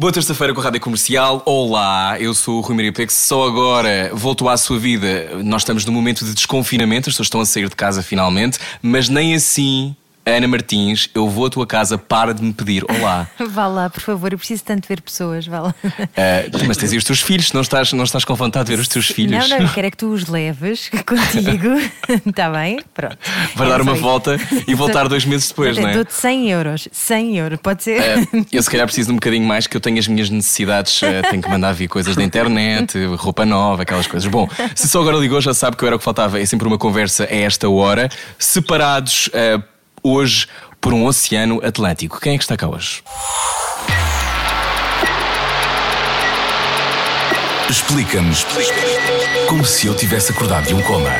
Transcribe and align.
Boa 0.00 0.10
terça-feira 0.10 0.54
com 0.54 0.60
a 0.60 0.64
Rádio 0.64 0.80
Comercial. 0.80 1.42
Olá, 1.44 2.16
eu 2.18 2.32
sou 2.32 2.56
o 2.56 2.60
Rui 2.62 2.74
Maria 2.74 2.92
Pex. 2.92 3.12
Só 3.12 3.46
agora 3.46 4.10
voltou 4.14 4.48
à 4.48 4.56
sua 4.56 4.78
vida. 4.78 5.30
Nós 5.44 5.60
estamos 5.60 5.84
num 5.84 5.92
momento 5.92 6.24
de 6.24 6.32
desconfinamento, 6.32 7.10
as 7.10 7.14
pessoas 7.14 7.26
estão 7.26 7.40
a 7.42 7.44
sair 7.44 7.68
de 7.68 7.76
casa 7.76 8.02
finalmente, 8.02 8.58
mas 8.80 9.10
nem 9.10 9.34
assim 9.34 9.94
Ana 10.24 10.46
Martins, 10.46 11.10
eu 11.14 11.28
vou 11.28 11.46
à 11.46 11.50
tua 11.50 11.66
casa, 11.66 11.98
para 11.98 12.32
de 12.32 12.42
me 12.44 12.52
pedir 12.52 12.84
olá. 12.88 13.28
Vá 13.50 13.66
lá, 13.66 13.90
por 13.90 14.00
favor, 14.00 14.32
eu 14.32 14.38
preciso 14.38 14.62
tanto 14.62 14.86
ver 14.88 15.00
pessoas, 15.00 15.46
vá 15.46 15.60
lá. 15.60 15.74
Uh, 15.84 16.66
mas 16.66 16.76
tens 16.76 16.92
aí 16.92 16.98
os 16.98 17.04
teus 17.04 17.20
filhos, 17.20 17.52
não 17.52 17.60
estás, 17.60 17.92
não 17.92 18.04
estás 18.04 18.24
com 18.24 18.34
vontade 18.34 18.66
de 18.66 18.76
ver 18.76 18.80
os 18.80 18.86
teus 18.86 19.08
filhos. 19.08 19.48
Não, 19.48 19.58
não, 19.58 19.66
eu 19.66 19.68
quero 19.74 19.88
é 19.88 19.90
que 19.90 19.96
tu 19.96 20.12
os 20.12 20.28
leves 20.28 20.88
contigo, 21.04 21.68
está 22.24 22.50
bem? 22.50 22.78
Pronto. 22.94 23.18
Vai 23.56 23.66
é 23.66 23.70
dar 23.70 23.80
uma 23.80 23.94
volta 23.94 24.38
e 24.66 24.74
voltar 24.74 25.08
dois 25.08 25.24
meses 25.24 25.48
depois, 25.48 25.76
não 25.76 25.88
é? 25.88 25.94
Dou-te 25.94 26.14
100 26.14 26.50
euros, 26.50 26.88
100 26.92 27.38
euros, 27.38 27.58
pode 27.60 27.82
ser? 27.82 28.00
Uh, 28.18 28.46
eu 28.52 28.62
se 28.62 28.70
calhar 28.70 28.86
preciso 28.86 29.08
de 29.08 29.12
um 29.12 29.16
bocadinho 29.16 29.46
mais, 29.46 29.66
que 29.66 29.76
eu 29.76 29.80
tenho 29.80 29.98
as 29.98 30.06
minhas 30.06 30.30
necessidades, 30.30 31.02
uh, 31.02 31.06
tenho 31.30 31.42
que 31.42 31.50
mandar 31.50 31.72
vir 31.72 31.88
coisas 31.88 32.14
da 32.14 32.22
internet, 32.22 32.96
roupa 33.16 33.44
nova, 33.44 33.82
aquelas 33.82 34.06
coisas. 34.06 34.30
Bom, 34.30 34.48
se 34.74 34.88
só 34.88 35.00
agora 35.00 35.16
ligou, 35.16 35.40
já 35.40 35.52
sabe 35.52 35.76
que 35.76 35.82
eu 35.82 35.88
era 35.88 35.96
o 35.96 35.98
que 35.98 36.04
faltava, 36.04 36.40
é 36.40 36.46
sempre 36.46 36.68
uma 36.68 36.78
conversa 36.78 37.24
a 37.24 37.34
esta 37.34 37.68
hora, 37.68 38.08
separados 38.38 39.28
hoje 40.02 40.46
por 40.80 40.92
um 40.92 41.04
oceano 41.04 41.60
Atlântico. 41.64 42.20
Quem 42.20 42.34
é 42.34 42.38
que 42.38 42.44
está 42.44 42.56
cá 42.56 42.68
hoje? 42.68 43.02
Explica-nos 47.70 48.44
como 49.48 49.64
se 49.64 49.86
eu 49.86 49.96
tivesse 49.96 50.32
acordado 50.32 50.66
de 50.66 50.74
um 50.74 50.82
coma. 50.82 51.10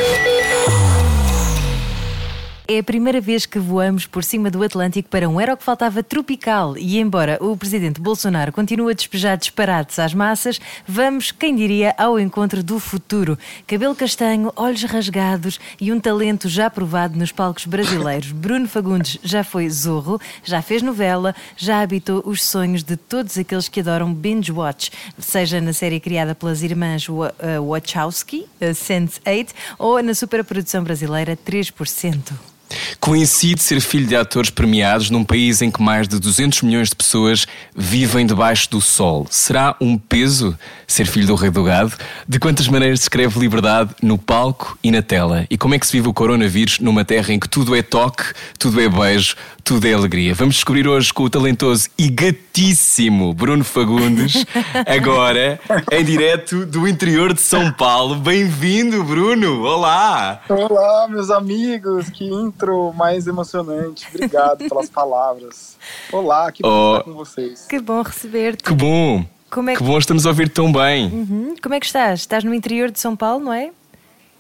É 2.73 2.79
a 2.79 2.83
primeira 2.83 3.21
vez 3.21 3.45
que 3.45 3.59
voamos 3.59 4.07
por 4.07 4.25
cima 4.25 4.51
do 4.51 4.63
Atlântico 4.63 5.07
para 5.11 5.29
um 5.29 5.39
era 5.39 5.53
o 5.53 5.59
que 5.59 5.63
faltava 5.63 6.03
tropical 6.03 6.75
e 6.79 6.99
embora 6.99 7.37
o 7.39 7.55
presidente 7.55 8.01
Bolsonaro 8.01 8.51
continue 8.51 8.93
a 8.93 8.95
despejar 8.95 9.37
disparates 9.37 9.99
às 9.99 10.15
massas, 10.15 10.59
vamos, 10.89 11.31
quem 11.31 11.55
diria, 11.55 11.95
ao 11.99 12.19
encontro 12.19 12.63
do 12.63 12.81
futuro. 12.81 13.39
Cabelo 13.67 13.95
castanho, 13.95 14.51
olhos 14.57 14.83
rasgados 14.85 15.61
e 15.79 15.93
um 15.93 16.01
talento 16.01 16.49
já 16.49 16.71
provado 16.71 17.19
nos 17.19 17.31
palcos 17.31 17.67
brasileiros. 17.67 18.33
Bruno 18.33 18.67
Fagundes 18.67 19.19
já 19.23 19.45
foi 19.45 19.69
zorro, 19.69 20.19
já 20.43 20.63
fez 20.63 20.81
novela, 20.81 21.35
já 21.55 21.83
habitou 21.83 22.23
os 22.25 22.43
sonhos 22.43 22.83
de 22.83 22.97
todos 22.97 23.37
aqueles 23.37 23.69
que 23.69 23.81
adoram 23.81 24.15
binge 24.15 24.51
watch, 24.51 24.91
seja 25.19 25.61
na 25.61 25.75
série 25.75 26.01
criada 26.01 26.35
pelas 26.35 26.63
irmãs 26.63 27.07
Wachowski, 27.69 28.47
Sense8, 28.63 29.51
ou 29.79 30.03
na 30.03 30.15
superprodução 30.15 30.83
brasileira 30.83 31.37
3%. 31.37 32.33
Coincide 33.01 33.63
ser 33.63 33.81
filho 33.81 34.07
de 34.07 34.17
atores 34.17 34.51
premiados 34.51 35.11
num 35.11 35.25
país 35.25 35.63
em 35.63 35.71
que 35.71 35.83
mais 35.83 36.09
de 36.09 36.19
200 36.19 36.63
milhões 36.63 36.89
de 36.89 36.97
pessoas 36.97 37.47
vivem 37.77 38.27
debaixo 38.27 38.71
do 38.71 38.81
sol. 38.81 39.27
Será 39.31 39.77
um 39.81 39.99
peso 39.99 40.57
ser 40.87 41.07
filho 41.07 41.27
do 41.27 41.35
rei 41.35 41.51
do 41.51 41.65
gado? 41.65 41.93
De 42.29 42.39
quantas 42.39 42.69
maneiras 42.69 43.01
escreve 43.01 43.39
liberdade 43.39 43.91
no 44.03 44.19
palco 44.19 44.79
e 44.83 44.91
na 44.91 45.03
tela? 45.03 45.47
E 45.51 45.57
como 45.57 45.75
é 45.75 45.79
que 45.79 45.87
se 45.87 45.93
vive 45.93 46.09
o 46.09 46.15
coronavírus 46.15 46.79
numa 46.79 47.05
terra 47.05 47.33
em 47.33 47.39
que 47.39 47.49
tudo 47.49 47.75
é 47.75 47.83
toque, 47.83 48.25
tudo 48.59 48.81
é 48.81 48.89
beijo, 48.89 49.37
tudo 49.65 49.87
é 49.87 49.93
alegria? 49.93 50.35
Vamos 50.35 50.57
descobrir 50.57 50.89
hoje 50.89 51.13
com 51.13 51.23
o 51.25 51.31
talentoso 51.31 51.89
e 51.97 52.09
gatíssimo 52.09 53.33
Bruno 53.33 53.65
Fagundes, 53.65 54.45
agora 54.87 55.61
em 55.91 56.05
direto 56.05 56.67
do 56.67 56.87
interior 56.89 57.33
de 57.33 57.41
São 57.41 57.73
Paulo. 57.73 58.17
Bem-vindo, 58.17 59.03
Bruno! 59.05 59.63
Olá! 59.63 60.43
Olá, 60.49 61.07
meus 61.09 61.31
amigos! 61.31 62.11
Que 62.11 62.25
intro 62.25 62.93
mais 62.95 63.27
emocionante. 63.27 64.07
Obrigado 64.13 64.69
pelas 64.69 64.91
palavras. 64.91 65.77
Olá, 66.11 66.51
que 66.51 66.63
bom 66.63 66.69
oh, 66.69 66.97
estar 66.99 67.05
com 67.05 67.15
vocês. 67.15 67.67
Que 67.69 67.81
bom 67.81 68.03
receber-te. 68.03 68.65
Que 68.65 68.75
bom! 68.75 69.25
Como 69.51 69.71
é 69.71 69.75
que... 69.75 69.79
que 69.79 69.85
bom 69.85 69.99
estamos 69.99 70.27
a 70.27 70.31
ouvir 70.31 70.49
tão 70.49 70.73
bem. 70.73 71.07
Uhum. 71.07 71.55
Como 71.63 71.75
é 71.75 71.81
que 71.81 71.87
estás? 71.87 72.21
Estás 72.21 72.43
no 72.43 72.55
interior 72.55 72.91
de 72.91 72.99
São 72.99 73.15
Paulo, 73.15 73.45
não 73.45 73.53
é? 73.53 73.71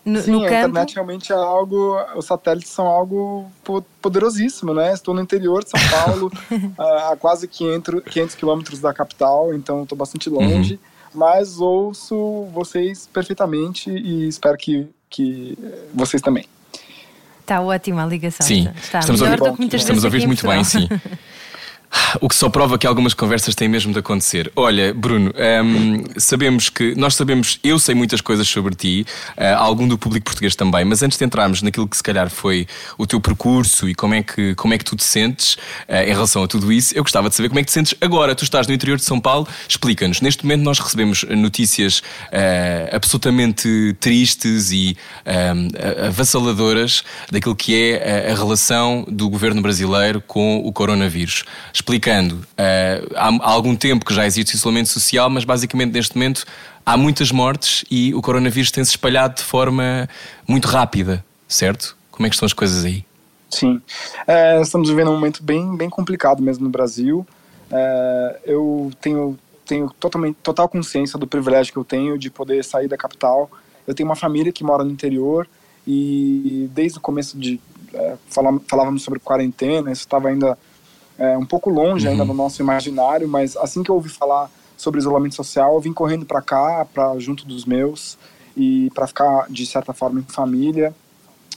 No, 0.04 0.20
Sim, 0.20 0.32
no 0.32 0.42
a 0.42 0.46
internet 0.46 0.94
realmente 0.94 1.32
é 1.32 1.36
algo, 1.36 1.96
os 2.16 2.26
satélites 2.26 2.70
são 2.70 2.86
algo 2.86 3.50
poderosíssimo, 4.00 4.74
né? 4.74 4.92
Estou 4.92 5.14
no 5.14 5.20
interior 5.20 5.62
de 5.62 5.70
São 5.70 5.80
Paulo, 5.90 6.32
a, 6.76 7.16
quase 7.16 7.46
500, 7.46 8.02
500 8.10 8.34
quilômetros 8.34 8.80
da 8.80 8.92
capital, 8.92 9.54
então 9.54 9.84
estou 9.84 9.96
bastante 9.96 10.28
longe, 10.28 10.74
uhum. 10.74 10.80
mas 11.14 11.60
ouço 11.60 12.48
vocês 12.52 13.08
perfeitamente 13.12 13.90
e 13.90 14.26
espero 14.26 14.58
que, 14.58 14.88
que 15.08 15.56
vocês 15.94 16.20
também. 16.20 16.46
Está 17.40 17.60
ótima 17.60 18.02
a 18.02 18.06
ligação. 18.06 18.44
Sim, 18.44 18.68
está 18.76 18.98
estamos 18.98 19.22
a 19.22 19.30
ouvir, 19.30 19.74
estamos 19.74 20.04
a 20.04 20.08
ouvir 20.08 20.26
muito 20.26 20.46
bem, 20.46 20.64
sim. 20.64 20.88
O 22.20 22.28
que 22.28 22.34
só 22.34 22.48
prova 22.48 22.78
que 22.78 22.86
algumas 22.86 23.14
conversas 23.14 23.54
têm 23.54 23.68
mesmo 23.68 23.92
de 23.92 23.98
acontecer. 23.98 24.50
Olha, 24.56 24.94
Bruno, 24.94 25.32
um, 25.64 26.04
sabemos 26.16 26.68
que 26.68 26.94
nós 26.94 27.14
sabemos, 27.14 27.58
eu 27.62 27.78
sei 27.78 27.94
muitas 27.94 28.20
coisas 28.20 28.48
sobre 28.48 28.74
ti, 28.74 29.06
uh, 29.36 29.56
algum 29.58 29.86
do 29.86 29.98
público 29.98 30.26
português 30.26 30.54
também, 30.54 30.84
mas 30.84 31.02
antes 31.02 31.18
de 31.18 31.24
entrarmos 31.24 31.62
naquilo 31.62 31.88
que 31.88 31.96
se 31.96 32.02
calhar 32.02 32.30
foi 32.30 32.66
o 32.96 33.06
teu 33.06 33.20
percurso 33.20 33.88
e 33.88 33.94
como 33.94 34.14
é 34.14 34.22
que, 34.22 34.54
como 34.54 34.74
é 34.74 34.78
que 34.78 34.84
tu 34.84 34.96
te 34.96 35.04
sentes 35.04 35.54
uh, 35.54 36.02
em 36.06 36.12
relação 36.12 36.42
a 36.42 36.48
tudo 36.48 36.72
isso, 36.72 36.94
eu 36.96 37.02
gostava 37.02 37.28
de 37.28 37.34
saber 37.34 37.48
como 37.48 37.60
é 37.60 37.62
que 37.62 37.68
te 37.68 37.72
sentes 37.72 37.94
agora. 38.00 38.34
Tu 38.34 38.44
estás 38.44 38.66
no 38.66 38.74
interior 38.74 38.96
de 38.96 39.04
São 39.04 39.20
Paulo, 39.20 39.46
explica-nos. 39.68 40.20
Neste 40.20 40.44
momento 40.44 40.62
nós 40.62 40.78
recebemos 40.78 41.24
notícias 41.24 41.98
uh, 41.98 42.94
absolutamente 42.94 43.96
tristes 44.00 44.70
e 44.70 44.96
um, 45.26 46.06
avassaladoras 46.06 47.04
daquilo 47.30 47.56
que 47.56 47.74
é 47.74 48.28
a, 48.28 48.32
a 48.32 48.34
relação 48.34 49.04
do 49.08 49.28
governo 49.28 49.60
brasileiro 49.60 50.22
com 50.26 50.58
o 50.58 50.72
coronavírus 50.72 51.44
explicando, 51.82 52.38
há, 53.16 53.28
há 53.28 53.50
algum 53.50 53.74
tempo 53.74 54.04
que 54.04 54.14
já 54.14 54.24
existe 54.24 54.54
isolamento 54.54 54.88
social, 54.88 55.28
mas 55.28 55.44
basicamente 55.44 55.92
neste 55.92 56.16
momento 56.16 56.44
há 56.86 56.96
muitas 56.96 57.32
mortes 57.32 57.84
e 57.90 58.14
o 58.14 58.22
coronavírus 58.22 58.70
tem-se 58.70 58.90
espalhado 58.90 59.36
de 59.36 59.42
forma 59.42 60.08
muito 60.46 60.68
rápida, 60.68 61.24
certo? 61.48 61.96
Como 62.12 62.24
é 62.24 62.30
que 62.30 62.36
estão 62.36 62.46
as 62.46 62.52
coisas 62.52 62.84
aí? 62.84 63.04
Sim, 63.50 63.82
é, 64.26 64.60
estamos 64.62 64.88
vivendo 64.88 65.10
um 65.10 65.14
momento 65.14 65.42
bem, 65.42 65.76
bem 65.76 65.90
complicado 65.90 66.40
mesmo 66.40 66.64
no 66.64 66.70
Brasil. 66.70 67.26
É, 67.70 68.40
eu 68.44 68.90
tenho, 69.00 69.36
tenho 69.66 69.90
totalmente, 69.98 70.36
total 70.42 70.68
consciência 70.68 71.18
do 71.18 71.26
privilégio 71.26 71.72
que 71.72 71.78
eu 71.78 71.84
tenho 71.84 72.16
de 72.16 72.30
poder 72.30 72.64
sair 72.64 72.86
da 72.86 72.96
capital. 72.96 73.50
Eu 73.86 73.94
tenho 73.94 74.08
uma 74.08 74.16
família 74.16 74.52
que 74.52 74.62
mora 74.62 74.84
no 74.84 74.90
interior 74.90 75.48
e 75.84 76.70
desde 76.72 76.98
o 76.98 77.00
começo 77.00 77.36
de 77.36 77.60
é, 77.92 78.16
falávamos 78.68 79.02
sobre 79.02 79.18
quarentena, 79.18 79.90
isso 79.92 80.02
estava 80.02 80.28
ainda 80.28 80.56
é, 81.18 81.36
um 81.36 81.44
pouco 81.44 81.70
longe 81.70 82.06
uhum. 82.06 82.12
ainda 82.12 82.24
do 82.24 82.34
nosso 82.34 82.62
imaginário, 82.62 83.28
mas 83.28 83.56
assim 83.56 83.82
que 83.82 83.90
eu 83.90 83.94
ouvi 83.94 84.08
falar 84.08 84.50
sobre 84.76 84.98
isolamento 84.98 85.34
social, 85.34 85.74
eu 85.74 85.80
vim 85.80 85.92
correndo 85.92 86.26
para 86.26 86.42
cá, 86.42 86.86
para 86.92 87.18
junto 87.18 87.46
dos 87.46 87.64
meus 87.64 88.18
e 88.56 88.90
para 88.94 89.06
ficar 89.06 89.46
de 89.48 89.64
certa 89.64 89.92
forma 89.92 90.20
em 90.20 90.24
família. 90.24 90.94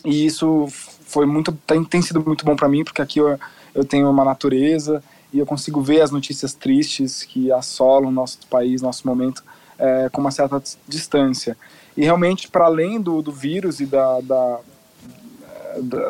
E 0.04 0.26
isso 0.26 0.68
foi 0.70 1.26
muito 1.26 1.52
tem, 1.66 1.84
tem 1.84 2.02
sido 2.02 2.24
muito 2.24 2.46
bom 2.46 2.56
para 2.56 2.70
mim, 2.70 2.84
porque 2.84 3.02
aqui 3.02 3.20
eu, 3.20 3.40
eu 3.74 3.84
tenho 3.84 4.10
uma 4.10 4.24
natureza 4.24 5.04
e 5.34 5.40
eu 5.40 5.46
consigo 5.46 5.82
ver 5.82 6.02
as 6.02 6.12
notícias 6.12 6.54
tristes 6.54 7.24
que 7.24 7.52
assolam 7.52 8.12
nosso 8.12 8.40
país, 8.50 8.82
nosso 8.82 9.08
momento, 9.08 9.44
é, 9.80 10.10
com 10.10 10.22
uma 10.22 10.32
certa 10.32 10.62
distância. 10.88 11.58
E 11.98 12.04
realmente, 12.04 12.48
para 12.48 12.66
além 12.66 13.02
do, 13.02 13.22
do 13.22 13.32
vírus 13.32 13.80
e 13.80 13.86
da, 13.86 14.20
da, 14.22 14.60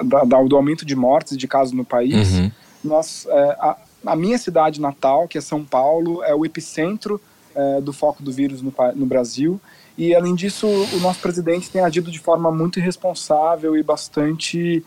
da, 0.04 0.24
da, 0.24 0.44
do 0.44 0.56
aumento 0.56 0.86
de 0.86 0.96
mortes 0.96 1.34
e 1.34 1.38
de 1.38 1.48
casos 1.48 1.74
no 1.74 1.86
país, 1.86 2.34
uhum 2.34 2.52
nós, 2.86 3.26
é, 3.30 3.58
a, 3.60 3.78
a, 4.06 4.16
minha 4.16 4.38
cidade 4.38 4.80
natal, 4.80 5.28
que 5.28 5.38
é 5.38 5.42
São 5.42 5.64
Paulo, 5.64 6.24
é 6.24 6.34
o 6.34 6.46
epicentro 6.46 7.20
é, 7.56 7.82
do 7.82 7.94
foco 7.94 8.22
do 8.22 8.32
vírus 8.32 8.62
no, 8.62 8.74
no 8.96 9.06
Brasil. 9.06 9.60
E, 9.98 10.14
além 10.14 10.36
disso, 10.36 10.68
o 10.68 11.00
nosso 11.00 11.20
presidente 11.20 11.70
tem 11.70 11.82
agido 11.82 12.12
de 12.12 12.20
forma 12.20 12.52
muito 12.52 12.80
irresponsável 12.80 13.78
e 13.78 13.84
bastante 13.84 14.84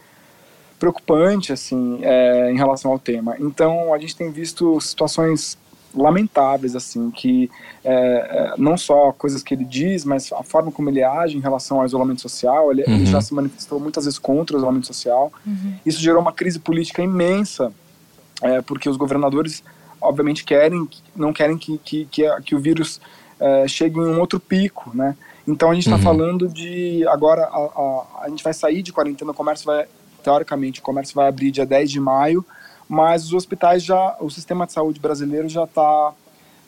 preocupante, 0.78 1.52
assim, 1.52 1.98
é, 2.02 2.50
em 2.50 2.56
relação 2.56 2.92
ao 2.92 2.98
tema. 2.98 3.36
Então, 3.40 3.92
a 3.92 3.98
gente 3.98 4.14
tem 4.14 4.30
visto 4.30 4.80
situações 4.80 5.58
lamentáveis, 5.94 6.76
assim, 6.76 7.10
que 7.10 7.50
é, 7.84 7.92
é, 7.92 8.54
não 8.58 8.76
só 8.76 9.12
coisas 9.12 9.42
que 9.42 9.54
ele 9.54 9.64
diz, 9.64 10.04
mas 10.04 10.32
a 10.32 10.42
forma 10.42 10.70
como 10.70 10.88
ele 10.90 11.02
age 11.02 11.36
em 11.36 11.40
relação 11.40 11.80
ao 11.80 11.86
isolamento 11.86 12.20
social, 12.20 12.70
ele, 12.70 12.84
uhum. 12.84 12.94
ele 12.94 13.06
já 13.06 13.20
se 13.20 13.34
manifestou 13.34 13.80
muitas 13.80 14.04
vezes 14.04 14.18
contra 14.18 14.56
o 14.56 14.58
isolamento 14.58 14.86
social. 14.86 15.32
Uhum. 15.46 15.74
Isso 15.84 16.00
gerou 16.00 16.20
uma 16.20 16.32
crise 16.32 16.58
política 16.58 17.02
imensa 17.02 17.72
é, 18.42 18.60
porque 18.62 18.88
os 18.88 18.96
governadores, 18.96 19.62
obviamente, 20.00 20.44
querem, 20.44 20.88
não 21.14 21.32
querem 21.32 21.58
que, 21.58 21.78
que, 21.78 22.04
que, 22.06 22.26
a, 22.26 22.40
que 22.40 22.54
o 22.54 22.60
vírus 22.60 23.00
é, 23.40 23.68
chegue 23.68 23.98
em 23.98 24.02
um 24.02 24.20
outro 24.20 24.38
pico, 24.40 24.90
né? 24.94 25.16
Então 25.46 25.70
a 25.70 25.74
gente 25.74 25.84
está 25.84 25.96
uhum. 25.96 26.02
falando 26.02 26.48
de 26.48 27.06
agora 27.08 27.44
a, 27.44 27.56
a, 27.56 28.24
a, 28.24 28.28
gente 28.28 28.44
vai 28.44 28.52
sair 28.52 28.82
de 28.82 28.92
quarentena, 28.92 29.30
o 29.30 29.34
comércio 29.34 29.64
vai 29.64 29.86
teoricamente 30.22 30.80
o 30.80 30.82
comércio 30.82 31.14
vai 31.14 31.28
abrir 31.28 31.50
dia 31.50 31.64
10 31.64 31.90
de 31.90 32.00
maio, 32.00 32.44
mas 32.88 33.24
os 33.24 33.32
hospitais 33.32 33.82
já, 33.82 34.16
o 34.20 34.28
sistema 34.28 34.66
de 34.66 34.72
saúde 34.72 35.00
brasileiro 35.00 35.48
já 35.48 35.64
está 35.64 36.12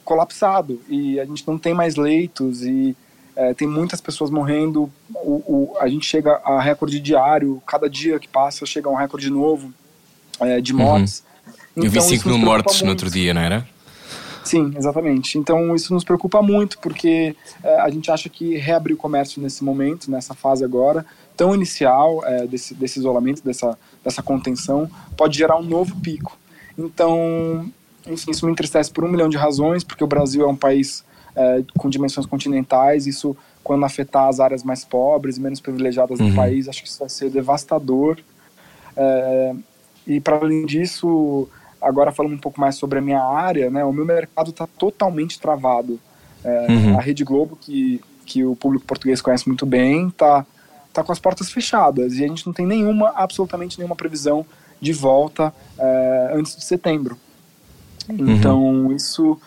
colapsado 0.04 0.80
e 0.88 1.20
a 1.20 1.24
gente 1.24 1.46
não 1.46 1.58
tem 1.58 1.74
mais 1.74 1.96
leitos 1.96 2.62
e 2.62 2.96
é, 3.36 3.54
tem 3.54 3.68
muitas 3.68 4.00
pessoas 4.00 4.30
morrendo. 4.30 4.90
O, 5.14 5.42
o, 5.46 5.76
a 5.78 5.88
gente 5.88 6.06
chega 6.06 6.40
a 6.44 6.60
recorde 6.60 7.00
diário, 7.00 7.62
cada 7.66 7.88
dia 7.88 8.18
que 8.18 8.28
passa 8.28 8.66
chega 8.66 8.88
a 8.88 8.92
um 8.92 8.96
recorde 8.96 9.30
novo 9.30 9.72
é, 10.40 10.60
de 10.60 10.72
uhum. 10.72 10.78
Então, 11.72 11.84
Eu 11.84 11.90
vi 11.90 12.00
5 12.00 12.28
mil 12.28 12.38
mortes 12.38 12.82
no 12.82 12.90
outro 12.90 13.10
dia, 13.10 13.32
não 13.32 13.40
era? 13.40 13.66
Sim, 14.44 14.72
exatamente. 14.76 15.38
Então 15.38 15.74
isso 15.74 15.92
nos 15.92 16.04
preocupa 16.04 16.42
muito, 16.42 16.78
porque 16.78 17.36
é, 17.62 17.80
a 17.80 17.90
gente 17.90 18.10
acha 18.10 18.28
que 18.28 18.56
reabrir 18.56 18.94
o 18.94 18.96
comércio 18.96 19.40
nesse 19.40 19.62
momento, 19.62 20.10
nessa 20.10 20.34
fase 20.34 20.64
agora, 20.64 21.04
tão 21.36 21.54
inicial 21.54 22.24
é, 22.24 22.46
desse, 22.46 22.74
desse 22.74 22.98
isolamento, 22.98 23.44
dessa, 23.44 23.78
dessa 24.02 24.22
contenção, 24.22 24.90
pode 25.16 25.36
gerar 25.36 25.56
um 25.56 25.62
novo 25.62 25.94
pico. 26.00 26.36
Então, 26.76 27.70
isso, 28.06 28.30
isso 28.30 28.46
me 28.46 28.52
entristece 28.52 28.90
por 28.90 29.04
um 29.04 29.08
milhão 29.08 29.28
de 29.28 29.36
razões, 29.36 29.84
porque 29.84 30.02
o 30.02 30.06
Brasil 30.06 30.42
é 30.42 30.48
um 30.48 30.56
país 30.56 31.04
é, 31.36 31.62
com 31.78 31.88
dimensões 31.88 32.26
continentais, 32.26 33.06
isso 33.06 33.36
quando 33.62 33.84
afetar 33.84 34.26
as 34.26 34.40
áreas 34.40 34.64
mais 34.64 34.84
pobres 34.84 35.36
e 35.36 35.40
menos 35.40 35.60
privilegiadas 35.60 36.18
uhum. 36.18 36.30
do 36.30 36.34
país, 36.34 36.66
acho 36.66 36.82
que 36.82 36.88
isso 36.88 36.98
vai 36.98 37.10
ser 37.10 37.30
devastador. 37.30 38.18
E 40.06 40.18
para 40.18 40.36
além 40.36 40.66
disso, 40.66 41.48
agora 41.80 42.12
falando 42.12 42.34
um 42.34 42.38
pouco 42.38 42.60
mais 42.60 42.74
sobre 42.74 42.98
a 42.98 43.02
minha 43.02 43.22
área, 43.22 43.70
né, 43.70 43.84
o 43.84 43.92
meu 43.92 44.04
mercado 44.04 44.50
está 44.50 44.66
totalmente 44.66 45.40
travado. 45.40 45.98
É, 46.44 46.66
uhum. 46.70 46.98
A 46.98 47.00
Rede 47.00 47.24
Globo, 47.24 47.56
que, 47.56 48.00
que 48.24 48.44
o 48.44 48.56
público 48.56 48.86
português 48.86 49.20
conhece 49.20 49.46
muito 49.46 49.66
bem, 49.66 50.08
está 50.08 50.46
tá 50.92 51.04
com 51.04 51.12
as 51.12 51.18
portas 51.18 51.50
fechadas 51.50 52.14
e 52.14 52.24
a 52.24 52.28
gente 52.28 52.46
não 52.46 52.52
tem 52.52 52.66
nenhuma, 52.66 53.12
absolutamente 53.14 53.78
nenhuma 53.78 53.94
previsão 53.94 54.44
de 54.80 54.92
volta 54.92 55.52
é, 55.78 56.30
antes 56.34 56.56
de 56.56 56.64
setembro. 56.64 57.18
Uhum. 58.08 58.30
Então, 58.30 58.92
isso 58.92 59.38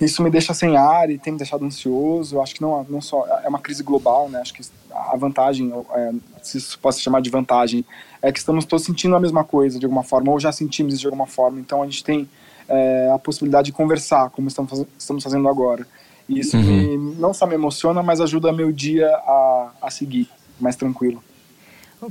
isso 0.00 0.22
me 0.22 0.30
deixa 0.30 0.54
sem 0.54 0.76
ar 0.76 1.10
e 1.10 1.18
tem 1.18 1.32
me 1.32 1.38
deixado 1.38 1.64
ansioso. 1.64 2.40
Acho 2.40 2.54
que 2.54 2.62
não, 2.62 2.84
não 2.88 3.00
só 3.00 3.26
é 3.42 3.48
uma 3.48 3.58
crise 3.58 3.82
global, 3.82 4.28
né? 4.28 4.40
Acho 4.40 4.54
que 4.54 4.62
a 4.90 5.16
vantagem, 5.16 5.72
é, 5.94 6.12
se 6.44 6.58
isso 6.58 6.78
pode 6.78 6.96
se 6.96 7.02
chamar 7.02 7.20
de 7.20 7.30
vantagem, 7.30 7.84
é 8.22 8.30
que 8.30 8.38
estamos 8.38 8.64
todos 8.64 8.84
sentindo 8.84 9.16
a 9.16 9.20
mesma 9.20 9.44
coisa 9.44 9.78
de 9.78 9.84
alguma 9.84 10.02
forma, 10.02 10.30
ou 10.30 10.38
já 10.38 10.52
sentimos 10.52 10.94
isso 10.94 11.00
de 11.00 11.06
alguma 11.06 11.26
forma. 11.26 11.58
Então 11.58 11.82
a 11.82 11.84
gente 11.86 12.04
tem 12.04 12.28
é, 12.68 13.10
a 13.14 13.18
possibilidade 13.18 13.66
de 13.66 13.72
conversar, 13.72 14.30
como 14.30 14.48
estamos, 14.48 14.70
faz, 14.70 14.86
estamos 14.98 15.22
fazendo 15.22 15.48
agora. 15.48 15.86
E 16.28 16.40
isso 16.40 16.56
uhum. 16.56 16.62
me, 16.62 17.14
não 17.16 17.34
só 17.34 17.46
me 17.46 17.54
emociona, 17.54 18.02
mas 18.02 18.20
ajuda 18.20 18.52
meu 18.52 18.72
dia 18.72 19.08
a, 19.08 19.70
a 19.82 19.90
seguir 19.90 20.28
mais 20.60 20.76
tranquilo. 20.76 21.22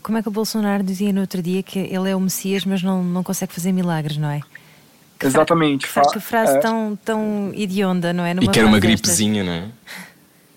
Como 0.01 0.17
é 0.17 0.21
que 0.21 0.27
o 0.27 0.31
Bolsonaro 0.31 0.83
dizia 0.83 1.13
no 1.13 1.21
outro 1.21 1.41
dia 1.41 1.61
que 1.61 1.79
ele 1.79 2.09
é 2.09 2.15
o 2.15 2.19
Messias, 2.19 2.65
mas 2.65 2.81
não, 2.81 3.03
não 3.03 3.23
consegue 3.23 3.53
fazer 3.53 3.71
milagres, 3.71 4.17
não 4.17 4.29
é? 4.29 4.41
Que 5.19 5.27
Exatamente. 5.27 5.85
Fra 5.85 6.03
que 6.11 6.19
frase 6.19 6.57
é. 6.57 6.59
tão, 6.59 6.97
tão 7.03 7.51
hedionda, 7.53 8.11
não 8.11 8.25
é? 8.25 8.33
Numa 8.33 8.45
e 8.45 8.47
que 8.49 8.59
era 8.59 8.67
uma 8.67 8.79
gripezinha, 8.79 9.43
não 9.43 9.51
é? 9.51 9.65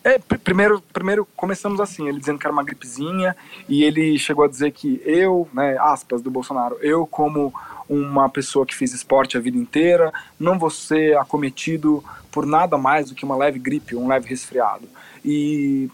É, 0.06 0.20
primeiro, 0.20 0.80
primeiro 0.92 1.26
começamos 1.34 1.80
assim, 1.80 2.08
ele 2.08 2.20
dizendo 2.20 2.38
que 2.38 2.46
era 2.46 2.52
uma 2.52 2.62
gripezinha 2.62 3.34
e 3.68 3.82
ele 3.82 4.16
chegou 4.20 4.44
a 4.44 4.48
dizer 4.48 4.70
que 4.70 5.02
eu, 5.04 5.48
né, 5.52 5.76
aspas 5.80 6.22
do 6.22 6.30
Bolsonaro, 6.30 6.78
eu 6.80 7.04
como 7.08 7.52
uma 7.88 8.28
pessoa 8.28 8.64
que 8.64 8.72
fiz 8.72 8.94
esporte 8.94 9.36
a 9.36 9.40
vida 9.40 9.58
inteira, 9.58 10.12
não 10.38 10.60
vou 10.60 10.70
ser 10.70 11.18
acometido 11.18 12.04
por 12.30 12.46
nada 12.46 12.78
mais 12.78 13.08
do 13.08 13.16
que 13.16 13.24
uma 13.24 13.34
leve 13.34 13.58
gripe, 13.58 13.96
um 13.96 14.06
leve 14.06 14.28
resfriado. 14.28 14.88
E 15.24 15.90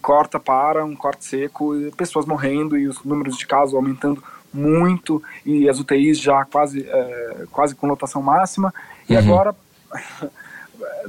corta 0.00 0.40
para 0.40 0.82
um 0.82 0.96
corte 0.96 1.22
seco, 1.26 1.74
pessoas 1.94 2.24
morrendo 2.24 2.78
e 2.78 2.88
os 2.88 3.04
números 3.04 3.36
de 3.36 3.46
casos 3.46 3.74
aumentando 3.74 4.24
muito 4.50 5.22
e 5.44 5.68
as 5.68 5.78
UTIs 5.78 6.18
já 6.18 6.42
quase, 6.46 6.88
é, 6.88 7.44
quase 7.50 7.74
com 7.74 7.86
lotação 7.86 8.22
máxima. 8.22 8.72
E 9.06 9.12
uhum. 9.12 9.18
agora, 9.18 9.54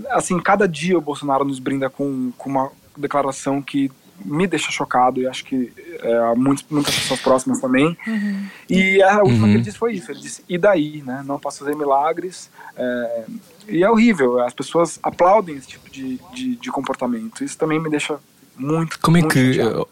assim, 0.09 0.39
cada 0.39 0.67
dia 0.67 0.97
o 0.97 1.01
Bolsonaro 1.01 1.45
nos 1.45 1.59
brinda 1.59 1.89
com, 1.89 2.31
com 2.37 2.49
uma 2.49 2.71
declaração 2.97 3.61
que 3.61 3.91
me 4.23 4.47
deixa 4.47 4.71
chocado 4.71 5.19
e 5.19 5.27
acho 5.27 5.43
que 5.43 5.73
é, 6.01 6.35
muitas, 6.35 6.65
muitas 6.69 6.95
pessoas 6.95 7.19
próximas 7.19 7.59
também. 7.59 7.97
Uhum. 8.07 8.47
E 8.69 9.01
a 9.01 9.21
última 9.21 9.33
uhum. 9.33 9.43
que 9.45 9.57
ele 9.57 9.63
disse 9.63 9.77
foi 9.77 9.93
isso: 9.93 10.11
ele 10.11 10.19
disse, 10.19 10.43
e 10.47 10.57
daí, 10.57 11.01
né? 11.05 11.23
Não 11.25 11.39
posso 11.39 11.59
fazer 11.59 11.75
milagres. 11.75 12.49
É, 12.75 13.25
e 13.67 13.83
é 13.83 13.89
horrível, 13.89 14.39
as 14.39 14.53
pessoas 14.53 14.99
aplaudem 15.01 15.55
esse 15.55 15.67
tipo 15.67 15.89
de, 15.89 16.19
de, 16.33 16.55
de 16.55 16.71
comportamento. 16.71 17.43
Isso 17.43 17.57
também 17.57 17.79
me 17.79 17.89
deixa 17.89 18.19
muito. 18.55 18.99
Como 18.99 19.17
é 19.17 19.21
muito 19.21 19.33
que. 19.33 19.53
Chateado. 19.53 19.87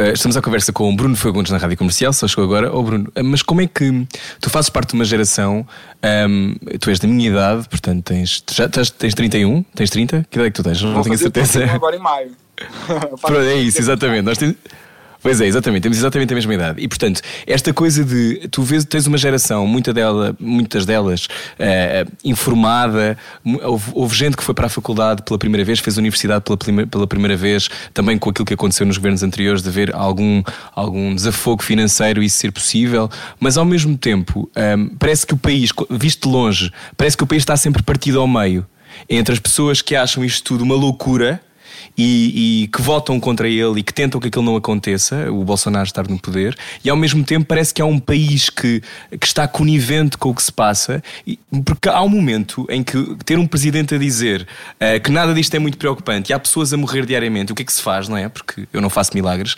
Uh, 0.00 0.14
estamos 0.14 0.34
à 0.34 0.40
conversa 0.40 0.72
com 0.72 0.88
o 0.88 0.96
Bruno 0.96 1.14
Fagundes 1.14 1.52
na 1.52 1.58
Rádio 1.58 1.76
Comercial, 1.76 2.10
só 2.14 2.26
chegou 2.26 2.44
agora. 2.44 2.74
Oh, 2.74 2.82
Bruno, 2.82 3.12
uh, 3.14 3.22
mas 3.22 3.42
como 3.42 3.60
é 3.60 3.66
que 3.66 4.06
tu 4.40 4.48
fazes 4.48 4.70
parte 4.70 4.90
de 4.90 4.94
uma 4.94 5.04
geração, 5.04 5.66
um, 6.26 6.54
tu 6.78 6.88
és 6.88 6.98
da 6.98 7.06
minha 7.06 7.28
idade, 7.28 7.68
portanto 7.68 8.02
tens, 8.04 8.42
já 8.50 8.66
tens, 8.66 8.88
tens 8.88 9.12
31? 9.12 9.62
Tens 9.74 9.90
30? 9.90 10.26
Que 10.30 10.38
idade 10.38 10.48
é 10.48 10.50
que 10.50 10.56
tu 10.56 10.62
tens? 10.62 10.80
Não, 10.80 11.02
tenho 11.02 11.18
certeza. 11.18 11.66
Agora 11.66 11.96
em 11.96 11.98
maio. 11.98 12.30
é 13.46 13.54
isso, 13.56 13.78
exatamente. 13.78 14.22
Nós 14.22 14.38
temos, 14.38 14.56
Pois 15.22 15.40
é, 15.40 15.46
exatamente, 15.46 15.82
temos 15.82 15.98
exatamente 15.98 16.32
a 16.32 16.34
mesma 16.34 16.54
idade. 16.54 16.80
E 16.82 16.88
portanto, 16.88 17.20
esta 17.46 17.74
coisa 17.74 18.02
de 18.04 18.48
tu 18.50 18.62
vês, 18.62 18.84
tens 18.84 19.06
uma 19.06 19.18
geração, 19.18 19.66
muita 19.66 19.92
dela, 19.92 20.34
muitas 20.40 20.86
delas 20.86 21.26
uh, 21.26 22.10
informada, 22.24 23.18
houve, 23.62 23.90
houve, 23.92 24.16
gente 24.16 24.36
que 24.36 24.42
foi 24.42 24.54
para 24.54 24.66
a 24.66 24.68
faculdade 24.70 25.22
pela 25.22 25.38
primeira 25.38 25.64
vez, 25.64 25.78
fez 25.78 25.98
a 25.98 26.00
universidade 26.00 26.42
pela, 26.42 26.86
pela 26.86 27.06
primeira 27.06 27.36
vez, 27.36 27.68
também 27.92 28.16
com 28.16 28.30
aquilo 28.30 28.46
que 28.46 28.54
aconteceu 28.54 28.86
nos 28.86 28.96
governos 28.96 29.22
anteriores, 29.22 29.62
de 29.62 29.68
haver 29.68 29.94
algum, 29.94 30.42
algum 30.74 31.14
desafogo 31.14 31.62
financeiro 31.62 32.22
e 32.22 32.26
isso 32.26 32.38
ser 32.38 32.50
possível, 32.50 33.10
mas 33.38 33.58
ao 33.58 33.64
mesmo 33.64 33.98
tempo, 33.98 34.50
um, 34.56 34.60
ehm, 34.60 34.88
parece 34.98 35.26
que 35.26 35.34
o 35.34 35.36
país, 35.36 35.70
visto 35.90 36.28
de 36.28 36.34
longe, 36.34 36.72
parece 36.96 37.16
que 37.16 37.24
o 37.24 37.26
país 37.26 37.42
está 37.42 37.56
sempre 37.56 37.82
partido 37.82 38.20
ao 38.20 38.26
meio 38.26 38.66
entre 39.08 39.32
as 39.32 39.38
pessoas 39.38 39.82
que 39.82 39.94
acham 39.94 40.24
isto 40.24 40.42
tudo 40.44 40.64
uma 40.64 40.74
loucura 40.74 41.40
e, 41.96 42.62
e, 42.64 42.68
que 42.68 42.80
votam 42.80 43.18
contra 43.20 43.48
ele 43.48 43.80
e 43.80 43.82
que 43.82 43.92
tentam 43.92 44.20
que 44.20 44.28
aquilo 44.28 44.44
não 44.44 44.56
aconteça, 44.56 45.30
o 45.30 45.44
Bolsonaro 45.44 45.86
estar 45.86 46.08
no 46.08 46.18
poder, 46.18 46.56
e 46.84 46.90
ao 46.90 46.96
mesmo 46.96 47.24
tempo 47.24 47.46
parece 47.46 47.72
que 47.74 47.82
há 47.82 47.86
um 47.86 47.98
país 47.98 48.48
que, 48.48 48.82
que 49.18 49.26
está 49.26 49.46
conivente 49.46 50.16
com 50.16 50.30
o 50.30 50.34
que 50.34 50.42
se 50.42 50.52
passa, 50.52 51.02
porque 51.64 51.88
há 51.88 52.02
um 52.02 52.08
momento 52.08 52.66
em 52.70 52.82
que 52.82 53.16
ter 53.24 53.38
um 53.38 53.46
presidente 53.46 53.94
a 53.94 53.98
dizer 53.98 54.46
uh, 54.74 55.00
que 55.00 55.10
nada 55.10 55.34
disto 55.34 55.54
é 55.54 55.58
muito 55.58 55.78
preocupante 55.78 56.30
e 56.30 56.34
há 56.34 56.38
pessoas 56.38 56.72
a 56.72 56.76
morrer 56.76 57.04
diariamente, 57.06 57.52
o 57.52 57.54
que 57.54 57.62
é 57.62 57.64
que 57.64 57.72
se 57.72 57.82
faz, 57.82 58.08
não 58.08 58.16
é? 58.16 58.28
Porque 58.28 58.66
eu 58.72 58.80
não 58.80 58.90
faço 58.90 59.12
milagres, 59.14 59.56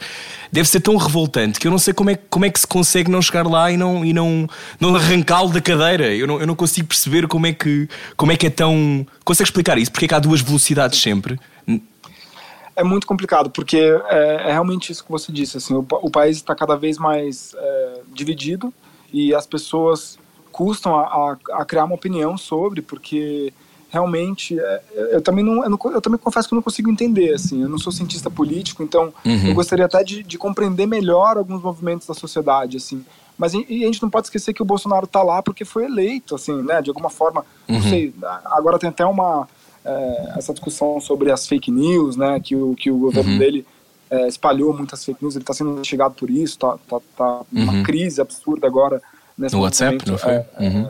deve 0.50 0.68
ser 0.68 0.80
tão 0.80 0.96
revoltante 0.96 1.58
que 1.58 1.66
eu 1.66 1.70
não 1.70 1.78
sei 1.78 1.94
como 1.94 2.10
é, 2.10 2.18
como 2.28 2.44
é 2.44 2.50
que 2.50 2.60
se 2.60 2.66
consegue 2.66 3.10
não 3.10 3.22
chegar 3.22 3.46
lá 3.46 3.70
e 3.70 3.76
não, 3.76 4.04
e 4.04 4.12
não, 4.12 4.48
não 4.78 4.94
arrancá-lo 4.94 5.50
da 5.50 5.60
cadeira. 5.60 6.14
Eu 6.14 6.26
não, 6.26 6.40
eu 6.40 6.46
não 6.46 6.54
consigo 6.54 6.86
perceber 6.86 7.26
como 7.26 7.46
é 7.46 7.52
que, 7.52 7.88
como 8.16 8.32
é, 8.32 8.36
que 8.36 8.46
é 8.46 8.50
tão. 8.50 9.06
Consegue 9.24 9.48
explicar 9.48 9.78
isso? 9.78 9.90
Porque 9.90 10.04
é 10.04 10.08
que 10.08 10.14
há 10.14 10.18
duas 10.18 10.40
velocidades 10.40 11.00
sempre? 11.00 11.38
É 12.74 12.82
muito 12.82 13.06
complicado, 13.06 13.50
porque 13.50 13.76
é, 13.76 14.48
é, 14.48 14.52
realmente 14.52 14.92
isso 14.92 15.04
que 15.04 15.10
você 15.10 15.30
disse, 15.30 15.56
assim, 15.58 15.74
o, 15.74 15.86
o 15.90 16.10
país 16.10 16.38
está 16.38 16.54
cada 16.54 16.76
vez 16.76 16.98
mais 16.98 17.54
é, 17.56 18.00
dividido 18.12 18.72
e 19.12 19.34
as 19.34 19.46
pessoas 19.46 20.18
custam 20.50 20.96
a, 20.96 21.02
a, 21.02 21.36
a, 21.60 21.64
criar 21.64 21.84
uma 21.84 21.94
opinião 21.94 22.36
sobre, 22.36 22.82
porque 22.82 23.52
realmente 23.90 24.58
é, 24.58 24.82
eu 25.12 25.20
também 25.20 25.44
não, 25.44 25.62
eu 25.62 25.70
não, 25.70 25.78
eu 25.92 26.00
também 26.00 26.18
confesso 26.18 26.48
que 26.48 26.54
eu 26.54 26.56
não 26.56 26.62
consigo 26.62 26.90
entender, 26.90 27.34
assim, 27.34 27.62
eu 27.62 27.68
não 27.68 27.78
sou 27.78 27.92
cientista 27.92 28.30
político, 28.30 28.82
então 28.82 29.12
uhum. 29.24 29.48
eu 29.48 29.54
gostaria 29.54 29.84
até 29.84 30.02
de, 30.02 30.22
de, 30.22 30.38
compreender 30.38 30.86
melhor 30.86 31.36
alguns 31.36 31.62
movimentos 31.62 32.06
da 32.06 32.14
sociedade, 32.14 32.78
assim, 32.78 33.04
mas 33.36 33.54
a 33.54 33.58
gente 33.58 34.02
não 34.02 34.10
pode 34.10 34.26
esquecer 34.26 34.54
que 34.54 34.62
o 34.62 34.66
Bolsonaro 34.66 35.04
está 35.04 35.22
lá 35.22 35.42
porque 35.42 35.64
foi 35.64 35.84
eleito, 35.84 36.34
assim, 36.34 36.62
né, 36.62 36.80
de 36.80 36.88
alguma 36.90 37.10
forma, 37.10 37.44
uhum. 37.68 37.74
não 37.74 37.82
sei, 37.82 38.14
agora 38.46 38.78
tem 38.78 38.88
até 38.88 39.04
uma 39.04 39.46
é, 39.84 40.34
essa 40.36 40.52
discussão 40.52 41.00
sobre 41.00 41.30
as 41.30 41.46
fake 41.46 41.70
news, 41.70 42.16
né, 42.16 42.40
que 42.40 42.54
o, 42.54 42.74
que 42.74 42.90
o 42.90 42.98
governo 42.98 43.32
uhum. 43.32 43.38
dele 43.38 43.66
é, 44.10 44.28
espalhou 44.28 44.72
muitas 44.76 45.04
fake 45.04 45.22
news, 45.22 45.34
ele 45.34 45.42
está 45.42 45.54
sendo 45.54 45.72
investigado 45.72 46.14
por 46.14 46.30
isso, 46.30 46.54
está 46.54 46.78
tá, 46.88 47.00
tá 47.16 47.40
uhum. 47.52 47.62
uma 47.62 47.82
crise 47.82 48.20
absurda 48.20 48.66
agora. 48.66 49.02
Nesse 49.36 49.56
no 49.56 49.62
WhatsApp, 49.62 49.92
momento, 49.92 50.10
não 50.10 50.18
foi? 50.18 50.32
É, 50.32 50.46
é, 50.58 50.68
uhum. 50.68 50.82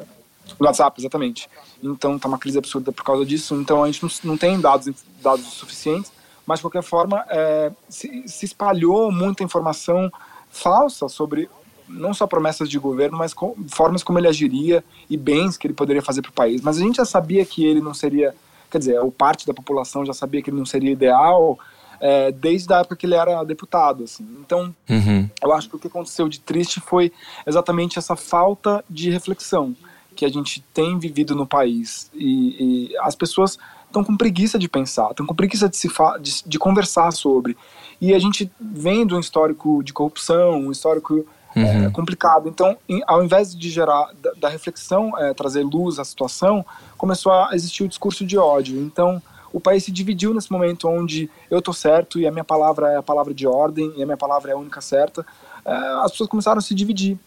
no 0.58 0.66
WhatsApp, 0.66 1.00
exatamente. 1.00 1.48
Então 1.82 2.16
está 2.16 2.28
uma 2.28 2.38
crise 2.38 2.58
absurda 2.58 2.92
por 2.92 3.04
causa 3.04 3.24
disso, 3.24 3.54
então 3.54 3.82
a 3.82 3.86
gente 3.86 4.02
não, 4.02 4.10
não 4.24 4.36
tem 4.36 4.60
dados, 4.60 4.92
dados 5.22 5.44
suficientes, 5.44 6.12
mas 6.46 6.58
de 6.58 6.64
qualquer 6.64 6.82
forma 6.82 7.24
é, 7.30 7.70
se, 7.88 8.24
se 8.26 8.44
espalhou 8.44 9.12
muita 9.12 9.44
informação 9.44 10.10
falsa 10.50 11.08
sobre 11.08 11.48
não 11.88 12.14
só 12.14 12.26
promessas 12.26 12.68
de 12.68 12.78
governo, 12.78 13.18
mas 13.18 13.34
com, 13.34 13.54
formas 13.68 14.02
como 14.02 14.18
ele 14.18 14.28
agiria 14.28 14.84
e 15.08 15.16
bens 15.16 15.56
que 15.56 15.66
ele 15.66 15.74
poderia 15.74 16.02
fazer 16.02 16.22
para 16.22 16.30
o 16.30 16.34
país. 16.34 16.60
Mas 16.60 16.78
a 16.78 16.80
gente 16.80 16.96
já 16.96 17.04
sabia 17.04 17.44
que 17.44 17.64
ele 17.64 17.80
não 17.80 17.94
seria 17.94 18.34
quer 18.72 18.78
dizer, 18.78 18.98
o 19.00 19.12
parte 19.12 19.46
da 19.46 19.52
população 19.52 20.04
já 20.04 20.14
sabia 20.14 20.42
que 20.42 20.48
ele 20.48 20.56
não 20.56 20.66
seria 20.66 20.90
ideal 20.90 21.58
é, 22.00 22.32
desde 22.32 22.72
a 22.72 22.78
época 22.78 22.96
que 22.96 23.06
ele 23.06 23.14
era 23.14 23.44
deputado. 23.44 24.04
Assim. 24.04 24.26
Então, 24.40 24.74
uhum. 24.88 25.28
eu 25.40 25.52
acho 25.52 25.68
que 25.68 25.76
o 25.76 25.78
que 25.78 25.86
aconteceu 25.86 26.28
de 26.28 26.40
triste 26.40 26.80
foi 26.80 27.12
exatamente 27.46 27.98
essa 27.98 28.16
falta 28.16 28.84
de 28.88 29.10
reflexão 29.10 29.76
que 30.16 30.24
a 30.24 30.28
gente 30.28 30.60
tem 30.74 30.98
vivido 30.98 31.34
no 31.34 31.46
país. 31.46 32.10
E, 32.14 32.88
e 32.90 32.98
as 32.98 33.14
pessoas 33.14 33.58
estão 33.86 34.02
com 34.02 34.16
preguiça 34.16 34.58
de 34.58 34.68
pensar, 34.68 35.10
estão 35.10 35.26
com 35.26 35.34
preguiça 35.34 35.68
de, 35.68 35.76
se 35.76 35.88
de, 36.20 36.42
de 36.44 36.58
conversar 36.58 37.12
sobre. 37.12 37.56
E 38.00 38.14
a 38.14 38.18
gente 38.18 38.50
vendo 38.58 39.16
um 39.16 39.20
histórico 39.20 39.82
de 39.84 39.92
corrupção, 39.92 40.54
um 40.58 40.72
histórico 40.72 41.24
uhum. 41.54 41.86
é, 41.86 41.90
complicado. 41.90 42.48
Então, 42.48 42.76
em, 42.88 43.02
ao 43.06 43.22
invés 43.22 43.54
de 43.54 43.70
gerar 43.70 44.10
da, 44.20 44.32
da 44.32 44.48
reflexão, 44.48 45.16
é, 45.18 45.32
trazer 45.34 45.62
luz 45.62 45.98
à 45.98 46.04
situação, 46.04 46.64
começou 46.96 47.32
a 47.32 47.50
existir 47.52 47.82
o 47.82 47.88
discurso 47.88 48.24
de 48.24 48.38
ódio. 48.38 48.80
Então, 48.80 49.22
o 49.52 49.60
país 49.60 49.84
se 49.84 49.90
dividiu 49.90 50.32
nesse 50.32 50.50
momento 50.50 50.88
onde 50.88 51.30
eu 51.50 51.60
tô 51.60 51.72
certo 51.72 52.18
e 52.18 52.26
a 52.26 52.30
minha 52.30 52.44
palavra 52.44 52.92
é 52.92 52.96
a 52.96 53.02
palavra 53.02 53.34
de 53.34 53.46
ordem 53.46 53.92
e 53.96 54.02
a 54.02 54.06
minha 54.06 54.16
palavra 54.16 54.50
é 54.50 54.54
a 54.54 54.56
única 54.56 54.80
certa. 54.80 55.24
É, 55.64 55.72
as 56.02 56.10
pessoas 56.12 56.28
começaram 56.28 56.58
a 56.58 56.62
se 56.62 56.74
dividir. 56.74 57.18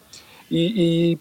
E, 0.50 1.12
e 1.14 1.18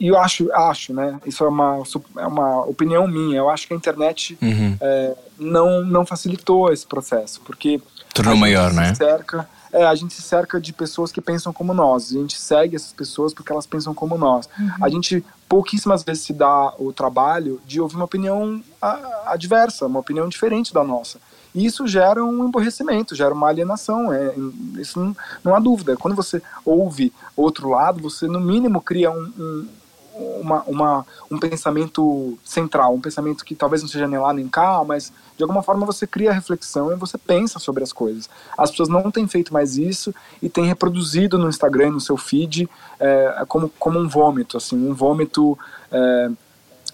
e 0.00 0.08
eu 0.08 0.18
acho, 0.18 0.50
acho, 0.52 0.94
né? 0.94 1.20
Isso 1.26 1.44
é 1.44 1.48
uma, 1.48 1.82
é 2.18 2.26
uma 2.26 2.62
opinião 2.62 3.06
minha. 3.06 3.36
Eu 3.36 3.50
acho 3.50 3.68
que 3.68 3.74
a 3.74 3.76
internet 3.76 4.36
uhum. 4.40 4.76
é, 4.80 5.14
não, 5.38 5.84
não 5.84 6.06
facilitou 6.06 6.72
esse 6.72 6.86
processo, 6.86 7.40
porque 7.42 7.80
tornou 8.14 8.34
maior, 8.34 8.72
né? 8.72 8.94
Cerca, 8.94 9.46
é, 9.72 9.84
a 9.84 9.94
gente 9.94 10.14
se 10.14 10.22
cerca 10.22 10.60
de 10.60 10.72
pessoas 10.72 11.12
que 11.12 11.20
pensam 11.20 11.52
como 11.52 11.72
nós. 11.72 12.10
A 12.10 12.18
gente 12.18 12.38
segue 12.38 12.76
essas 12.76 12.92
pessoas 12.92 13.32
porque 13.32 13.52
elas 13.52 13.66
pensam 13.66 13.94
como 13.94 14.18
nós. 14.18 14.48
Uhum. 14.58 14.70
A 14.82 14.88
gente 14.88 15.24
pouquíssimas 15.48 16.02
vezes 16.02 16.24
se 16.24 16.32
dá 16.32 16.74
o 16.78 16.92
trabalho 16.92 17.60
de 17.66 17.80
ouvir 17.80 17.96
uma 17.96 18.04
opinião 18.04 18.62
adversa, 19.26 19.86
uma 19.86 20.00
opinião 20.00 20.28
diferente 20.28 20.72
da 20.72 20.84
nossa. 20.84 21.18
E 21.54 21.66
isso 21.66 21.86
gera 21.86 22.24
um 22.24 22.44
emborrecimento, 22.46 23.14
gera 23.14 23.34
uma 23.34 23.48
alienação. 23.48 24.12
É, 24.12 24.34
isso 24.78 25.00
não, 25.00 25.16
não 25.42 25.54
há 25.54 25.58
dúvida. 25.58 25.96
Quando 25.96 26.14
você 26.14 26.40
ouve 26.64 27.12
outro 27.36 27.68
lado, 27.68 28.00
você 28.00 28.26
no 28.26 28.40
mínimo 28.40 28.80
cria 28.80 29.10
um, 29.10 29.32
um 29.38 29.68
uma, 30.40 30.62
uma, 30.62 31.06
um 31.30 31.38
pensamento 31.38 32.38
central, 32.44 32.94
um 32.94 33.00
pensamento 33.00 33.44
que 33.44 33.54
talvez 33.54 33.82
não 33.82 33.88
seja 33.88 34.06
nem 34.06 34.18
lá 34.18 34.32
nem 34.32 34.48
cá, 34.48 34.82
mas 34.84 35.12
de 35.36 35.42
alguma 35.42 35.62
forma 35.62 35.86
você 35.86 36.06
cria 36.06 36.32
reflexão 36.32 36.92
e 36.92 36.96
você 36.96 37.16
pensa 37.16 37.58
sobre 37.58 37.82
as 37.82 37.92
coisas. 37.92 38.28
As 38.56 38.70
pessoas 38.70 38.88
não 38.88 39.10
têm 39.10 39.26
feito 39.26 39.52
mais 39.52 39.76
isso 39.76 40.14
e 40.42 40.48
têm 40.48 40.66
reproduzido 40.66 41.38
no 41.38 41.48
Instagram, 41.48 41.92
no 41.92 42.00
seu 42.00 42.16
feed, 42.16 42.68
é, 42.98 43.44
como, 43.48 43.68
como 43.78 43.98
um 43.98 44.08
vômito, 44.08 44.56
assim, 44.56 44.76
um 44.76 44.94
vômito 44.94 45.58
é, 45.90 46.30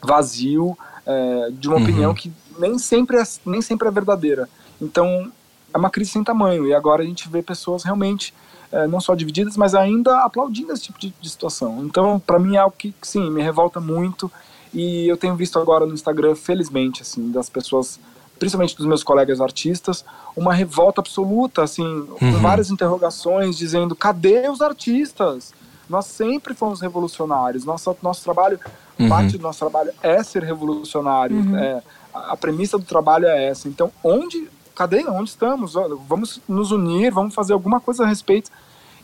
vazio 0.02 0.76
é, 1.04 1.50
de 1.52 1.68
uma 1.68 1.76
uhum. 1.76 1.83
opinião 1.83 2.14
que 2.14 2.33
nem 2.59 2.78
sempre, 2.78 3.18
é, 3.18 3.23
nem 3.45 3.61
sempre 3.61 3.88
é 3.88 3.90
verdadeira. 3.90 4.49
Então, 4.80 5.30
é 5.73 5.78
uma 5.78 5.90
crise 5.90 6.12
sem 6.12 6.25
tamanho 6.25 6.66
e 6.66 6.75
agora 6.75 7.02
a 7.02 7.06
gente 7.06 7.28
vê 7.28 7.42
pessoas 7.42 7.85
realmente 7.85 8.33
é, 8.73 8.87
não 8.87 9.00
só 9.00 9.14
divididas, 9.14 9.56
mas 9.56 9.75
ainda 9.75 10.25
aplaudindo 10.25 10.73
esse 10.73 10.82
tipo 10.85 10.99
de, 10.99 11.14
de 11.20 11.28
situação. 11.30 11.85
Então, 11.85 12.18
para 12.18 12.38
mim 12.38 12.56
é 12.56 12.58
algo 12.58 12.75
que, 12.76 12.94
sim, 13.02 13.30
me 13.30 13.42
revolta 13.42 13.80
muito 13.80 14.30
e 14.73 15.08
eu 15.08 15.16
tenho 15.16 15.35
visto 15.35 15.58
agora 15.58 15.87
no 15.87 15.94
Instagram, 15.94 16.35
felizmente, 16.35 17.02
assim, 17.02 17.30
das 17.30 17.49
pessoas, 17.49 17.99
principalmente 18.38 18.76
dos 18.76 18.87
meus 18.87 19.02
colegas 19.02 19.40
artistas, 19.40 20.04
uma 20.37 20.52
revolta 20.52 21.00
absoluta, 21.00 21.62
assim, 21.62 21.82
uhum. 21.82 22.16
com 22.18 22.32
várias 22.40 22.70
interrogações 22.70 23.56
dizendo: 23.56 23.96
cadê 23.96 24.49
os 24.49 24.61
artistas? 24.61 25.54
Nós 25.88 26.06
sempre 26.06 26.52
fomos 26.52 26.80
revolucionários. 26.80 27.64
Nosso, 27.64 27.96
nosso 28.02 28.23
trabalho, 28.23 28.58
uhum. 28.99 29.08
parte 29.08 29.38
do 29.38 29.42
nosso 29.42 29.61
trabalho 29.61 29.92
é 30.02 30.23
ser 30.23 30.42
revolucionário. 30.42 31.37
Uhum. 31.37 31.56
É, 31.56 31.82
a, 32.12 32.32
a 32.32 32.37
premissa 32.37 32.76
do 32.76 32.85
trabalho 32.85 33.26
é 33.26 33.46
essa. 33.46 33.68
Então, 33.68 33.90
onde 34.02 34.49
cadê? 34.76 35.04
Onde 35.09 35.30
estamos? 35.30 35.75
Vamos 36.06 36.40
nos 36.47 36.71
unir, 36.71 37.11
vamos 37.11 37.35
fazer 37.35 37.54
alguma 37.54 37.80
coisa 37.80 38.04
a 38.04 38.06
respeito. 38.06 38.50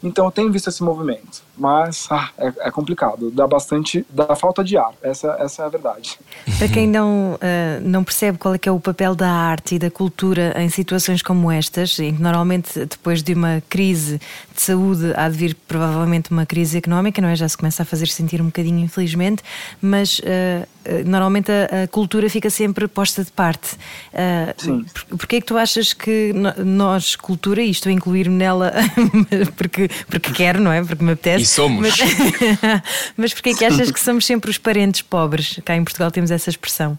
Então 0.02 0.25
eu 0.25 0.30
tenho 0.30 0.50
visto 0.50 0.68
esse 0.68 0.82
movimento, 0.82 1.42
mas 1.56 2.09
ah, 2.11 2.30
é, 2.37 2.52
é, 2.61 2.71
complicado, 2.71 3.30
dá 3.30 3.47
bastante, 3.47 4.04
dá 4.11 4.35
falta 4.35 4.64
de 4.64 4.76
ar, 4.76 4.92
essa, 5.02 5.37
essa 5.38 5.62
é 5.62 5.66
a 5.66 5.68
verdade. 5.68 6.18
Para 6.59 6.68
quem 6.68 6.88
não, 6.88 7.35
uh, 7.35 7.38
não 7.82 8.02
percebe 8.02 8.38
qual 8.38 8.54
é 8.54 8.59
que 8.59 8.68
é 8.68 8.73
o 8.73 8.80
papel 8.80 9.14
da 9.14 9.30
arte 9.30 9.76
e 9.76 9.78
da 9.78 9.90
cultura 9.90 10.54
em 10.61 10.68
situações 10.68 11.23
como 11.23 11.50
estas, 11.50 11.99
em 11.99 12.14
que 12.16 12.23
normalmente 12.23 12.85
depois 12.85 13.23
de 13.23 13.35
uma 13.35 13.62
crise 13.68 14.21
de 14.54 14.61
saúde 14.61 15.12
há 15.16 15.28
de 15.28 15.37
vir 15.37 15.56
provavelmente 15.68 16.30
uma 16.30 16.44
crise 16.44 16.78
económica, 16.78 17.23
não 17.23 17.28
é? 17.28 17.37
Já 17.37 17.49
se 17.49 17.56
começa 17.56 17.82
a 17.82 17.87
fazer 17.87 18.09
sentir 18.09 18.40
um 18.40 18.47
bocadinho, 18.47 18.80
infelizmente, 18.80 19.42
mas 19.80 20.18
uh, 20.18 20.66
normalmente 21.06 21.50
a, 21.50 21.85
a, 21.85 21.88
cultura 21.88 22.28
fica 22.28 22.50
sempre 22.50 22.88
posta 22.88 23.25
de 23.25 23.30
parte. 23.30 23.76
Uh, 24.12 24.54
Sim. 24.56 24.85
Por, 24.92 25.18
porquê 25.18 25.37
é 25.37 25.40
que 25.40 25.47
tu 25.47 25.56
achas 25.56 25.92
que 25.92 26.32
nós, 26.64 27.16
cultura, 27.16 27.62
e 27.62 27.71
estou 27.71 27.90
a 27.90 27.92
incluir-me 27.92 28.37
nela 28.37 28.73
porque, 29.56 29.88
porque 30.08 30.32
quero, 30.32 30.61
não 30.61 30.72
é? 30.72 30.84
Porque 30.84 31.02
me 31.02 31.12
apetece. 31.12 31.44
E 31.44 31.46
somos. 31.46 31.99
Mas, 31.99 31.99
mas 33.16 33.34
porquê 33.34 33.50
é 33.50 33.54
que 33.54 33.64
achas 33.64 33.90
que 33.90 34.00
somos 34.00 34.26
sempre 34.26 34.50
os 34.50 34.58
parentes 34.58 35.02
pobres? 35.02 35.61
Cá 35.64 35.76
em 35.76 35.84
Portugal 35.84 36.11
temos 36.11 36.30
essa 36.30 36.50
expressão. 36.50 36.99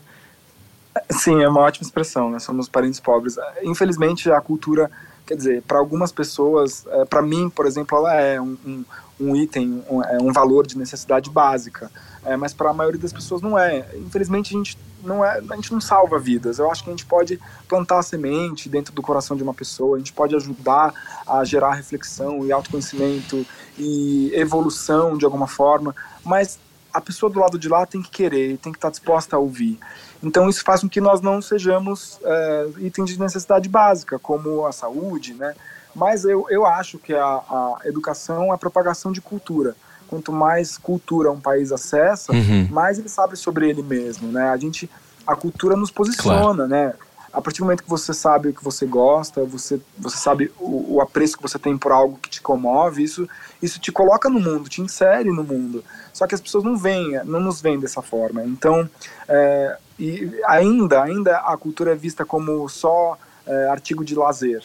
Sim, 1.09 1.41
é 1.41 1.47
uma 1.47 1.61
ótima 1.61 1.85
expressão, 1.85 2.29
né? 2.29 2.39
Somos 2.39 2.69
parentes 2.69 2.99
pobres. 2.99 3.35
Infelizmente, 3.63 4.31
a 4.31 4.39
cultura, 4.39 4.91
quer 5.25 5.35
dizer, 5.35 5.63
para 5.63 5.77
algumas 5.77 6.11
pessoas, 6.11 6.85
é, 6.87 7.05
para 7.05 7.21
mim, 7.21 7.49
por 7.49 7.65
exemplo, 7.65 7.97
ela 7.97 8.13
é 8.13 8.39
um, 8.39 8.57
um, 8.65 8.85
um 9.19 9.35
item, 9.35 9.83
um, 9.89 10.03
é 10.03 10.17
um 10.21 10.31
valor 10.31 10.65
de 10.65 10.77
necessidade 10.77 11.29
básica 11.29 11.91
é, 12.25 12.37
mas 12.37 12.53
para 12.53 12.69
a 12.69 12.73
maioria 12.73 12.99
das 12.99 13.11
pessoas 13.11 13.41
não 13.41 13.57
é. 13.57 13.85
Infelizmente 13.95 14.53
a 14.53 14.57
gente 14.57 14.77
não 15.03 15.23
é, 15.23 15.41
a 15.49 15.55
gente 15.55 15.71
não 15.71 15.81
salva 15.81 16.17
vidas. 16.17 16.57
Eu 16.57 16.71
acho 16.71 16.83
que 16.83 16.89
a 16.89 16.93
gente 16.93 17.05
pode 17.05 17.39
plantar 17.67 17.99
a 17.99 18.03
semente 18.03 18.69
dentro 18.69 18.93
do 18.93 19.01
coração 19.01 19.35
de 19.35 19.43
uma 19.43 19.53
pessoa, 19.53 19.97
a 19.97 19.99
gente 19.99 20.13
pode 20.13 20.35
ajudar 20.35 20.93
a 21.27 21.43
gerar 21.43 21.73
reflexão 21.73 22.45
e 22.45 22.51
autoconhecimento 22.51 23.45
e 23.77 24.31
evolução 24.33 25.17
de 25.17 25.25
alguma 25.25 25.47
forma, 25.47 25.95
mas 26.23 26.57
a 26.93 27.01
pessoa 27.01 27.29
do 27.29 27.39
lado 27.39 27.57
de 27.57 27.67
lá 27.67 27.85
tem 27.85 28.01
que 28.01 28.09
querer, 28.09 28.57
tem 28.59 28.71
que 28.71 28.77
estar 28.77 28.91
disposta 28.91 29.35
a 29.35 29.39
ouvir. 29.39 29.79
Então 30.21 30.47
isso 30.47 30.63
faz 30.63 30.81
com 30.81 30.87
que 30.87 31.01
nós 31.01 31.19
não 31.19 31.41
sejamos 31.41 32.19
é, 32.23 32.67
itens 32.77 33.09
de 33.09 33.19
necessidade 33.19 33.67
básica, 33.67 34.17
como 34.17 34.65
a 34.65 34.71
saúde, 34.71 35.33
né? 35.33 35.53
Mas 35.95 36.25
eu, 36.25 36.45
eu 36.49 36.65
acho 36.65 36.97
que 36.97 37.13
a, 37.13 37.23
a 37.23 37.77
educação 37.85 38.45
é 38.45 38.51
a 38.51 38.57
propagação 38.57 39.11
de 39.11 39.21
cultura 39.21 39.75
quanto 40.13 40.31
mais 40.31 40.77
cultura 40.77 41.31
um 41.31 41.39
país 41.39 41.71
acessa, 41.71 42.31
uhum. 42.31 42.67
mais 42.69 42.99
ele 42.99 43.09
sabe 43.09 43.35
sobre 43.35 43.67
ele 43.67 43.81
mesmo, 43.81 44.31
né? 44.31 44.49
A 44.49 44.57
gente, 44.57 44.87
a 45.25 45.35
cultura 45.35 45.75
nos 45.75 45.89
posiciona, 45.89 46.67
claro. 46.67 46.67
né? 46.67 46.93
A 47.31 47.41
partir 47.41 47.61
do 47.61 47.65
momento 47.65 47.83
que 47.83 47.89
você 47.89 48.13
sabe 48.13 48.49
o 48.49 48.53
que 48.53 48.63
você 48.63 48.85
gosta, 48.85 49.43
você, 49.43 49.81
você 49.97 50.17
sabe 50.17 50.51
o, 50.59 50.97
o, 50.97 51.01
apreço 51.01 51.35
que 51.35 51.41
você 51.41 51.57
tem 51.57 51.75
por 51.75 51.91
algo 51.91 52.19
que 52.21 52.29
te 52.29 52.39
comove, 52.39 53.01
isso, 53.01 53.27
isso 53.59 53.79
te 53.79 53.91
coloca 53.91 54.29
no 54.29 54.39
mundo, 54.39 54.69
te 54.69 54.83
insere 54.83 55.31
no 55.31 55.43
mundo. 55.43 55.83
Só 56.13 56.27
que 56.27 56.35
as 56.35 56.41
pessoas 56.41 56.63
não 56.63 56.77
veem, 56.77 57.19
não 57.25 57.39
nos 57.39 57.59
veem 57.59 57.79
dessa 57.79 58.03
forma. 58.03 58.43
Então, 58.43 58.87
é, 59.27 59.77
e 59.97 60.31
ainda, 60.45 61.01
ainda 61.01 61.37
a 61.37 61.57
cultura 61.57 61.93
é 61.93 61.95
vista 61.95 62.23
como 62.23 62.69
só 62.69 63.17
é, 63.47 63.67
artigo 63.69 64.05
de 64.05 64.13
lazer, 64.13 64.63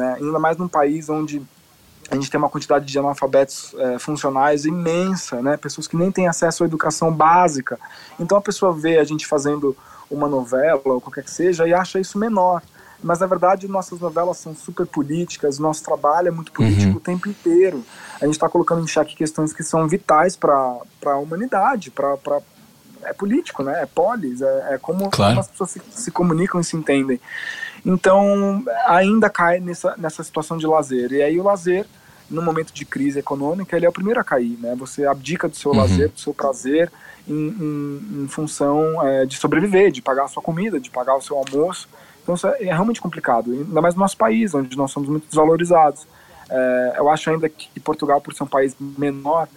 né? 0.00 0.16
Ainda 0.20 0.38
mais 0.38 0.56
num 0.56 0.68
país 0.68 1.08
onde 1.08 1.42
a 2.10 2.14
gente 2.14 2.30
tem 2.30 2.38
uma 2.38 2.48
quantidade 2.48 2.86
de 2.86 2.98
analfabetos 2.98 3.74
é, 3.78 3.98
funcionais 3.98 4.64
imensa, 4.64 5.40
né? 5.42 5.56
Pessoas 5.56 5.86
que 5.86 5.96
nem 5.96 6.10
têm 6.10 6.26
acesso 6.26 6.64
à 6.64 6.66
educação 6.66 7.12
básica. 7.12 7.78
Então 8.18 8.36
a 8.36 8.40
pessoa 8.40 8.72
vê 8.72 8.98
a 8.98 9.04
gente 9.04 9.26
fazendo 9.26 9.76
uma 10.10 10.28
novela 10.28 10.80
ou 10.84 11.00
qualquer 11.00 11.22
que 11.22 11.30
seja 11.30 11.68
e 11.68 11.74
acha 11.74 12.00
isso 12.00 12.18
menor. 12.18 12.62
Mas 13.02 13.20
na 13.20 13.26
verdade 13.26 13.68
nossas 13.68 14.00
novelas 14.00 14.38
são 14.38 14.54
super 14.54 14.86
políticas, 14.86 15.58
nosso 15.58 15.84
trabalho 15.84 16.28
é 16.28 16.30
muito 16.30 16.50
político 16.52 16.90
uhum. 16.90 16.96
o 16.96 17.00
tempo 17.00 17.28
inteiro. 17.28 17.84
A 18.20 18.24
gente 18.24 18.34
está 18.34 18.48
colocando 18.48 18.82
em 18.82 18.86
xeque 18.86 19.14
questões 19.14 19.52
que 19.52 19.62
são 19.62 19.86
vitais 19.86 20.36
para 20.36 20.80
a 21.06 21.16
humanidade, 21.16 21.90
para 21.90 22.16
é 23.04 23.12
político, 23.12 23.62
né? 23.62 23.82
É 23.82 23.86
polis, 23.86 24.42
é, 24.42 24.74
é 24.74 24.78
como, 24.78 25.10
claro. 25.10 25.32
como, 25.32 25.40
as 25.40 25.48
pessoas 25.48 25.70
se, 25.70 25.82
se, 25.90 26.10
comunicam 26.10 26.60
e 26.60 26.64
se 26.64 26.76
entendem. 26.76 27.20
Então, 27.84 28.62
ainda 28.86 29.30
cai 29.30 29.60
nessa, 29.60 29.94
nessa 29.96 30.22
situação 30.22 30.56
de 30.56 30.66
lazer. 30.66 31.12
E 31.12 31.22
aí 31.22 31.38
o 31.38 31.44
lazer 31.44 31.86
no 32.30 32.42
momento 32.42 32.72
de 32.72 32.84
crise 32.84 33.18
econômica, 33.18 33.76
ele 33.76 33.84
é 33.84 33.88
o 33.88 33.92
primeiro 33.92 34.20
a 34.20 34.24
cair, 34.24 34.56
né? 34.60 34.74
Você 34.76 35.04
abdica 35.04 35.48
do 35.48 35.56
seu 35.56 35.72
uhum. 35.72 35.78
lazer, 35.78 36.08
do 36.10 36.20
seu 36.20 36.32
prazer, 36.32 36.90
em, 37.26 37.34
em, 37.34 38.22
em 38.22 38.28
função 38.28 39.04
é, 39.04 39.26
de 39.26 39.36
sobreviver, 39.36 39.90
de 39.90 40.00
pagar 40.00 40.24
a 40.24 40.28
sua 40.28 40.42
comida, 40.42 40.78
de 40.78 40.90
pagar 40.90 41.16
o 41.16 41.20
seu 41.20 41.36
almoço. 41.36 41.88
Então 42.22 42.36
isso 42.36 42.46
é, 42.46 42.62
é 42.62 42.66
realmente 42.66 43.00
complicado, 43.00 43.50
ainda 43.50 43.80
mais 43.80 43.94
no 43.94 44.00
nosso 44.00 44.16
país, 44.16 44.54
onde 44.54 44.76
nós 44.76 44.92
somos 44.92 45.08
muito 45.08 45.26
desvalorizados. 45.26 46.06
É, 46.48 46.94
eu 46.98 47.10
acho 47.10 47.30
ainda 47.30 47.48
que 47.48 47.80
Portugal, 47.80 48.20
por 48.20 48.32
ser 48.32 48.44
um 48.44 48.48
país 48.48 48.76
menor, 48.78 49.48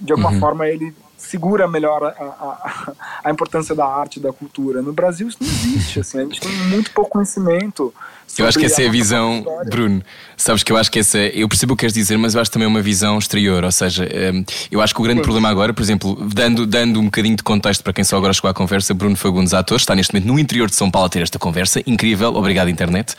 de 0.00 0.12
alguma 0.12 0.30
uhum. 0.30 0.40
forma 0.40 0.68
ele 0.68 0.94
segura 1.24 1.66
melhor 1.66 2.04
a, 2.04 2.08
a, 2.08 2.92
a, 3.24 3.30
importância 3.30 3.74
da 3.74 3.86
arte, 3.86 4.20
da 4.20 4.32
cultura. 4.32 4.82
No 4.82 4.92
Brasil 4.92 5.28
isso 5.28 5.38
não 5.40 5.48
existe, 5.48 6.00
assim, 6.00 6.18
a 6.18 6.22
gente 6.22 6.40
tem 6.40 6.52
muito 6.68 6.90
pouco 6.92 7.10
conhecimento. 7.10 7.92
Eu 8.38 8.46
acho 8.46 8.58
que 8.58 8.66
essa 8.66 8.82
é 8.82 8.88
a 8.88 8.90
visão, 8.90 9.44
Bruno. 9.70 10.02
Sabes 10.36 10.62
que 10.62 10.72
eu 10.72 10.76
acho 10.76 10.90
que 10.90 10.98
essa. 10.98 11.18
Eu 11.18 11.48
percebo 11.48 11.74
o 11.74 11.76
que 11.76 11.80
queres 11.80 11.94
dizer, 11.94 12.16
mas 12.16 12.34
eu 12.34 12.40
acho 12.40 12.50
também 12.50 12.66
uma 12.66 12.82
visão 12.82 13.18
exterior. 13.18 13.62
Ou 13.62 13.70
seja, 13.70 14.08
hum, 14.32 14.44
eu 14.70 14.80
acho 14.80 14.92
que 14.92 15.00
o 15.00 15.04
grande 15.04 15.20
Sim. 15.20 15.24
problema 15.24 15.48
agora, 15.48 15.72
por 15.72 15.82
exemplo, 15.82 16.16
dando, 16.32 16.66
dando 16.66 16.98
um 16.98 17.04
bocadinho 17.04 17.36
de 17.36 17.42
contexto 17.42 17.84
para 17.84 17.92
quem 17.92 18.02
só 18.02 18.16
agora 18.16 18.32
chegou 18.32 18.50
à 18.50 18.54
conversa, 18.54 18.92
Bruno 18.92 19.16
Fagundes, 19.16 19.54
ator, 19.54 19.76
está 19.76 19.94
neste 19.94 20.12
momento 20.12 20.26
no 20.26 20.38
interior 20.38 20.68
de 20.68 20.74
São 20.74 20.90
Paulo 20.90 21.06
a 21.06 21.08
ter 21.08 21.22
esta 21.22 21.38
conversa. 21.38 21.80
Incrível, 21.86 22.34
obrigado, 22.34 22.68
internet. 22.68 23.14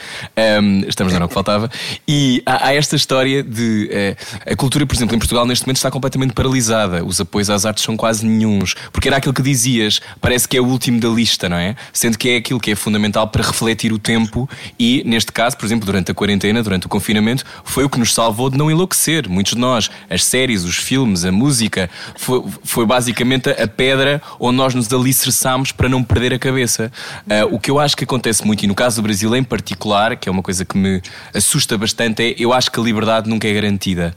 Um, 0.62 0.82
estamos 0.88 1.14
no 1.14 1.28
que 1.28 1.34
faltava. 1.34 1.70
E 2.08 2.44
há, 2.46 2.68
há, 2.68 2.74
esta 2.74 2.96
história 2.96 3.42
de. 3.42 3.90
Uh, 3.90 4.52
a 4.52 4.56
cultura, 4.56 4.86
por 4.86 4.96
exemplo, 4.96 5.16
em 5.16 5.20
Portugal 5.20 5.46
neste 5.46 5.66
momento 5.66 5.78
está 5.78 5.90
completamente 5.90 6.34
paralisada. 6.34 7.06
Os 7.06 7.22
apoios 7.22 7.50
às 7.50 7.66
artes 7.66 7.84
são 7.84 7.95
quase 7.98 8.26
nenhums. 8.26 8.76
Porque 8.92 9.08
era 9.08 9.18
aquilo 9.18 9.34
que 9.34 9.42
dizias, 9.42 10.02
parece 10.20 10.48
que 10.48 10.58
é 10.58 10.62
o 10.62 10.66
último 10.66 11.00
da 11.00 11.10
lista, 11.10 11.50
não 11.50 11.58
é? 11.58 11.76
Sendo 11.94 12.18
que 12.18 12.30
é 12.30 12.38
aquilo 12.38 12.60
que 12.60 12.72
é 12.72 12.76
fundamental 12.76 13.28
para 13.28 13.44
refletir 13.44 13.92
o 13.92 14.00
tempo 14.00 14.50
e, 14.80 15.04
neste 15.06 15.32
caso, 15.32 15.58
por 15.58 15.66
exemplo, 15.66 15.86
durante 15.86 16.12
a 16.12 16.14
quarentena, 16.14 16.62
durante 16.62 16.86
o 16.86 16.90
confinamento, 16.90 17.44
foi 17.64 17.84
o 17.84 17.90
que 17.90 18.00
nos 18.00 18.14
salvou 18.14 18.50
de 18.50 18.58
não 18.58 18.70
enlouquecer. 18.70 19.30
Muitos 19.30 19.54
de 19.54 19.60
nós, 19.60 19.90
as 20.10 20.24
séries, 20.24 20.64
os 20.64 20.78
filmes, 20.78 21.26
a 21.26 21.32
música, 21.32 21.90
foi, 22.18 22.44
foi 22.64 22.86
basicamente 22.86 23.50
a 23.50 23.68
pedra 23.68 24.22
onde 24.40 24.58
nós 24.58 24.74
nos 24.74 24.92
alicerçámos 24.92 25.72
para 25.72 25.90
não 25.90 26.04
perder 26.04 26.34
a 26.34 26.40
cabeça. 26.40 26.92
Uh, 27.26 27.56
o 27.56 27.60
que 27.60 27.70
eu 27.70 27.80
acho 27.80 27.96
que 27.96 28.04
acontece 28.04 28.46
muito, 28.46 28.64
e 28.64 28.68
no 28.68 28.76
caso 28.76 28.98
do 28.98 29.04
Brasil 29.04 29.36
em 29.36 29.44
particular, 29.44 30.16
que 30.16 30.30
é 30.30 30.32
uma 30.32 30.42
coisa 30.42 30.66
que 30.66 30.78
me 30.78 31.02
assusta 31.34 31.78
bastante, 31.78 32.24
é 32.24 32.36
eu 32.38 32.54
acho 32.54 32.72
que 32.72 32.80
a 32.80 32.84
liberdade 32.84 33.30
nunca 33.30 33.48
é 33.48 33.54
garantida. 33.54 34.16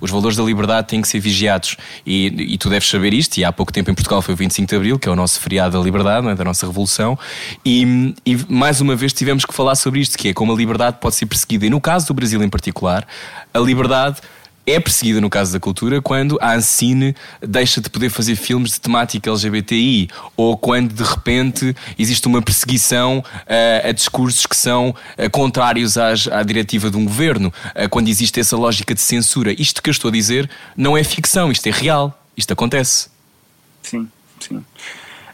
Os 0.00 0.10
valores 0.10 0.36
da 0.36 0.42
liberdade 0.42 0.88
têm 0.88 1.02
que 1.02 1.08
ser 1.08 1.20
vigiados. 1.20 1.76
E, 2.06 2.26
e, 2.54 2.58
tu 2.58 2.68
deves 2.68 2.88
saber 2.88 3.12
isto, 3.12 3.38
e 3.38 3.44
há 3.44 3.52
pouco 3.52 3.72
tempo 3.72 3.90
em 3.90 3.94
Portugal 3.94 4.22
foi 4.22 4.34
o 4.34 4.36
25 4.36 4.68
de 4.68 4.76
Abril, 4.76 4.98
que 4.98 5.08
é 5.08 5.12
o 5.12 5.16
nosso 5.16 5.40
feriado 5.40 5.78
da 5.78 5.84
liberdade, 5.84 6.26
é? 6.28 6.34
da 6.34 6.44
nossa 6.44 6.66
revolução, 6.66 7.18
e, 7.64 8.14
e, 8.24 8.36
mais 8.48 8.80
uma 8.80 8.94
vez 8.96 9.12
tivemos 9.12 9.44
que 9.44 9.54
falar 9.54 9.74
sobre 9.74 10.00
isto, 10.00 10.16
que 10.16 10.28
é 10.28 10.32
como 10.32 10.52
a 10.52 10.56
liberdade 10.56 10.98
pode 11.00 11.14
ser 11.14 11.26
perseguida. 11.26 11.66
E 11.66 11.70
no 11.70 11.80
caso 11.80 12.06
do 12.06 12.14
Brasil 12.14 12.42
em 12.42 12.48
particular, 12.48 13.06
a 13.52 13.58
liberdade 13.58 14.20
é 14.70 14.80
perseguida 14.80 15.20
no 15.20 15.30
caso 15.30 15.52
da 15.52 15.60
cultura 15.60 16.00
quando 16.02 16.38
a 16.40 16.54
Ancine 16.54 17.14
deixa 17.40 17.80
de 17.80 17.88
poder 17.88 18.10
fazer 18.10 18.36
filmes 18.36 18.72
de 18.72 18.80
temática 18.80 19.30
LGBTI 19.30 20.08
ou 20.36 20.56
quando 20.56 20.92
de 20.92 21.02
repente 21.02 21.74
existe 21.98 22.26
uma 22.26 22.42
perseguição 22.42 23.18
uh, 23.18 23.88
a 23.88 23.92
discursos 23.92 24.46
que 24.46 24.56
são 24.56 24.90
uh, 24.90 25.30
contrários 25.30 25.96
às, 25.96 26.28
à 26.28 26.42
diretiva 26.42 26.90
de 26.90 26.96
um 26.96 27.04
governo, 27.04 27.48
uh, 27.48 27.88
quando 27.88 28.08
existe 28.08 28.40
essa 28.40 28.56
lógica 28.56 28.94
de 28.94 29.00
censura. 29.00 29.52
Isto 29.52 29.82
que 29.82 29.90
eu 29.90 29.92
estou 29.92 30.08
a 30.08 30.12
dizer 30.12 30.50
não 30.76 30.96
é 30.96 31.04
ficção, 31.04 31.50
isto 31.50 31.66
é 31.66 31.70
real, 31.70 32.18
isto 32.36 32.52
acontece. 32.52 33.08
Sim, 33.82 34.08
sim. 34.40 34.64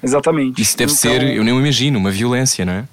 Exatamente. 0.02 0.60
Isso 0.60 0.76
deve 0.76 0.92
então, 0.92 1.10
ser, 1.10 1.22
eu 1.22 1.42
nem 1.42 1.56
imagino, 1.56 1.98
uma 1.98 2.10
violência, 2.10 2.64
não 2.64 2.72
é? 2.72 2.84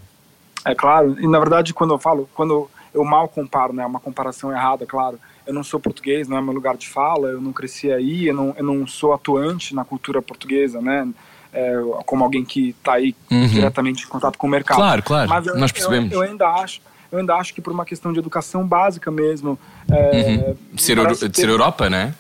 É 0.63 0.75
claro, 0.75 1.17
e 1.19 1.27
na 1.27 1.39
verdade 1.39 1.73
quando 1.73 1.93
eu 1.93 1.99
falo, 1.99 2.29
quando 2.33 2.69
eu 2.93 3.03
mal 3.03 3.27
comparo, 3.27 3.73
né, 3.73 3.85
uma 3.85 3.99
comparação 3.99 4.51
errada, 4.51 4.85
claro, 4.85 5.19
eu 5.51 5.53
não 5.53 5.63
sou 5.63 5.79
português, 5.79 6.27
não 6.27 6.37
é 6.37 6.41
meu 6.41 6.53
lugar 6.53 6.77
de 6.77 6.87
fala, 6.87 7.27
eu 7.27 7.41
não 7.41 7.51
cresci 7.51 7.91
aí, 7.91 8.27
eu 8.27 8.33
não, 8.33 8.55
eu 8.57 8.63
não 8.63 8.87
sou 8.87 9.13
atuante 9.13 9.75
na 9.75 9.83
cultura 9.83 10.21
portuguesa, 10.21 10.81
né? 10.81 11.07
É, 11.53 11.73
como 12.05 12.23
alguém 12.23 12.45
que 12.45 12.69
está 12.69 12.93
aí 12.93 13.13
uhum. 13.29 13.45
diretamente 13.47 14.05
em 14.05 14.07
contato 14.07 14.37
com 14.37 14.47
o 14.47 14.49
mercado. 14.49 14.77
Claro, 14.77 15.03
claro, 15.03 15.29
Mas 15.29 15.45
eu, 15.45 15.57
nós 15.57 15.71
percebemos. 15.71 16.09
Eu, 16.11 16.23
eu, 16.23 16.29
ainda 16.29 16.47
acho, 16.47 16.81
eu 17.11 17.19
ainda 17.19 17.35
acho 17.35 17.53
que 17.53 17.61
por 17.61 17.73
uma 17.73 17.83
questão 17.83 18.13
de 18.13 18.19
educação 18.19 18.65
básica 18.65 19.11
mesmo. 19.11 19.59
É, 19.91 20.55
uhum. 20.71 20.77
ser, 20.77 20.95
de 20.95 21.29
ter, 21.29 21.41
ser 21.41 21.49
Europa, 21.49 21.89
né? 21.89 22.15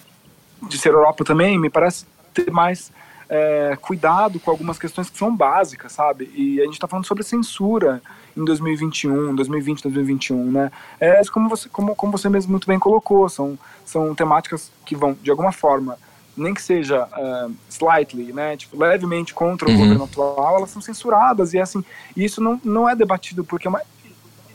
De 0.61 0.77
ser 0.77 0.89
Europa 0.89 1.23
também, 1.23 1.57
me 1.57 1.69
parece 1.69 2.05
ter 2.33 2.51
mais 2.51 2.91
é, 3.29 3.77
cuidado 3.79 4.37
com 4.41 4.51
algumas 4.51 4.77
questões 4.77 5.09
que 5.09 5.17
são 5.17 5.33
básicas, 5.33 5.93
sabe? 5.93 6.29
E 6.35 6.59
a 6.59 6.65
gente 6.65 6.73
está 6.73 6.87
falando 6.87 7.05
sobre 7.05 7.23
censura 7.23 8.01
em 8.35 8.45
2021, 8.45 9.35
2020, 9.35 9.83
2021, 9.83 10.51
né? 10.51 10.71
É 10.99 11.21
como 11.31 11.49
você, 11.49 11.69
como, 11.69 11.95
como 11.95 12.11
você 12.11 12.29
mesmo 12.29 12.51
muito 12.51 12.67
bem 12.67 12.79
colocou, 12.79 13.27
são, 13.29 13.57
são 13.85 14.13
temáticas 14.15 14.71
que 14.85 14.95
vão, 14.95 15.17
de 15.21 15.29
alguma 15.29 15.51
forma, 15.51 15.97
nem 16.35 16.53
que 16.53 16.61
seja 16.61 17.05
uh, 17.05 17.53
slightly, 17.69 18.31
né, 18.31 18.55
tipo, 18.55 18.77
levemente 18.77 19.33
contra 19.33 19.67
o 19.67 19.71
uhum. 19.71 19.77
governo 19.77 20.03
atual, 20.05 20.57
elas 20.57 20.69
são 20.69 20.81
censuradas 20.81 21.53
e 21.53 21.59
assim, 21.59 21.83
isso 22.15 22.41
não, 22.41 22.59
não 22.63 22.89
é 22.89 22.95
debatido 22.95 23.43
porque 23.43 23.67
é 23.67 23.69
uma, 23.69 23.81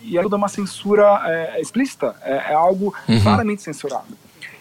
e 0.03 0.17
é 0.17 0.23
toda 0.23 0.37
uma 0.37 0.49
censura 0.49 1.21
é, 1.25 1.61
explícita, 1.61 2.15
é, 2.23 2.53
é 2.53 2.55
algo 2.55 2.95
uhum. 3.09 3.21
claramente 3.21 3.63
censurado. 3.63 4.17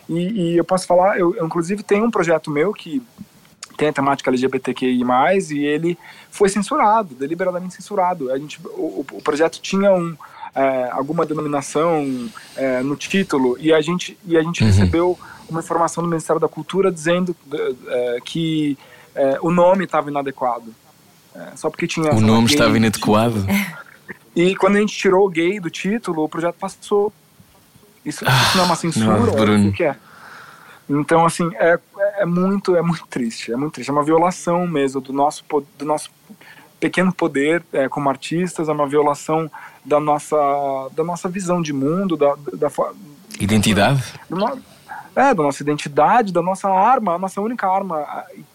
E, 0.08 0.54
e, 0.54 0.58
eu 0.58 0.64
posso 0.64 0.86
falar, 0.86 1.18
eu, 1.18 1.36
eu 1.36 1.46
inclusive 1.46 1.82
tenho 1.82 2.06
um 2.06 2.12
projeto 2.12 2.52
meu 2.52 2.72
que 2.74 3.02
tem 3.78 3.90
a 3.90 3.94
temática 3.94 4.30
LGBTQI+, 4.30 5.04
e 5.52 5.66
ele 5.66 5.98
foi 6.30 6.50
censurado, 6.50 7.16
deliberadamente 7.16 7.76
censurado. 7.76 8.32
A 8.32 8.38
gente, 8.38 8.60
o, 8.66 9.06
o 9.12 9.22
projeto 9.22 9.60
tinha 9.62 9.92
um, 9.94 10.16
é, 10.56 10.90
alguma 10.92 11.26
denominação 11.26 12.30
é, 12.56 12.82
no 12.82 12.96
título 12.96 13.58
e 13.60 13.74
a 13.74 13.82
gente, 13.82 14.18
e 14.26 14.38
a 14.38 14.42
gente 14.42 14.64
uhum. 14.64 14.70
recebeu 14.70 15.20
uma 15.50 15.60
informação 15.60 16.04
do 16.04 16.10
Ministério 16.10 16.40
da 16.40 16.48
Cultura 16.48 16.92
dizendo 16.92 17.36
é, 17.88 18.18
que 18.24 18.78
é, 19.14 19.38
o 19.42 19.52
nome 19.52 19.84
estava 19.84 20.10
inadequado. 20.10 20.74
É, 21.36 21.56
só 21.56 21.70
porque 21.70 21.86
tinha... 21.86 22.14
O 22.14 22.22
nome 22.22 22.48
estava 22.48 22.78
inadequado? 22.78 23.46
E 24.36 24.56
quando 24.56 24.78
a 24.78 24.80
gente 24.80 24.96
tirou 24.96 25.26
o 25.26 25.30
gay 25.30 25.60
do 25.60 25.70
título, 25.70 26.24
o 26.24 26.30
projeto 26.30 26.56
passou. 26.56 27.12
Isso, 28.06 28.24
ah, 28.28 28.44
isso 28.44 28.58
não 28.58 28.64
é 28.64 28.68
uma 28.68 28.76
censura? 28.76 29.18
Não, 29.18 29.32
Bruno. 29.32 29.70
O 29.70 29.74
que 29.74 29.84
é? 29.84 29.96
Então, 30.90 31.26
assim, 31.26 31.50
é, 31.56 31.80
é 32.18 32.26
muito, 32.26 32.76
é 32.76 32.82
muito 32.82 33.06
triste, 33.08 33.52
é 33.52 33.56
muito 33.56 33.74
triste. 33.74 33.90
É 33.90 33.92
uma 33.92 34.04
violação 34.04 34.66
mesmo 34.68 35.02
do 35.02 35.14
nosso, 35.14 35.44
do 35.78 35.86
nosso 35.86 36.10
pequeno 36.80 37.14
poder 37.14 37.64
é, 37.74 37.88
como 37.88 38.10
artistas, 38.10 38.70
é 38.70 38.72
uma 38.72 38.88
violação 38.88 39.50
da 39.84 40.00
nossa, 40.00 40.38
da 40.94 41.04
nossa 41.04 41.30
visão 41.30 41.62
de 41.62 41.74
mundo, 41.74 42.18
da, 42.18 42.36
da 42.54 42.70
identidade. 43.40 44.04
Da, 44.30 44.58
é, 45.16 45.34
da 45.34 45.44
nossa 45.44 45.64
identidade, 45.64 46.34
da 46.34 46.42
nossa 46.42 46.70
arma, 46.70 47.16
a 47.16 47.20
nossa 47.20 47.42
única 47.42 47.68
arma. 47.68 48.06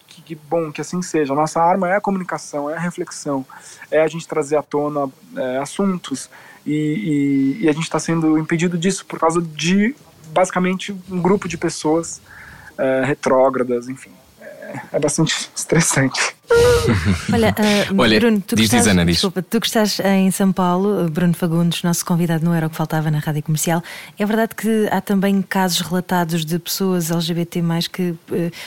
Que, 0.07 0.21
que, 0.21 0.35
bom 0.35 0.71
que 0.71 0.81
assim 0.81 1.01
seja. 1.01 1.33
A 1.33 1.35
nossa 1.35 1.61
arma 1.61 1.89
é 1.89 1.95
a 1.95 2.01
comunicação, 2.01 2.69
é 2.69 2.75
a 2.75 2.79
reflexão, 2.79 3.45
é 3.89 4.01
a 4.01 4.07
gente 4.07 4.27
trazer 4.27 4.57
à 4.57 4.63
tona 4.63 5.09
é, 5.35 5.57
assuntos. 5.57 6.29
E, 6.65 7.57
e, 7.59 7.65
e 7.65 7.69
a 7.69 7.71
gente 7.71 7.83
está 7.83 7.97
sendo 7.97 8.37
impedido 8.37 8.77
disso 8.77 9.05
por 9.05 9.19
causa 9.19 9.41
de 9.41 9.95
basicamente 10.31 10.95
um 11.09 11.21
grupo 11.21 11.47
de 11.47 11.57
pessoas 11.57 12.21
é, 12.81 13.05
retrógradas, 13.05 13.87
enfim. 13.87 14.09
É, 14.41 14.81
é 14.93 14.99
bastante 14.99 15.49
estressante. 15.55 16.19
Olha, 17.31 17.49
uh, 17.49 18.01
Olha 18.01 18.19
Bruno, 18.19 18.41
tu, 18.41 18.55
diz, 18.55 18.69
que 18.69 18.75
estás, 18.75 18.87
Ana, 18.87 19.05
desculpa, 19.05 19.41
tu 19.41 19.59
que 19.59 19.67
estás 19.67 19.99
em 19.99 20.31
São 20.31 20.51
Paulo, 20.51 21.09
Bruno 21.09 21.33
Fagundes, 21.33 21.83
nosso 21.83 22.05
convidado 22.05 22.43
não 22.43 22.53
era 22.53 22.67
o 22.67 22.69
que 22.69 22.75
faltava 22.75 23.11
na 23.11 23.19
rádio 23.19 23.43
comercial. 23.43 23.83
É 24.17 24.25
verdade 24.25 24.55
que 24.55 24.87
há 24.91 24.99
também 24.99 25.41
casos 25.41 25.81
relatados 25.81 26.43
de 26.43 26.57
pessoas 26.59 27.11
LGBT 27.11 27.61
que 27.91 28.11
uh, 28.11 28.17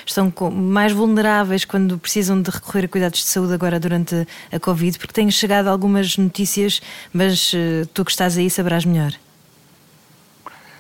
estão 0.06 0.32
mais 0.50 0.92
vulneráveis 0.92 1.64
quando 1.64 1.98
precisam 1.98 2.40
de 2.40 2.50
recorrer 2.50 2.84
a 2.84 2.88
cuidados 2.88 3.20
de 3.20 3.26
saúde 3.26 3.52
agora 3.52 3.80
durante 3.80 4.26
a 4.52 4.60
Covid, 4.60 4.98
porque 4.98 5.12
têm 5.12 5.30
chegado 5.30 5.68
algumas 5.68 6.16
notícias, 6.16 6.80
mas 7.12 7.52
uh, 7.52 7.86
tu 7.92 8.04
que 8.04 8.12
estás 8.12 8.38
aí 8.38 8.48
saberás 8.48 8.84
melhor. 8.84 9.12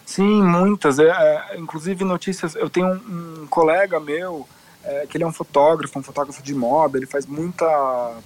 Sim, 0.04 0.42
muitas. 0.42 0.98
É, 0.98 1.08
é, 1.08 1.56
inclusive 1.58 2.04
notícias. 2.04 2.54
Eu 2.54 2.68
tenho 2.68 2.86
um, 2.86 3.42
um 3.42 3.46
colega 3.46 3.98
meu 3.98 4.46
é, 4.82 5.06
que 5.06 5.16
ele 5.16 5.24
é 5.24 5.26
um 5.26 5.32
fotógrafo, 5.32 5.98
um 5.98 6.02
fotógrafo 6.02 6.42
de 6.42 6.54
moda. 6.54 6.98
Ele 6.98 7.06
faz 7.06 7.26
muita 7.26 7.66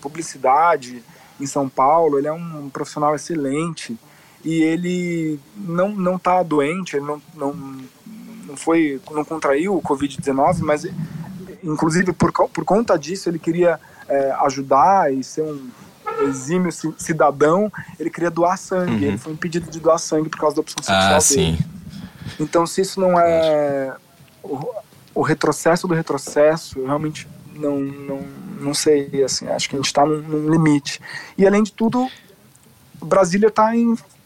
publicidade 0.01 1.03
em 1.41 1.47
São 1.47 1.69
Paulo. 1.69 2.19
Ele 2.19 2.27
é 2.27 2.33
um 2.33 2.69
profissional 2.69 3.15
excelente 3.15 3.99
e 4.45 4.63
ele 4.63 5.39
não 5.57 5.91
não 5.91 6.17
está 6.17 6.43
doente. 6.43 6.97
Ele 6.97 7.07
não, 7.07 7.23
não 7.35 7.53
não 8.47 8.57
foi 8.57 9.01
não 9.11 9.25
contraiu 9.25 9.77
o 9.77 9.83
Covid-19, 9.83 10.61
mas 10.61 10.87
inclusive 11.63 12.13
por 12.13 12.33
por 12.33 12.65
conta 12.65 12.99
disso 12.99 13.29
ele 13.29 13.39
queria 13.39 13.79
é, 14.09 14.33
ajudar 14.41 15.13
e 15.13 15.23
ser 15.23 15.43
um 15.43 15.71
exímio 16.25 16.71
cidadão, 16.97 17.71
ele 17.99 18.11
queria 18.11 18.31
doar 18.31 18.57
sangue. 18.57 18.93
Uhum. 18.93 19.03
Ele 19.03 19.19
foi 19.19 19.33
impedido 19.33 19.71
de 19.71 19.81
doar 19.81 19.99
sangue 19.99 20.29
por 20.29 20.39
causa 20.39 20.57
da 20.57 20.61
opção 20.61 20.83
sexual 20.83 21.01
ah, 21.01 21.09
dele. 21.09 21.23
Sim. 21.23 21.59
Então, 22.41 22.67
se 22.67 22.81
isso 22.81 23.01
não 23.01 23.19
é 23.19 23.95
o, 24.43 24.75
o 25.15 25.23
retrocesso 25.23 25.87
do 25.87 25.95
retrocesso, 25.95 26.79
eu 26.79 26.87
realmente 26.87 27.29
não, 27.55 27.79
não, 27.81 28.21
não 28.61 28.75
sei. 28.75 29.23
Assim, 29.25 29.47
acho 29.49 29.69
que 29.69 29.77
a 29.77 29.79
gente 29.79 29.87
está 29.87 30.05
num, 30.05 30.21
num, 30.21 30.51
limite. 30.51 31.01
E 31.37 31.47
além 31.47 31.63
de 31.63 31.73
tudo, 31.73 32.09
Brasília 33.03 33.49
está 33.49 33.73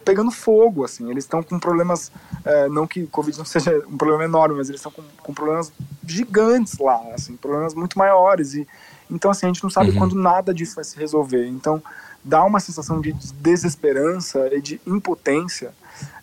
pegando 0.04 0.30
fogo, 0.30 0.84
assim, 0.84 1.08
eles 1.10 1.24
estão 1.24 1.42
com 1.44 1.60
problemas, 1.60 2.10
é, 2.44 2.68
não 2.68 2.88
que 2.88 3.04
o 3.04 3.08
Covid 3.08 3.38
não 3.38 3.44
seja 3.44 3.82
um 3.88 3.96
problema 3.96 4.24
enorme, 4.24 4.56
mas 4.56 4.68
eles 4.68 4.80
estão 4.80 4.90
com, 4.90 5.02
com, 5.22 5.32
problemas 5.32 5.72
gigantes 6.04 6.76
lá, 6.78 7.00
assim, 7.14 7.36
problemas 7.36 7.72
muito 7.72 7.96
maiores, 7.96 8.54
e 8.54 8.66
então, 9.12 9.30
assim, 9.30 9.46
a 9.46 9.48
gente 9.48 9.62
não 9.62 9.70
sabe 9.70 9.90
uhum. 9.90 9.98
quando 9.98 10.14
nada 10.16 10.54
disso 10.54 10.74
vai 10.74 10.84
se 10.84 10.98
resolver. 10.98 11.46
Então, 11.46 11.82
dá 12.24 12.42
uma 12.44 12.58
sensação 12.58 13.00
de 13.00 13.12
desesperança 13.34 14.48
e 14.52 14.60
de 14.60 14.80
impotência. 14.86 15.72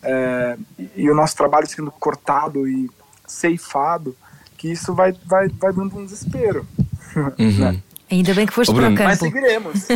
É, 0.02 0.58
e, 0.78 0.90
e, 0.96 1.10
o 1.10 1.14
nosso 1.14 1.36
trabalho 1.36 1.66
sendo 1.68 1.90
cortado 1.92 2.66
e 2.66 2.90
ceifado, 3.26 4.16
que 4.58 4.70
isso 4.70 4.92
vai, 4.92 5.12
vai, 5.24 5.48
vai 5.48 5.72
dando 5.72 5.96
um 5.96 6.04
desespero. 6.04 6.66
Uhum. 7.16 7.58
Né? 7.58 7.82
Ainda 8.10 8.34
bem 8.34 8.44
que 8.44 8.52
foste 8.52 8.74
para 8.74 8.88
o 8.88 8.94
campo. 8.94 9.04
Mas 9.04 9.18
seguiremos. 9.20 9.86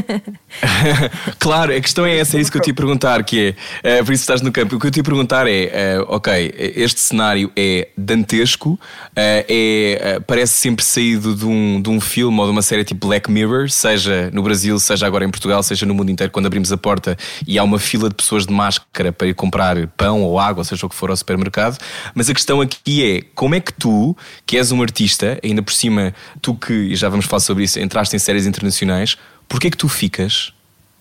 claro, 1.40 1.76
a 1.76 1.80
questão 1.80 2.06
é 2.06 2.16
essa, 2.18 2.36
é 2.36 2.40
isso 2.40 2.50
que 2.50 2.58
eu 2.58 2.62
te 2.62 2.68
ia 2.68 2.74
perguntar, 2.74 3.24
que 3.24 3.56
é, 3.82 4.00
uh, 4.00 4.04
por 4.04 4.12
isso 4.12 4.22
estás 4.22 4.40
no 4.40 4.52
campo. 4.52 4.76
O 4.76 4.78
que 4.78 4.86
eu 4.86 4.90
te 4.90 4.98
ia 4.98 5.02
perguntar 5.02 5.48
é, 5.48 5.98
uh, 5.98 6.14
ok, 6.14 6.54
este 6.76 7.00
cenário 7.00 7.50
é 7.56 7.88
dantesco, 7.98 8.70
uh, 8.70 8.78
é, 9.16 10.20
parece 10.26 10.54
sempre 10.54 10.84
saído 10.84 11.34
de 11.34 11.44
um, 11.44 11.82
de 11.82 11.90
um 11.90 12.00
filme 12.00 12.38
ou 12.38 12.46
de 12.46 12.52
uma 12.52 12.62
série 12.62 12.84
tipo 12.84 13.08
Black 13.08 13.28
Mirror, 13.28 13.68
seja 13.68 14.30
no 14.32 14.44
Brasil, 14.44 14.78
seja 14.78 15.06
agora 15.06 15.24
em 15.24 15.30
Portugal, 15.30 15.60
seja 15.64 15.84
no 15.84 15.92
mundo 15.92 16.10
inteiro, 16.10 16.32
quando 16.32 16.46
abrimos 16.46 16.70
a 16.70 16.76
porta 16.76 17.16
e 17.46 17.58
há 17.58 17.64
uma 17.64 17.80
fila 17.80 18.08
de 18.08 18.14
pessoas 18.14 18.46
de 18.46 18.52
máscara 18.52 19.12
para 19.12 19.26
ir 19.26 19.34
comprar 19.34 19.88
pão 19.96 20.22
ou 20.22 20.38
água, 20.38 20.62
seja 20.62 20.86
o 20.86 20.88
que 20.88 20.94
for 20.94 21.10
ao 21.10 21.16
supermercado. 21.16 21.78
Mas 22.14 22.30
a 22.30 22.34
questão 22.34 22.60
aqui 22.60 23.04
é, 23.04 23.22
como 23.34 23.56
é 23.56 23.60
que 23.60 23.72
tu, 23.72 24.16
que 24.46 24.56
és 24.56 24.70
um 24.70 24.80
artista, 24.82 25.38
ainda 25.42 25.62
por 25.62 25.72
cima, 25.72 26.14
tu 26.40 26.54
que, 26.54 26.72
e 26.72 26.94
já 26.94 27.08
vamos 27.08 27.26
falar 27.26 27.40
sobre 27.40 27.64
isso, 27.64 27.80
entraste 27.80 28.03
em 28.12 28.18
séries 28.18 28.46
internacionais, 28.46 29.16
porquê 29.48 29.70
que 29.70 29.76
tu 29.76 29.88
ficas 29.88 30.52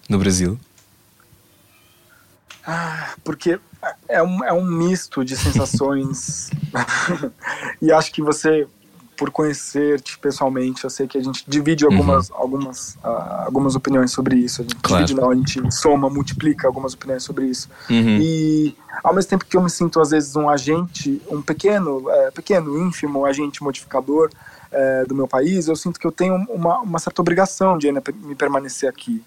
no 0.08 0.18
Brasil? 0.20 0.60
Ah, 2.66 3.14
porque 3.24 3.60
é 4.08 4.24
um, 4.24 4.44
é 4.44 4.54
um 4.54 4.64
misto 4.64 5.26
de 5.26 5.36
sensações. 5.36 6.50
e 7.82 7.92
acho 7.92 8.12
que 8.12 8.22
você 8.22 8.68
por 9.24 9.32
conhecer-te 9.32 10.18
pessoalmente. 10.18 10.84
Eu 10.84 10.90
sei 10.90 11.08
que 11.08 11.18
a 11.18 11.24
gente 11.24 11.44
divide 11.48 11.86
algumas, 11.86 12.30
uhum. 12.30 12.36
algumas, 12.36 12.96
uh, 12.96 13.46
algumas 13.46 13.76
opiniões 13.76 14.12
sobre 14.12 14.36
isso. 14.36 14.62
A 14.62 14.64
gente 14.64 14.76
claro. 14.82 15.06
divide, 15.06 15.22
não, 15.22 15.32
a 15.32 15.36
gente 15.36 15.74
soma, 15.74 16.10
multiplica 16.10 16.68
algumas 16.68 16.94
opiniões 16.94 17.24
sobre 17.24 17.46
isso. 17.46 17.70
Uhum. 17.90 18.20
E 18.20 18.76
ao 19.04 19.14
mesmo 19.14 19.30
tempo 19.30 19.46
que 19.46 19.56
eu 19.56 19.62
me 19.62 19.70
sinto, 19.70 20.00
às 20.00 20.10
vezes, 20.12 20.36
um 20.36 20.50
agente, 20.50 21.22
um 21.30 21.42
pequeno, 21.42 22.10
é, 22.10 22.32
pequeno, 22.32 22.78
ínfimo 22.78 23.26
agente 23.26 23.64
modificador 23.64 24.30
é, 24.74 25.06
do 25.06 25.16
meu 25.16 25.28
país, 25.28 25.68
eu 25.68 25.76
sinto 25.76 26.00
que 26.00 26.08
eu 26.08 26.12
tenho 26.12 26.36
uma, 26.50 26.80
uma 26.80 27.00
certa 27.00 27.22
obrigação 27.22 27.78
de 27.78 27.88
ainda 27.88 28.02
me 28.22 28.36
permanecer 28.36 28.90
aqui. 28.90 29.24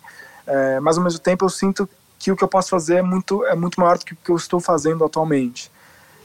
É, 0.46 0.80
mas 0.80 0.98
ao 0.98 1.04
mesmo 1.04 1.20
tempo 1.20 1.44
eu 1.44 1.48
sinto 1.48 1.88
que 2.18 2.30
o 2.30 2.36
que 2.36 2.44
eu 2.44 2.48
posso 2.48 2.70
fazer 2.70 2.96
é 2.96 3.02
muito, 3.02 3.44
é 3.46 3.54
muito 3.54 3.80
maior 3.80 3.98
do 3.98 4.04
que 4.04 4.12
o 4.12 4.16
que 4.16 4.30
eu 4.30 4.36
estou 4.36 4.60
fazendo 4.60 5.04
atualmente. 5.04 5.70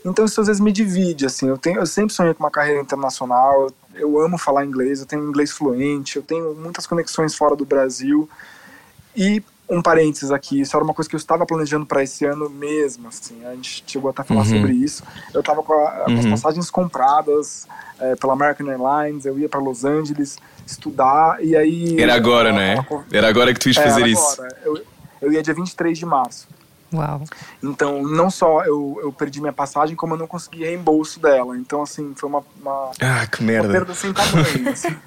Então 0.04 0.26
isso 0.26 0.42
às 0.42 0.48
vezes 0.48 0.60
me 0.60 0.72
divide, 0.72 1.26
assim, 1.28 1.48
eu, 1.48 1.58
tenho, 1.58 1.80
eu 1.80 1.86
sempre 1.86 2.14
sonhei 2.14 2.34
com 2.34 2.44
uma 2.44 2.50
carreira 2.50 2.82
internacional, 2.82 3.62
eu, 3.62 3.74
eu 3.94 4.20
amo 4.20 4.38
falar 4.38 4.66
inglês, 4.66 5.00
eu 5.00 5.06
tenho 5.06 5.28
inglês 5.28 5.52
fluente, 5.52 6.16
eu 6.16 6.24
tenho 6.24 6.56
muitas 6.56 6.88
conexões 6.88 7.36
fora 7.36 7.56
do 7.56 7.66
Brasil, 7.66 8.28
e 9.16 9.44
um 9.70 9.80
parênteses 9.82 10.32
aqui, 10.32 10.60
isso 10.60 10.76
era 10.76 10.84
uma 10.84 10.94
coisa 10.94 11.08
que 11.08 11.16
eu 11.16 11.20
estava 11.20 11.46
planejando 11.46 11.86
para 11.86 12.02
esse 12.02 12.26
ano 12.26 12.50
mesmo, 12.50 13.08
assim, 13.08 13.46
a 13.46 13.54
gente 13.54 13.84
chegou 13.86 14.10
até 14.10 14.24
a 14.24 14.26
falar 14.26 14.40
uhum. 14.42 14.46
sobre 14.46 14.74
isso, 14.74 15.04
eu 15.34 15.40
estava 15.40 15.62
com, 15.62 15.74
a, 15.74 15.92
com, 16.06 16.18
as 16.18 16.26
uhum. 16.26 16.32
passagens 16.32 16.72
compradas 16.72 17.68
é, 18.02 18.16
pela 18.16 18.34
American 18.34 18.68
Airlines, 18.68 19.26
eu 19.26 19.38
ia 19.38 19.48
para 19.48 19.60
Los 19.60 19.86
Angeles 19.86 20.38
estudar, 20.66 21.44
e 21.44 21.56
aí... 21.56 22.00
Era 22.00 22.16
agora, 22.16 22.52
né? 22.52 22.86
Era 23.12 23.30
agora 23.30 23.54
que 23.54 23.60
tu 23.60 23.70
ias 23.70 23.78
é, 23.78 23.84
fazer 23.84 24.08
isso. 24.08 24.42
Eu, 24.64 24.82
eu 25.22 25.32
ia 25.32 25.42
dia 25.44 25.54
23 25.54 25.98
de 25.98 26.06
março. 26.06 26.48
Uau. 26.94 27.24
Então, 27.64 28.04
não 28.04 28.30
só 28.30 28.66
eu, 28.66 29.00
eu 29.02 29.14
perdi 29.14 29.40
minha 29.40 29.54
passagem, 29.54 29.96
como 29.96 30.14
eu 30.14 30.18
não 30.18 30.28
consegui 30.28 30.64
reembolso 30.66 31.20
dela. 31.20 31.58
Então, 31.58 31.82
assim, 31.82 32.14
foi 32.16 32.28
uma, 32.28 32.44
uma, 32.60 32.92
ah, 33.00 33.26
que 33.28 33.44
merda. 33.44 33.68
uma 33.68 33.74
perda 33.74 33.94
sem 33.94 34.12
tamanho. 34.12 34.70
assim. 34.70 34.98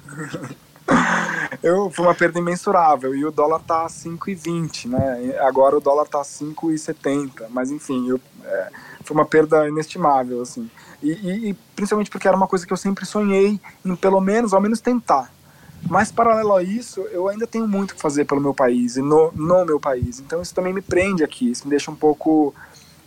eu, 1.61 1.91
foi 1.91 2.05
uma 2.05 2.15
perda 2.15 2.39
imensurável. 2.39 3.13
E 3.15 3.23
o 3.23 3.31
dólar 3.31 3.59
tá 3.59 3.85
5,20, 3.85 4.87
né? 4.89 5.37
Agora 5.41 5.77
o 5.77 5.79
dólar 5.79 6.07
tá 6.07 6.21
5,70. 6.21 7.45
Mas, 7.49 7.69
enfim, 7.69 8.09
eu, 8.09 8.19
é, 8.43 8.69
foi 9.03 9.15
uma 9.15 9.25
perda 9.25 9.67
inestimável, 9.67 10.41
assim. 10.41 10.69
E, 11.05 11.11
e, 11.11 11.49
e, 11.49 11.53
principalmente 11.75 12.09
porque 12.09 12.27
era 12.27 12.35
uma 12.35 12.47
coisa 12.47 12.65
que 12.65 12.73
eu 12.73 12.77
sempre 12.77 13.05
sonhei 13.05 13.59
em, 13.85 13.95
pelo 13.95 14.19
menos, 14.19 14.53
ao 14.53 14.61
menos 14.61 14.81
tentar. 14.81 15.31
Mas, 15.87 16.11
paralelo 16.11 16.53
a 16.53 16.63
isso, 16.63 17.01
eu 17.11 17.27
ainda 17.27 17.45
tenho 17.45 17.67
muito 17.67 17.95
que 17.95 18.01
fazer 18.01 18.25
pelo 18.25 18.41
meu 18.41 18.53
país 18.53 18.97
e 18.97 19.01
no, 19.01 19.31
no 19.33 19.65
meu 19.65 19.79
país. 19.79 20.19
Então, 20.19 20.41
isso 20.41 20.53
também 20.53 20.73
me 20.73 20.81
prende 20.81 21.23
aqui. 21.23 21.51
Isso 21.51 21.65
me 21.65 21.69
deixa 21.69 21.91
um 21.91 21.95
pouco 21.95 22.55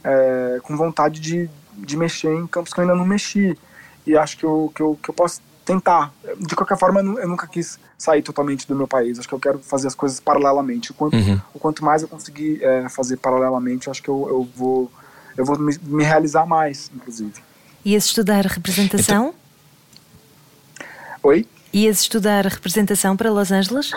é, 0.04 0.60
com 0.62 0.76
vontade 0.76 1.20
de, 1.20 1.50
de 1.72 1.96
mexer 1.96 2.32
em 2.32 2.46
campos 2.46 2.72
que 2.72 2.78
eu 2.78 2.82
ainda 2.82 2.94
não 2.94 3.04
mexi. 3.04 3.58
E 4.06 4.16
acho 4.16 4.38
que 4.38 4.44
eu, 4.44 4.72
que 4.74 4.80
eu, 4.80 4.98
que 5.02 5.10
eu 5.10 5.14
posso 5.14 5.40
tentar. 5.64 6.12
De 6.38 6.54
qualquer 6.54 6.78
forma, 6.78 7.00
eu 7.00 7.28
nunca 7.28 7.46
quis 7.46 7.80
sair 7.96 8.22
totalmente 8.22 8.66
do 8.66 8.76
meu 8.76 8.86
país. 8.86 9.18
Acho 9.18 9.28
que 9.28 9.34
eu 9.34 9.40
quero 9.40 9.58
fazer 9.58 9.88
as 9.88 9.94
coisas 9.94 10.20
paralelamente. 10.20 10.92
O 10.92 10.94
quanto, 10.94 11.16
uhum. 11.16 11.40
o 11.52 11.58
quanto 11.58 11.84
mais 11.84 12.02
eu 12.02 12.08
conseguir 12.08 12.62
é, 12.62 12.88
fazer 12.88 13.16
paralelamente, 13.16 13.90
acho 13.90 14.02
que 14.02 14.08
eu, 14.08 14.26
eu 14.28 14.48
vou, 14.56 14.90
eu 15.36 15.44
vou 15.44 15.58
me, 15.58 15.76
me 15.82 16.04
realizar 16.04 16.46
mais, 16.46 16.90
inclusive. 16.94 17.47
Ias 17.84 18.04
estudar 18.04 18.44
representação? 18.46 19.28
Então... 19.28 19.34
Oi? 21.22 21.46
Ias 21.72 22.00
estudar 22.00 22.46
representação 22.46 23.16
para 23.16 23.30
Los 23.30 23.50
Angeles? 23.50 23.92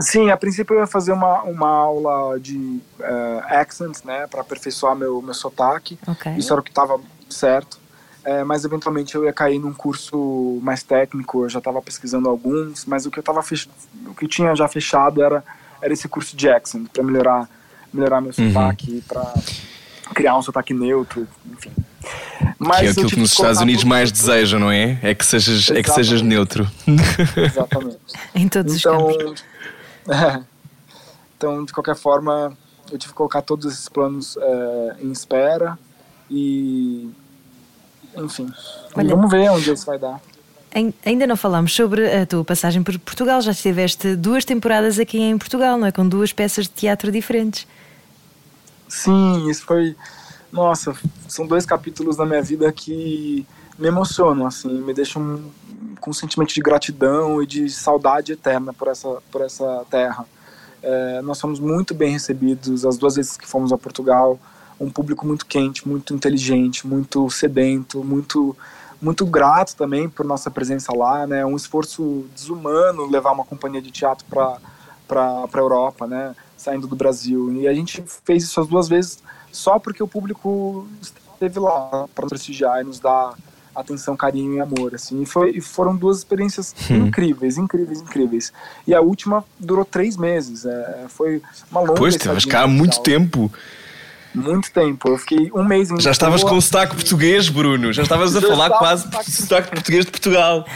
Sim, 0.00 0.30
a 0.30 0.36
princípio 0.36 0.74
eu 0.74 0.80
ia 0.80 0.86
fazer 0.86 1.12
uma, 1.12 1.42
uma 1.42 1.68
aula 1.68 2.40
de 2.40 2.56
uh, 2.56 3.42
accents, 3.48 4.02
né, 4.02 4.26
para 4.26 4.40
aperfeiçoar 4.40 4.96
meu, 4.96 5.20
meu 5.20 5.34
sotaque. 5.34 5.98
Okay. 6.06 6.36
Isso 6.36 6.52
era 6.52 6.60
o 6.60 6.64
que 6.64 6.70
estava 6.70 7.00
certo. 7.28 7.80
É, 8.24 8.44
mas 8.44 8.64
eventualmente 8.64 9.16
eu 9.16 9.24
ia 9.24 9.32
cair 9.32 9.58
num 9.58 9.72
curso 9.72 10.60
mais 10.62 10.82
técnico, 10.84 11.44
eu 11.44 11.48
já 11.48 11.58
estava 11.58 11.82
pesquisando 11.82 12.28
alguns, 12.28 12.84
mas 12.84 13.04
o 13.04 13.10
que 13.10 13.18
eu 13.18 13.22
tava 13.22 13.42
fech... 13.42 13.68
o 14.06 14.14
que 14.14 14.28
tinha 14.28 14.54
já 14.54 14.68
fechado 14.68 15.20
era, 15.20 15.44
era 15.80 15.92
esse 15.92 16.08
curso 16.08 16.36
de 16.36 16.48
accent, 16.48 16.88
para 16.88 17.02
melhorar, 17.02 17.48
melhorar 17.92 18.20
meu 18.20 18.32
uhum. 18.38 18.52
sotaque, 18.52 19.02
para 19.08 19.34
criar 20.14 20.36
um 20.36 20.42
sotaque 20.42 20.72
neutro, 20.72 21.26
enfim. 21.50 21.72
Mas 22.58 22.80
que 22.80 22.86
é 22.86 22.90
aquilo 22.90 23.08
que 23.10 23.18
nos 23.18 23.32
Estados 23.32 23.60
Unidos 23.60 23.84
mais 23.84 24.12
desejam, 24.12 24.60
não 24.60 24.70
é? 24.70 24.98
É 25.02 25.14
que 25.14 25.24
sejas, 25.24 25.70
é 25.70 25.82
que 25.82 25.90
sejas 25.90 26.22
neutro. 26.22 26.70
Exatamente. 27.36 27.98
em 28.34 28.48
todos 28.48 28.76
então, 28.76 29.06
os 29.06 29.16
campos. 29.16 29.44
É, 30.08 30.40
então, 31.36 31.64
de 31.64 31.72
qualquer 31.72 31.96
forma, 31.96 32.56
eu 32.90 32.98
tive 32.98 33.12
que 33.12 33.16
colocar 33.16 33.42
todos 33.42 33.72
esses 33.72 33.88
planos 33.88 34.36
é, 34.36 34.96
em 35.02 35.10
espera 35.12 35.78
e, 36.30 37.10
enfim, 38.16 38.48
Olha, 38.94 39.14
vamos 39.14 39.30
ver 39.30 39.50
onde 39.50 39.72
isso 39.72 39.86
vai 39.86 39.98
dar. 39.98 40.20
Ainda 41.04 41.26
não 41.26 41.36
falámos 41.36 41.74
sobre 41.74 42.10
a 42.10 42.24
tua 42.24 42.42
passagem 42.44 42.82
por 42.82 42.98
Portugal. 42.98 43.42
Já 43.42 43.50
estiveste 43.50 44.16
duas 44.16 44.44
temporadas 44.44 44.98
aqui 44.98 45.18
em 45.18 45.36
Portugal, 45.36 45.76
não 45.76 45.86
é? 45.86 45.92
Com 45.92 46.08
duas 46.08 46.32
peças 46.32 46.64
de 46.64 46.70
teatro 46.70 47.12
diferentes. 47.12 47.66
Sim, 48.88 49.50
isso 49.50 49.64
foi 49.64 49.94
nossa, 50.52 50.94
são 51.26 51.46
dois 51.46 51.64
capítulos 51.64 52.16
da 52.16 52.26
minha 52.26 52.42
vida 52.42 52.70
que 52.70 53.46
me 53.78 53.88
emocionam, 53.88 54.46
assim, 54.46 54.68
me 54.82 54.92
deixam 54.92 55.40
com 55.98 56.10
um 56.10 56.12
sentimento 56.12 56.52
de 56.52 56.60
gratidão 56.60 57.42
e 57.42 57.46
de 57.46 57.70
saudade 57.70 58.32
eterna 58.32 58.72
por 58.72 58.88
essa, 58.88 59.22
por 59.30 59.40
essa 59.40 59.84
terra. 59.90 60.26
É, 60.82 61.22
nós 61.22 61.40
fomos 61.40 61.58
muito 61.58 61.94
bem 61.94 62.12
recebidos 62.12 62.84
as 62.84 62.98
duas 62.98 63.16
vezes 63.16 63.36
que 63.36 63.46
fomos 63.46 63.72
a 63.72 63.78
Portugal, 63.78 64.38
um 64.78 64.90
público 64.90 65.26
muito 65.26 65.46
quente, 65.46 65.88
muito 65.88 66.12
inteligente, 66.12 66.86
muito 66.86 67.30
sedento, 67.30 68.04
muito 68.04 68.56
muito 69.00 69.26
grato 69.26 69.74
também 69.74 70.08
por 70.08 70.24
nossa 70.24 70.48
presença 70.48 70.94
lá, 70.96 71.26
né? 71.26 71.44
Um 71.44 71.56
esforço 71.56 72.24
desumano 72.34 73.04
levar 73.06 73.32
uma 73.32 73.44
companhia 73.44 73.82
de 73.82 73.90
teatro 73.90 74.24
para 74.28 74.58
para 75.08 75.60
Europa, 75.60 76.06
né? 76.06 76.34
Saindo 76.56 76.86
do 76.86 76.96
Brasil. 76.96 77.52
E 77.52 77.66
a 77.68 77.74
gente 77.74 78.02
fez 78.24 78.44
isso 78.44 78.60
as 78.60 78.66
duas 78.66 78.88
vezes 78.88 79.18
só 79.52 79.78
porque 79.78 80.02
o 80.02 80.08
público 80.08 80.88
esteve 81.00 81.60
lá 81.60 82.08
para 82.14 82.26
prestigiar 82.26 82.80
e 82.80 82.84
nos 82.84 82.98
dar 82.98 83.34
atenção, 83.74 84.16
carinho 84.16 84.54
e 84.54 84.60
amor, 84.60 84.94
assim. 84.94 85.22
E, 85.22 85.26
foi, 85.26 85.50
e 85.50 85.60
foram 85.60 85.94
duas 85.96 86.18
experiências 86.18 86.74
hum. 86.90 87.06
incríveis, 87.06 87.56
incríveis, 87.58 88.00
incríveis. 88.00 88.52
E 88.86 88.94
a 88.94 89.00
última 89.00 89.44
durou 89.58 89.84
três 89.84 90.16
meses. 90.16 90.64
É, 90.64 91.04
foi 91.08 91.42
uma 91.70 91.80
longa 91.80 91.94
Pois, 91.94 92.16
teve 92.16 92.40
ficar 92.40 92.66
muito 92.66 93.00
tempo. 93.00 93.52
Muito 94.34 94.72
tempo. 94.72 95.08
Eu 95.08 95.18
fiquei 95.18 95.50
um 95.54 95.64
mês 95.64 95.90
em 95.90 96.00
Já 96.00 96.10
estavas 96.10 96.42
com 96.42 96.56
o 96.56 96.62
sotaque 96.62 96.94
português, 96.94 97.48
Bruno. 97.48 97.92
Já 97.92 98.02
estavas 98.02 98.34
a 98.34 98.40
Já 98.40 98.48
falar 98.48 98.70
quase 98.70 99.08
sotaque 99.30 99.70
português 99.70 100.06
de 100.06 100.10
Portugal. 100.10 100.66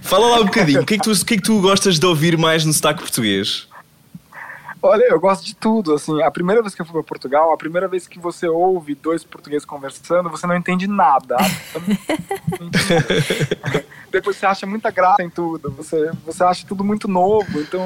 Fala 0.00 0.28
lá 0.28 0.40
um 0.40 0.46
bocadinho. 0.46 0.82
O 0.82 0.86
que, 0.86 0.94
é 0.94 0.98
que 0.98 1.04
tu, 1.04 1.12
o 1.12 1.24
que 1.24 1.34
é 1.34 1.36
que 1.36 1.42
tu 1.42 1.60
gostas 1.60 1.98
de 1.98 2.06
ouvir 2.06 2.38
mais 2.38 2.64
no 2.64 2.72
sotaque 2.72 3.00
português? 3.00 3.68
Olha, 4.86 5.04
eu 5.04 5.18
gosto 5.18 5.44
de 5.44 5.54
tudo, 5.54 5.94
assim, 5.94 6.22
a 6.22 6.30
primeira 6.30 6.62
vez 6.62 6.74
que 6.74 6.80
eu 6.80 6.86
fui 6.86 6.94
para 6.94 7.02
Portugal, 7.02 7.52
a 7.52 7.56
primeira 7.56 7.88
vez 7.88 8.06
que 8.06 8.18
você 8.18 8.48
ouve 8.48 8.94
dois 8.94 9.24
portugueses 9.24 9.64
conversando, 9.64 10.30
você 10.30 10.46
não 10.46 10.56
entende 10.56 10.86
nada. 10.86 11.36
Depois 14.10 14.36
você 14.36 14.46
acha 14.46 14.66
muita 14.66 14.90
graça 14.90 15.22
em 15.22 15.30
tudo, 15.30 15.70
você, 15.72 16.10
você 16.24 16.44
acha 16.44 16.66
tudo 16.66 16.84
muito 16.84 17.08
novo, 17.08 17.60
então 17.60 17.80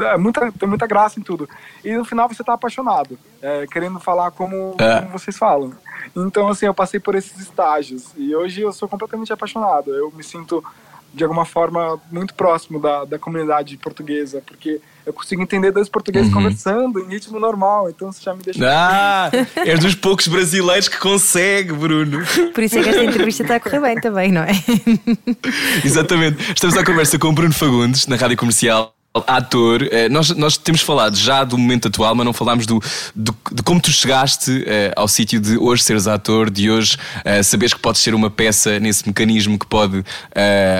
é, 0.00 0.16
muita, 0.16 0.52
tem 0.52 0.68
muita 0.68 0.86
graça 0.86 1.18
em 1.18 1.22
tudo. 1.22 1.48
E 1.84 1.96
no 1.96 2.04
final 2.04 2.28
você 2.28 2.44
tá 2.44 2.52
apaixonado, 2.52 3.18
é, 3.40 3.66
querendo 3.66 3.98
falar 3.98 4.30
como, 4.30 4.76
é. 4.78 5.00
como, 5.00 5.12
vocês 5.12 5.36
falam. 5.36 5.72
Então, 6.14 6.48
assim, 6.48 6.66
eu 6.66 6.74
passei 6.74 7.00
por 7.00 7.14
esses 7.14 7.38
estágios 7.40 8.12
e 8.16 8.34
hoje 8.34 8.60
eu 8.60 8.72
sou 8.72 8.88
completamente 8.88 9.32
apaixonado. 9.32 9.94
Eu 9.94 10.10
me 10.10 10.22
sinto 10.22 10.62
de 11.12 11.24
alguma 11.24 11.44
forma 11.44 12.00
muito 12.10 12.34
próximo 12.34 12.78
da, 12.78 13.04
da 13.04 13.18
comunidade 13.18 13.76
portuguesa, 13.76 14.42
porque 14.46 14.80
eu 15.04 15.12
consigo 15.12 15.42
entender 15.42 15.70
dois 15.72 15.88
portugueses 15.88 16.28
uhum. 16.28 16.34
conversando 16.34 17.00
em 17.00 17.08
ritmo 17.08 17.38
normal, 17.38 17.88
então 17.88 18.10
isso 18.10 18.22
já 18.22 18.34
me 18.34 18.42
deixa. 18.42 18.60
Ah, 18.64 19.30
és 19.64 19.78
dos 19.80 19.94
poucos 19.94 20.28
brasileiros 20.28 20.88
que 20.88 20.98
consegue, 20.98 21.72
Bruno. 21.72 22.24
Por 22.52 22.62
isso 22.62 22.78
é 22.78 22.82
que 22.82 22.88
esta 22.88 23.04
entrevista 23.04 23.42
está 23.42 23.56
a 23.56 23.60
correr 23.60 23.80
bem 23.80 24.00
também, 24.00 24.32
não 24.32 24.42
é? 24.42 24.52
Exatamente. 25.84 26.52
Estamos 26.52 26.76
à 26.76 26.84
conversa 26.84 27.18
com 27.18 27.28
o 27.28 27.32
Bruno 27.32 27.52
Fagundes, 27.52 28.06
na 28.06 28.16
rádio 28.16 28.36
comercial 28.36 28.94
ator, 29.12 29.88
eh, 29.90 30.08
nós, 30.08 30.30
nós 30.30 30.56
temos 30.56 30.82
falado 30.82 31.16
já 31.16 31.42
do 31.42 31.58
momento 31.58 31.88
atual, 31.88 32.14
mas 32.14 32.24
não 32.24 32.32
falámos 32.32 32.64
do, 32.64 32.80
do 33.14 33.36
de 33.52 33.62
como 33.62 33.80
tu 33.80 33.90
chegaste 33.90 34.50
uh, 34.50 34.92
ao 34.94 35.08
sítio 35.08 35.40
de 35.40 35.58
hoje 35.58 35.82
seres 35.82 36.06
ator, 36.06 36.48
de 36.48 36.70
hoje 36.70 36.96
uh, 37.26 37.42
saberes 37.42 37.74
que 37.74 37.80
podes 37.80 38.00
ser 38.00 38.14
uma 38.14 38.30
peça 38.30 38.78
nesse 38.78 39.06
mecanismo 39.06 39.58
que 39.58 39.66
pode 39.66 39.98
uh, 39.98 40.04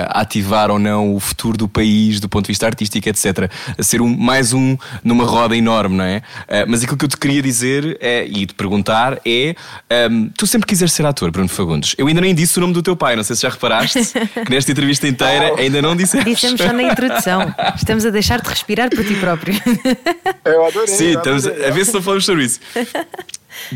ativar 0.09 0.71
ou 0.71 0.79
não 0.79 1.13
o 1.13 1.19
futuro 1.19 1.57
do 1.57 1.67
país, 1.67 2.19
do 2.21 2.29
ponto 2.29 2.45
de 2.45 2.49
vista 2.49 2.65
artístico, 2.65 3.09
etc. 3.09 3.51
A 3.77 3.83
ser 3.83 4.01
um, 4.01 4.15
mais 4.15 4.53
um 4.53 4.77
numa 5.03 5.25
roda 5.25 5.55
enorme, 5.55 5.97
não 5.97 6.05
é? 6.05 6.21
Mas 6.67 6.83
aquilo 6.83 6.97
que 6.97 7.05
eu 7.05 7.09
te 7.09 7.17
queria 7.17 7.41
dizer 7.41 7.97
é, 7.99 8.25
e 8.25 8.45
te 8.45 8.53
perguntar 8.53 9.19
é: 9.25 9.55
um, 9.89 9.93
ehm, 9.93 10.29
tu 10.37 10.47
sempre 10.47 10.67
quiseres 10.67 10.93
ser 10.93 11.05
ator, 11.05 11.31
Bruno 11.31 11.49
Fagundes. 11.49 11.95
Eu 11.97 12.07
ainda 12.07 12.21
nem 12.21 12.33
disse 12.33 12.57
o 12.57 12.61
nome 12.61 12.73
do 12.73 12.81
teu 12.81 12.95
pai, 12.95 13.15
não 13.15 13.23
sei 13.23 13.35
se 13.35 13.41
já 13.41 13.49
reparaste, 13.49 13.99
que 14.45 14.49
nesta 14.49 14.71
entrevista 14.71 15.07
inteira 15.07 15.55
ainda 15.57 15.81
não 15.81 15.95
disseste. 15.95 16.29
Dissemos 16.29 16.61
só 16.61 16.71
na 16.71 16.83
introdução. 16.83 17.53
Estamos 17.75 18.05
a 18.05 18.09
deixar-te 18.21 18.47
respirar 18.47 18.89
por 18.89 19.03
ti 19.03 19.15
próprio. 19.15 19.55
Eu 20.45 20.65
adorei. 20.65 20.87
Sim, 20.87 21.17
estamos 21.17 21.45
a 21.45 21.71
ver 21.71 21.85
se 21.85 21.93
não 21.93 22.01
falamos 22.01 22.25
sobre 22.25 22.45
isso. 22.45 22.59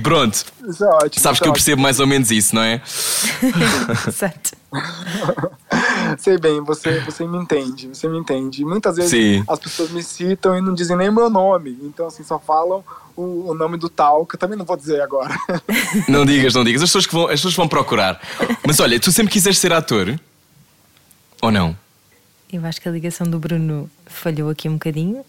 Pronto. 0.02 0.46
Isso 0.68 0.84
é 0.84 0.88
ótimo. 0.88 1.22
Sabes 1.22 1.40
que 1.40 1.48
eu 1.48 1.54
percebo 1.54 1.82
mais 1.82 2.00
ou 2.00 2.08
menos 2.08 2.32
isso, 2.32 2.56
não 2.56 2.62
é? 2.62 2.82
Exato. 4.08 4.52
Sei 6.18 6.38
bem, 6.38 6.62
você, 6.62 7.00
você 7.02 7.28
me 7.28 7.38
entende, 7.38 7.88
você 7.88 8.08
me 8.08 8.18
entende. 8.18 8.64
Muitas 8.64 8.96
vezes 8.96 9.12
Sim. 9.12 9.44
as 9.48 9.60
pessoas 9.60 9.92
me 9.92 10.02
citam 10.02 10.58
e 10.58 10.62
não 10.62 10.74
dizem 10.74 10.96
nem 10.96 11.10
o 11.10 11.14
meu 11.14 11.30
nome, 11.30 11.78
então 11.84 12.08
assim, 12.08 12.24
só 12.24 12.40
falam 12.40 12.84
o, 13.16 13.52
o, 13.52 13.54
nome 13.54 13.78
do 13.78 13.90
tal, 13.90 14.26
que 14.26 14.36
eu 14.36 14.40
também 14.40 14.58
não 14.58 14.66
vou 14.66 14.76
dizer 14.76 15.02
agora. 15.02 15.38
Não 16.08 16.26
digas, 16.26 16.54
não 16.54 16.64
digas, 16.64 16.82
as 16.82 16.90
pessoas, 16.90 17.06
que 17.06 17.14
vão, 17.14 17.26
as 17.26 17.32
pessoas 17.32 17.56
vão 17.56 17.68
procurar. 17.68 18.20
Mas 18.66 18.80
olha, 18.80 19.00
tu 19.00 19.12
sempre 19.12 19.32
quiseste 19.32 19.62
ser 19.62 19.74
ator? 19.74 20.20
Ou 21.42 21.52
não? 21.52 21.76
Eu 22.52 22.66
acho 22.66 22.80
que 22.80 22.88
a 22.88 22.92
ligação 22.92 23.28
do 23.28 23.40
Bruno 23.40 23.90
falhou 24.06 24.50
aqui 24.50 24.70
um 24.70 24.74
bocadinho. 24.74 25.26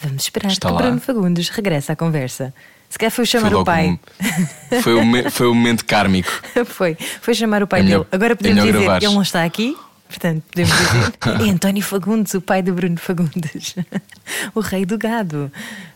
Vamos 0.00 0.24
esperar 0.24 0.52
Está 0.52 0.68
que 0.68 0.74
lá. 0.74 0.82
Bruno 0.82 1.00
Fagundes 1.00 1.48
regresse 1.48 1.90
à 1.90 1.96
conversa. 1.96 2.52
Se 2.88 2.98
calhar 2.98 3.10
foi 3.10 3.26
chamar 3.26 3.50
foi 3.50 3.60
o 3.60 3.64
pai. 3.64 3.88
Um, 3.88 4.82
foi, 4.82 4.94
o, 4.94 5.30
foi 5.30 5.46
o 5.48 5.54
momento 5.54 5.84
kármico. 5.84 6.30
foi. 6.66 6.96
Foi 7.20 7.34
chamar 7.34 7.62
o 7.62 7.66
pai 7.66 7.80
é 7.80 7.84
dele. 7.84 8.06
Agora 8.12 8.36
podemos 8.36 8.62
dizer, 8.62 8.78
gravares. 8.78 9.04
ele 9.04 9.14
não 9.14 9.22
está 9.22 9.44
aqui. 9.44 9.76
Portanto, 10.08 10.44
podemos 10.52 10.72
dizer. 10.72 11.12
é 11.48 11.50
António 11.50 11.82
Fagundes, 11.82 12.34
o 12.34 12.40
pai 12.40 12.62
do 12.62 12.72
Bruno 12.72 12.96
Fagundes. 12.96 13.74
o 14.54 14.60
rei 14.60 14.84
do 14.84 14.96
gado. 14.96 15.50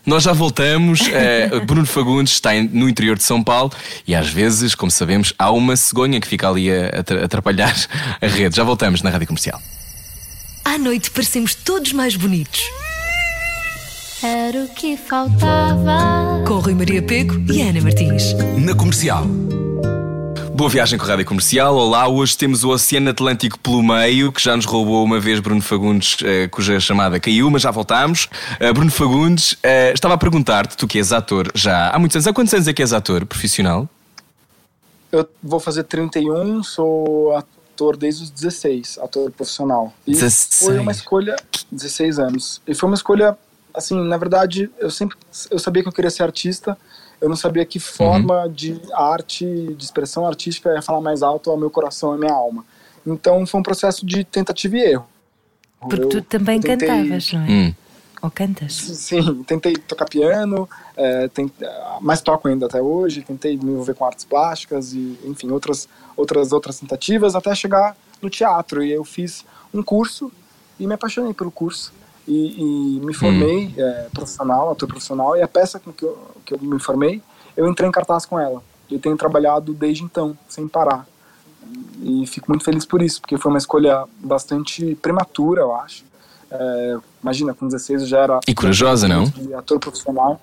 Nós 0.05 0.23
já 0.23 0.33
voltamos. 0.33 0.99
Uh, 1.01 1.65
Bruno 1.65 1.85
Fagundes 1.85 2.33
está 2.33 2.51
no 2.53 2.89
interior 2.89 3.15
de 3.15 3.23
São 3.23 3.41
Paulo 3.41 3.71
e 4.05 4.13
às 4.13 4.29
vezes, 4.29 4.75
como 4.75 4.91
sabemos, 4.91 5.33
há 5.39 5.49
uma 5.51 5.77
cegonha 5.77 6.19
que 6.19 6.27
fica 6.27 6.49
ali 6.49 6.69
a 6.71 6.89
atrapalhar 7.23 7.73
a 8.19 8.27
rede. 8.27 8.55
Já 8.55 8.63
voltamos 8.63 9.01
na 9.01 9.09
rádio 9.09 9.27
comercial. 9.27 9.61
À 10.63 10.77
noite 10.77 11.09
parecemos 11.11 11.55
todos 11.55 11.91
mais 11.91 12.15
bonitos. 12.15 12.61
Era 14.23 14.63
o 14.63 14.67
que 14.69 14.95
faltava. 14.95 16.43
Com 16.47 16.59
Rui 16.59 16.75
Maria 16.75 17.01
Pego 17.01 17.33
e 17.51 17.61
Ana 17.61 17.81
Martins. 17.81 18.33
Na 18.57 18.75
comercial. 18.75 19.25
Boa 20.53 20.69
viagem 20.69 20.99
com 20.99 21.05
a 21.05 21.07
Rádio 21.07 21.25
Comercial. 21.25 21.75
Olá, 21.75 22.07
hoje 22.07 22.37
temos 22.37 22.63
o 22.63 22.69
Oceano 22.69 23.09
Atlântico 23.09 23.57
pelo 23.57 23.81
meio, 23.81 24.31
que 24.31 24.41
já 24.41 24.55
nos 24.55 24.65
roubou 24.65 25.03
uma 25.03 25.19
vez 25.19 25.39
Bruno 25.39 25.61
Fagundes, 25.61 26.17
eh, 26.23 26.47
cuja 26.49 26.79
chamada 26.79 27.19
caiu, 27.19 27.49
mas 27.49 27.63
já 27.63 27.71
voltámos. 27.71 28.29
Uh, 28.59 28.71
Bruno 28.71 28.91
Fagundes, 28.91 29.53
uh, 29.53 29.93
estava 29.93 30.13
a 30.13 30.17
perguntar-te, 30.17 30.77
tu 30.77 30.87
que 30.87 30.99
és 30.99 31.11
ator 31.11 31.49
já 31.55 31.89
há 31.89 31.97
muitos 31.97 32.15
anos, 32.15 32.27
há 32.27 32.33
quantos 32.33 32.53
anos 32.53 32.67
é 32.67 32.73
que 32.73 32.83
és 32.83 32.93
ator 32.93 33.25
profissional? 33.25 33.89
Eu 35.11 35.27
vou 35.41 35.59
fazer 35.59 35.83
31, 35.85 36.61
sou 36.61 37.35
ator 37.35 37.60
desde 37.97 38.23
os 38.23 38.29
16, 38.29 38.99
ator 38.99 39.31
profissional. 39.31 39.93
E 40.05 40.11
16. 40.11 40.59
foi 40.63 40.79
uma 40.79 40.91
escolha, 40.91 41.35
16 41.71 42.19
anos. 42.19 42.61
E 42.67 42.73
foi 42.73 42.87
uma 42.87 42.95
escolha 42.95 43.37
assim, 43.73 43.99
na 44.03 44.17
verdade, 44.17 44.69
eu 44.79 44.89
sempre 44.89 45.17
eu 45.49 45.59
sabia 45.59 45.81
que 45.81 45.89
eu 45.89 45.93
queria 45.93 46.09
ser 46.09 46.23
artista, 46.23 46.77
eu 47.19 47.29
não 47.29 47.35
sabia 47.35 47.65
que 47.65 47.79
forma 47.79 48.45
uhum. 48.45 48.51
de 48.51 48.81
arte, 48.93 49.45
de 49.45 49.83
expressão 49.83 50.25
artística 50.25 50.73
ia 50.73 50.81
falar 50.81 51.01
mais 51.01 51.21
alto 51.21 51.49
ao 51.49 51.57
meu 51.57 51.69
coração, 51.69 52.11
à 52.11 52.17
minha 52.17 52.33
alma. 52.33 52.65
Então 53.05 53.45
foi 53.45 53.59
um 53.59 53.63
processo 53.63 54.05
de 54.05 54.23
tentativa 54.23 54.77
e 54.77 54.81
erro. 54.81 55.07
Porque 55.79 56.03
eu, 56.03 56.09
tu 56.09 56.21
também 56.21 56.59
tentei... 56.59 56.87
cantavas, 56.87 57.33
não 57.33 57.41
é? 57.41 57.49
Hum. 57.49 57.73
Ou 58.21 58.29
cantas? 58.29 58.73
Sim, 58.73 59.43
tentei 59.43 59.73
tocar 59.73 60.05
piano, 60.05 60.69
é, 60.95 61.27
tentei, 61.29 61.67
mas 61.99 62.21
toco 62.21 62.47
ainda 62.47 62.67
até 62.67 62.81
hoje. 62.81 63.23
Tentei 63.23 63.57
me 63.57 63.71
envolver 63.71 63.95
com 63.95 64.05
artes 64.05 64.25
plásticas 64.25 64.93
e, 64.93 65.17
enfim, 65.25 65.49
outras, 65.49 65.89
outras, 66.15 66.51
outras 66.51 66.79
tentativas 66.79 67.35
até 67.35 67.53
chegar 67.55 67.97
no 68.21 68.29
teatro. 68.29 68.83
E 68.83 68.91
eu 68.91 69.03
fiz 69.03 69.43
um 69.73 69.81
curso 69.81 70.31
e 70.79 70.85
me 70.85 70.93
apaixonei 70.93 71.33
pelo 71.33 71.51
curso 71.51 71.91
e, 72.27 72.97
e 72.97 72.99
me 72.99 73.13
formei 73.13 73.67
hum. 73.67 73.73
é, 73.77 74.07
profissional, 74.13 74.71
ator 74.71 74.87
profissional, 74.87 75.35
e 75.35 75.41
a 75.41 75.47
peça 75.47 75.79
com 75.79 75.91
que 75.91 76.03
eu, 76.03 76.17
que 76.45 76.53
eu 76.53 76.59
me 76.59 76.79
formei, 76.79 77.21
eu 77.57 77.67
entrei 77.67 77.89
em 77.89 77.91
cartaz 77.91 78.25
com 78.25 78.39
ela. 78.39 78.63
E 78.89 78.99
tenho 78.99 79.17
trabalhado 79.17 79.73
desde 79.73 80.03
então, 80.03 80.37
sem 80.47 80.67
parar. 80.67 81.07
E 82.01 82.25
fico 82.27 82.51
muito 82.51 82.63
feliz 82.63 82.85
por 82.85 83.01
isso, 83.01 83.21
porque 83.21 83.37
foi 83.37 83.51
uma 83.51 83.57
escolha 83.57 84.05
bastante 84.19 84.95
prematura, 84.95 85.61
eu 85.61 85.73
acho. 85.73 86.03
É, 86.51 86.97
imagina, 87.21 87.53
com 87.53 87.65
16 87.67 88.01
eu 88.01 88.07
já 88.07 88.19
era. 88.19 88.39
E 88.47 88.53
corajosa, 88.53 89.07
não? 89.07 89.31
Ator 89.57 89.79
profissional. 89.79 90.39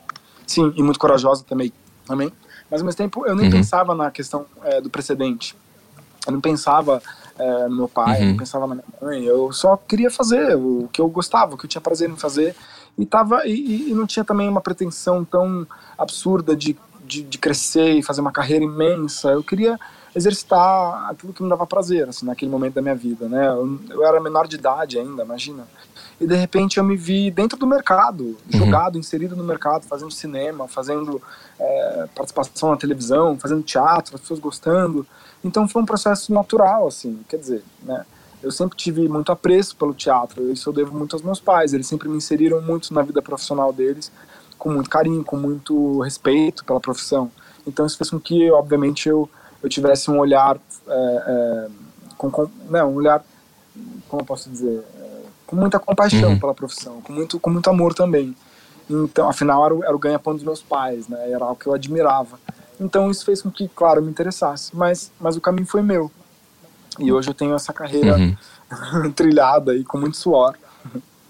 Sim, 0.46 0.72
e 0.76 0.82
muito 0.82 0.98
corajosa 0.98 1.44
também. 1.46 1.72
também. 2.06 2.32
Mas 2.70 2.80
ao 2.80 2.86
mesmo 2.86 2.96
tempo 2.96 3.26
eu 3.26 3.34
nem 3.36 3.46
uhum. 3.46 3.52
pensava 3.52 3.94
na 3.94 4.10
questão 4.10 4.46
é, 4.64 4.80
do 4.80 4.88
precedente. 4.88 5.54
Eu 6.26 6.32
não 6.32 6.40
pensava 6.40 7.02
é, 7.38 7.68
no 7.68 7.76
meu 7.76 7.88
pai, 7.88 8.20
uhum. 8.20 8.28
não 8.30 8.36
pensava 8.36 8.66
na 8.66 8.74
minha 8.76 8.84
mãe. 9.00 9.24
Eu 9.24 9.52
só 9.52 9.76
queria 9.76 10.10
fazer 10.10 10.56
o 10.56 10.88
que 10.92 11.00
eu 11.00 11.08
gostava, 11.08 11.54
o 11.54 11.58
que 11.58 11.66
eu 11.66 11.68
tinha 11.68 11.80
prazer 11.80 12.08
em 12.08 12.16
fazer. 12.16 12.54
E, 12.98 13.06
tava, 13.06 13.46
e, 13.46 13.90
e 13.90 13.94
não 13.94 14.06
tinha 14.06 14.24
também 14.24 14.48
uma 14.48 14.60
pretensão 14.60 15.24
tão 15.24 15.66
absurda 15.96 16.56
de, 16.56 16.76
de, 17.04 17.22
de, 17.22 17.38
crescer 17.38 17.92
e 17.92 18.02
fazer 18.02 18.20
uma 18.20 18.32
carreira 18.32 18.64
imensa. 18.64 19.28
Eu 19.28 19.42
queria 19.42 19.78
exercitar 20.14 21.08
aquilo 21.10 21.32
que 21.32 21.42
me 21.42 21.48
dava 21.48 21.64
prazer, 21.64 22.08
assim, 22.08 22.26
naquele 22.26 22.50
momento 22.50 22.74
da 22.74 22.82
minha 22.82 22.96
vida, 22.96 23.28
né? 23.28 23.46
Eu, 23.46 23.80
eu 23.88 24.04
era 24.04 24.20
menor 24.20 24.48
de 24.48 24.56
idade 24.56 24.98
ainda, 24.98 25.22
imagina. 25.22 25.64
E 26.20 26.26
de 26.26 26.34
repente 26.34 26.78
eu 26.78 26.84
me 26.84 26.96
vi 26.96 27.30
dentro 27.30 27.56
do 27.56 27.66
mercado, 27.66 28.24
uhum. 28.24 28.36
jogado, 28.58 28.98
inserido 28.98 29.36
no 29.36 29.44
mercado, 29.44 29.84
fazendo 29.84 30.10
cinema, 30.10 30.66
fazendo 30.66 31.22
é, 31.58 32.08
participação 32.14 32.70
na 32.70 32.76
televisão, 32.76 33.38
fazendo 33.38 33.62
teatro, 33.62 34.16
as 34.16 34.20
pessoas 34.20 34.40
gostando. 34.40 35.06
Então 35.44 35.68
foi 35.68 35.82
um 35.82 35.86
processo 35.86 36.32
natural, 36.32 36.88
assim, 36.88 37.20
quer 37.28 37.36
dizer, 37.36 37.62
né? 37.82 38.04
Eu 38.42 38.52
sempre 38.52 38.76
tive 38.76 39.08
muito 39.08 39.32
apreço 39.32 39.76
pelo 39.76 39.92
teatro, 39.92 40.50
isso 40.52 40.68
eu 40.68 40.72
devo 40.72 40.96
muito 40.96 41.14
aos 41.14 41.22
meus 41.22 41.40
pais, 41.40 41.72
eles 41.72 41.88
sempre 41.88 42.08
me 42.08 42.16
inseriram 42.16 42.62
muito 42.62 42.94
na 42.94 43.02
vida 43.02 43.20
profissional 43.20 43.72
deles, 43.72 44.12
com 44.56 44.70
muito 44.70 44.88
carinho, 44.88 45.24
com 45.24 45.36
muito 45.36 46.00
respeito 46.00 46.64
pela 46.64 46.80
profissão. 46.80 47.30
Então 47.66 47.84
isso 47.84 47.96
fez 47.96 48.10
com 48.10 48.20
que, 48.20 48.50
obviamente, 48.50 49.08
eu, 49.08 49.28
eu 49.62 49.68
tivesse 49.68 50.10
um 50.10 50.18
olhar, 50.18 50.56
é, 50.86 51.24
é, 51.26 51.68
com, 52.16 52.30
com, 52.30 52.48
né, 52.68 52.82
um 52.84 52.94
olhar, 52.94 53.24
como 54.08 54.22
eu 54.22 54.26
posso 54.26 54.48
dizer, 54.48 54.84
com 55.48 55.56
muita 55.56 55.78
compaixão 55.78 56.32
uhum. 56.32 56.38
pela 56.38 56.54
profissão, 56.54 57.00
com 57.00 57.10
muito, 57.10 57.40
com 57.40 57.48
muito 57.48 57.70
amor 57.70 57.94
também. 57.94 58.36
Então, 58.88 59.28
afinal, 59.28 59.64
era 59.64 59.74
o, 59.74 59.82
era 59.82 59.96
o 59.96 59.98
ganha-pão 59.98 60.34
dos 60.34 60.44
meus 60.44 60.62
pais, 60.62 61.08
né? 61.08 61.30
Era 61.30 61.42
algo 61.42 61.56
que 61.56 61.66
eu 61.66 61.72
admirava. 61.72 62.38
Então 62.78 63.10
isso 63.10 63.24
fez 63.24 63.40
com 63.40 63.50
que, 63.50 63.66
claro, 63.66 64.02
me 64.02 64.10
interessasse, 64.10 64.76
mas, 64.76 65.10
mas 65.18 65.36
o 65.36 65.40
caminho 65.40 65.66
foi 65.66 65.80
meu. 65.80 66.10
E 66.98 67.10
hoje 67.10 67.30
eu 67.30 67.34
tenho 67.34 67.54
essa 67.54 67.72
carreira 67.72 68.16
uhum. 68.18 69.10
trilhada 69.16 69.74
e 69.74 69.82
com 69.84 69.98
muito 69.98 70.18
suor. 70.18 70.54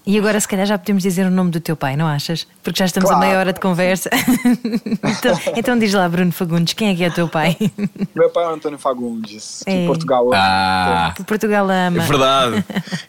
E 0.09 0.17
agora, 0.17 0.39
se 0.39 0.47
calhar, 0.47 0.65
já 0.65 0.75
podemos 0.75 1.03
dizer 1.03 1.27
o 1.27 1.29
nome 1.29 1.51
do 1.51 1.59
teu 1.59 1.75
pai, 1.75 1.95
não 1.95 2.07
achas? 2.07 2.47
Porque 2.63 2.79
já 2.79 2.85
estamos 2.85 3.07
claro. 3.11 3.23
a 3.23 3.27
meia 3.27 3.39
hora 3.39 3.53
de 3.53 3.59
conversa. 3.59 4.09
então, 5.05 5.39
então, 5.55 5.77
diz 5.77 5.93
lá, 5.93 6.09
Bruno 6.09 6.31
Fagundes, 6.31 6.73
quem 6.73 6.89
é 6.89 6.95
que 6.95 7.03
é 7.03 7.09
o 7.09 7.13
teu 7.13 7.27
pai? 7.27 7.55
Meu 8.15 8.27
pai 8.31 8.45
é 8.45 8.47
o 8.47 8.53
Antônio 8.53 8.79
Fagundes, 8.79 9.63
de 9.67 9.71
é. 9.71 9.85
Portugal. 9.85 10.31
Ah, 10.33 11.13
que 11.15 11.23
Portugal 11.23 11.63
ama. 11.69 12.01
É 12.01 12.07
verdade. 12.07 12.65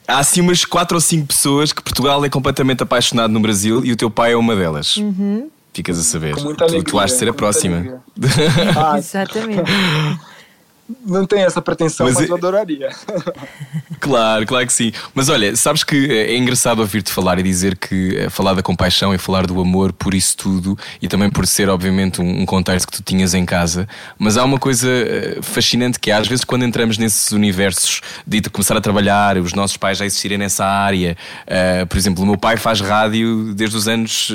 Há 0.06 0.18
assim 0.18 0.42
umas 0.42 0.66
quatro 0.66 0.98
ou 0.98 1.00
cinco 1.00 1.28
pessoas 1.28 1.72
que 1.72 1.82
Portugal 1.82 2.22
é 2.22 2.28
completamente 2.28 2.82
apaixonado 2.82 3.30
no 3.30 3.40
Brasil 3.40 3.82
e 3.82 3.92
o 3.92 3.96
teu 3.96 4.10
pai 4.10 4.32
é 4.32 4.36
uma 4.36 4.54
delas. 4.54 4.98
Uhum. 4.98 5.48
Ficas 5.72 5.98
a 5.98 6.02
saber. 6.02 6.34
Com 6.34 6.42
muita 6.42 6.64
alegria, 6.64 6.84
tu, 6.84 6.90
tu 6.90 6.98
achas 6.98 7.16
ser 7.16 7.30
a 7.30 7.32
próxima. 7.32 8.02
Ah, 8.76 8.98
Exatamente. 8.98 9.62
Não 11.06 11.26
tem 11.26 11.42
essa 11.42 11.60
pretensão, 11.60 12.06
mas, 12.06 12.16
mas 12.16 12.28
eu 12.28 12.36
adoraria. 12.36 12.90
Claro, 14.00 14.46
claro 14.46 14.66
que 14.66 14.72
sim. 14.72 14.92
Mas 15.14 15.28
olha, 15.28 15.54
sabes 15.54 15.84
que 15.84 16.10
é 16.10 16.34
engraçado 16.34 16.78
ouvir-te 16.78 17.12
falar 17.12 17.38
e 17.38 17.42
dizer 17.42 17.76
que 17.76 18.16
é 18.16 18.30
falar 18.30 18.54
da 18.54 18.62
compaixão 18.62 19.14
e 19.14 19.18
falar 19.18 19.46
do 19.46 19.60
amor 19.60 19.92
por 19.92 20.14
isso 20.14 20.34
tudo 20.38 20.78
e 21.02 21.06
também 21.06 21.28
por 21.28 21.46
ser, 21.46 21.68
obviamente, 21.68 22.18
um, 22.18 22.40
um 22.40 22.46
contexto 22.46 22.86
que 22.86 22.96
tu 22.96 23.02
tinhas 23.02 23.34
em 23.34 23.44
casa. 23.44 23.86
Mas 24.18 24.38
há 24.38 24.44
uma 24.44 24.58
coisa 24.58 24.88
eh, 24.88 25.38
fascinante 25.42 26.00
que 26.00 26.10
é, 26.10 26.14
às 26.14 26.26
vezes, 26.26 26.46
quando 26.46 26.64
entramos 26.64 26.96
nesses 26.96 27.30
universos 27.32 28.00
de 28.26 28.40
começar 28.48 28.74
a 28.74 28.80
trabalhar, 28.80 29.36
os 29.36 29.52
nossos 29.52 29.76
pais 29.76 29.98
já 29.98 30.06
existirem 30.06 30.38
nessa 30.38 30.64
área. 30.64 31.14
Uh, 31.42 31.86
por 31.86 31.98
exemplo, 31.98 32.24
o 32.24 32.26
meu 32.26 32.38
pai 32.38 32.56
faz 32.56 32.80
rádio 32.80 33.52
desde 33.54 33.76
os 33.76 33.86
anos, 33.86 34.30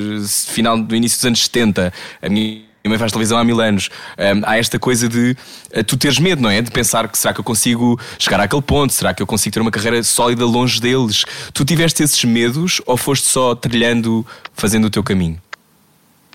final 0.48 0.78
do 0.78 0.96
início 0.96 1.18
dos 1.18 1.26
anos 1.26 1.44
70. 1.44 1.92
A 2.22 2.30
minha 2.30 2.75
minha 2.86 2.92
mãe 2.92 3.00
faz 3.00 3.12
televisão 3.12 3.38
há 3.38 3.44
mil 3.44 3.60
anos. 3.60 3.90
Um, 4.18 4.42
há 4.46 4.58
esta 4.58 4.78
coisa 4.78 5.10
de 5.10 5.36
uh, 5.76 5.84
tu 5.84 5.98
teres 5.98 6.20
medo, 6.20 6.42
não 6.42 6.50
é? 6.50 6.62
De 6.62 6.70
pensar 6.70 7.08
que 7.08 7.18
será 7.18 7.34
que 7.34 7.40
eu 7.40 7.44
consigo 7.44 8.00
chegar 8.20 8.40
àquele 8.40 8.62
ponto? 8.62 8.94
Será 8.94 9.14
que 9.14 9.22
eu 9.22 9.28
consigo 9.28 9.54
ter 9.54 9.60
uma 9.60 9.72
carreira 9.72 10.02
sólida 10.04 10.46
longe 10.46 10.80
deles? 10.80 11.26
Tu 11.54 11.66
tiveste 11.66 12.04
esses 12.04 12.24
medos 12.24 12.82
ou 12.86 12.96
foste 12.96 13.28
só 13.28 13.56
trilhando, 13.56 14.26
fazendo 14.54 14.86
o 14.86 14.90
teu 14.90 15.04
caminho? 15.04 15.42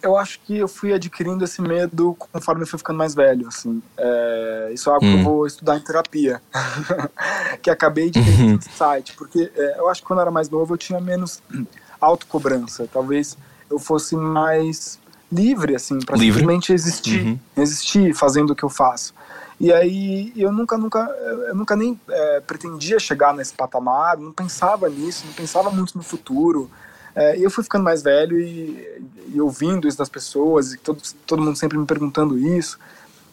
Eu 0.03 0.17
acho 0.17 0.41
que 0.47 0.57
eu 0.57 0.67
fui 0.67 0.95
adquirindo 0.95 1.45
esse 1.45 1.61
medo 1.61 2.17
conforme 2.19 2.63
eu 2.63 2.67
fui 2.67 2.79
ficando 2.79 2.97
mais 2.97 3.15
velho, 3.15 3.47
assim. 3.47 3.83
É, 3.99 4.71
isso 4.73 4.89
é 4.89 4.93
algo 4.95 5.05
hum. 5.05 5.11
que 5.11 5.15
eu 5.17 5.21
hum. 5.21 5.25
vou 5.25 5.47
estudar 5.47 5.77
em 5.77 5.81
terapia, 5.81 6.41
que 7.61 7.71
acabei 7.71 8.11
de 8.11 8.23
ter 8.23 8.31
uhum. 8.41 8.53
no 8.53 8.63
site, 8.63 9.13
porque 9.17 9.53
é, 9.55 9.79
eu 9.79 9.89
acho 9.89 10.01
que 10.01 10.07
quando 10.07 10.21
eu 10.21 10.23
era 10.23 10.31
mais 10.31 10.49
novo 10.49 10.73
eu 10.73 10.79
tinha 10.79 11.01
menos 11.01 11.43
autocobrança. 12.01 12.89
Talvez 12.91 13.37
eu 13.71 13.79
fosse 13.79 14.17
mais 14.17 14.99
livre, 15.33 15.75
assim, 15.75 15.99
para 16.01 16.17
simplesmente 16.17 16.73
existir, 16.73 17.23
uhum. 17.23 17.39
existir 17.57 18.15
fazendo 18.15 18.51
o 18.51 18.57
que 18.57 18.65
eu 18.65 18.69
faço. 18.69 19.15
E 19.61 19.71
aí 19.71 20.33
eu 20.37 20.51
nunca, 20.51 20.79
nunca, 20.79 21.01
eu 21.49 21.55
nunca 21.55 21.77
nem 21.77 21.99
é, 22.09 22.41
pretendia 22.41 22.99
chegar 22.99 23.35
nesse 23.35 23.53
patamar, 23.53 24.17
não 24.17 24.33
pensava 24.33 24.89
nisso, 24.89 25.25
não 25.27 25.35
pensava 25.35 25.71
muito 25.71 25.97
no 25.97 26.03
futuro. 26.03 26.71
É, 27.15 27.37
e 27.37 27.43
eu 27.43 27.51
fui 27.51 27.63
ficando 27.63 27.85
mais 27.85 28.03
velho 28.03 28.41
e, 28.41 29.03
e, 29.35 29.41
ouvindo 29.41 29.87
isso 29.87 29.99
das 29.99 30.09
pessoas, 30.09 30.73
e 30.73 30.79
todo, 30.79 31.03
todo 31.27 31.43
mundo 31.43 31.57
sempre 31.57 31.77
me 31.77 31.85
perguntando 31.85 32.39
isso. 32.39 32.79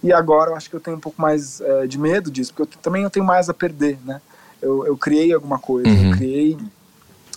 E 0.04 0.12
agora 0.12 0.52
eu 0.52 0.56
acho 0.56 0.70
que 0.70 0.76
eu 0.76 0.80
tenho 0.80 0.98
um 0.98 1.00
pouco 1.00 1.22
mais 1.22 1.62
é, 1.62 1.88
de 1.88 1.98
medo 1.98 2.30
disso, 2.30 2.54
porque 2.54 2.76
eu, 2.76 2.82
também 2.82 3.04
eu 3.04 3.10
tenho 3.10 3.26
mais 3.26 3.50
a 3.50 3.54
perder, 3.54 3.98
né? 4.04 4.22
Eu, 4.62 4.86
eu 4.86 4.98
criei 4.98 5.32
alguma 5.34 5.60
coisa, 5.60 5.88
uhum. 5.88 6.12
eu 6.12 6.18
criei 6.18 6.58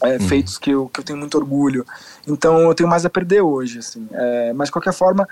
é, 0.03 0.17
uhum. 0.17 0.29
feitos 0.29 0.59
que 0.59 0.71
eu, 0.71 0.89
que 0.89 1.01
eu 1.01 1.05
tenho 1.05 1.19
muito 1.19 1.37
orgulho. 1.37 1.85
Então 2.27 2.61
eu 2.61 2.75
tenho 2.75 2.89
mais 2.89 3.05
a 3.05 3.11
perder 3.11 3.43
hoje, 3.43 3.79
assim. 3.79 4.09
É, 4.13 4.53
mas 4.53 4.69
de 4.69 4.73
qualquer 4.73 4.93
forma, 4.93 5.29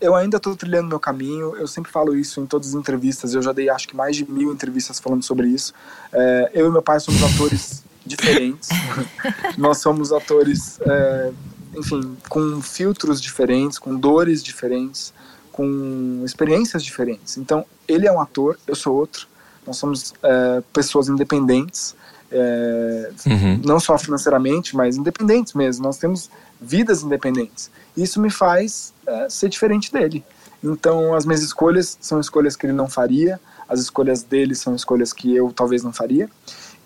eu 0.00 0.14
ainda 0.14 0.36
estou 0.36 0.54
trilhando 0.54 0.88
meu 0.88 1.00
caminho. 1.00 1.56
Eu 1.56 1.66
sempre 1.66 1.90
falo 1.90 2.16
isso 2.16 2.40
em 2.40 2.46
todas 2.46 2.68
as 2.68 2.74
entrevistas. 2.74 3.34
Eu 3.34 3.42
já 3.42 3.52
dei 3.52 3.68
acho 3.68 3.88
que 3.88 3.96
mais 3.96 4.16
de 4.16 4.30
mil 4.30 4.52
entrevistas 4.52 5.00
falando 5.00 5.22
sobre 5.22 5.48
isso. 5.48 5.72
É, 6.12 6.50
eu 6.54 6.68
e 6.68 6.70
meu 6.70 6.82
pai 6.82 7.00
somos 7.00 7.22
atores 7.22 7.82
diferentes. 8.04 8.68
Nós 9.56 9.78
somos 9.78 10.12
atores, 10.12 10.78
é, 10.82 11.32
enfim, 11.76 12.16
com 12.28 12.60
filtros 12.60 13.20
diferentes, 13.20 13.78
com 13.78 13.94
dores 13.96 14.42
diferentes, 14.42 15.12
com 15.50 16.22
experiências 16.24 16.84
diferentes. 16.84 17.38
Então, 17.38 17.64
ele 17.88 18.06
é 18.06 18.12
um 18.12 18.20
ator, 18.20 18.58
eu 18.66 18.74
sou 18.74 18.94
outro. 18.94 19.26
Nós 19.66 19.78
somos 19.78 20.12
é, 20.22 20.62
pessoas 20.72 21.08
independentes, 21.08 21.96
é, 22.34 23.10
uhum. 23.26 23.60
não 23.64 23.78
só 23.78 23.96
financeiramente, 23.96 24.74
mas 24.74 24.96
independentes 24.96 25.54
mesmo. 25.54 25.84
Nós 25.84 25.96
temos 25.96 26.28
vidas 26.60 27.02
independentes. 27.02 27.70
Isso 27.96 28.20
me 28.20 28.28
faz 28.28 28.92
é, 29.06 29.28
ser 29.28 29.48
diferente 29.48 29.92
dele. 29.92 30.24
Então, 30.62 31.14
as 31.14 31.24
minhas 31.24 31.42
escolhas 31.42 31.96
são 32.00 32.18
escolhas 32.18 32.56
que 32.56 32.66
ele 32.66 32.72
não 32.72 32.88
faria, 32.88 33.38
as 33.68 33.80
escolhas 33.80 34.22
dele 34.22 34.54
são 34.54 34.74
escolhas 34.74 35.12
que 35.12 35.34
eu 35.34 35.52
talvez 35.52 35.82
não 35.82 35.92
faria. 35.92 36.28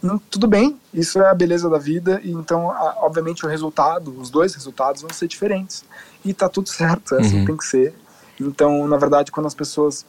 E, 0.02 0.18
tudo 0.30 0.46
bem, 0.46 0.78
isso 0.92 1.20
é 1.20 1.30
a 1.30 1.34
beleza 1.34 1.70
da 1.70 1.78
vida, 1.78 2.20
e 2.22 2.30
então, 2.32 2.70
a, 2.70 2.96
obviamente, 2.98 3.46
o 3.46 3.48
resultado, 3.48 4.14
os 4.20 4.30
dois 4.30 4.54
resultados 4.54 5.00
vão 5.02 5.10
ser 5.12 5.28
diferentes. 5.28 5.84
E 6.24 6.34
tá 6.34 6.48
tudo 6.48 6.68
certo, 6.68 7.14
é 7.14 7.20
assim 7.20 7.40
uhum. 7.40 7.46
tem 7.46 7.56
que 7.56 7.64
ser. 7.64 7.94
Então, 8.40 8.86
na 8.86 8.96
verdade, 8.96 9.32
quando 9.32 9.46
as 9.46 9.54
pessoas 9.54 10.04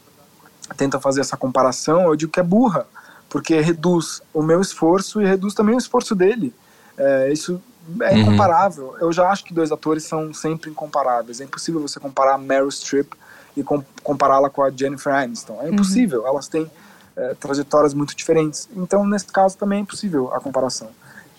tentam 0.76 1.00
fazer 1.00 1.22
essa 1.22 1.38
comparação, 1.38 2.08
eu 2.08 2.16
digo 2.16 2.32
que 2.32 2.40
é 2.40 2.44
burra, 2.44 2.86
porque 3.30 3.60
reduz 3.60 4.22
o 4.34 4.42
meu 4.42 4.60
esforço 4.60 5.22
e 5.22 5.26
reduz 5.26 5.54
também 5.54 5.76
o 5.76 5.78
esforço 5.78 6.16
dele. 6.16 6.54
É, 6.98 7.32
isso 7.32 7.62
é 8.02 8.12
uhum. 8.12 8.18
incomparável. 8.20 8.96
Eu 9.00 9.12
já 9.12 9.30
acho 9.30 9.46
que 9.46 9.54
dois 9.54 9.72
atores 9.72 10.04
são 10.04 10.34
sempre 10.34 10.70
incomparáveis. 10.70 11.40
É 11.40 11.44
impossível 11.44 11.82
você 11.82 12.00
comparar 12.00 12.38
Meryl 12.38 12.70
Streep 12.70 13.14
e 13.56 13.64
com, 13.64 13.84
compará-la 14.04 14.50
com 14.50 14.64
a 14.64 14.70
Jennifer 14.70 15.14
Aniston. 15.14 15.60
É 15.62 15.66
uhum. 15.66 15.74
impossível. 15.74 16.22
Uhum. 16.22 16.28
Elas 16.28 16.48
têm 16.48 16.70
é, 17.16 17.34
trajetórias 17.36 17.94
muito 17.94 18.16
diferentes. 18.16 18.68
Então, 18.76 19.06
nesse 19.06 19.28
caso, 19.28 19.58
também 19.58 19.80
é 19.80 19.82
impossível 19.82 20.34
a 20.34 20.40
comparação. 20.40 20.90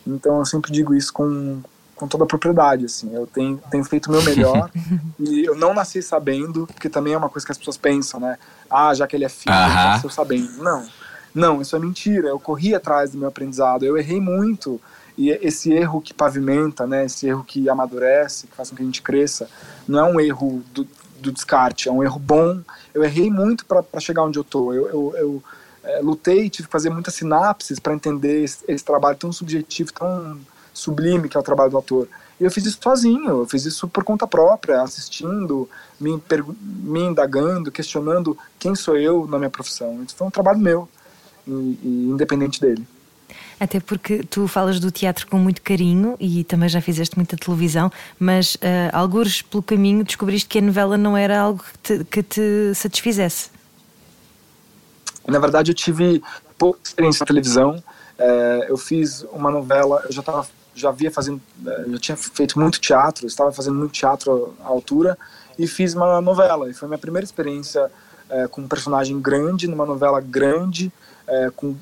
Então, 0.07 0.38
eu 0.38 0.46
sempre 0.46 0.72
digo 0.72 0.94
isso 0.94 1.12
com, 1.12 1.61
com 1.94 2.09
toda 2.09 2.24
a 2.24 2.26
propriedade. 2.26 2.87
Assim. 2.87 3.14
Eu 3.14 3.26
tenho, 3.26 3.61
tenho 3.70 3.85
feito 3.85 4.07
o 4.07 4.11
meu 4.11 4.22
melhor 4.22 4.70
e 5.18 5.44
eu 5.44 5.55
não 5.55 5.74
nasci 5.74 6.03
sabendo, 6.03 6.66
que 6.81 6.88
também 6.88 7.14
é 7.14 7.18
uma 7.18 7.29
coisa 7.29 7.46
que 7.46 7.53
as 7.53 7.59
pessoas 7.59 7.76
pensam, 7.76 8.20
né? 8.20 8.38
Ah, 8.68 8.94
já 8.94 9.07
que 9.07 9.16
ele 9.16 9.24
é 9.24 9.29
filho, 9.29 9.55
uhum. 9.55 9.64
ele 9.64 9.74
nasceu 9.74 10.11
sabendo. 10.11 10.62
Não. 10.62 10.99
Não, 11.34 11.60
isso 11.60 11.76
é 11.76 11.78
mentira. 11.78 12.28
Eu 12.28 12.40
corri 12.40 12.74
atrás 12.74 13.12
do 13.12 13.18
meu 13.18 13.28
aprendizado. 13.28 13.84
Eu 13.84 13.96
errei 13.96 14.20
muito 14.20 14.80
e 15.20 15.30
esse 15.30 15.70
erro 15.70 16.00
que 16.00 16.14
pavimenta, 16.14 16.86
né, 16.86 17.04
esse 17.04 17.26
erro 17.26 17.44
que 17.44 17.68
amadurece, 17.68 18.46
que 18.46 18.56
faz 18.56 18.70
com 18.70 18.76
que 18.76 18.82
a 18.82 18.86
gente 18.86 19.02
cresça, 19.02 19.48
não 19.86 19.98
é 19.98 20.04
um 20.04 20.18
erro 20.20 20.62
do, 20.72 20.86
do 21.18 21.30
descarte, 21.30 21.90
é 21.90 21.92
um 21.92 22.02
erro 22.02 22.18
bom. 22.18 22.60
Eu 22.94 23.04
errei 23.04 23.30
muito 23.30 23.66
para 23.66 24.00
chegar 24.00 24.22
onde 24.22 24.38
eu 24.38 24.44
tô. 24.44 24.72
Eu, 24.72 24.88
eu, 24.88 25.14
eu 25.16 25.42
é, 25.84 26.00
lutei, 26.00 26.48
tive 26.48 26.68
que 26.68 26.72
fazer 26.72 26.88
muitas 26.88 27.14
sinapses 27.14 27.78
para 27.78 27.94
entender 27.94 28.44
esse, 28.44 28.64
esse, 28.66 28.84
trabalho 28.84 29.16
tão 29.16 29.32
subjetivo, 29.32 29.92
tão 29.92 30.38
sublime 30.72 31.28
que 31.28 31.36
é 31.36 31.40
o 31.40 31.42
trabalho 31.42 31.70
do 31.70 31.78
ator. 31.78 32.08
E 32.40 32.44
eu 32.44 32.50
fiz 32.50 32.64
isso 32.64 32.78
sozinho, 32.82 33.40
eu 33.40 33.46
fiz 33.46 33.66
isso 33.66 33.86
por 33.88 34.02
conta 34.02 34.26
própria, 34.26 34.80
assistindo, 34.80 35.68
me, 36.00 36.18
me 36.56 37.00
indagando, 37.00 37.70
questionando 37.70 38.38
quem 38.58 38.74
sou 38.74 38.96
eu 38.96 39.26
na 39.26 39.36
minha 39.38 39.50
profissão. 39.50 40.02
Isso 40.02 40.16
foi 40.16 40.26
um 40.26 40.30
trabalho 40.30 40.58
meu, 40.58 40.88
e, 41.46 41.79
e 41.83 42.09
independente 42.11 42.61
dele. 42.61 42.87
Até 43.59 43.79
porque 43.79 44.24
tu 44.24 44.48
falas 44.48 44.81
do 44.81 44.90
teatro 44.90 45.26
com 45.26 45.38
muito 45.38 45.61
carinho 45.61 46.16
e 46.18 46.42
também 46.44 46.68
já 46.68 46.81
fizeste 46.81 47.16
muita 47.16 47.37
televisão, 47.37 47.92
mas 48.18 48.55
uh, 48.55 48.59
alguns 48.92 49.42
pelo 49.42 49.62
caminho 49.62 50.03
descobriste 50.03 50.48
que 50.48 50.59
a 50.59 50.62
novela 50.62 50.96
não 50.96 51.16
era 51.16 51.38
algo 51.38 51.62
que 51.62 51.98
te, 51.98 52.05
que 52.05 52.22
te 52.22 52.74
satisfizesse. 52.74 53.50
Na 55.29 55.38
verdade, 55.38 55.70
eu 55.70 55.74
tive 55.74 56.22
pouca 56.57 56.81
experiência 56.83 57.22
na 57.22 57.26
televisão. 57.26 57.83
É, 58.18 58.66
eu 58.68 58.76
fiz 58.76 59.22
uma 59.33 59.50
novela, 59.50 60.03
eu 60.07 60.12
já 60.12 60.20
estava 60.20 60.46
já 60.74 60.90
via 60.90 61.11
fazendo, 61.11 61.40
eh, 61.66 61.85
já 61.90 61.98
tinha 61.98 62.16
feito 62.16 62.59
muito 62.59 62.81
teatro, 62.81 63.26
estava 63.26 63.53
fazendo 63.53 63.76
muito 63.76 63.92
teatro 63.92 64.55
à 64.64 64.68
altura 64.68 65.18
e 65.59 65.66
fiz 65.66 65.94
uma 65.94 66.20
novela. 66.20 66.70
E 66.70 66.72
foi 66.72 66.88
minha 66.88 66.98
primeira 66.98 67.24
experiência 67.24 67.90
é, 68.29 68.46
com 68.46 68.62
um 68.62 68.68
personagem 68.68 69.20
grande, 69.20 69.66
numa 69.66 69.85
novela 69.85 70.20
grande, 70.20 70.92
é, 71.30 71.50
com 71.54 71.74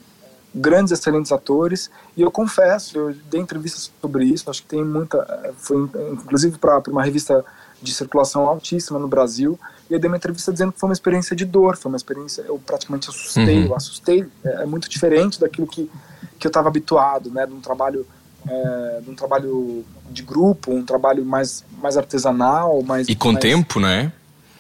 grandes, 0.54 0.92
excelentes 0.92 1.32
atores. 1.32 1.90
E 2.16 2.22
eu 2.22 2.30
confesso, 2.30 2.98
eu 2.98 3.14
dei 3.30 3.40
entrevistas 3.40 3.90
sobre 4.00 4.24
isso, 4.24 4.48
acho 4.50 4.62
que 4.62 4.68
tem 4.68 4.84
muita. 4.84 5.18
Eh, 5.44 5.52
foi 5.56 5.88
inclusive 6.12 6.58
para 6.58 6.82
uma 6.88 7.02
revista 7.02 7.44
de 7.80 7.94
circulação 7.94 8.46
altíssima 8.48 8.98
no 8.98 9.08
Brasil. 9.08 9.58
E 9.88 9.94
eu 9.94 9.98
dei 9.98 10.08
uma 10.08 10.16
entrevista 10.16 10.52
dizendo 10.52 10.72
que 10.72 10.80
foi 10.80 10.88
uma 10.88 10.94
experiência 10.94 11.34
de 11.37 11.44
dor, 11.44 11.76
foi 11.76 11.90
uma 11.90 11.96
experiência. 11.96 12.42
Eu 12.42 12.58
praticamente 12.58 13.08
assustei, 13.08 13.58
uhum. 13.58 13.66
eu 13.66 13.76
assustei. 13.76 14.26
É, 14.44 14.62
é, 14.62 14.66
muito 14.66 14.88
diferente 14.88 15.40
daquilo 15.40 15.66
que, 15.66 15.90
que 16.38 16.46
eu 16.46 16.50
estava 16.50 16.68
habituado, 16.68 17.30
né? 17.30 17.46
De 17.46 17.52
um 17.52 17.61
trabalho. 17.61 18.06
É, 18.48 19.00
de 19.02 19.11
um 19.11 19.14
trabalho 19.14 19.84
de 20.11 20.22
grupo, 20.22 20.72
um 20.72 20.82
trabalho 20.82 21.24
mais, 21.24 21.64
mais 21.82 21.96
artesanal, 21.96 22.82
mais. 22.82 23.08
E 23.08 23.16
com 23.16 23.32
mais, 23.32 23.42
tempo, 23.42 23.80
né? 23.80 24.12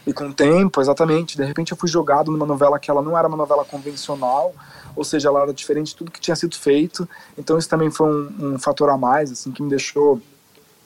E 0.08 0.12
com 0.14 0.32
tempo, 0.32 0.80
exatamente. 0.80 1.36
De 1.36 1.44
repente 1.44 1.70
eu 1.70 1.76
fui 1.76 1.86
jogado 1.86 2.30
numa 2.30 2.46
novela 2.46 2.78
que 2.78 2.90
ela 2.90 3.02
não 3.02 3.16
era 3.16 3.28
uma 3.28 3.36
novela 3.36 3.62
convencional, 3.62 4.54
ou 4.96 5.04
seja, 5.04 5.28
ela 5.28 5.42
era 5.42 5.52
diferente 5.52 5.88
de 5.88 5.96
tudo 5.96 6.10
que 6.10 6.18
tinha 6.18 6.34
sido 6.34 6.56
feito. 6.56 7.06
Então 7.36 7.58
isso 7.58 7.68
também 7.68 7.90
foi 7.90 8.08
um, 8.08 8.54
um 8.54 8.58
fator 8.58 8.88
a 8.88 8.96
mais, 8.96 9.30
assim, 9.30 9.52
que 9.52 9.62
me 9.62 9.68
deixou 9.68 10.18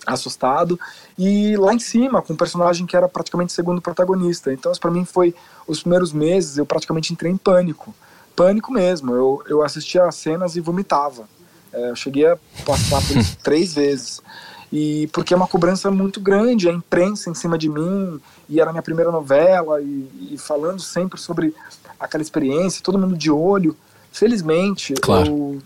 assustado. 0.05 0.77
E 1.17 1.57
lá 1.57 1.73
em 1.73 1.79
cima, 1.79 2.21
com 2.21 2.33
um 2.33 2.37
personagem 2.37 2.85
que 2.85 2.97
era 2.97 3.09
praticamente 3.09 3.53
segundo 3.53 3.81
protagonista. 3.81 4.53
Então 4.53 4.73
isso 4.73 4.81
para 4.81 4.91
mim 4.91 5.05
foi 5.05 5.33
os 5.69 5.79
primeiros 5.83 6.13
meses, 6.13 6.59
eu 6.59 6.67
praticamente 6.67 7.13
entrei 7.13 7.31
em 7.31 7.37
pânico. 7.37 7.95
Pânico 8.35 8.73
mesmo. 8.73 9.15
Eu, 9.15 9.41
eu 9.47 9.63
assistia 9.63 10.03
as 10.03 10.17
cenas 10.17 10.57
e 10.57 10.61
vomitava. 10.61 11.29
É, 11.73 11.91
eu 11.91 11.95
cheguei 11.95 12.27
a 12.27 12.37
passar 12.67 13.01
por 13.07 13.17
isso 13.17 13.39
três 13.41 13.73
vezes. 13.73 14.21
E 14.73 15.07
porque 15.09 15.35
é 15.35 15.37
uma 15.37 15.47
cobrança 15.47 15.91
muito 15.91 16.19
grande, 16.19 16.67
a 16.67 16.73
imprensa 16.73 17.29
em 17.29 17.35
cima 17.35 17.59
de 17.59 17.69
mim, 17.69 18.19
e 18.49 18.59
era 18.59 18.73
minha 18.73 18.83
primeira 18.83 19.13
novela, 19.13 19.83
e, 19.83 20.09
e 20.33 20.39
falando 20.39 20.81
sempre 20.81 21.21
sobre 21.21 21.55
aquela 22.01 22.23
experiência, 22.23 22.83
todo 22.83 22.99
mundo 22.99 23.15
de 23.15 23.31
olho. 23.31 23.77
Felizmente, 24.11 24.95
claro. 24.95 25.61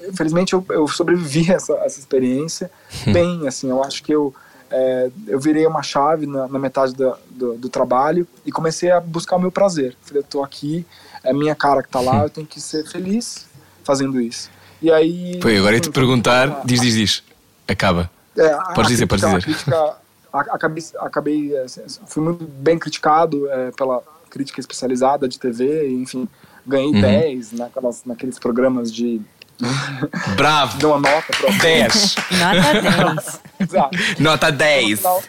eu, 0.00 0.12
felizmente 0.14 0.52
eu, 0.52 0.64
eu 0.68 0.86
sobrevivi 0.86 1.50
a 1.50 1.54
essa, 1.54 1.72
essa 1.78 1.98
experiência 1.98 2.70
hum. 3.06 3.12
bem, 3.12 3.48
assim, 3.48 3.70
eu 3.70 3.82
acho 3.82 4.02
que 4.02 4.12
eu, 4.12 4.34
é, 4.70 5.10
eu 5.26 5.40
virei 5.40 5.66
uma 5.66 5.82
chave 5.82 6.26
na, 6.26 6.46
na 6.46 6.58
metade 6.58 6.94
da, 6.94 7.16
do, 7.30 7.54
do, 7.54 7.68
trabalho 7.68 8.26
e 8.44 8.52
comecei 8.52 8.90
a 8.90 9.00
buscar 9.00 9.36
o 9.36 9.40
meu 9.40 9.50
prazer. 9.50 9.96
Falei, 10.02 10.22
eu 10.22 10.26
tô 10.26 10.42
aqui, 10.42 10.86
é 11.24 11.32
minha 11.32 11.54
cara 11.54 11.82
que 11.82 11.88
tá 11.88 12.00
lá, 12.00 12.20
hum. 12.20 12.22
eu 12.24 12.30
tenho 12.30 12.46
que 12.46 12.60
ser 12.60 12.86
feliz 12.86 13.46
fazendo 13.82 14.20
isso. 14.20 14.50
E 14.80 14.90
aí... 14.90 15.38
Foi, 15.40 15.56
agora 15.56 15.74
ia 15.74 15.80
te 15.80 15.90
perguntar, 15.90 16.62
diz, 16.64 16.80
diz, 16.80 16.94
diz, 16.94 17.22
acaba. 17.66 18.10
É, 18.36 18.74
pode 18.74 18.88
dizer, 18.88 19.06
pode 19.06 19.22
dizer. 19.22 19.42
Crítica, 19.42 19.96
acabei, 20.32 20.84
acabei, 20.98 21.56
é, 21.56 21.66
fui 22.06 22.22
muito 22.22 22.44
bem 22.44 22.78
criticado 22.78 23.50
é, 23.50 23.70
pela 23.72 24.02
crítica 24.30 24.60
especializada 24.60 25.28
de 25.28 25.38
TV, 25.38 25.90
enfim, 25.90 26.28
Ganhei 26.66 26.92
uhum. 26.94 27.00
10 27.00 27.52
naquelas, 27.52 28.04
naqueles 28.04 28.38
programas 28.38 28.92
de. 28.92 29.20
Bravo! 30.36 30.78
Deu 30.78 30.90
uma 30.90 31.00
nota 31.00 31.26
para 31.36 31.50
10. 31.58 32.16
nota 32.38 32.80
10. 32.80 33.40
Exato. 33.60 33.98
Nota 34.18 34.52
10. 34.52 34.98
Final, 34.98 35.22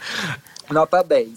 nota 0.70 1.04
10. 1.04 1.30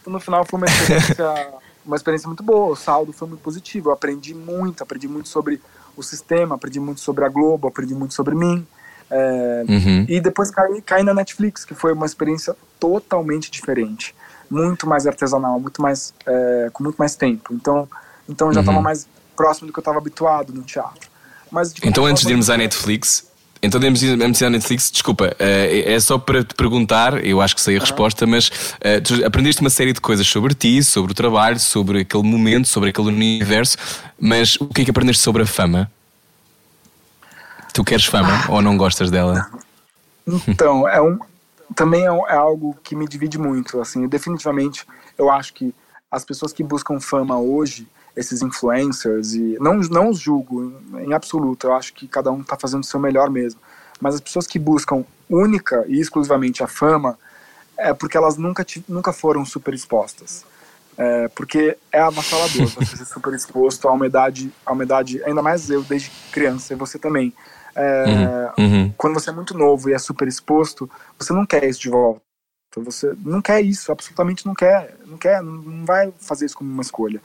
Então, 0.00 0.12
no 0.12 0.20
final 0.20 0.44
foi 0.44 0.58
uma 0.58 0.66
experiência, 0.66 1.48
uma 1.84 1.96
experiência 1.96 2.28
muito 2.28 2.42
boa. 2.42 2.72
O 2.72 2.76
saldo 2.76 3.12
foi 3.12 3.28
muito 3.28 3.40
positivo. 3.40 3.88
Eu 3.88 3.94
aprendi 3.94 4.34
muito, 4.34 4.82
aprendi 4.82 5.08
muito 5.08 5.28
sobre 5.28 5.60
o 5.96 6.02
sistema, 6.02 6.54
aprendi 6.54 6.80
muito 6.80 7.00
sobre 7.00 7.24
a 7.24 7.28
Globo, 7.28 7.68
aprendi 7.68 7.94
muito 7.94 8.14
sobre 8.14 8.34
mim. 8.34 8.66
É, 9.10 9.64
uhum. 9.68 10.06
E 10.08 10.20
depois 10.20 10.50
caí, 10.50 10.80
caí 10.82 11.02
na 11.02 11.12
Netflix, 11.12 11.64
que 11.64 11.74
foi 11.74 11.92
uma 11.92 12.06
experiência 12.06 12.54
totalmente 12.78 13.50
diferente. 13.50 14.14
Muito 14.48 14.86
mais 14.86 15.06
artesanal, 15.06 15.58
muito 15.58 15.82
mais, 15.82 16.14
é, 16.26 16.70
com 16.72 16.84
muito 16.84 16.96
mais 16.96 17.16
tempo. 17.16 17.52
Então, 17.52 17.88
então 18.28 18.52
já 18.52 18.60
estava 18.60 18.78
uhum. 18.78 18.84
mais 18.84 19.08
próximo 19.36 19.66
do 19.66 19.72
que 19.72 19.78
eu 19.78 19.82
estava 19.82 19.98
habituado 19.98 20.52
no 20.52 20.62
teatro. 20.62 21.08
Mas, 21.50 21.74
então, 21.82 22.06
antes 22.06 22.24
de 22.24 22.30
irmos 22.30 22.48
à 22.48 22.56
Netflix, 22.56 23.28
então, 23.62 23.80
antes 23.80 24.00
de 24.00 24.06
irmos 24.06 24.42
à 24.42 24.48
Netflix, 24.48 24.90
desculpa, 24.90 25.34
é 25.38 25.98
só 26.00 26.16
para 26.16 26.42
te 26.44 26.54
perguntar, 26.54 27.24
eu 27.24 27.40
acho 27.40 27.54
que 27.54 27.60
sei 27.60 27.74
a 27.74 27.78
uhum. 27.78 27.84
resposta, 27.84 28.26
mas 28.26 28.50
tu 29.04 29.24
aprendeste 29.26 29.60
uma 29.60 29.70
série 29.70 29.92
de 29.92 30.00
coisas 30.00 30.26
sobre 30.26 30.54
ti, 30.54 30.82
sobre 30.82 31.12
o 31.12 31.14
trabalho, 31.14 31.58
sobre 31.58 32.00
aquele 32.00 32.22
momento, 32.22 32.68
sobre 32.68 32.90
aquele 32.90 33.08
universo, 33.08 33.76
mas 34.18 34.56
o 34.56 34.66
que 34.68 34.82
é 34.82 34.84
que 34.84 34.90
aprendeste 34.90 35.22
sobre 35.22 35.42
a 35.42 35.46
fama? 35.46 35.90
Tu 37.72 37.84
queres 37.84 38.04
fama 38.04 38.28
ah. 38.46 38.52
ou 38.52 38.62
não 38.62 38.76
gostas 38.76 39.10
dela? 39.10 39.50
Então, 40.46 40.86
é 40.86 41.00
um, 41.00 41.18
também 41.74 42.02
é, 42.02 42.10
é, 42.10 42.34
algo 42.34 42.76
que 42.82 42.94
me 42.94 43.06
divide 43.06 43.38
muito. 43.38 43.80
Assim, 43.80 44.06
definitivamente, 44.06 44.86
eu 45.16 45.30
acho 45.30 45.54
que 45.54 45.74
as 46.10 46.24
pessoas 46.24 46.52
que 46.52 46.62
buscam 46.62 47.00
fama 47.00 47.38
hoje, 47.38 47.88
esses 48.16 48.42
influencers, 48.42 49.34
e 49.34 49.56
não, 49.60 49.76
não 49.76 50.10
os 50.10 50.18
julgo 50.18 50.74
em, 50.98 51.12
absoluto, 51.12 51.68
eu 51.68 51.74
acho 51.74 51.94
que 51.94 52.08
cada 52.08 52.30
um 52.30 52.40
está 52.40 52.56
fazendo 52.56 52.82
o 52.82 52.86
seu 52.86 52.98
melhor 52.98 53.30
mesmo, 53.30 53.60
mas 54.00 54.14
as 54.14 54.20
pessoas 54.20 54.46
que 54.46 54.58
buscam 54.58 55.04
única 55.28 55.84
e 55.86 56.00
exclusivamente 56.00 56.62
a 56.62 56.66
fama, 56.66 57.18
é 57.76 57.94
porque 57.94 58.16
elas 58.16 58.36
nunca, 58.36 58.66
nunca 58.88 59.12
foram 59.12 59.44
super 59.44 59.72
expostas. 59.72 60.44
É, 60.98 61.28
porque 61.28 61.78
é 61.90 62.00
avassalador 62.00 62.66
você 62.76 62.96
ser 62.96 63.06
super 63.06 63.32
exposto 63.32 63.88
a 63.88 63.92
uma 63.92 64.06
idade, 64.06 64.52
a 64.66 64.72
uma 64.72 64.82
idade, 64.82 65.22
ainda 65.24 65.40
mais 65.40 65.70
eu 65.70 65.82
desde 65.82 66.10
criança, 66.32 66.74
e 66.74 66.76
você 66.76 66.98
também. 66.98 67.32
É, 67.74 68.52
uhum, 68.58 68.64
uhum. 68.64 68.94
Quando 68.96 69.14
você 69.14 69.30
é 69.30 69.32
muito 69.32 69.56
novo 69.56 69.88
e 69.88 69.92
é 69.92 69.98
super 69.98 70.26
exposto, 70.26 70.90
você 71.18 71.32
não 71.32 71.46
quer 71.46 71.64
isso 71.64 71.80
de 71.80 71.88
volta. 71.88 72.20
Você 72.76 73.14
não 73.24 73.42
quer 73.42 73.60
isso, 73.60 73.90
absolutamente 73.90 74.46
não 74.46 74.54
quer, 74.54 74.96
não 75.04 75.18
quer, 75.18 75.42
não 75.42 75.84
vai 75.84 76.12
fazer 76.20 76.46
isso 76.46 76.56
como 76.56 76.70
uma 76.70 76.82
escolha. 76.82 77.20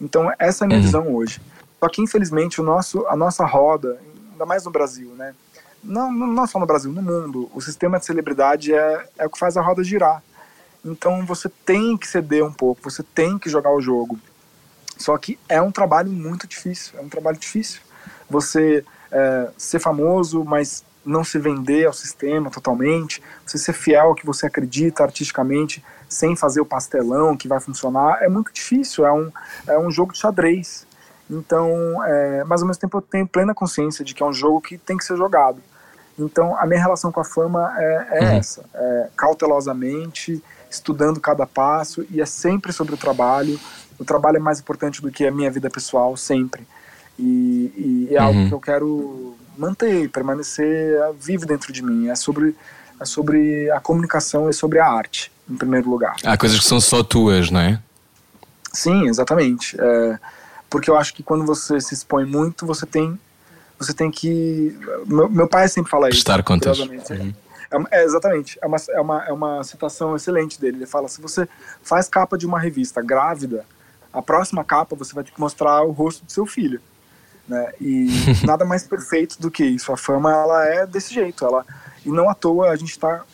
Então 0.00 0.32
essa 0.38 0.64
é 0.64 0.66
a 0.66 0.68
minha 0.68 0.78
uhum. 0.78 0.84
visão 0.84 1.14
hoje. 1.14 1.40
Só 1.78 1.88
que 1.88 2.02
infelizmente 2.02 2.60
o 2.60 2.64
nosso, 2.64 3.06
a 3.06 3.14
nossa 3.14 3.44
roda, 3.44 4.00
ainda 4.32 4.44
mais 4.44 4.64
no 4.64 4.70
Brasil, 4.70 5.10
né? 5.10 5.34
Não, 5.82 6.10
não 6.10 6.46
só 6.46 6.58
no 6.58 6.66
Brasil, 6.66 6.90
no 6.90 7.00
mundo, 7.00 7.48
o 7.54 7.60
sistema 7.60 8.00
de 8.00 8.06
celebridade 8.06 8.74
é, 8.74 9.06
é 9.16 9.26
o 9.26 9.30
que 9.30 9.38
faz 9.38 9.56
a 9.56 9.62
roda 9.62 9.84
girar. 9.84 10.20
Então 10.84 11.24
você 11.24 11.48
tem 11.64 11.96
que 11.96 12.06
ceder 12.06 12.44
um 12.44 12.52
pouco, 12.52 12.90
você 12.90 13.02
tem 13.02 13.38
que 13.38 13.48
jogar 13.48 13.70
o 13.70 13.80
jogo. 13.80 14.18
Só 14.96 15.16
que 15.16 15.38
é 15.48 15.62
um 15.62 15.70
trabalho 15.70 16.10
muito 16.10 16.46
difícil, 16.48 16.98
é 16.98 17.02
um 17.02 17.08
trabalho 17.08 17.38
difícil. 17.38 17.80
Você 18.28 18.84
é, 19.10 19.48
ser 19.56 19.78
famoso, 19.78 20.44
mas 20.44 20.84
não 21.04 21.24
se 21.24 21.38
vender 21.38 21.86
ao 21.86 21.92
sistema 21.92 22.50
totalmente, 22.50 23.22
você 23.46 23.56
ser 23.56 23.72
fiel 23.72 24.08
ao 24.08 24.14
que 24.14 24.26
você 24.26 24.46
acredita 24.46 25.02
artisticamente, 25.02 25.82
sem 26.08 26.36
fazer 26.36 26.60
o 26.60 26.66
pastelão 26.66 27.36
que 27.36 27.48
vai 27.48 27.60
funcionar, 27.60 28.22
é 28.22 28.28
muito 28.28 28.52
difícil, 28.52 29.06
é 29.06 29.12
um, 29.12 29.30
é 29.66 29.78
um 29.78 29.90
jogo 29.90 30.12
de 30.12 30.18
xadrez. 30.18 30.86
Então, 31.30 31.70
é, 32.04 32.44
mas 32.44 32.62
ao 32.62 32.68
mesmo 32.68 32.80
tempo 32.80 32.98
eu 32.98 33.02
tenho 33.02 33.26
plena 33.26 33.54
consciência 33.54 34.04
de 34.04 34.14
que 34.14 34.22
é 34.22 34.26
um 34.26 34.32
jogo 34.32 34.60
que 34.60 34.78
tem 34.78 34.96
que 34.96 35.04
ser 35.04 35.16
jogado. 35.16 35.60
Então, 36.18 36.56
a 36.58 36.66
minha 36.66 36.80
relação 36.80 37.12
com 37.12 37.20
a 37.20 37.24
fama 37.24 37.72
é, 37.78 38.08
é 38.10 38.20
uhum. 38.20 38.38
essa, 38.38 38.64
é, 38.74 39.08
cautelosamente, 39.16 40.42
estudando 40.70 41.20
cada 41.20 41.46
passo, 41.46 42.04
e 42.10 42.20
é 42.20 42.26
sempre 42.26 42.72
sobre 42.72 42.94
o 42.94 42.96
trabalho. 42.96 43.58
O 43.98 44.04
trabalho 44.04 44.36
é 44.36 44.40
mais 44.40 44.58
importante 44.60 45.00
do 45.00 45.10
que 45.10 45.26
a 45.26 45.30
minha 45.30 45.50
vida 45.50 45.70
pessoal, 45.70 46.16
sempre. 46.16 46.66
E, 47.18 48.06
e 48.10 48.14
é 48.14 48.18
algo 48.18 48.38
uhum. 48.38 48.48
que 48.48 48.54
eu 48.54 48.60
quero 48.60 49.36
manter, 49.56 50.08
permanecer 50.10 50.96
vivo 51.20 51.44
dentro 51.44 51.72
de 51.72 51.82
mim. 51.82 52.08
É 52.08 52.14
sobre, 52.14 52.54
é 53.00 53.04
sobre 53.04 53.70
a 53.70 53.80
comunicação 53.80 54.48
e 54.48 54.52
sobre 54.52 54.78
a 54.78 54.86
arte, 54.86 55.32
em 55.50 55.56
primeiro 55.56 55.90
lugar. 55.90 56.16
Há 56.24 56.36
coisas 56.36 56.58
que 56.58 56.64
são 56.64 56.80
só 56.80 57.02
tuas, 57.02 57.50
não 57.50 57.60
é? 57.60 57.80
Sim, 58.72 59.08
exatamente. 59.08 59.76
É, 59.80 60.18
porque 60.70 60.90
eu 60.90 60.96
acho 60.96 61.14
que 61.14 61.22
quando 61.22 61.44
você 61.44 61.80
se 61.80 61.94
expõe 61.94 62.24
muito, 62.24 62.64
você 62.64 62.86
tem, 62.86 63.18
você 63.78 63.92
tem 63.92 64.10
que. 64.10 64.78
Meu, 65.06 65.28
meu 65.28 65.48
pai 65.48 65.68
sempre 65.68 65.90
fala 65.90 66.08
Prestar 66.08 66.40
isso. 66.40 66.44
Prestar 66.44 66.76
contas. 66.76 67.10
Uhum. 67.10 67.34
É, 67.90 68.00
é, 68.00 68.04
exatamente. 68.04 68.58
É 68.62 68.66
uma, 68.66 68.76
é, 68.90 69.00
uma, 69.00 69.24
é 69.24 69.32
uma 69.32 69.64
citação 69.64 70.14
excelente 70.14 70.60
dele. 70.60 70.78
Ele 70.78 70.86
fala: 70.86 71.08
se 71.08 71.20
você 71.20 71.48
faz 71.82 72.08
capa 72.08 72.36
de 72.36 72.46
uma 72.46 72.58
revista 72.58 73.02
grávida, 73.02 73.64
a 74.12 74.22
próxima 74.22 74.64
capa 74.64 74.96
você 74.96 75.14
vai 75.14 75.24
ter 75.24 75.32
que 75.32 75.40
mostrar 75.40 75.82
o 75.82 75.90
rosto 75.90 76.24
do 76.24 76.32
seu 76.32 76.46
filho. 76.46 76.80
Né? 77.48 77.72
E 77.80 78.08
nada 78.44 78.64
mais 78.64 78.84
perfeito 78.84 79.40
do 79.40 79.50
que 79.50 79.64
isso. 79.64 79.92
A 79.92 79.96
fama 79.96 80.30
ela 80.30 80.64
é 80.66 80.86
desse 80.86 81.14
jeito, 81.14 81.44
ela 81.44 81.64
e 82.04 82.10
não 82.10 82.28
à 82.28 82.34
toa 82.34 82.70
a 82.70 82.76
gente 82.76 82.90
está 82.90 83.24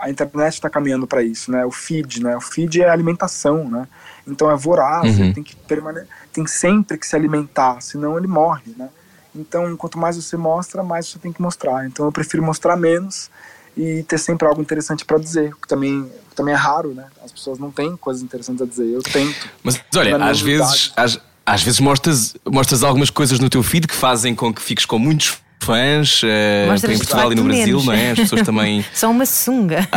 a 0.00 0.10
internet 0.10 0.54
está 0.54 0.68
caminhando 0.68 1.06
para 1.06 1.22
isso, 1.22 1.50
né? 1.50 1.64
O 1.64 1.70
feed, 1.70 2.22
né? 2.24 2.36
O 2.36 2.40
feed 2.40 2.82
é 2.82 2.88
alimentação, 2.88 3.68
né? 3.70 3.86
Então 4.26 4.50
é 4.50 4.56
voraz, 4.56 5.18
uhum. 5.18 5.32
tem 5.32 5.42
que 5.42 5.54
permane 5.54 6.02
tem 6.32 6.46
sempre 6.46 6.98
que 6.98 7.06
se 7.06 7.14
alimentar, 7.14 7.80
senão 7.80 8.16
ele 8.16 8.26
morre, 8.26 8.74
né? 8.76 8.88
Então, 9.34 9.74
quanto 9.76 9.98
mais 9.98 10.16
você 10.16 10.36
mostra, 10.36 10.82
mais 10.82 11.06
você 11.06 11.18
tem 11.18 11.32
que 11.32 11.40
mostrar. 11.40 11.86
Então, 11.86 12.04
eu 12.04 12.12
prefiro 12.12 12.42
mostrar 12.42 12.76
menos 12.76 13.30
e 13.76 14.02
ter 14.02 14.18
sempre 14.18 14.46
algo 14.46 14.60
interessante 14.60 15.04
para 15.04 15.18
dizer, 15.18 15.54
que 15.56 15.66
também 15.66 16.10
também 16.34 16.54
é 16.54 16.56
raro, 16.56 16.94
né? 16.94 17.06
As 17.22 17.30
pessoas 17.30 17.58
não 17.58 17.70
têm 17.70 17.96
coisas 17.96 18.22
interessantes 18.22 18.62
a 18.62 18.66
dizer. 18.66 18.90
Eu 18.90 19.02
tento. 19.02 19.50
Mas 19.62 19.82
olha, 19.94 20.16
às 20.24 20.40
vezes, 20.40 20.92
às, 20.96 21.20
às 21.44 21.62
vezes 21.62 21.80
mostras, 21.80 22.34
mostras 22.46 22.82
algumas 22.82 23.10
coisas 23.10 23.38
no 23.38 23.48
teu 23.48 23.62
feed 23.62 23.86
que 23.86 23.94
fazem 23.94 24.34
com 24.34 24.52
que 24.52 24.62
fiques 24.62 24.84
com 24.84 24.98
muitos 24.98 25.38
fãs 25.62 26.22
uh, 26.22 26.26
em 26.90 26.98
Portugal 26.98 27.32
e 27.32 27.34
no 27.36 27.44
Brasil, 27.44 27.66
menos. 27.66 27.86
não 27.86 27.92
é? 27.92 28.10
As 28.10 28.18
pessoas 28.18 28.42
também. 28.42 28.84
Só 28.92 29.10
uma 29.10 29.24
sunga. 29.24 29.88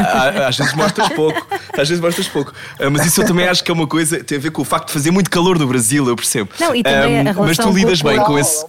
Às 0.48 0.58
vezes 0.58 0.74
mostras 0.74 1.10
pouco, 1.10 1.48
às 1.74 1.89
vezes 1.89 2.00
mostras 2.00 2.28
pouco. 2.28 2.52
Uh, 2.80 2.91
mas 2.91 3.06
isso 3.06 3.22
eu 3.22 3.26
também 3.26 3.48
acho 3.48 3.64
que 3.64 3.72
é 3.72 3.74
uma 3.74 3.88
coisa, 3.88 4.24
tem 4.24 4.38
a 4.38 4.41
ver 4.41 4.52
com 4.52 4.62
o 4.62 4.66
facto 4.66 4.88
de 4.88 4.93
fazer 4.93 5.12
muito 5.12 5.30
calor 5.30 5.58
no 5.58 5.68
Brasil, 5.68 6.08
eu 6.08 6.16
percebo. 6.16 6.50
Não, 6.60 6.76
e 6.76 6.84
também 6.84 7.26
um, 7.26 7.30
a 7.30 7.34
mas 7.34 7.58
tu 7.58 7.70
lidas 7.72 8.02
bem 8.02 8.20
com 8.20 8.38
esse. 8.38 8.66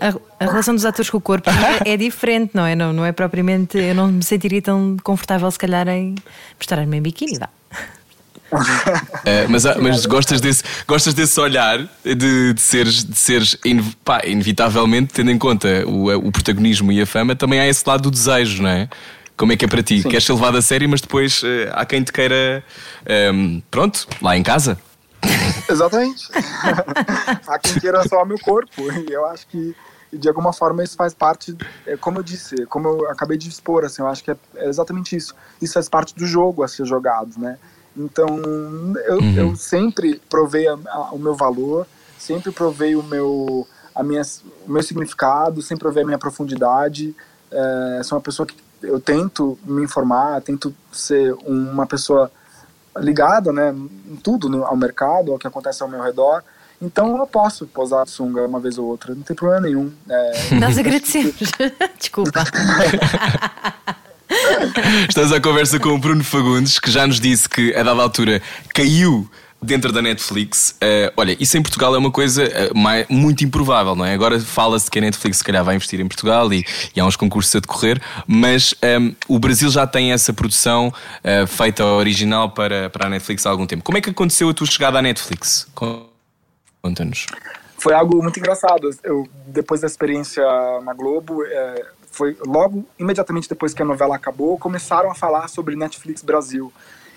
A, 0.00 0.44
a, 0.44 0.48
relação 0.48 0.74
dos 0.74 0.86
atores 0.86 1.10
com 1.10 1.18
o 1.18 1.20
corpo 1.20 1.50
é, 1.50 1.92
é, 1.92 1.96
diferente, 1.98 2.52
não 2.54 2.64
é? 2.64 2.74
Não, 2.74 2.94
não 2.94 3.04
é 3.04 3.12
propriamente. 3.12 3.76
Eu 3.76 3.94
não 3.94 4.08
me 4.08 4.24
sentiria 4.24 4.62
tão 4.62 4.96
confortável, 5.02 5.50
se 5.50 5.58
calhar, 5.58 5.86
em 5.88 6.14
mostrar-me 6.58 6.96
em 6.96 7.02
biquíni, 7.02 7.38
vá. 7.38 7.50
É, 9.24 9.46
mas, 9.50 9.64
mas 9.80 10.06
gostas, 10.06 10.40
desse, 10.40 10.62
gostas 10.86 11.14
desse 11.14 11.38
olhar 11.40 11.78
de, 12.04 12.52
de 12.52 12.60
seres, 12.60 13.04
de 13.04 13.16
seres 13.16 13.58
pá, 14.04 14.22
inevitavelmente, 14.24 15.12
tendo 15.12 15.30
em 15.30 15.38
conta 15.38 15.84
o, 15.86 16.10
o 16.14 16.32
protagonismo 16.32 16.92
e 16.92 17.00
a 17.00 17.06
fama, 17.06 17.34
também 17.34 17.60
há 17.60 17.66
esse 17.66 17.82
lado 17.86 18.02
do 18.02 18.10
desejo, 18.10 18.62
não 18.62 18.70
é? 18.70 18.88
Como 19.36 19.52
é 19.52 19.56
que 19.56 19.66
é 19.66 19.68
para 19.68 19.82
ti? 19.82 20.00
Sim. 20.00 20.08
Queres 20.08 20.24
ser 20.24 20.32
levado 20.32 20.56
a 20.56 20.62
sério, 20.62 20.88
mas 20.88 21.00
depois 21.00 21.42
uh, 21.42 21.46
há 21.72 21.84
quem 21.84 22.02
te 22.02 22.10
queira, 22.10 22.64
um, 23.06 23.12
ehm, 23.12 23.62
pronto, 23.70 24.08
lá 24.22 24.36
em 24.36 24.42
casa. 24.42 24.78
Exatamente. 25.68 26.28
há 27.46 27.58
quem 27.58 27.74
queira 27.74 28.06
só 28.08 28.22
o 28.22 28.24
meu 28.24 28.38
corpo. 28.38 28.82
E 28.90 29.12
eu 29.12 29.26
acho 29.26 29.46
que, 29.48 29.76
de 30.10 30.28
alguma 30.28 30.54
forma, 30.54 30.82
isso 30.82 30.96
faz 30.96 31.12
parte, 31.12 31.54
é, 31.86 31.98
como 31.98 32.18
eu 32.18 32.22
disse, 32.22 32.64
como 32.66 32.88
eu 32.88 33.10
acabei 33.10 33.36
de 33.36 33.48
expor, 33.48 33.84
assim, 33.84 34.00
eu 34.00 34.08
acho 34.08 34.24
que 34.24 34.30
é, 34.30 34.36
é 34.56 34.68
exatamente 34.68 35.14
isso. 35.14 35.34
Isso 35.60 35.74
faz 35.74 35.86
parte 35.86 36.14
do 36.14 36.26
jogo 36.26 36.62
a 36.62 36.68
ser 36.68 36.86
jogado, 36.86 37.38
né? 37.38 37.58
Então, 37.96 38.26
eu, 39.06 39.18
uhum. 39.18 39.34
eu 39.36 39.56
sempre 39.56 40.20
provei 40.28 40.68
a, 40.68 40.76
a, 40.86 41.10
o 41.12 41.18
meu 41.18 41.34
valor, 41.34 41.86
sempre 42.18 42.50
provei 42.52 42.94
o 42.94 43.02
meu, 43.02 43.66
a 43.94 44.02
minha, 44.02 44.22
o 44.66 44.72
meu 44.72 44.82
significado, 44.82 45.62
sempre 45.62 45.84
provei 45.84 46.02
a 46.02 46.06
minha 46.06 46.18
profundidade. 46.18 47.14
É, 47.50 48.02
sou 48.04 48.18
uma 48.18 48.22
pessoa 48.22 48.46
que 48.46 48.56
eu 48.82 49.00
tento 49.00 49.58
me 49.64 49.82
informar, 49.82 50.40
tento 50.42 50.74
ser 50.92 51.34
uma 51.46 51.86
pessoa 51.86 52.30
ligada 52.98 53.52
né, 53.52 53.74
em 54.10 54.16
tudo 54.16 54.48
no, 54.48 54.64
ao 54.64 54.76
mercado, 54.76 55.32
ao 55.32 55.38
que 55.38 55.46
acontece 55.46 55.82
ao 55.82 55.88
meu 55.88 56.02
redor. 56.02 56.42
Então 56.80 57.16
eu 57.16 57.26
posso 57.26 57.66
posar 57.66 58.06
sunga 58.06 58.46
uma 58.46 58.60
vez 58.60 58.76
ou 58.76 58.86
outra, 58.86 59.14
não 59.14 59.22
tem 59.22 59.34
problema 59.34 59.62
nenhum. 59.62 59.90
É, 60.08 60.54
Nós 60.60 60.76
agradecemos. 60.78 61.34
Desculpa. 61.98 62.44
Estamos 65.08 65.32
à 65.32 65.40
conversa 65.40 65.78
com 65.78 65.90
o 65.90 65.98
Bruno 65.98 66.24
Fagundes, 66.24 66.78
que 66.78 66.90
já 66.90 67.06
nos 67.06 67.20
disse 67.20 67.48
que 67.48 67.74
a 67.74 67.82
dada 67.82 68.02
altura 68.02 68.42
caiu 68.74 69.30
dentro 69.62 69.92
da 69.92 70.02
Netflix. 70.02 70.76
Uh, 70.82 71.12
olha, 71.16 71.36
isso 71.40 71.56
em 71.56 71.62
Portugal 71.62 71.94
é 71.94 71.98
uma 71.98 72.10
coisa 72.10 72.44
uh, 72.44 73.12
muito 73.12 73.44
improvável, 73.44 73.94
não 73.94 74.04
é? 74.04 74.14
Agora 74.14 74.38
fala-se 74.38 74.90
que 74.90 74.98
a 74.98 75.02
Netflix 75.02 75.38
se 75.38 75.44
calhar 75.44 75.64
vai 75.64 75.76
investir 75.76 76.00
em 76.00 76.06
Portugal 76.06 76.52
e, 76.52 76.64
e 76.94 77.00
há 77.00 77.04
uns 77.04 77.16
concursos 77.16 77.54
a 77.56 77.60
decorrer, 77.60 78.00
mas 78.26 78.74
um, 78.82 78.86
ehm, 78.86 79.14
o 79.28 79.38
Brasil 79.38 79.70
já 79.70 79.86
tem 79.86 80.12
essa 80.12 80.32
produção 80.32 80.88
uh, 80.88 81.46
feita 81.46 81.84
original 81.84 82.50
para, 82.50 82.90
para 82.90 83.06
a 83.06 83.10
Netflix 83.10 83.46
há 83.46 83.50
algum 83.50 83.66
tempo. 83.66 83.82
Como 83.82 83.98
é 83.98 84.00
que 84.00 84.10
aconteceu 84.10 84.48
a 84.48 84.54
tua 84.54 84.66
chegada 84.66 84.98
à 84.98 85.02
Netflix? 85.02 85.66
Conta-nos. 86.82 87.26
Foi 87.78 87.94
algo 87.94 88.22
muito 88.22 88.38
engraçado. 88.38 88.90
Eu, 89.02 89.28
depois 89.46 89.80
da 89.80 89.86
experiência 89.86 90.42
na 90.82 90.94
Globo, 90.94 91.42
foi 92.16 92.36
logo, 92.46 92.84
imediatamente 92.98 93.48
depois 93.48 93.74
que 93.74 93.82
a 93.82 93.84
novela 93.84 94.16
acabou, 94.16 94.58
começaram 94.58 95.10
a 95.10 95.14
falar 95.14 95.48
sobre 95.48 95.76
Netflix 95.76 96.22
Brasil. 96.22 96.72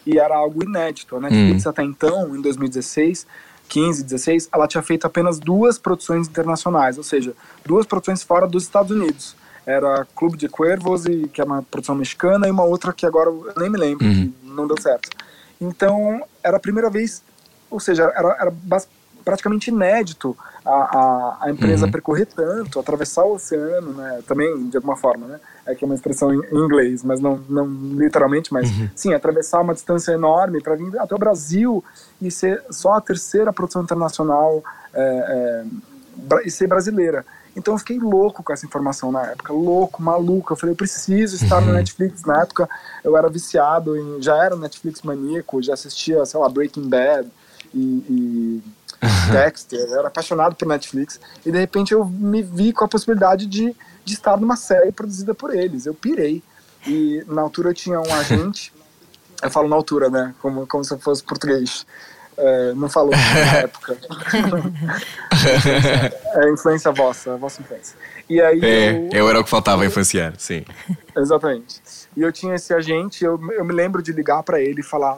E 0.06 0.20
era 0.20 0.36
algo 0.36 0.64
inédito. 0.64 1.16
A 1.16 1.22
Netflix 1.22 1.66
hum. 1.66 1.70
até 1.70 1.84
então, 1.84 2.36
em 2.36 2.42
2016, 2.42 3.26
15, 3.70 4.04
16, 4.04 4.50
ela 4.52 4.68
tinha 4.68 4.84
feito 4.84 5.06
apenas 5.08 5.40
duas 5.40 5.78
produções 5.78 6.28
internacionais, 6.28 6.98
ou 6.98 7.04
seja, 7.04 7.34
duas 7.66 7.86
produções 7.86 8.22
fora 8.24 8.46
dos 8.46 8.64
Estados 8.64 8.92
Unidos. 8.92 9.36
Era 9.66 10.06
Clube 10.16 10.38
de 10.38 10.50
Cuervos, 10.50 11.06
que 11.32 11.40
é 11.40 11.44
uma 11.44 11.64
produção 11.64 11.96
mexicana, 11.96 12.48
e 12.48 12.52
uma 12.52 12.64
outra 12.64 12.92
que 12.92 13.06
agora 13.06 13.30
eu 13.30 13.54
nem 13.58 13.70
me 13.70 13.78
lembro, 13.78 14.06
uhum. 14.06 14.34
que 14.42 14.50
não 14.50 14.68
deu 14.68 14.82
certo. 14.82 15.10
Então, 15.62 16.26
era 16.44 16.58
a 16.58 16.60
primeira 16.60 16.90
vez, 16.90 17.24
ou 17.70 17.80
seja, 17.80 18.12
era, 18.16 18.36
era 18.40 18.54
praticamente 19.24 19.70
inédito 19.70 20.36
a, 20.66 20.72
a, 20.72 21.38
a 21.42 21.52
empresa 21.52 21.86
uhum. 21.86 21.92
percorrer 21.92 22.26
tanto, 22.26 22.80
atravessar 22.80 23.24
o 23.24 23.34
oceano, 23.34 23.94
né? 23.94 24.22
Também, 24.28 24.70
de 24.70 24.78
alguma 24.78 24.96
forma, 24.96 25.28
né? 25.28 25.40
É 25.66 25.76
que 25.76 25.84
é 25.84 25.86
uma 25.86 25.96
expressão 25.96 26.34
em 26.34 26.42
inglês, 26.52 27.04
mas 27.04 27.20
não, 27.20 27.42
não 27.50 27.66
literalmente, 27.68 28.52
mas 28.52 28.70
uhum. 28.70 28.90
sim, 28.96 29.14
atravessar 29.14 29.62
uma 29.62 29.74
distância 29.74 30.12
enorme 30.12 30.62
para 30.62 30.76
vir 30.76 30.98
até 31.00 31.16
o 31.16 31.18
Brasil 31.18 31.84
e 32.22 32.30
ser 32.30 32.64
só 32.70 32.94
a 32.94 33.02
terceira 33.02 33.54
produção 33.54 33.84
internacional 33.84 34.64
é, 34.94 35.66
é, 36.32 36.48
e 36.48 36.52
ser 36.52 36.68
brasileira. 36.68 37.26
Então 37.56 37.74
eu 37.74 37.78
fiquei 37.80 38.00
louco 38.00 38.44
com 38.44 38.54
essa 38.54 38.66
informação 38.66 39.12
na 39.12 39.26
época, 39.26 39.52
louco, 39.52 40.02
maluco. 40.02 40.54
Eu 40.54 40.58
falei, 40.58 40.74
eu 40.74 40.78
preciso 40.78 41.36
estar 41.36 41.60
uhum. 41.60 41.68
no 41.68 41.74
Netflix. 41.74 42.24
Na 42.24 42.42
época 42.42 42.70
eu 43.04 43.18
era 43.18 43.30
viciado, 43.30 43.98
em, 43.98 44.22
já 44.22 44.44
era 44.44 44.56
Netflix 44.56 45.02
maníaco, 45.02 45.62
já 45.62 45.74
assistia, 45.74 46.26
sei 46.26 46.40
lá, 46.40 46.48
Breaking 46.48 46.88
Bad, 46.88 47.28
e, 47.74 47.80
e 47.80 48.64
Dexter, 49.32 49.80
eu 49.80 50.00
era 50.00 50.08
apaixonado 50.08 50.56
por 50.56 50.68
Netflix, 50.68 51.20
e 51.46 51.52
de 51.52 51.58
repente 51.58 51.94
eu 51.94 52.06
me 52.06 52.42
vi 52.42 52.74
com 52.74 52.84
a 52.84 52.88
possibilidade 52.88 53.46
de, 53.46 53.76
de 54.04 54.14
estar 54.14 54.38
numa 54.38 54.56
série 54.56 54.92
produzida 54.92 55.34
por 55.34 55.56
eles. 55.56 55.86
Eu 55.86 55.94
pirei. 55.94 56.44
E 56.88 57.24
na 57.28 57.42
altura 57.42 57.70
eu 57.70 57.74
tinha 57.74 58.00
um 58.00 58.14
agente, 58.14 58.74
eu 59.42 59.52
falo 59.52 59.68
na 59.68 59.76
altura, 59.76 60.10
né? 60.10 60.34
Como, 60.42 60.66
como 60.68 60.84
se 60.84 60.94
eu 60.94 61.00
fosse 61.00 61.24
português. 61.24 61.86
É, 62.42 62.74
não 62.74 62.88
falou 62.90 63.12
na 63.12 63.58
época. 63.60 63.98
é 66.36 66.50
influência 66.52 66.90
vossa, 66.92 67.34
a 67.34 67.36
vossa 67.36 67.62
influência. 67.62 67.98
E 68.30 68.40
aí 68.40 68.64
é, 68.64 68.92
eu, 68.92 69.10
eu 69.12 69.30
era 69.30 69.40
o 69.42 69.44
que 69.44 69.50
faltava 69.50 69.86
influenciar, 69.86 70.34
sim. 70.38 70.64
Exatamente. 71.18 71.82
E 72.16 72.22
eu 72.22 72.32
tinha 72.32 72.56
esse 72.56 72.74
agente, 72.74 73.26
eu, 73.26 73.40
eu 73.52 73.66
me 73.66 73.74
lembro 73.74 74.02
de 74.02 74.14
ligar 74.14 74.42
para 74.44 74.62
ele 74.62 74.80
e 74.80 74.84
falar, 74.84 75.18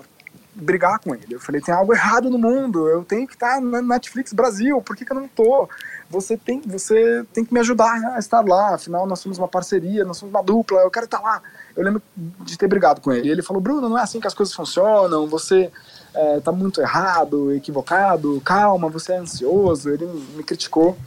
brigar 0.54 1.00
com 1.00 1.16
ele. 1.16 1.36
Eu 1.36 1.40
falei, 1.40 1.62
tem 1.62 1.74
algo 1.74 1.94
errado 1.94 2.30
no 2.30 2.38
mundo, 2.38 2.88
eu 2.88 3.04
tenho 3.04 3.26
que 3.28 3.34
estar 3.34 3.62
na 3.62 3.82
Netflix 3.82 4.34
Brasil, 4.34 4.82
por 4.82 4.96
que, 4.96 5.06
que 5.06 5.12
eu 5.12 5.20
não 5.20 5.28
tô? 5.28 5.68
Você 6.10 6.36
tem, 6.36 6.62
você 6.66 7.26
tem 7.34 7.46
que 7.46 7.54
me 7.54 7.60
ajudar 7.62 8.16
a 8.16 8.20
estar 8.20 8.42
lá, 8.42 8.76
afinal 8.76 9.08
nós 9.08 9.20
somos 9.20 9.38
uma 9.38 9.48
parceria, 9.48 10.04
nós 10.04 10.18
somos 10.18 10.34
uma 10.34 10.44
dupla, 10.44 10.82
eu 10.82 10.92
quero 10.92 11.06
estar 11.06 11.22
lá. 11.22 11.42
Eu 11.76 11.84
lembro 11.84 12.02
de 12.16 12.58
ter 12.58 12.68
brigado 12.68 13.00
com 13.00 13.14
ele. 13.14 13.30
Ele 13.30 13.42
falou, 13.42 13.62
Bruno, 13.62 13.88
não 13.88 13.98
é 13.98 14.02
assim 14.02 14.20
que 14.20 14.28
as 14.28 14.34
coisas 14.34 14.54
funcionam, 14.54 15.26
você 15.26 15.72
é, 16.14 16.40
tá 16.42 16.52
muito 16.52 16.82
errado, 16.82 17.54
equivocado, 17.54 18.42
calma, 18.44 18.90
você 18.90 19.14
é 19.14 19.18
ansioso. 19.18 19.90
Ele 19.90 20.06
me 20.36 20.44
criticou 20.44 20.98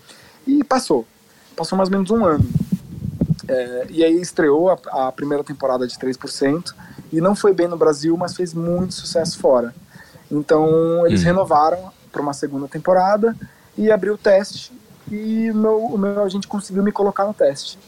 e 0.47 0.65
passou. 0.65 1.07
Passou 1.55 1.77
mais 1.77 1.89
ou 1.89 1.93
menos 1.93 2.11
um 2.11 2.25
ano. 2.25 2.45
É, 3.49 3.87
e 3.91 4.05
aí 4.05 4.21
estreou 4.21 4.71
a, 4.71 4.79
a, 5.09 5.13
primeira 5.13 5.45
temporada 5.45 5.87
de 5.87 5.97
3%, 5.97 6.75
e 7.13 7.21
não 7.21 7.35
foi 7.35 7.53
bem 7.53 7.69
no 7.69 7.77
Brasil, 7.77 8.17
mas 8.17 8.35
fez 8.35 8.55
muito 8.55 8.95
sucesso 8.95 9.39
fora. 9.39 9.75
Então 10.31 11.07
eles 11.07 11.23
hum. 11.23 11.27
renovaram 11.27 11.93
para 12.11 12.23
uma 12.23 12.33
segunda 12.33 12.67
temporada 12.69 13.37
e 13.77 13.91
abriu 13.91 14.15
o 14.15 14.19
teste, 14.19 14.73
e 15.11 15.51
o 15.51 15.55
meu, 15.55 15.79
o 15.87 15.99
meu 15.99 16.23
agente 16.23 16.49
conseguiu 16.49 16.83
me 16.83 16.93
colocar 16.93 17.25
no 17.25 17.35
teste. 17.35 17.79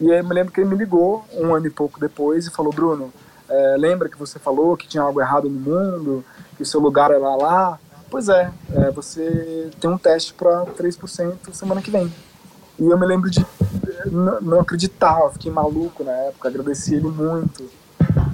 E 0.00 0.10
aí 0.10 0.18
eu 0.18 0.24
me 0.24 0.34
lembro 0.34 0.52
que 0.52 0.60
ele 0.60 0.68
me 0.68 0.76
ligou 0.76 1.24
um 1.32 1.54
ano 1.54 1.66
e 1.66 1.70
pouco 1.70 2.00
depois 2.00 2.46
e 2.46 2.50
falou: 2.50 2.72
Bruno, 2.72 3.12
é, 3.48 3.76
lembra 3.78 4.08
que 4.08 4.18
você 4.18 4.38
falou 4.38 4.76
que 4.76 4.86
tinha 4.86 5.02
algo 5.02 5.20
errado 5.20 5.48
no 5.48 5.58
mundo, 5.58 6.24
que 6.56 6.62
o 6.62 6.66
seu 6.66 6.80
lugar 6.80 7.10
era 7.10 7.36
lá? 7.36 7.78
Pois 8.10 8.28
é, 8.28 8.50
é 8.74 8.90
você 8.90 9.70
tem 9.80 9.88
um 9.88 9.96
teste 9.96 10.34
para 10.34 10.66
3% 10.66 11.52
semana 11.52 11.80
que 11.80 11.90
vem. 11.90 12.12
E 12.78 12.84
eu 12.84 12.98
me 12.98 13.06
lembro 13.06 13.30
de 13.30 13.44
não 14.10 14.60
acreditar, 14.60 15.20
eu 15.20 15.32
fiquei 15.32 15.50
maluco 15.50 16.04
na 16.04 16.12
época, 16.12 16.48
agradeci 16.48 16.94
ele 16.94 17.08
muito. 17.08 17.68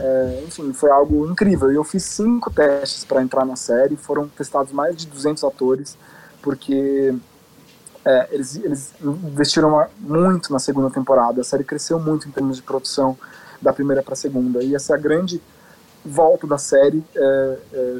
É, 0.01 0.45
enfim, 0.47 0.73
foi 0.73 0.91
algo 0.91 1.31
incrível. 1.31 1.73
E 1.73 1.77
eu 1.77 1.85
fiz 1.85 2.05
cinco 2.05 2.51
testes 2.51 3.05
para 3.05 3.23
entrar 3.23 3.45
na 3.45 3.57
série, 3.57 3.97
foram 3.97 4.29
testados 4.29 4.73
mais 4.73 4.97
de 4.97 5.07
200 5.07 5.43
atores, 5.45 5.97
porque 6.43 7.15
é, 8.05 8.29
eles, 8.31 8.57
eles 8.57 8.95
investiram 9.03 9.87
muito 9.99 10.53
na 10.53 10.59
segunda 10.59 10.91
temporada. 10.91 11.41
A 11.41 11.45
série 11.45 11.65
cresceu 11.65 11.99
muito 11.99 12.29
em 12.29 12.31
termos 12.31 12.57
de 12.57 12.63
produção 12.63 13.19
da 13.61 13.73
primeira 13.73 14.03
para 14.03 14.15
a 14.15 14.17
segunda. 14.17 14.63
E 14.63 14.75
essa 14.75 14.95
é 14.95 14.97
a 14.97 15.01
grande 15.01 15.43
volta 16.05 16.47
da 16.47 16.59
série 16.59 17.05
é, 17.15 17.59
é, 17.73 17.97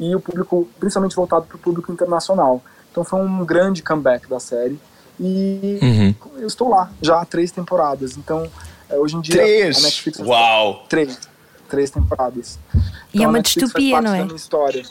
e 0.00 0.14
o 0.14 0.20
público, 0.20 0.68
principalmente 0.80 1.14
voltado 1.14 1.46
para 1.46 1.56
o 1.56 1.58
público 1.58 1.92
internacional. 1.92 2.62
Então 2.90 3.04
foi 3.04 3.20
um 3.20 3.44
grande 3.44 3.82
comeback 3.82 4.28
da 4.28 4.40
série. 4.40 4.80
E 5.18 5.78
uhum. 5.82 6.14
eu 6.38 6.46
estou 6.46 6.68
lá 6.68 6.90
já 7.00 7.20
há 7.20 7.24
três 7.24 7.50
temporadas. 7.50 8.16
Então, 8.16 8.50
é, 8.88 8.96
hoje 8.96 9.16
em 9.16 9.20
dia. 9.20 9.36
Três! 9.36 9.78
A 9.78 9.82
Netflix 9.82 10.18
Uau! 10.18 10.84
Três. 10.88 11.18
Três 11.68 11.90
temporadas. 11.90 12.58
Então, 12.70 12.82
e 13.14 13.24
é 13.24 13.28
uma 13.28 13.40
distopia, 13.40 14.00
não 14.00 14.14
é? 14.14 14.26
história. 14.34 14.84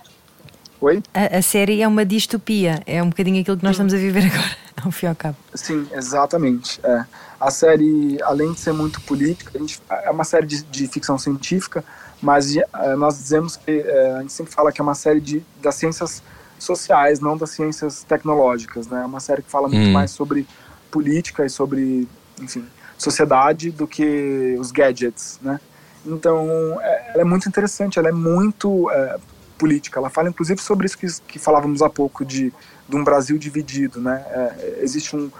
Oi? 0.81 1.01
A, 1.13 1.37
a, 1.37 1.41
série 1.41 1.81
é 1.81 1.87
uma 1.87 2.05
distopia. 2.05 2.81
É 2.85 3.01
um 3.01 3.09
bocadinho 3.09 3.41
aquilo 3.41 3.57
que 3.57 3.63
nós 3.63 3.77
Sim. 3.77 3.85
estamos 3.85 3.93
a 3.93 3.97
viver 3.97 4.25
agora, 4.31 4.57
ao 4.83 4.91
fim 4.91 5.05
e 5.05 5.09
ao 5.09 5.15
cabo. 5.15 5.37
Sim, 5.53 5.87
exatamente. 5.93 6.79
É. 6.83 7.05
A 7.39 7.51
série, 7.51 8.21
além 8.23 8.53
de 8.53 8.59
ser 8.59 8.73
muito 8.73 8.99
política, 9.01 9.57
gente, 9.57 9.81
é 9.89 10.09
uma 10.09 10.23
série 10.23 10.47
de, 10.47 10.63
de 10.63 10.87
ficção 10.87 11.17
científica, 11.17 11.83
mas 12.21 12.55
é, 12.55 12.95
nós 12.97 13.17
dizemos 13.17 13.55
que 13.55 13.71
é, 13.71 14.13
a 14.13 14.21
gente 14.21 14.33
sempre 14.33 14.53
fala 14.53 14.71
que 14.71 14.81
é 14.81 14.83
uma 14.83 14.95
série 14.95 15.21
de, 15.21 15.43
das 15.61 15.75
ciências 15.75 16.21
sociais, 16.59 17.19
não 17.19 17.37
das 17.37 17.51
ciências 17.51 18.03
tecnológicas, 18.03 18.87
né? 18.87 19.01
É 19.01 19.05
uma 19.05 19.19
série 19.19 19.41
que 19.41 19.49
fala 19.49 19.67
muito 19.67 19.89
hum. 19.89 19.93
mais 19.93 20.11
sobre 20.11 20.47
política 20.89 21.45
e 21.45 21.49
sobre, 21.49 22.07
enfim, 22.39 22.65
sociedade 22.97 23.71
do 23.71 23.87
que 23.87 24.55
os 24.59 24.71
gadgets, 24.71 25.39
né? 25.41 25.59
Então, 26.05 26.79
é, 26.81 27.11
ela 27.13 27.21
é 27.21 27.25
muito 27.25 27.49
interessante, 27.49 27.97
ela 27.97 28.09
é 28.09 28.11
muito 28.11 28.89
é, 28.91 29.17
política. 29.57 29.99
Ela 29.99 30.09
fala, 30.09 30.29
inclusive, 30.29 30.61
sobre 30.61 30.85
isso 30.85 30.97
que, 30.97 31.07
que 31.27 31.39
falávamos 31.39 31.81
há 31.81 31.89
pouco 31.89 32.23
de, 32.23 32.53
de 32.87 32.95
um 32.95 33.03
Brasil 33.03 33.37
dividido, 33.37 33.99
né? 33.99 34.23
É, 34.29 34.79
existe 34.81 35.15
um 35.15 35.31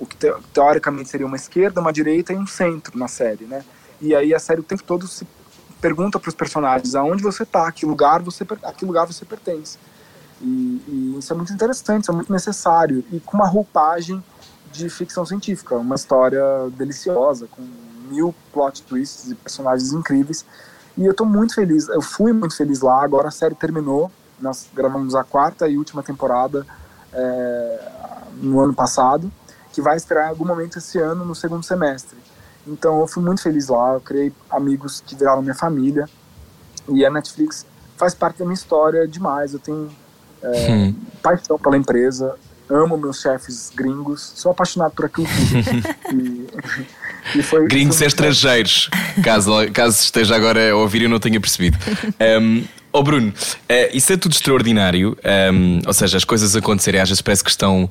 o 0.00 0.06
que 0.06 0.16
te, 0.16 0.32
teoricamente 0.52 1.10
seria 1.10 1.26
uma 1.26 1.36
esquerda, 1.36 1.80
uma 1.80 1.92
direita 1.92 2.32
e 2.32 2.36
um 2.36 2.46
centro 2.46 2.98
na 2.98 3.06
série, 3.06 3.44
né? 3.44 3.62
E 4.00 4.14
aí 4.14 4.34
a 4.34 4.38
série 4.38 4.60
o 4.60 4.64
tempo 4.64 4.82
todo 4.82 5.06
se 5.06 5.26
pergunta 5.80 6.18
para 6.18 6.28
os 6.28 6.34
personagens 6.34 6.94
aonde 6.94 7.22
você 7.22 7.42
está, 7.42 7.68
a 7.68 7.72
que 7.72 7.84
lugar 7.84 8.22
você 8.22 8.46
a 8.62 8.72
que 8.72 8.84
lugar 8.84 9.06
você 9.06 9.24
pertence. 9.24 9.78
E, 10.40 10.82
e, 10.88 11.16
isso 11.18 11.32
é 11.32 11.36
muito 11.36 11.52
interessante, 11.52 12.02
isso 12.02 12.10
é 12.10 12.14
muito 12.14 12.32
necessário. 12.32 13.04
E 13.12 13.20
com 13.20 13.36
uma 13.36 13.46
roupagem 13.46 14.22
de 14.72 14.88
ficção 14.88 15.26
científica, 15.26 15.76
uma 15.76 15.96
história 15.96 16.42
deliciosa, 16.76 17.46
com 17.50 17.62
mil 18.10 18.34
plot 18.52 18.82
twists 18.82 19.30
e 19.30 19.34
personagens 19.34 19.92
incríveis. 19.92 20.44
E 20.96 21.04
eu 21.04 21.12
estou 21.12 21.26
muito 21.26 21.54
feliz, 21.54 21.88
eu 21.88 22.02
fui 22.02 22.32
muito 22.32 22.56
feliz 22.56 22.80
lá, 22.80 23.02
agora 23.02 23.28
a 23.28 23.30
série 23.30 23.54
terminou, 23.54 24.10
nós 24.40 24.68
gravamos 24.74 25.14
a 25.14 25.22
quarta 25.22 25.68
e 25.68 25.78
última 25.78 26.02
temporada 26.02 26.66
é, 27.12 27.92
no 28.36 28.60
ano 28.60 28.74
passado, 28.74 29.30
que 29.72 29.80
vai 29.80 29.96
estrear 29.96 30.26
em 30.26 30.30
algum 30.30 30.44
momento 30.44 30.78
esse 30.78 30.98
ano, 30.98 31.24
no 31.24 31.34
segundo 31.34 31.62
semestre. 31.62 32.18
Então 32.66 33.00
eu 33.00 33.06
fui 33.06 33.22
muito 33.22 33.42
feliz 33.42 33.68
lá, 33.68 33.94
eu 33.94 34.00
criei 34.00 34.32
amigos 34.50 35.00
que 35.00 35.14
viraram 35.14 35.42
minha 35.42 35.54
família, 35.54 36.08
e 36.88 37.04
a 37.04 37.10
Netflix 37.10 37.64
faz 37.96 38.14
parte 38.14 38.38
da 38.38 38.44
minha 38.44 38.54
história 38.54 39.06
demais, 39.06 39.52
eu 39.52 39.60
tenho 39.60 39.90
é, 40.42 40.72
hum. 40.72 40.94
paixão 41.22 41.58
pela 41.58 41.76
empresa, 41.76 42.34
amo 42.68 42.96
meus 42.96 43.20
chefes 43.20 43.70
gringos, 43.74 44.32
sou 44.36 44.52
apaixonado 44.52 44.92
por 44.92 45.06
aquilo 45.06 45.26
tudo. 45.26 46.14
e, 47.34 47.38
e 47.38 47.42
foi, 47.42 47.66
gringos 47.66 47.98
foi 47.98 48.06
estrangeiros, 48.06 48.88
caso, 49.22 49.52
caso 49.72 50.00
esteja 50.00 50.36
agora 50.36 50.70
a 50.70 50.76
ouvir 50.76 51.02
e 51.02 51.04
eu 51.04 51.10
não 51.10 51.18
tenha 51.18 51.40
percebido. 51.40 51.76
Um, 52.40 52.64
oh 52.92 53.02
Bruno, 53.02 53.28
uh, 53.28 53.90
isso 53.92 54.12
é 54.12 54.16
tudo 54.16 54.32
extraordinário, 54.32 55.18
um, 55.52 55.80
ou 55.86 55.92
seja, 55.92 56.16
as 56.16 56.24
coisas 56.24 56.54
acontecerem 56.54 57.00
às 57.00 57.08
vezes 57.08 57.20
parece 57.20 57.42
que 57.42 57.50
estão 57.50 57.90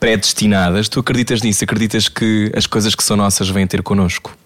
predestinadas. 0.00 0.88
Tu 0.88 1.00
acreditas 1.00 1.42
nisso? 1.42 1.64
Acreditas 1.64 2.08
que 2.08 2.50
as 2.54 2.66
coisas 2.66 2.94
que 2.94 3.02
são 3.02 3.16
nossas 3.16 3.48
vêm 3.48 3.66
ter 3.66 3.82
connosco? 3.82 4.36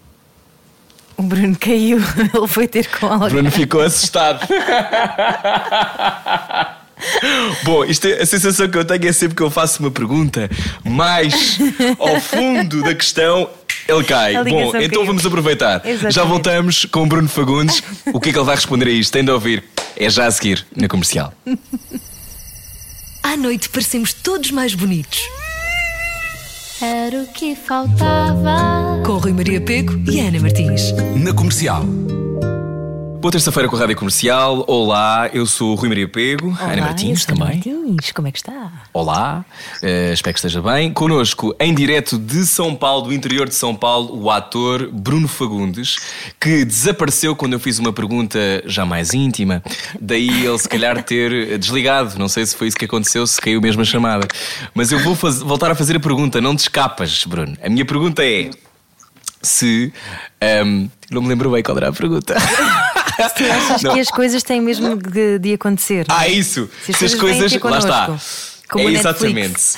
O 1.17 1.23
Bruno 1.23 1.57
caiu, 1.59 1.99
ele 2.33 2.47
foi 2.47 2.67
ter 2.67 2.87
com 2.87 3.07
alguém. 3.07 3.27
O 3.27 3.31
Bruno 3.31 3.51
ficou 3.51 3.81
assustado. 3.81 4.47
Bom, 7.63 7.85
isto 7.85 8.07
é, 8.07 8.21
a 8.21 8.25
sensação 8.25 8.67
que 8.67 8.77
eu 8.77 8.85
tenho 8.85 9.07
é 9.07 9.11
sempre 9.11 9.35
que 9.35 9.43
eu 9.43 9.49
faço 9.49 9.81
uma 9.81 9.91
pergunta 9.91 10.49
mais 10.83 11.59
ao 11.99 12.19
fundo 12.19 12.81
da 12.81 12.93
questão, 12.93 13.49
ele 13.87 14.03
cai. 14.03 14.33
Bom, 14.43 14.75
então 14.75 14.99
caiu. 14.99 15.05
vamos 15.05 15.25
aproveitar. 15.25 15.81
Exatamente. 15.85 16.15
Já 16.15 16.23
voltamos 16.23 16.85
com 16.85 17.03
o 17.03 17.05
Bruno 17.05 17.27
Fagundes. 17.27 17.81
O 18.13 18.19
que 18.19 18.29
é 18.29 18.33
que 18.33 18.37
ele 18.37 18.45
vai 18.45 18.55
responder 18.55 18.87
a 18.87 18.91
isto? 18.91 19.11
Tem 19.11 19.23
de 19.23 19.31
ouvir. 19.31 19.63
É 19.95 20.09
já 20.09 20.27
a 20.27 20.31
seguir, 20.31 20.65
na 20.75 20.87
comercial. 20.87 21.33
À 23.23 23.35
noite 23.35 23.69
parecemos 23.69 24.13
todos 24.13 24.51
mais 24.51 24.73
bonitos. 24.73 25.19
Era 26.81 27.23
o 27.23 27.27
que 27.27 27.55
faltava. 27.55 29.01
Com 29.05 29.17
Rui 29.17 29.33
Maria 29.33 29.59
Pego 29.59 29.99
e 30.09 30.19
Ana 30.21 30.39
Martins. 30.39 30.93
Na 31.17 31.33
comercial. 31.33 31.83
Boa 33.19 33.33
terça-feira 33.33 33.67
com 33.67 33.75
a 33.75 33.79
Rádio 33.79 33.97
Comercial. 33.97 34.63
Olá, 34.65 35.29
eu 35.33 35.45
sou 35.45 35.73
o 35.73 35.75
Rui 35.75 35.89
Maria 35.89 36.07
Pego, 36.07 36.55
Olá, 36.57 36.71
Ana 36.71 36.81
Martins 36.83 37.25
também. 37.25 37.55
Martins, 37.55 38.13
como 38.13 38.29
é 38.29 38.31
que 38.31 38.37
está? 38.37 38.71
Olá, 38.93 39.43
uh, 39.83 40.13
espero 40.13 40.33
que 40.33 40.39
esteja 40.39 40.61
bem. 40.61 40.93
Connosco, 40.93 41.53
em 41.59 41.75
direto 41.75 42.17
de 42.17 42.45
São 42.45 42.73
Paulo, 42.73 43.07
do 43.07 43.13
interior 43.13 43.49
de 43.49 43.55
São 43.55 43.75
Paulo, 43.75 44.17
o 44.17 44.31
ator 44.31 44.89
Bruno 44.89 45.27
Fagundes, 45.27 45.97
que 46.39 46.63
desapareceu 46.63 47.35
quando 47.35 47.51
eu 47.51 47.59
fiz 47.59 47.77
uma 47.77 47.91
pergunta 47.91 48.39
já 48.65 48.85
mais 48.85 49.13
íntima. 49.13 49.61
Daí 49.99 50.45
ele, 50.45 50.57
se 50.57 50.69
calhar, 50.69 51.03
ter 51.03 51.57
desligado. 51.57 52.17
Não 52.17 52.29
sei 52.29 52.45
se 52.45 52.55
foi 52.55 52.69
isso 52.69 52.77
que 52.77 52.85
aconteceu, 52.85 53.27
se 53.27 53.41
caiu 53.41 53.59
mesmo 53.59 53.81
a 53.81 53.85
chamada. 53.85 54.25
Mas 54.73 54.93
eu 54.93 54.99
vou 54.99 55.13
voltar 55.13 55.69
a 55.69 55.75
fazer 55.75 55.97
a 55.97 55.99
pergunta. 55.99 56.39
Não 56.39 56.55
te 56.55 56.59
escapas, 56.59 57.25
Bruno. 57.25 57.57
A 57.61 57.69
minha 57.69 57.83
pergunta 57.83 58.23
é 58.23 58.49
se. 59.41 59.93
Um, 60.41 60.45
ehm, 60.45 60.89
não 61.11 61.21
me 61.21 61.27
lembro 61.27 61.51
bem 61.51 61.63
qual 61.63 61.77
era 61.77 61.89
a 61.89 61.93
pergunta. 61.93 62.35
Se 63.35 63.43
achas 63.49 63.81
não. 63.81 63.93
que 63.93 63.99
as 63.99 64.09
coisas 64.09 64.43
têm 64.43 64.61
mesmo 64.61 64.95
de, 64.95 65.39
de 65.39 65.53
acontecer. 65.53 66.05
Ah, 66.07 66.25
é? 66.25 66.31
isso. 66.31 66.69
Se 66.83 66.91
as, 66.91 66.97
Se 66.97 67.05
as 67.05 67.15
coisas. 67.15 67.61
Lá 67.61 67.77
está. 67.77 68.19
Como 68.69 68.87
é 68.87 68.93
exatamente. 68.93 69.75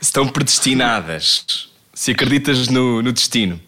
Estão 0.00 0.28
predestinadas. 0.28 1.70
Se 1.92 2.10
acreditas 2.10 2.68
no, 2.68 3.02
no 3.02 3.12
destino. 3.12 3.60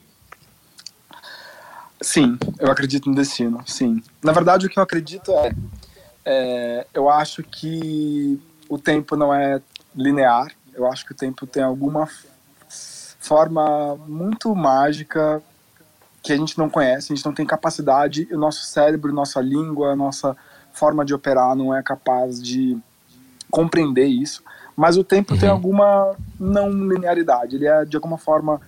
Sim, 2.01 2.39
eu 2.61 2.71
acredito 2.71 3.09
no 3.09 3.15
destino, 3.15 3.65
sim. 3.67 4.03
Na 4.23 4.31
verdade, 4.31 4.67
o 4.67 4.69
que 4.69 4.79
eu 4.79 4.83
acredito 4.83 5.33
é 5.33 5.51
É, 6.25 6.87
eu 6.93 7.09
acho 7.09 7.43
que 7.43 8.39
o 8.69 8.77
tempo 8.79 9.17
não 9.17 9.33
é 9.33 9.61
linear. 9.95 10.53
Eu 10.75 10.87
acho 10.91 11.07
que 11.07 11.13
o 11.13 11.15
tempo 11.15 11.47
tem 11.47 11.63
alguma 11.63 12.09
forma 13.27 13.97
muito 14.07 14.55
mágica 14.55 15.43
que 16.23 16.33
a 16.33 16.37
gente 16.37 16.57
não 16.57 16.71
conhece, 16.71 17.13
a 17.13 17.17
gente 17.17 17.25
não 17.25 17.33
tem 17.33 17.45
capacidade, 17.45 18.29
o 18.31 18.39
nosso 18.39 18.65
cérebro, 18.65 19.13
nossa 19.13 19.41
língua, 19.41 19.97
nossa 19.97 20.37
forma 20.73 21.05
de 21.05 21.13
operar 21.13 21.57
não 21.57 21.75
é 21.75 21.83
capaz 21.83 22.41
de 22.41 22.79
compreender 23.51 24.07
isso. 24.07 24.43
Mas 24.77 24.97
o 24.97 25.03
tempo 25.03 25.35
uhum. 25.35 25.41
tem 25.41 25.49
alguma 25.49 26.15
não 26.39 26.71
linearidade, 26.71 27.57
ele 27.57 27.67
é 27.67 27.85
de 27.85 27.97
alguma 27.97 28.19
forma, 28.19 28.61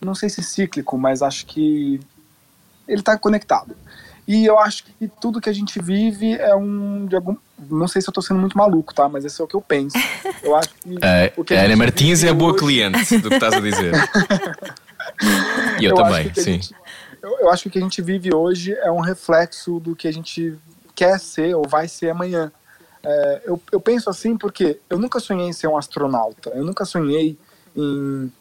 não 0.00 0.14
sei 0.14 0.28
se 0.28 0.42
cíclico, 0.42 0.96
mas 0.96 1.20
acho 1.20 1.44
que 1.46 2.00
ele 2.86 3.00
está 3.00 3.18
conectado. 3.18 3.76
E 4.26 4.46
eu 4.46 4.58
acho 4.58 4.84
que 4.84 5.08
tudo 5.08 5.40
que 5.40 5.50
a 5.50 5.54
gente 5.54 5.80
vive 5.80 6.34
é 6.34 6.54
um 6.54 7.06
de 7.06 7.16
algum, 7.16 7.36
não 7.70 7.88
sei 7.88 8.00
se 8.00 8.08
eu 8.08 8.10
estou 8.12 8.22
sendo 8.22 8.40
muito 8.40 8.56
maluco, 8.56 8.94
tá? 8.94 9.08
Mas 9.08 9.24
esse 9.24 9.40
é 9.40 9.44
o 9.44 9.48
que 9.48 9.56
eu 9.56 9.60
penso. 9.60 9.96
Eu 10.42 10.54
acho 10.56 10.70
que 10.74 10.94
uh, 10.94 11.00
o 11.36 11.44
que 11.44 11.54
a 11.54 11.64
Ana 11.64 11.76
Martins 11.76 12.22
é 12.22 12.32
boa 12.32 12.52
hoje... 12.52 12.60
cliente 12.60 13.18
do 13.18 13.28
que 13.28 13.34
estás 13.34 13.54
a 13.54 13.60
dizer. 13.60 13.92
e 15.80 15.84
eu, 15.84 15.90
eu 15.90 15.94
também, 15.94 16.32
sim. 16.34 16.42
Gente, 16.42 16.74
eu, 17.22 17.38
eu 17.40 17.50
acho 17.50 17.62
que 17.64 17.68
o 17.68 17.72
que 17.72 17.78
a 17.78 17.82
gente 17.82 18.00
vive 18.02 18.34
hoje 18.34 18.72
é 18.74 18.90
um 18.90 19.00
reflexo 19.00 19.80
do 19.80 19.96
que 19.96 20.06
a 20.06 20.12
gente 20.12 20.56
quer 20.94 21.18
ser 21.18 21.54
ou 21.54 21.66
vai 21.66 21.88
ser 21.88 22.10
amanhã. 22.10 22.52
É, 23.02 23.42
eu, 23.46 23.62
eu 23.70 23.80
penso 23.80 24.10
assim 24.10 24.36
porque 24.36 24.80
eu 24.90 24.98
nunca 24.98 25.20
sonhei 25.20 25.46
em 25.46 25.52
ser 25.52 25.68
um 25.68 25.76
astronauta, 25.76 26.50
eu 26.50 26.64
nunca 26.64 26.84
sonhei 26.84 27.38
em, 27.76 28.32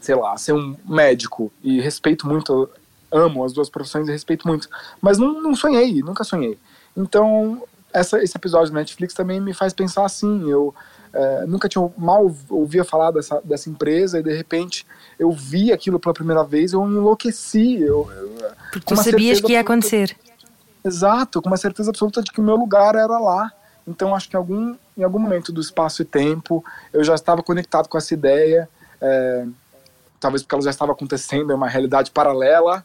sei 0.00 0.14
lá, 0.14 0.36
ser 0.36 0.54
um 0.54 0.74
médico 0.86 1.52
e 1.62 1.80
respeito 1.80 2.26
muito 2.26 2.68
amo 3.10 3.44
as 3.44 3.52
duas 3.52 3.68
profissões 3.68 4.08
e 4.08 4.12
respeito 4.12 4.46
muito. 4.46 4.68
Mas 5.00 5.18
não, 5.18 5.40
não 5.40 5.54
sonhei, 5.54 6.02
nunca 6.02 6.24
sonhei. 6.24 6.58
Então, 6.96 7.62
essa, 7.92 8.22
esse 8.22 8.36
episódio 8.36 8.70
do 8.70 8.74
Netflix 8.74 9.14
também 9.14 9.40
me 9.40 9.54
faz 9.54 9.72
pensar 9.72 10.04
assim. 10.04 10.50
Eu 10.50 10.74
é, 11.12 11.46
nunca 11.46 11.68
tinha 11.68 11.88
mal 11.96 12.34
ouvia 12.48 12.84
falar 12.84 13.10
dessa, 13.10 13.40
dessa 13.42 13.70
empresa 13.70 14.18
e 14.18 14.22
de 14.22 14.34
repente 14.34 14.86
eu 15.18 15.30
vi 15.30 15.72
aquilo 15.72 15.98
pela 15.98 16.14
primeira 16.14 16.44
vez, 16.44 16.72
eu 16.72 16.84
enlouqueci. 16.84 17.80
Eu, 17.80 18.10
eu, 18.10 18.50
Porque 18.72 18.94
tu 18.94 19.02
sabias 19.02 19.40
que 19.40 19.52
ia 19.52 19.60
acontecer. 19.60 20.16
Exato, 20.84 21.42
com 21.42 21.48
uma 21.48 21.56
certeza 21.56 21.90
absoluta 21.90 22.22
de 22.22 22.30
que 22.30 22.40
o 22.40 22.44
meu 22.44 22.56
lugar 22.56 22.94
era 22.94 23.18
lá. 23.18 23.52
Então, 23.86 24.14
acho 24.14 24.28
que 24.28 24.36
em 24.36 24.38
algum, 24.38 24.76
em 24.96 25.02
algum 25.02 25.18
momento 25.18 25.50
do 25.50 25.60
espaço 25.60 26.02
e 26.02 26.04
tempo 26.04 26.62
eu 26.92 27.02
já 27.02 27.14
estava 27.14 27.42
conectado 27.42 27.88
com 27.88 27.96
essa 27.96 28.12
ideia. 28.12 28.68
É, 29.00 29.46
talvez 30.20 30.42
porque 30.42 30.54
ela 30.54 30.62
já 30.62 30.70
estava 30.70 30.92
acontecendo 30.92 31.52
em 31.52 31.54
uma 31.54 31.68
realidade 31.68 32.10
paralela 32.10 32.84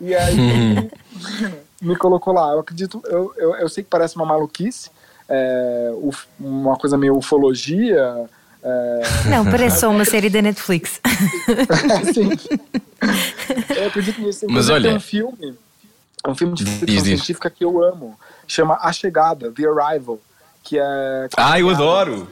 e 0.00 0.14
aí 0.14 0.36
me 1.80 1.96
colocou 1.96 2.32
lá. 2.32 2.52
Eu 2.52 2.60
acredito, 2.60 3.02
eu, 3.06 3.32
eu, 3.36 3.56
eu 3.56 3.68
sei 3.68 3.84
que 3.84 3.90
parece 3.90 4.16
uma 4.16 4.24
maluquice, 4.24 4.90
é, 5.28 5.92
uma 6.38 6.76
coisa 6.76 6.96
meio 6.96 7.16
ufologia. 7.16 8.28
É... 8.62 9.00
Não, 9.30 9.44
parece 9.44 9.80
só 9.80 9.90
uma 9.90 10.04
série 10.04 10.28
da 10.28 10.42
Netflix. 10.42 11.00
Sim. 12.12 12.30
Eu 13.76 13.86
acredito 13.86 14.20
nisso. 14.20 14.46
Mas 14.48 14.68
olha. 14.68 14.88
Tem 14.88 14.96
um 14.96 15.00
filme, 15.00 15.54
um 16.26 16.34
filme 16.34 16.54
de 16.54 16.64
ficção 16.64 17.04
científica 17.04 17.50
que 17.50 17.64
eu 17.64 17.82
amo, 17.82 18.18
chama 18.46 18.78
A 18.80 18.92
Chegada, 18.92 19.52
The 19.52 19.62
Arrival, 19.66 20.18
que 20.62 20.78
é. 20.78 21.28
Ah, 21.36 21.58
eu 21.60 21.70
adoro! 21.70 22.28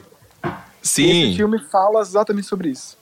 Sim. 0.81 1.29
Esse 1.29 1.37
filme 1.37 1.59
fala 1.59 2.01
exatamente 2.01 2.47
sobre 2.47 2.69
isso. 2.69 2.97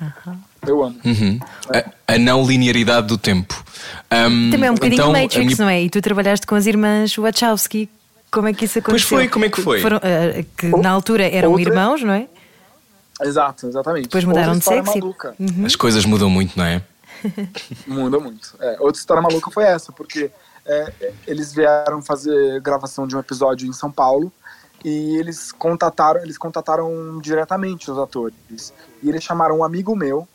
Uhum. 0.00 0.38
Eu 0.66 0.84
amo. 0.84 0.96
Uhum. 1.04 1.40
É. 1.72 1.78
A, 2.06 2.14
a, 2.14 2.18
não 2.18 2.44
linearidade 2.44 3.08
do 3.08 3.18
tempo. 3.18 3.62
Um, 4.12 4.50
Também 4.50 4.68
é 4.68 4.70
um 4.70 4.74
bocadinho 4.74 5.00
então, 5.00 5.12
Matrix, 5.12 5.44
minha... 5.44 5.56
não 5.58 5.68
é? 5.68 5.82
E 5.82 5.90
tu 5.90 6.00
trabalhaste 6.00 6.46
com 6.46 6.54
as 6.54 6.66
irmãs 6.66 7.16
Wachowski. 7.16 7.88
Como 8.30 8.48
é 8.48 8.54
que 8.54 8.64
isso 8.64 8.78
aconteceu? 8.78 9.08
Pois 9.08 9.22
foi, 9.24 9.28
como 9.28 9.44
é 9.44 9.48
que 9.50 9.60
foi? 9.60 9.80
Foram, 9.80 9.98
uh, 9.98 10.46
que 10.56 10.68
na 10.68 10.90
altura 10.90 11.28
eram 11.28 11.50
Outra... 11.50 11.68
irmãos, 11.68 12.02
não 12.02 12.14
é? 12.14 12.28
Exato, 13.20 13.66
exatamente. 13.66 14.04
Depois 14.04 14.24
mudaram 14.24 14.56
de 14.56 14.64
sexo. 14.64 14.98
Uhum. 15.38 15.66
As 15.66 15.76
coisas 15.76 16.04
mudam 16.04 16.30
muito, 16.30 16.56
não 16.56 16.64
é? 16.64 16.82
Muda 17.86 18.18
muito. 18.18 18.54
É, 18.60 18.76
outra 18.80 18.98
história 18.98 19.22
maluca 19.22 19.50
foi 19.50 19.64
essa, 19.64 19.92
porque 19.92 20.30
é, 20.64 21.12
eles 21.26 21.52
vieram 21.52 22.02
fazer 22.02 22.60
gravação 22.60 23.06
de 23.06 23.16
um 23.16 23.20
episódio 23.20 23.68
em 23.68 23.72
São 23.72 23.90
Paulo 23.90 24.32
e 24.84 25.16
eles 25.18 25.52
contataram, 25.52 26.22
eles 26.22 26.38
contataram 26.38 27.20
diretamente 27.20 27.90
os 27.90 27.98
atores. 27.98 28.72
E 29.02 29.08
eles 29.08 29.22
chamaram 29.22 29.58
um 29.58 29.64
amigo 29.64 29.94
meu 29.94 30.26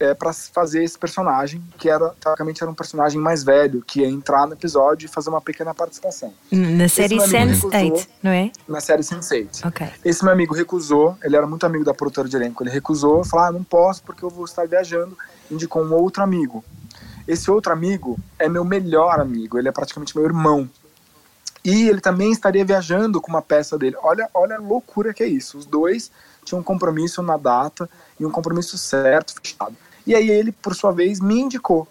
é, 0.00 0.14
para 0.14 0.32
fazer 0.32 0.82
esse 0.82 0.98
personagem, 0.98 1.62
que 1.78 1.88
era, 1.88 2.08
teoricamente, 2.18 2.62
era 2.62 2.70
um 2.70 2.74
personagem 2.74 3.20
mais 3.20 3.44
velho, 3.44 3.82
que 3.86 4.00
ia 4.00 4.08
entrar 4.08 4.46
no 4.46 4.54
episódio 4.54 5.04
e 5.04 5.08
fazer 5.08 5.28
uma 5.28 5.42
pequena 5.42 5.74
participação. 5.74 6.32
Na 6.50 6.88
série 6.88 7.18
Sense8, 7.18 8.08
não 8.22 8.30
é? 8.30 8.50
Na 8.66 8.80
série 8.80 9.02
Sense8. 9.02 9.66
Ok. 9.66 9.86
Esse 10.02 10.24
meu 10.24 10.32
amigo 10.32 10.54
recusou, 10.54 11.18
ele 11.22 11.36
era 11.36 11.46
muito 11.46 11.66
amigo 11.66 11.84
da 11.84 11.92
produtora 11.92 12.26
de 12.26 12.34
elenco, 12.34 12.62
ele 12.62 12.70
recusou, 12.70 13.22
falou, 13.24 13.46
ah, 13.46 13.52
não 13.52 13.62
posso 13.62 14.02
porque 14.02 14.24
eu 14.24 14.30
vou 14.30 14.46
estar 14.46 14.66
viajando, 14.66 15.16
indicou 15.50 15.84
um 15.84 15.92
outro 15.92 16.22
amigo. 16.22 16.64
Esse 17.28 17.50
outro 17.50 17.70
amigo 17.70 18.18
é 18.38 18.48
meu 18.48 18.64
melhor 18.64 19.20
amigo, 19.20 19.58
ele 19.58 19.68
é 19.68 19.72
praticamente 19.72 20.16
meu 20.16 20.24
irmão. 20.24 20.68
E 21.62 21.88
ele 21.88 22.00
também 22.00 22.32
estaria 22.32 22.64
viajando 22.64 23.20
com 23.20 23.30
uma 23.30 23.42
peça 23.42 23.76
dele. 23.76 23.96
Olha, 24.02 24.30
olha 24.32 24.56
a 24.56 24.58
loucura 24.58 25.12
que 25.12 25.22
é 25.22 25.26
isso. 25.26 25.58
Os 25.58 25.66
dois 25.66 26.10
tinham 26.42 26.60
um 26.60 26.64
compromisso 26.64 27.22
na 27.22 27.36
data 27.36 27.88
e 28.18 28.24
um 28.24 28.30
compromisso 28.30 28.78
certo, 28.78 29.34
fechado. 29.34 29.76
E 30.06 30.14
aí 30.14 30.30
ele, 30.30 30.52
por 30.52 30.74
sua 30.74 30.92
vez, 30.92 31.20
me 31.20 31.40
indicou. 31.40 31.86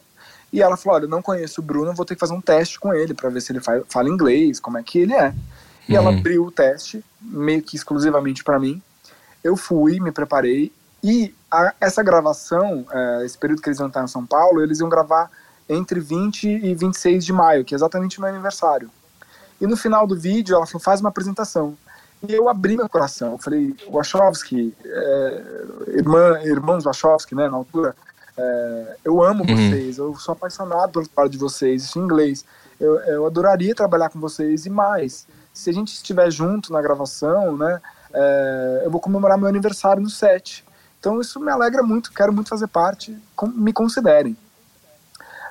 E 0.51 0.61
ela 0.61 0.75
falou: 0.75 0.97
Olha, 0.97 1.05
eu 1.05 1.09
não 1.09 1.21
conheço 1.21 1.61
o 1.61 1.63
Bruno, 1.63 1.93
vou 1.93 2.05
ter 2.05 2.15
que 2.15 2.19
fazer 2.19 2.33
um 2.33 2.41
teste 2.41 2.79
com 2.79 2.93
ele 2.93 3.13
para 3.13 3.29
ver 3.29 3.41
se 3.41 3.51
ele 3.51 3.61
fala 3.87 4.09
inglês, 4.09 4.59
como 4.59 4.77
é 4.77 4.83
que 4.83 4.99
ele 4.99 5.13
é. 5.13 5.33
E 5.87 5.93
uhum. 5.93 5.97
ela 5.97 6.09
abriu 6.17 6.45
o 6.45 6.51
teste, 6.51 7.03
meio 7.21 7.61
que 7.61 7.75
exclusivamente 7.75 8.43
para 8.43 8.59
mim. 8.59 8.81
Eu 9.43 9.55
fui, 9.55 9.99
me 9.99 10.11
preparei. 10.11 10.71
E 11.03 11.33
a, 11.49 11.73
essa 11.79 12.03
gravação, 12.03 12.85
é, 12.91 13.25
esse 13.25 13.37
período 13.37 13.61
que 13.61 13.69
eles 13.69 13.79
iam 13.79 13.87
estar 13.87 14.03
em 14.03 14.07
São 14.07 14.25
Paulo, 14.25 14.61
eles 14.61 14.79
iam 14.79 14.89
gravar 14.89 15.29
entre 15.67 15.99
20 15.99 16.47
e 16.47 16.73
26 16.73 17.23
de 17.23 17.31
maio, 17.31 17.63
que 17.63 17.73
é 17.73 17.77
exatamente 17.77 18.17
o 18.17 18.21
meu 18.21 18.29
aniversário. 18.29 18.89
E 19.61 19.67
no 19.67 19.77
final 19.77 20.07
do 20.07 20.17
vídeo, 20.17 20.55
ela 20.55 20.65
falou: 20.65 20.81
faz 20.81 20.99
uma 20.99 21.09
apresentação. 21.09 21.77
E 22.27 22.33
eu 22.33 22.49
abri 22.49 22.75
meu 22.75 22.89
coração. 22.89 23.33
Eu 23.33 23.37
falei: 23.37 23.75
Wachowski, 23.89 24.75
é, 24.83 25.43
irmã, 25.87 26.39
irmãos 26.43 26.83
Wachowski, 26.83 27.33
né, 27.35 27.47
na 27.47 27.57
altura, 27.57 27.95
é, 28.37 28.97
eu 29.03 29.23
amo 29.23 29.43
uhum. 29.43 29.55
vocês, 29.55 29.97
eu 29.97 30.15
sou 30.15 30.33
apaixonado 30.33 30.91
pelo 30.93 31.07
trabalho 31.07 31.29
de 31.29 31.37
vocês, 31.37 31.83
isso 31.83 31.99
em 31.99 32.03
inglês. 32.03 32.45
Eu, 32.79 32.95
eu 33.01 33.25
adoraria 33.25 33.75
trabalhar 33.75 34.09
com 34.09 34.19
vocês 34.19 34.65
e 34.65 34.69
mais. 34.69 35.27
Se 35.53 35.69
a 35.69 35.73
gente 35.73 35.89
estiver 35.93 36.31
junto 36.31 36.71
na 36.71 36.81
gravação, 36.81 37.57
né, 37.57 37.81
é, 38.13 38.81
eu 38.85 38.91
vou 38.91 39.01
comemorar 39.01 39.37
meu 39.37 39.47
aniversário 39.47 40.01
no 40.01 40.09
set. 40.09 40.65
Então 40.99 41.19
isso 41.19 41.39
me 41.39 41.51
alegra 41.51 41.83
muito, 41.83 42.11
quero 42.11 42.33
muito 42.33 42.49
fazer 42.49 42.67
parte, 42.67 43.17
com, 43.35 43.47
me 43.47 43.73
considerem. 43.73 44.37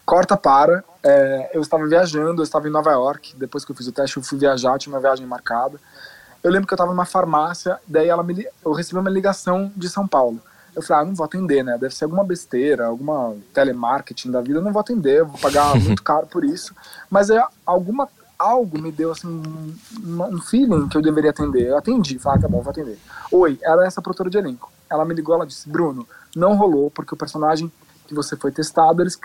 Corta 0.05 0.37
para, 0.37 0.83
é, 1.03 1.51
eu 1.53 1.61
estava 1.61 1.87
viajando, 1.87 2.41
eu 2.41 2.45
estava 2.45 2.67
em 2.67 2.71
Nova 2.71 2.91
York, 2.93 3.37
depois 3.37 3.65
que 3.65 3.73
eu 3.73 3.77
fiz 3.77 3.87
o 3.87 3.93
teste 3.93 4.17
eu 4.17 4.23
fui 4.23 4.39
viajar, 4.39 4.79
tinha 4.79 4.95
uma 4.95 5.01
viagem 5.01 5.27
marcada. 5.27 5.79
Eu 6.43 6.51
lembro 6.51 6.67
que 6.67 6.73
eu 6.73 6.77
estava 6.77 6.91
numa 6.91 7.05
farmácia, 7.05 7.79
daí 7.87 8.09
ela 8.09 8.23
me, 8.23 8.47
eu 8.65 8.73
recebi 8.73 8.99
uma 8.99 9.11
ligação 9.11 9.73
de 9.77 9.89
São 9.89 10.07
Paulo. 10.07 10.41
Eu 10.75 10.83
falei, 10.83 11.03
ah, 11.03 11.07
não 11.07 11.15
vou 11.15 11.25
atender, 11.25 11.65
né? 11.65 11.77
Deve 11.77 11.95
ser 11.95 12.05
alguma 12.05 12.23
besteira, 12.23 12.87
alguma 12.87 13.35
telemarketing 13.53 14.31
da 14.31 14.41
vida, 14.41 14.59
eu 14.59 14.63
não 14.63 14.73
vou 14.73 14.81
atender, 14.81 15.21
eu 15.21 15.27
vou 15.27 15.39
pagar 15.39 15.75
muito 15.81 16.03
caro 16.03 16.27
por 16.27 16.45
isso. 16.45 16.75
Mas 17.11 17.31
é 17.31 17.43
alguma 17.67 18.09
algo 18.39 18.81
me 18.81 18.93
deu 18.93 19.11
assim 19.11 19.27
um, 19.27 20.23
um 20.23 20.41
feeling 20.41 20.89
que 20.89 20.97
eu 20.97 21.03
deveria 21.03 21.31
atender. 21.31 21.67
Eu 21.67 21.79
atendi, 21.79 22.19
falei, 22.19 22.39
ah, 22.39 22.43
tá 22.43 22.49
bom, 22.49 22.63
vou 22.63 22.71
atender. 22.71 22.99
Oi, 23.33 23.59
ela 23.63 23.85
é 23.85 23.87
essa 23.89 24.01
produtora 24.01 24.31
de 24.31 24.39
elenco. 24.39 24.71
Ela 24.89 25.05
me 25.05 25.13
ligou, 25.13 25.35
ela 25.35 25.47
disse, 25.47 25.69
Bruno, 25.69 26.07
não 26.37 26.57
rolou 26.57 26.91
porque 26.91 27.13
o 27.13 27.17
personagem 27.17 27.71
que 28.07 28.15
você 28.15 28.37
foi 28.37 28.53
testado, 28.53 29.03
eles 29.03 29.19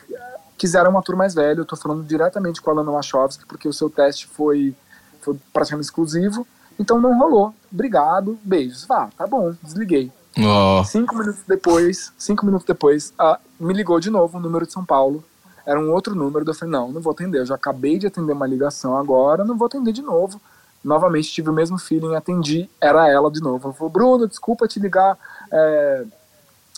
quiseram 0.58 0.92
um 0.92 0.98
ator 0.98 1.16
mais 1.16 1.36
velho. 1.36 1.62
Eu 1.62 1.66
tô 1.66 1.76
falando 1.76 2.04
diretamente 2.04 2.62
com 2.62 2.72
a 2.72 2.74
Lana 2.74 2.92
Wachowski 2.92 3.46
porque 3.46 3.68
o 3.68 3.74
seu 3.74 3.90
teste 3.90 4.28
foi, 4.28 4.76
foi 5.22 5.38
praticamente 5.54 5.86
exclusivo. 5.86 6.48
Então 6.80 7.00
não 7.00 7.18
rolou. 7.18 7.54
Obrigado, 7.72 8.38
beijos. 8.44 8.86
Vá, 8.86 9.10
tá 9.18 9.26
bom, 9.28 9.54
desliguei. 9.62 10.12
Oh. 10.38 10.84
Cinco 10.84 11.16
minutos 11.16 11.42
depois, 11.48 12.12
cinco 12.18 12.46
minutos 12.46 12.66
depois, 12.66 13.14
a, 13.20 13.40
me 13.60 13.74
ligou 13.74 14.00
de 14.00 14.10
novo 14.10 14.38
o 14.38 14.42
número 14.42 14.66
de 14.66 14.74
São 14.74 14.84
Paulo. 14.84 15.24
Era 15.66 15.80
um 15.80 15.92
outro 15.92 16.16
número. 16.16 16.46
Eu 16.46 16.54
falei, 16.54 16.72
não, 16.72 16.92
não 16.92 17.02
vou 17.02 17.12
atender. 17.12 17.40
Eu 17.40 17.46
já 17.46 17.56
acabei 17.56 17.98
de 17.98 18.08
atender 18.08 18.34
uma 18.34 18.48
ligação 18.48 18.98
agora, 18.98 19.46
não 19.46 19.58
vou 19.58 19.68
atender 19.68 19.94
de 19.94 20.02
novo. 20.02 20.42
Novamente 20.84 21.32
tive 21.32 21.50
o 21.50 21.54
mesmo 21.54 21.78
feeling, 21.78 22.16
atendi, 22.16 22.70
era 22.82 23.10
ela 23.10 23.32
de 23.32 23.42
novo. 23.42 23.68
Ela 23.68 23.74
falou, 23.74 23.90
Bruno, 23.90 24.28
desculpa 24.28 24.68
te 24.68 24.80
ligar 24.80 25.18
é, 25.52 26.04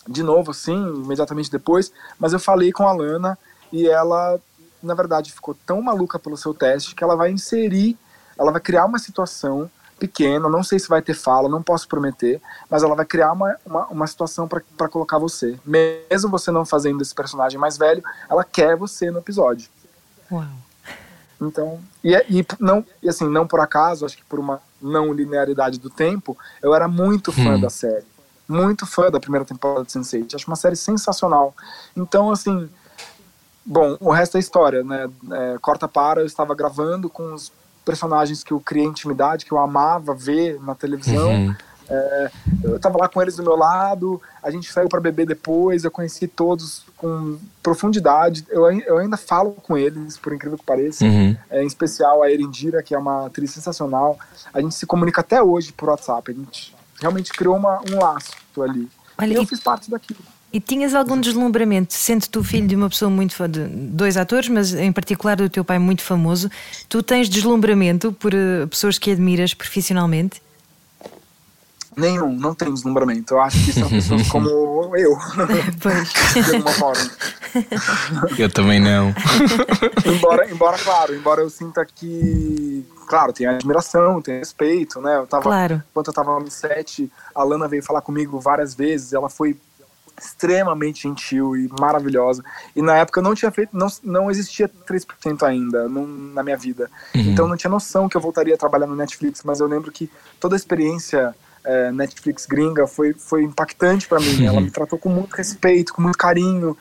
de 0.06 0.22
novo, 0.22 0.52
assim, 0.52 0.76
imediatamente 1.04 1.50
depois. 1.50 1.90
Mas 2.18 2.32
eu 2.32 2.38
falei 2.38 2.70
com 2.70 2.86
a 2.86 2.92
Lana 2.92 3.36
e 3.72 3.88
ela, 3.88 4.38
na 4.80 4.94
verdade, 4.94 5.32
ficou 5.32 5.56
tão 5.66 5.82
maluca 5.82 6.18
pelo 6.18 6.36
seu 6.36 6.54
teste 6.54 6.94
que 6.94 7.02
ela 7.02 7.16
vai 7.16 7.32
inserir, 7.32 7.98
ela 8.38 8.52
vai 8.52 8.60
criar 8.60 8.84
uma 8.84 8.98
situação 9.00 9.68
pequena, 9.98 10.48
não 10.48 10.62
sei 10.62 10.78
se 10.78 10.88
vai 10.88 11.00
ter 11.00 11.14
fala, 11.14 11.48
não 11.48 11.62
posso 11.62 11.88
prometer, 11.88 12.40
mas 12.68 12.82
ela 12.82 12.94
vai 12.94 13.04
criar 13.04 13.32
uma, 13.32 13.56
uma, 13.64 13.86
uma 13.86 14.06
situação 14.06 14.46
para 14.48 14.88
colocar 14.88 15.18
você. 15.18 15.58
Mesmo 15.64 16.30
você 16.30 16.50
não 16.50 16.64
fazendo 16.64 17.00
esse 17.00 17.14
personagem 17.14 17.58
mais 17.58 17.76
velho, 17.78 18.02
ela 18.28 18.44
quer 18.44 18.76
você 18.76 19.10
no 19.10 19.18
episódio. 19.18 19.68
Uau. 20.30 20.44
Então, 21.40 21.80
e, 22.02 22.14
é, 22.14 22.24
e 22.28 22.44
não, 22.58 22.84
e 23.02 23.08
assim, 23.08 23.28
não 23.28 23.46
por 23.46 23.60
acaso, 23.60 24.06
acho 24.06 24.16
que 24.16 24.24
por 24.24 24.38
uma 24.38 24.60
não 24.80 25.12
linearidade 25.12 25.78
do 25.78 25.90
tempo, 25.90 26.36
eu 26.62 26.74
era 26.74 26.88
muito 26.88 27.32
fã 27.32 27.56
hum. 27.56 27.60
da 27.60 27.70
série. 27.70 28.04
Muito 28.48 28.86
fã 28.86 29.10
da 29.10 29.18
primeira 29.18 29.44
temporada 29.44 29.84
de 29.84 29.92
Sense8. 29.92 30.34
Acho 30.34 30.46
uma 30.46 30.56
série 30.56 30.76
sensacional. 30.76 31.54
Então, 31.96 32.30
assim, 32.30 32.70
bom, 33.64 33.96
o 34.00 34.10
resto 34.12 34.36
é 34.36 34.40
história, 34.40 34.84
né? 34.84 35.10
É, 35.32 35.58
corta 35.60 35.88
para, 35.88 36.20
eu 36.20 36.26
estava 36.26 36.54
gravando 36.54 37.10
com 37.10 37.34
os 37.34 37.52
personagens 37.86 38.42
que 38.42 38.52
eu 38.52 38.60
criei 38.60 38.84
intimidade, 38.84 39.46
que 39.46 39.52
eu 39.52 39.58
amava 39.58 40.12
ver 40.12 40.60
na 40.60 40.74
televisão. 40.74 41.30
Uhum. 41.30 41.54
É, 41.88 42.30
eu 42.64 42.76
estava 42.76 42.98
lá 42.98 43.08
com 43.08 43.22
eles 43.22 43.36
do 43.36 43.44
meu 43.44 43.54
lado, 43.54 44.20
a 44.42 44.50
gente 44.50 44.72
saiu 44.72 44.88
para 44.88 45.00
beber 45.00 45.24
depois, 45.24 45.84
eu 45.84 45.90
conheci 45.90 46.26
todos 46.26 46.84
com 46.96 47.38
profundidade. 47.62 48.44
Eu, 48.48 48.68
eu 48.80 48.98
ainda 48.98 49.16
falo 49.16 49.52
com 49.52 49.78
eles, 49.78 50.18
por 50.18 50.34
incrível 50.34 50.58
que 50.58 50.64
pareça. 50.64 51.04
Uhum. 51.04 51.36
É, 51.48 51.62
em 51.62 51.66
especial 51.66 52.24
a 52.24 52.30
Erendira, 52.30 52.82
que 52.82 52.92
é 52.92 52.98
uma 52.98 53.26
atriz 53.26 53.52
sensacional. 53.52 54.18
A 54.52 54.60
gente 54.60 54.74
se 54.74 54.84
comunica 54.84 55.20
até 55.20 55.40
hoje 55.40 55.72
por 55.72 55.88
WhatsApp. 55.88 56.32
A 56.32 56.34
gente 56.34 56.74
realmente 57.00 57.32
criou 57.32 57.56
uma, 57.56 57.80
um 57.88 58.00
laço 58.02 58.32
ali. 58.60 58.90
Olha, 59.16 59.32
e 59.32 59.36
eu 59.36 59.46
fiz 59.46 59.60
parte 59.60 59.88
daquilo. 59.88 60.20
E 60.52 60.60
tinhas 60.60 60.94
algum 60.94 61.20
deslumbramento, 61.20 61.92
sendo 61.92 62.26
tu 62.28 62.42
filho 62.42 62.66
de 62.66 62.76
uma 62.76 62.88
pessoa 62.88 63.10
muito 63.10 63.34
fã 63.34 63.50
de 63.50 63.66
dois 63.66 64.16
atores, 64.16 64.48
mas 64.48 64.72
em 64.72 64.92
particular 64.92 65.36
do 65.36 65.50
teu 65.50 65.64
pai 65.64 65.78
muito 65.78 66.02
famoso, 66.02 66.50
tu 66.88 67.02
tens 67.02 67.28
deslumbramento 67.28 68.12
por 68.12 68.32
uh, 68.32 68.66
pessoas 68.68 68.96
que 68.98 69.10
admiras 69.10 69.52
profissionalmente? 69.52 70.40
Nenhum, 71.96 72.30
não 72.30 72.54
tem 72.54 72.72
deslumbramento. 72.72 73.34
Eu 73.34 73.40
acho 73.40 73.64
que 73.64 73.72
são 73.72 73.88
pessoas 73.88 74.28
como 74.28 74.94
eu. 74.96 75.16
Pois. 75.82 76.44
de 76.44 76.54
alguma 76.56 76.72
forma. 76.72 77.10
Eu 78.38 78.50
também 78.50 78.78
não. 78.78 79.14
embora, 80.04 80.50
embora, 80.50 80.78
claro, 80.78 81.14
embora 81.14 81.40
eu 81.40 81.48
sinta 81.48 81.86
que. 81.86 82.84
Claro, 83.08 83.32
tem 83.32 83.46
admiração, 83.46 84.20
tem 84.20 84.38
respeito, 84.38 85.00
né? 85.00 85.16
Eu 85.16 85.26
tava, 85.26 85.44
claro. 85.44 85.82
Quando 85.94 86.08
eu 86.08 86.12
tava 86.12 86.38
no 86.38 86.50
set, 86.50 87.10
a 87.34 87.42
Lana 87.42 87.66
veio 87.66 87.82
falar 87.82 88.02
comigo 88.02 88.38
várias 88.40 88.74
vezes, 88.74 89.12
ela 89.12 89.30
foi 89.30 89.56
extremamente 90.20 91.02
gentil 91.02 91.56
e 91.56 91.68
maravilhosa. 91.78 92.44
E 92.74 92.82
na 92.82 92.96
época 92.96 93.20
eu 93.20 93.24
não 93.24 93.34
tinha 93.34 93.50
feito, 93.50 93.76
não, 93.76 93.88
não 94.02 94.30
existia 94.30 94.68
3% 94.68 95.42
ainda 95.42 95.88
não, 95.88 96.06
na 96.06 96.42
minha 96.42 96.56
vida. 96.56 96.90
Uhum. 97.14 97.20
Então 97.22 97.46
não 97.46 97.56
tinha 97.56 97.70
noção 97.70 98.08
que 98.08 98.16
eu 98.16 98.20
voltaria 98.20 98.54
a 98.54 98.58
trabalhar 98.58 98.86
no 98.86 98.96
Netflix, 98.96 99.42
mas 99.44 99.60
eu 99.60 99.66
lembro 99.66 99.92
que 99.92 100.10
toda 100.40 100.54
a 100.54 100.58
experiência 100.58 101.34
é, 101.64 101.90
Netflix 101.90 102.46
gringa 102.46 102.86
foi, 102.86 103.12
foi 103.12 103.42
impactante 103.42 104.08
para 104.08 104.20
mim. 104.20 104.40
Uhum. 104.40 104.46
Ela 104.46 104.60
me 104.60 104.70
tratou 104.70 104.98
com 104.98 105.08
muito 105.08 105.34
respeito, 105.34 105.92
com 105.92 106.00
muito 106.00 106.16
carinho. 106.16 106.76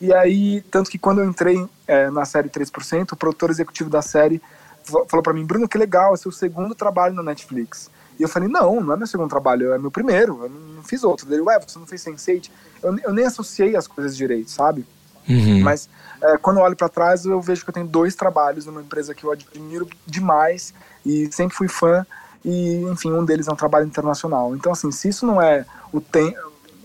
E 0.00 0.12
aí, 0.14 0.62
tanto 0.70 0.90
que 0.90 0.98
quando 0.98 1.20
eu 1.20 1.28
entrei 1.28 1.64
é, 1.86 2.10
na 2.10 2.24
série 2.24 2.48
3%, 2.48 3.12
o 3.12 3.16
produtor 3.16 3.50
executivo 3.50 3.90
da 3.90 4.00
série 4.00 4.40
falou 4.82 5.22
para 5.22 5.32
mim, 5.32 5.44
Bruno, 5.44 5.68
que 5.68 5.76
legal, 5.76 6.14
é 6.14 6.16
seu 6.16 6.32
segundo 6.32 6.74
trabalho 6.74 7.14
na 7.14 7.22
Netflix. 7.22 7.90
E 8.20 8.22
eu 8.22 8.28
falei, 8.28 8.50
não, 8.50 8.82
não 8.82 8.92
é 8.92 8.96
meu 8.98 9.06
segundo 9.06 9.30
trabalho, 9.30 9.72
é 9.72 9.78
meu 9.78 9.90
primeiro, 9.90 10.44
eu 10.44 10.50
não 10.50 10.82
fiz 10.82 11.02
outro. 11.02 11.26
Ele, 11.32 11.40
ué, 11.40 11.58
você 11.58 11.78
não 11.78 11.86
fez 11.86 12.04
Sense8? 12.04 12.50
Eu, 12.82 12.98
eu 12.98 13.12
nem 13.14 13.24
associei 13.24 13.74
as 13.74 13.86
coisas 13.86 14.14
direito, 14.14 14.50
sabe? 14.50 14.84
Uhum. 15.26 15.62
Mas 15.62 15.88
é, 16.22 16.36
quando 16.36 16.58
eu 16.58 16.62
olho 16.62 16.76
para 16.76 16.90
trás, 16.90 17.24
eu 17.24 17.40
vejo 17.40 17.64
que 17.64 17.70
eu 17.70 17.74
tenho 17.74 17.86
dois 17.86 18.14
trabalhos 18.14 18.66
numa 18.66 18.82
empresa 18.82 19.14
que 19.14 19.24
eu 19.24 19.32
admiro 19.32 19.88
demais 20.06 20.74
e 21.04 21.32
sempre 21.32 21.56
fui 21.56 21.66
fã 21.66 22.04
e 22.44 22.82
enfim 22.92 23.10
um 23.10 23.24
deles 23.24 23.48
é 23.48 23.52
um 23.52 23.56
trabalho 23.56 23.86
internacional 23.86 24.54
então 24.54 24.72
assim 24.72 24.90
se 24.90 25.08
isso 25.08 25.26
não 25.26 25.40
é 25.40 25.64
o, 25.92 26.00
tem, 26.00 26.34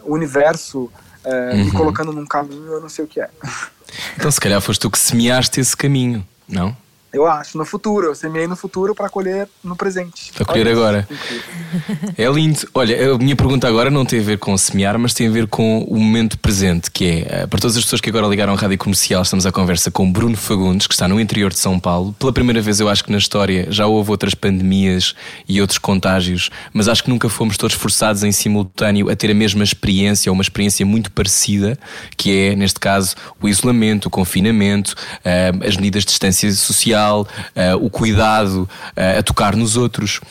o 0.04 0.14
universo 0.14 0.92
é, 1.24 1.52
uhum. 1.52 1.66
me 1.66 1.72
colocando 1.72 2.12
num 2.12 2.26
caminho 2.26 2.74
eu 2.74 2.82
não 2.82 2.90
sei 2.90 3.06
o 3.06 3.08
que 3.08 3.22
é 3.22 3.30
então 4.18 4.30
se 4.30 4.40
calhar 4.40 4.60
foste 4.62 4.82
tu 4.82 4.92
que 4.92 5.00
semeaste 5.00 5.60
esse 5.62 5.76
caminho 5.76 6.28
não 6.48 6.76
eu 7.16 7.26
acho, 7.26 7.58
no 7.58 7.66
futuro. 7.66 8.08
Eu 8.08 8.16
semeei 8.16 8.46
no 8.46 8.56
futuro 8.58 8.94
para 8.94 9.10
colher 9.10 9.48
no 9.64 9.76
presente. 9.76 10.34
Para 10.34 10.46
colher 10.46 10.68
agora. 10.68 11.08
É 12.18 12.28
lindo. 12.30 12.60
Olha, 12.74 13.14
a 13.14 13.18
minha 13.18 13.36
pergunta 13.36 13.68
agora 13.68 13.90
não 13.90 14.06
tem 14.06 14.20
a 14.20 14.24
ver 14.24 14.38
com 14.38 14.56
semear, 14.58 15.00
mas 15.00 15.14
tem 15.14 15.28
a 15.28 15.32
ver 15.32 15.48
com 15.48 15.84
o 15.84 15.98
momento 15.98 16.38
presente, 16.38 16.92
que 16.92 17.06
é, 17.06 17.28
eh, 17.30 17.48
para 17.48 17.60
todas 17.60 17.78
as 17.78 17.84
pessoas 17.84 18.02
que 18.02 18.10
agora 18.10 18.28
ligaram 18.28 18.54
à 18.54 18.56
rádio 18.56 18.78
comercial, 18.78 19.22
estamos 19.22 19.46
à 19.46 19.52
conversa 19.52 19.90
com 19.90 20.12
Bruno 20.12 20.36
Fagundes, 20.36 20.88
que 20.88 20.94
está 20.94 21.08
no 21.08 21.20
interior 21.20 21.52
de 21.52 21.60
São 21.60 21.80
Paulo. 21.80 22.14
Pela 22.20 22.34
primeira 22.34 22.62
vez, 22.62 22.80
eu 22.80 22.90
acho 22.90 23.04
que 23.04 23.12
na 23.12 23.18
história 23.18 23.68
já 23.70 23.88
houve 23.88 24.12
outras 24.12 24.36
pandemias 24.36 25.16
e 25.48 25.62
outros 25.62 25.80
contágios, 25.80 26.50
mas 26.74 26.88
acho 26.88 27.04
que 27.04 27.10
nunca 27.10 27.30
fomos 27.30 27.58
todos 27.58 27.76
forçados 27.76 28.24
em 28.24 28.32
simultâneo 28.32 29.10
a 29.10 29.16
ter 29.16 29.32
a 29.32 29.34
mesma 29.34 29.64
experiência, 29.64 30.30
ou 30.30 30.34
uma 30.34 30.44
experiência 30.44 30.86
muito 30.86 31.12
parecida, 31.12 31.78
que 32.18 32.50
é, 32.50 32.56
neste 32.56 32.80
caso, 32.80 33.16
o 33.42 33.48
isolamento, 33.48 34.08
o 34.08 34.10
confinamento, 34.10 34.96
eh, 35.24 35.52
as 35.66 35.78
medidas 35.78 36.04
de 36.04 36.10
distância 36.10 36.52
social 36.52 37.05
uh, 37.14 37.28
o 37.82 37.90
cuidado 37.90 38.64
uh, 38.64 39.20
a 39.20 39.24
tocar 39.24 39.56
nos 39.56 39.78
outros. 39.78 40.22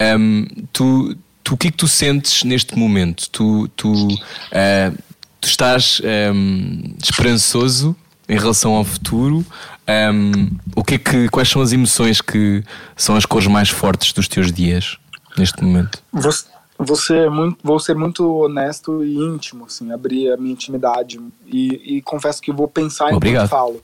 Um, 0.00 0.46
tu, 0.72 1.16
tu, 1.42 1.54
o 1.54 1.56
que 1.56 1.68
é 1.68 1.70
que 1.70 1.76
tu 1.76 1.88
sentes 1.88 2.44
neste 2.44 2.76
momento? 2.76 3.28
Tu, 3.30 3.68
tu, 3.76 3.92
uh, 4.08 4.98
tu 5.40 5.48
estás 5.48 6.00
um, 6.34 6.94
esperançoso 7.02 7.96
em 8.28 8.38
relação 8.38 8.74
ao 8.74 8.84
futuro? 8.84 9.44
Um, 9.88 10.48
o 10.76 10.84
que 10.84 10.94
é 10.94 10.98
que, 10.98 11.28
quais 11.28 11.48
são 11.48 11.60
as 11.60 11.72
emoções 11.72 12.20
que 12.20 12.62
são 12.96 13.16
as 13.16 13.26
cores 13.26 13.48
mais 13.48 13.68
fortes 13.68 14.12
dos 14.12 14.28
teus 14.28 14.52
dias 14.52 14.96
neste 15.36 15.62
momento? 15.62 16.02
Você, 16.12 16.44
você 16.78 17.16
é 17.18 17.30
muito, 17.30 17.58
vou 17.62 17.78
ser 17.78 17.94
muito 17.94 18.24
honesto 18.38 19.04
e 19.04 19.16
íntimo, 19.16 19.66
assim, 19.66 19.92
abrir 19.92 20.32
a 20.32 20.36
minha 20.36 20.52
intimidade 20.52 21.20
e, 21.46 21.96
e 21.96 22.02
confesso 22.02 22.40
que 22.40 22.52
vou 22.52 22.68
pensar 22.68 23.12
Obrigado. 23.12 23.46
em 23.46 23.48
falo. 23.48 23.82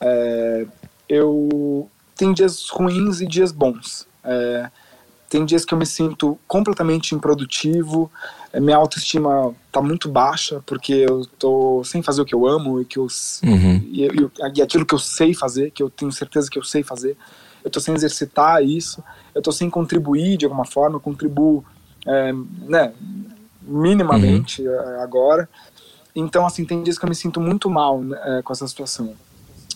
É, 0.00 0.66
eu 1.08 1.88
tem 2.16 2.32
dias 2.32 2.68
ruins 2.68 3.20
e 3.20 3.26
dias 3.26 3.52
bons. 3.52 4.06
É, 4.24 4.70
tem 5.28 5.44
dias 5.44 5.64
que 5.64 5.74
eu 5.74 5.78
me 5.78 5.86
sinto 5.86 6.38
completamente 6.46 7.14
improdutivo, 7.14 8.10
é, 8.52 8.60
minha 8.60 8.76
autoestima 8.76 9.54
tá 9.70 9.82
muito 9.82 10.08
baixa 10.08 10.62
porque 10.64 10.92
eu 10.92 11.26
tô 11.38 11.82
sem 11.84 12.02
fazer 12.02 12.22
o 12.22 12.24
que 12.24 12.34
eu 12.34 12.46
amo 12.46 12.80
e 12.80 12.84
que 12.84 12.98
eu 12.98 13.06
uhum. 13.44 13.76
e, 13.84 14.08
e, 14.54 14.62
aquilo 14.62 14.86
que 14.86 14.94
eu 14.94 14.98
sei 14.98 15.34
fazer, 15.34 15.70
que 15.72 15.82
eu 15.82 15.90
tenho 15.90 16.10
certeza 16.12 16.48
que 16.50 16.58
eu 16.58 16.64
sei 16.64 16.82
fazer. 16.82 17.16
Eu 17.62 17.70
tô 17.70 17.80
sem 17.80 17.94
exercitar 17.94 18.62
isso, 18.62 19.02
eu 19.34 19.42
tô 19.42 19.50
sem 19.50 19.68
contribuir 19.68 20.36
de 20.36 20.44
alguma 20.44 20.64
forma, 20.64 20.96
eu 20.96 21.00
contribuo, 21.00 21.64
é, 22.06 22.32
né, 22.66 22.92
minimamente 23.60 24.62
uhum. 24.62 24.72
É, 24.72 25.02
agora. 25.02 25.48
Então, 26.14 26.46
assim, 26.46 26.64
tem 26.64 26.82
dias 26.82 26.98
que 26.98 27.04
eu 27.04 27.08
me 27.08 27.14
sinto 27.14 27.40
muito 27.40 27.68
mal 27.68 28.00
né, 28.00 28.40
com 28.42 28.52
essa 28.52 28.66
situação. 28.66 29.14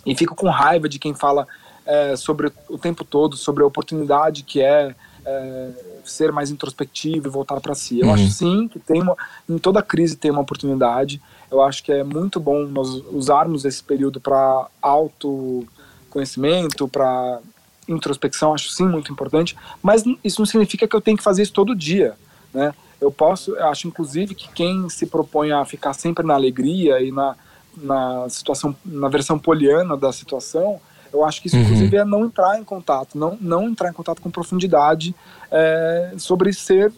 E 0.05 0.15
fico 0.15 0.35
com 0.35 0.49
raiva 0.49 0.89
de 0.89 0.99
quem 0.99 1.15
fala 1.15 1.47
é, 1.87 2.17
sobre 2.17 2.53
o 2.69 2.79
tempo 2.79 3.05
todo, 3.05 3.37
sobre 3.37 3.63
a 3.63 3.67
oportunidade 3.67 4.43
que 4.43 4.61
é, 4.61 4.95
é 5.25 5.71
ser 6.05 6.33
mais 6.33 6.51
introspectivo 6.51 7.29
e 7.29 7.31
voltar 7.31 7.61
para 7.61 7.75
si. 7.75 8.01
Eu 8.01 8.09
uhum. 8.09 8.15
acho 8.15 8.31
sim 8.31 8.69
que 8.69 8.79
tem 8.79 9.03
uma, 9.03 9.17
em 9.49 9.59
toda 9.59 9.83
crise 9.83 10.17
tem 10.17 10.31
uma 10.31 10.41
oportunidade. 10.41 11.21
Eu 11.51 11.63
acho 11.63 11.83
que 11.83 11.93
é 11.93 12.05
muito 12.05 12.41
bom 12.41 12.65
nós 12.65 12.89
usarmos 13.11 13.65
esse 13.65 13.83
período 13.83 14.21
para 14.21 14.67
autoconhecimento, 14.81 16.89
para 16.89 17.41
introspecção, 17.89 18.55
acho 18.55 18.71
sim 18.71 18.87
muito 18.87 19.13
importante, 19.13 19.57
mas 19.83 20.05
isso 20.23 20.41
não 20.41 20.47
significa 20.47 20.87
que 20.87 20.95
eu 20.95 21.01
tenho 21.01 21.17
que 21.17 21.25
fazer 21.25 21.43
isso 21.43 21.53
todo 21.53 21.75
dia, 21.75 22.15
né? 22.55 22.73
Eu 23.01 23.11
posso, 23.11 23.57
eu 23.57 23.67
acho 23.67 23.89
inclusive 23.89 24.35
que 24.35 24.49
quem 24.53 24.89
se 24.89 25.07
propõe 25.07 25.51
a 25.51 25.65
ficar 25.65 25.95
sempre 25.95 26.25
na 26.25 26.35
alegria 26.35 27.01
e 27.01 27.11
na 27.11 27.35
na 27.77 28.29
situação, 28.29 28.75
na 28.85 29.09
versão 29.09 29.39
poliana 29.39 29.97
da 29.97 30.13
situação, 30.13 30.81
eu 31.13 31.25
acho 31.25 31.41
que 31.41 31.49
isso, 31.49 31.57
uhum. 31.57 31.63
inclusive, 31.63 31.97
é 31.97 32.05
não 32.05 32.25
entrar 32.25 32.59
em 32.59 32.65
contato, 32.65 33.19
não, 33.19 33.37
não 33.41 33.69
entrar 33.69 33.91
em 33.91 33.93
contato 33.93 34.23
com 34.23 34.31
profundidade 34.31 35.15
é, 35.51 36.15
sobre 36.17 36.53
ser 36.53 36.93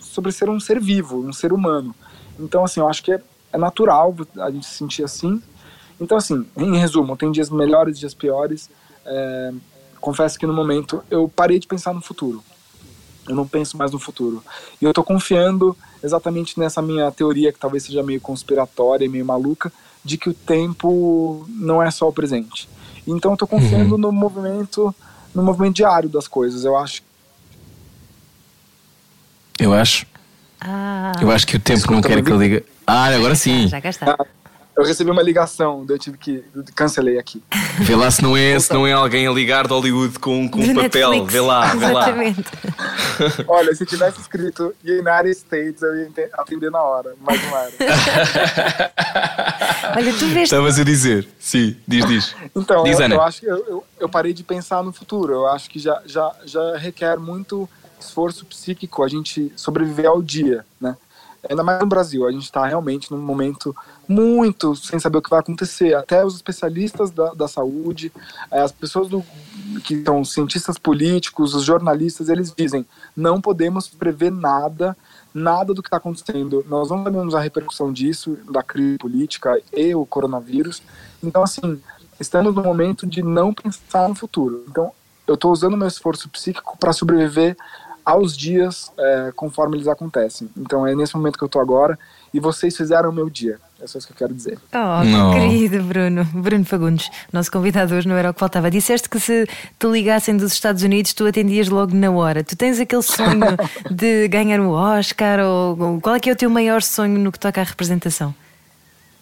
sobre 0.00 0.30
ser 0.30 0.50
um 0.50 0.60
ser 0.60 0.78
vivo, 0.78 1.26
um 1.26 1.32
ser 1.32 1.52
humano. 1.52 1.94
Então, 2.38 2.64
assim, 2.64 2.80
eu 2.80 2.88
acho 2.88 3.02
que 3.02 3.12
é, 3.12 3.22
é 3.52 3.58
natural 3.58 4.14
a 4.38 4.50
gente 4.50 4.66
se 4.66 4.74
sentir 4.74 5.02
assim. 5.04 5.42
Então, 5.98 6.18
assim, 6.18 6.46
em 6.56 6.76
resumo, 6.76 7.16
tem 7.16 7.32
dias 7.32 7.48
melhores, 7.48 7.98
dias 7.98 8.12
piores. 8.12 8.68
É, 9.06 9.52
confesso 10.00 10.38
que 10.38 10.46
no 10.46 10.52
momento 10.52 11.02
eu 11.10 11.28
parei 11.34 11.58
de 11.58 11.66
pensar 11.66 11.94
no 11.94 12.02
futuro. 12.02 12.42
Eu 13.26 13.34
não 13.34 13.46
penso 13.46 13.76
mais 13.76 13.92
no 13.92 13.98
futuro. 13.98 14.42
E 14.80 14.84
eu 14.84 14.90
estou 14.90 15.04
confiando 15.04 15.76
exatamente 16.02 16.58
nessa 16.58 16.82
minha 16.82 17.10
teoria, 17.10 17.52
que 17.52 17.58
talvez 17.58 17.84
seja 17.84 18.02
meio 18.02 18.20
conspiratória 18.20 19.04
e 19.04 19.08
meio 19.08 19.24
maluca, 19.24 19.72
de 20.04 20.16
que 20.18 20.28
o 20.28 20.34
tempo 20.34 21.46
não 21.48 21.82
é 21.82 21.90
só 21.90 22.08
o 22.08 22.12
presente. 22.12 22.68
Então 23.06 23.32
eu 23.32 23.36
tô 23.36 23.46
confiando 23.46 23.94
uhum. 23.94 24.00
no 24.00 24.12
movimento, 24.12 24.94
no 25.34 25.42
movimento 25.42 25.76
diário 25.76 26.08
das 26.08 26.28
coisas. 26.28 26.64
Eu 26.64 26.76
acho. 26.76 27.02
Eu 29.58 29.72
acho. 29.72 30.06
Ah. 30.60 31.12
Eu 31.20 31.30
acho 31.30 31.46
que 31.46 31.56
o 31.56 31.60
tempo 31.60 31.78
Desculpa, 31.78 32.08
não 32.08 32.16
quer 32.16 32.22
que 32.22 32.30
eu 32.30 32.38
diga. 32.38 32.64
Ah, 32.86 33.06
agora 33.06 33.34
sim. 33.34 33.68
Já 33.68 33.78
está. 33.78 34.16
Eu 34.74 34.84
recebi 34.84 35.10
uma 35.10 35.22
ligação, 35.22 35.84
eu 35.86 35.98
tive 35.98 36.16
que 36.16 36.42
cancelei 36.74 37.18
aqui. 37.18 37.42
Vê 37.80 37.94
lá 37.94 38.10
se 38.10 38.22
não 38.22 38.34
é, 38.34 38.58
se 38.58 38.72
não 38.72 38.86
é 38.86 38.92
alguém 38.92 39.26
a 39.26 39.30
ligar 39.30 39.66
de 39.66 39.72
Hollywood 39.72 40.18
com, 40.18 40.48
com 40.48 40.60
um 40.60 40.74
papel. 40.74 41.10
Netflix. 41.10 41.32
Vê 41.32 41.40
lá, 41.40 41.74
vê 41.74 41.92
lá. 41.92 42.06
Olha, 43.48 43.74
se 43.74 43.84
tivesse 43.84 44.20
escrito 44.20 44.74
United 44.82 45.30
States, 45.32 45.82
eu 45.82 45.94
ia 45.96 46.10
atender 46.34 46.70
na 46.70 46.80
hora, 46.80 47.14
mas 47.20 47.42
não 47.42 47.58
era. 47.58 47.72
Olha, 49.94 50.12
tu 50.14 50.26
vês. 50.28 50.44
Estavas 50.44 50.78
a 50.78 50.84
dizer, 50.84 51.28
sim, 51.38 51.76
diz, 51.86 52.06
diz. 52.06 52.34
Então, 52.56 52.82
diz, 52.84 52.98
eu, 52.98 53.08
eu, 53.08 53.20
acho 53.20 53.40
que 53.40 53.46
eu, 53.46 53.66
eu, 53.66 53.84
eu, 54.00 54.08
parei 54.08 54.32
de 54.32 54.42
pensar 54.42 54.82
no 54.82 54.92
futuro. 54.92 55.34
Eu 55.34 55.46
acho 55.48 55.68
que 55.68 55.78
já, 55.78 56.00
já, 56.06 56.32
já 56.46 56.78
requer 56.78 57.18
muito 57.18 57.68
esforço 58.00 58.46
psíquico 58.46 59.02
a 59.02 59.08
gente 59.08 59.52
sobreviver 59.54 60.06
ao 60.06 60.22
dia, 60.22 60.64
né? 60.80 60.96
Ainda 61.48 61.64
mais 61.64 61.80
no 61.80 61.86
Brasil, 61.86 62.24
a 62.24 62.30
gente 62.30 62.44
está 62.44 62.64
realmente 62.66 63.10
num 63.10 63.18
momento 63.18 63.74
muito 64.06 64.76
sem 64.76 64.98
saber 65.00 65.18
o 65.18 65.22
que 65.22 65.30
vai 65.30 65.40
acontecer. 65.40 65.92
Até 65.94 66.24
os 66.24 66.36
especialistas 66.36 67.10
da, 67.10 67.34
da 67.34 67.48
saúde, 67.48 68.12
eh, 68.50 68.60
as 68.60 68.70
pessoas 68.70 69.08
do, 69.08 69.24
que 69.84 70.04
são 70.04 70.24
cientistas 70.24 70.78
políticos, 70.78 71.54
os 71.54 71.64
jornalistas, 71.64 72.28
eles 72.28 72.52
dizem: 72.56 72.86
não 73.16 73.40
podemos 73.40 73.88
prever 73.88 74.30
nada, 74.30 74.96
nada 75.34 75.74
do 75.74 75.82
que 75.82 75.88
está 75.88 75.96
acontecendo. 75.96 76.64
Nós 76.68 76.90
não 76.90 77.02
sabemos 77.02 77.34
a 77.34 77.40
repercussão 77.40 77.92
disso, 77.92 78.38
da 78.48 78.62
crise 78.62 78.98
política 78.98 79.60
e 79.72 79.94
o 79.96 80.06
coronavírus. 80.06 80.80
Então, 81.20 81.42
assim, 81.42 81.80
estamos 82.20 82.54
no 82.54 82.62
momento 82.62 83.04
de 83.04 83.20
não 83.20 83.52
pensar 83.52 84.08
no 84.08 84.14
futuro. 84.14 84.64
Então, 84.68 84.92
eu 85.26 85.34
estou 85.34 85.52
usando 85.52 85.76
meu 85.76 85.88
esforço 85.88 86.28
psíquico 86.28 86.76
para 86.78 86.92
sobreviver 86.92 87.56
aos 88.04 88.36
dias 88.36 88.90
é, 88.98 89.32
conforme 89.34 89.76
eles 89.76 89.88
acontecem. 89.88 90.48
Então 90.56 90.86
é 90.86 90.94
nesse 90.94 91.16
momento 91.16 91.38
que 91.38 91.44
eu 91.44 91.48
tô 91.48 91.60
agora 91.60 91.98
e 92.32 92.40
vocês 92.40 92.76
fizeram 92.76 93.10
o 93.10 93.12
meu 93.12 93.28
dia. 93.28 93.58
É 93.80 93.86
só 93.86 93.98
isso 93.98 94.06
que 94.06 94.12
eu 94.12 94.16
quero 94.16 94.32
dizer. 94.32 94.58
Oh, 94.72 95.04
Não. 95.04 95.32
querido 95.32 95.82
Bruno, 95.82 96.24
Bruno 96.32 96.64
Fagundes, 96.64 97.10
nosso 97.32 97.50
convidado 97.50 97.94
hoje 97.94 98.06
não 98.06 98.16
era 98.16 98.30
o 98.30 98.34
que 98.34 98.38
faltava. 98.38 98.70
Disseste 98.70 99.08
que 99.08 99.18
se 99.18 99.46
te 99.78 99.86
ligassem 99.88 100.36
dos 100.36 100.52
Estados 100.52 100.84
Unidos, 100.84 101.12
tu 101.12 101.26
atendias 101.26 101.68
logo 101.68 101.92
na 101.94 102.10
hora. 102.10 102.44
Tu 102.44 102.56
tens 102.56 102.78
aquele 102.78 103.02
sonho 103.02 103.40
de 103.90 104.28
ganhar 104.28 104.60
um 104.60 104.70
Oscar? 104.70 105.40
Ou 105.40 106.00
qual 106.00 106.14
é 106.14 106.20
que 106.20 106.30
é 106.30 106.32
o 106.32 106.36
teu 106.36 106.48
maior 106.48 106.80
sonho 106.80 107.18
no 107.18 107.32
que 107.32 107.40
toca 107.40 107.60
à 107.60 107.64
representação? 107.64 108.32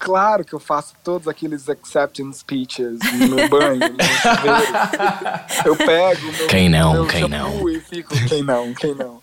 Claro 0.01 0.45
que 0.45 0.53
eu 0.53 0.59
faço 0.59 0.95
todos 1.05 1.29
aqueles 1.29 1.69
acceptance 1.69 2.41
speeches 2.41 2.99
no 3.29 3.49
banho, 3.49 3.79
no 3.79 5.69
Eu 5.69 5.77
pego 5.77 6.33
meu, 6.33 6.49
quem 6.49 6.69
não, 6.69 6.93
meu 6.95 7.07
quem 7.07 7.21
shampoo 7.21 7.61
não. 7.61 7.69
e 7.69 7.81
fico 7.81 8.15
quem 8.27 8.43
não, 8.43 8.75
quem 8.75 8.95
não. 8.95 9.19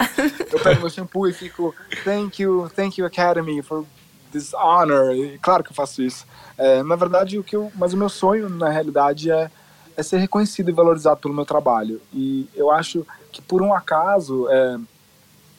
Eu 0.52 0.60
pego 0.60 0.82
meu 0.82 0.90
shampoo 0.90 1.28
e 1.28 1.34
fico 1.34 1.76
thank 2.04 2.42
you, 2.42 2.70
thank 2.76 3.00
you 3.00 3.06
Academy 3.06 3.62
for 3.62 3.84
this 4.32 4.54
honor. 4.54 5.14
E 5.16 5.38
claro 5.40 5.64
que 5.64 5.72
eu 5.72 5.76
faço 5.76 6.02
isso. 6.02 6.26
É, 6.58 6.82
na 6.84 6.96
verdade, 6.96 7.38
o 7.38 7.44
que 7.44 7.56
eu, 7.56 7.72
mas 7.76 7.94
o 7.94 7.98
meu 7.98 8.08
sonho 8.08 8.48
na 8.48 8.70
realidade 8.70 9.32
é 9.32 9.50
é 9.98 10.04
ser 10.04 10.18
reconhecido 10.18 10.70
e 10.70 10.72
valorizado 10.72 11.20
pelo 11.20 11.34
meu 11.34 11.44
trabalho. 11.44 12.00
E 12.14 12.48
eu 12.54 12.70
acho 12.70 13.06
que 13.32 13.42
por 13.42 13.64
um 13.64 13.74
acaso 13.74 14.48
é, 14.48 14.78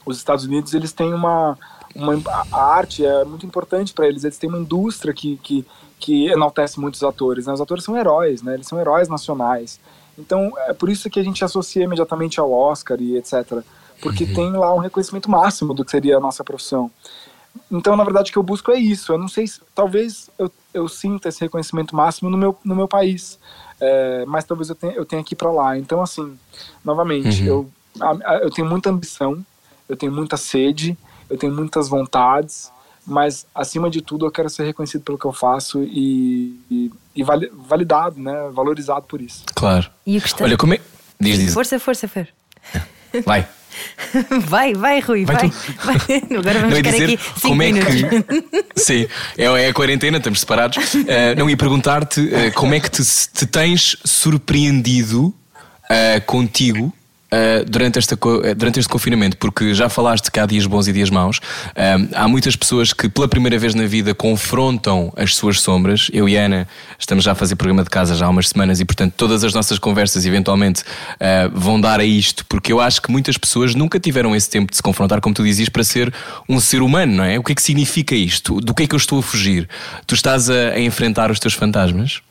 os 0.07 0.17
Estados 0.17 0.45
Unidos 0.45 0.73
eles 0.75 0.93
têm 0.93 1.13
uma 1.13 1.59
uma, 1.99 2.15
a 2.53 2.65
arte 2.75 3.05
é 3.05 3.25
muito 3.25 3.45
importante 3.45 3.93
para 3.93 4.07
eles. 4.07 4.25
Eles 4.25 4.39
têm 4.39 4.49
uma 4.49 4.59
indústria 4.59 5.13
que, 5.13 5.37
que, 5.39 5.67
que 5.99 6.29
enaltece 6.29 6.79
muitos 6.79 7.03
atores. 7.03 7.47
Né? 7.47 7.53
Os 7.53 7.61
atores 7.61 7.85
são 7.85 7.97
heróis, 7.97 8.43
né? 8.43 8.55
Eles 8.55 8.67
são 8.67 8.81
heróis 8.81 9.09
nacionais. 9.09 9.81
Então, 10.17 10.53
é 10.67 10.73
por 10.73 10.89
isso 10.89 11.11
que 11.11 11.21
a 11.21 11.23
gente 11.23 11.45
associa 11.45 11.85
imediatamente 11.85 12.41
ao 12.41 12.51
Oscar 12.53 13.01
e 13.01 13.17
etc. 13.17 13.63
Porque 14.01 14.25
uhum. 14.25 14.35
tem 14.35 14.53
lá 14.53 14.75
um 14.75 14.79
reconhecimento 14.79 15.31
máximo 15.31 15.75
do 15.75 15.85
que 15.85 15.91
seria 15.91 16.17
a 16.17 16.21
nossa 16.21 16.43
profissão. 16.43 16.91
Então, 17.71 17.97
na 17.97 18.05
verdade, 18.05 18.31
o 18.31 18.33
que 18.33 18.39
eu 18.39 18.43
busco 18.43 18.71
é 18.71 18.79
isso. 18.79 19.13
Eu 19.13 19.19
não 19.19 19.29
sei 19.29 19.47
se, 19.47 19.61
talvez 19.75 20.31
eu, 20.39 20.51
eu 20.73 20.89
sinta 20.89 21.29
esse 21.29 21.41
reconhecimento 21.41 21.95
máximo 21.95 22.31
no 22.31 22.37
meu, 22.37 22.57
no 22.65 22.75
meu 22.75 22.87
país, 22.87 23.39
é, 23.81 24.25
mas 24.27 24.45
talvez 24.45 24.69
eu 24.69 24.75
tenha, 24.75 24.93
eu 24.93 25.05
tenha 25.05 25.25
que 25.25 25.35
ir 25.35 25.37
para 25.37 25.51
lá. 25.51 25.77
Então, 25.77 26.01
assim, 26.03 26.37
novamente, 26.85 27.43
uhum. 27.43 27.49
eu, 27.49 27.71
eu 28.43 28.51
tenho 28.51 28.69
muita 28.69 28.91
ambição, 28.91 29.45
eu 29.89 29.97
tenho 29.97 30.13
muita 30.13 30.37
sede, 30.37 30.97
eu 31.31 31.37
tenho 31.37 31.55
muitas 31.55 31.89
vontades, 31.89 32.71
mas 33.07 33.47
acima 33.55 33.89
de 33.89 34.03
tudo 34.03 34.27
eu 34.27 34.31
quero 34.31 34.51
ser 34.51 34.65
reconhecido 34.65 35.03
pelo 35.03 35.19
que 35.19 35.25
eu 35.25 35.33
faço 35.33 35.83
e, 35.83 36.59
e, 36.71 36.91
e 37.17 37.23
validado, 37.23 38.21
né, 38.21 38.51
valorizado 38.53 39.07
por 39.07 39.21
isso. 39.21 39.45
Claro. 39.55 39.91
E 40.07 40.19
o 40.19 40.21
que 40.21 40.27
está... 40.27 40.45
Olha, 40.45 40.57
como 40.57 40.75
é... 40.75 40.81
Diz, 41.21 41.39
diz. 41.39 41.55
Força, 41.55 41.79
força, 41.79 42.07
Fer. 42.07 42.29
Vai. 43.25 43.47
Vai, 44.49 44.75
vai, 44.75 44.99
Rui, 45.01 45.25
vai. 45.25 45.37
vai. 45.37 45.51
vai. 45.99 46.39
Agora 46.39 46.61
vamos 46.61 46.77
ficar 46.77 46.91
dizer 46.91 47.05
aqui 47.05 47.19
como 47.43 47.63
é 47.63 47.73
que. 47.73 48.25
Sim, 48.75 49.07
é, 49.37 49.45
é, 49.45 49.69
a 49.69 49.75
quarentena, 49.75 50.19
estamos 50.19 50.41
separados. 50.41 50.95
Uh, 50.95 51.07
não 51.37 51.49
ia 51.49 51.57
perguntar-te 51.57 52.21
uh, 52.21 52.53
como 52.55 52.75
é 52.75 52.81
que 52.81 52.91
te, 52.91 53.03
te 53.05 53.47
tens 53.47 53.97
surpreendido 54.05 55.27
uh, 55.27 56.25
contigo 56.27 56.93
Uh, 57.31 57.63
durante, 57.69 57.99
esta, 57.99 58.15
uh, 58.15 58.55
durante 58.55 58.81
este 58.81 58.89
confinamento, 58.89 59.37
porque 59.37 59.75
já 59.75 59.91
falaste 59.91 60.31
que 60.31 60.41
há 60.41 60.47
dias 60.47 60.65
bons 60.65 60.89
e 60.89 60.93
dias 60.95 61.11
maus, 61.11 61.37
uh, 61.37 62.09
há 62.15 62.27
muitas 62.27 62.57
pessoas 62.57 62.95
que 62.95 63.07
pela 63.07 63.29
primeira 63.29 63.59
vez 63.59 63.75
na 63.75 63.85
vida 63.85 64.15
confrontam 64.15 65.13
as 65.15 65.37
suas 65.37 65.61
sombras. 65.61 66.11
Eu 66.11 66.27
e 66.27 66.37
Ana 66.37 66.67
estamos 66.99 67.25
já 67.25 67.33
a 67.33 67.35
fazer 67.35 67.57
programa 67.57 67.85
de 67.85 67.91
casa 67.91 68.15
já 68.15 68.25
há 68.25 68.31
umas 68.31 68.49
semanas 68.49 68.81
e, 68.81 68.85
portanto, 68.87 69.13
todas 69.15 69.45
as 69.45 69.53
nossas 69.53 69.79
conversas 69.79 70.25
eventualmente 70.25 70.83
vão 71.53 71.79
dar 71.79 72.01
a 72.01 72.05
isto, 72.05 72.47
porque 72.47 72.73
eu 72.73 72.81
acho 72.81 73.03
que 73.03 73.11
muitas 73.11 73.37
pessoas 73.37 73.75
nunca 73.75 74.01
tiveram 74.01 74.35
esse 74.35 74.49
tempo 74.49 74.71
de 74.71 74.77
se 74.77 74.83
confrontar, 74.83 75.21
como 75.21 75.35
tu 75.35 75.45
dizias, 75.45 75.69
para 75.69 75.85
ser 75.85 76.13
um 76.49 76.59
ser 76.59 76.81
humano, 76.81 77.17
não 77.17 77.25
é? 77.25 77.39
O 77.39 77.43
que 77.43 77.53
é 77.53 77.55
que 77.55 77.63
significa 77.63 78.15
isto? 78.15 78.61
Do 78.61 78.73
que 78.73 78.85
é 78.85 78.87
que 78.87 78.95
eu 78.95 78.99
estou 78.99 79.19
a 79.19 79.23
fugir? 79.23 79.69
Tu 80.07 80.15
estás 80.15 80.49
a, 80.49 80.71
a 80.71 80.81
enfrentar 80.81 81.31
os 81.31 81.39
teus 81.39 81.55
fantasmas? 81.55 82.23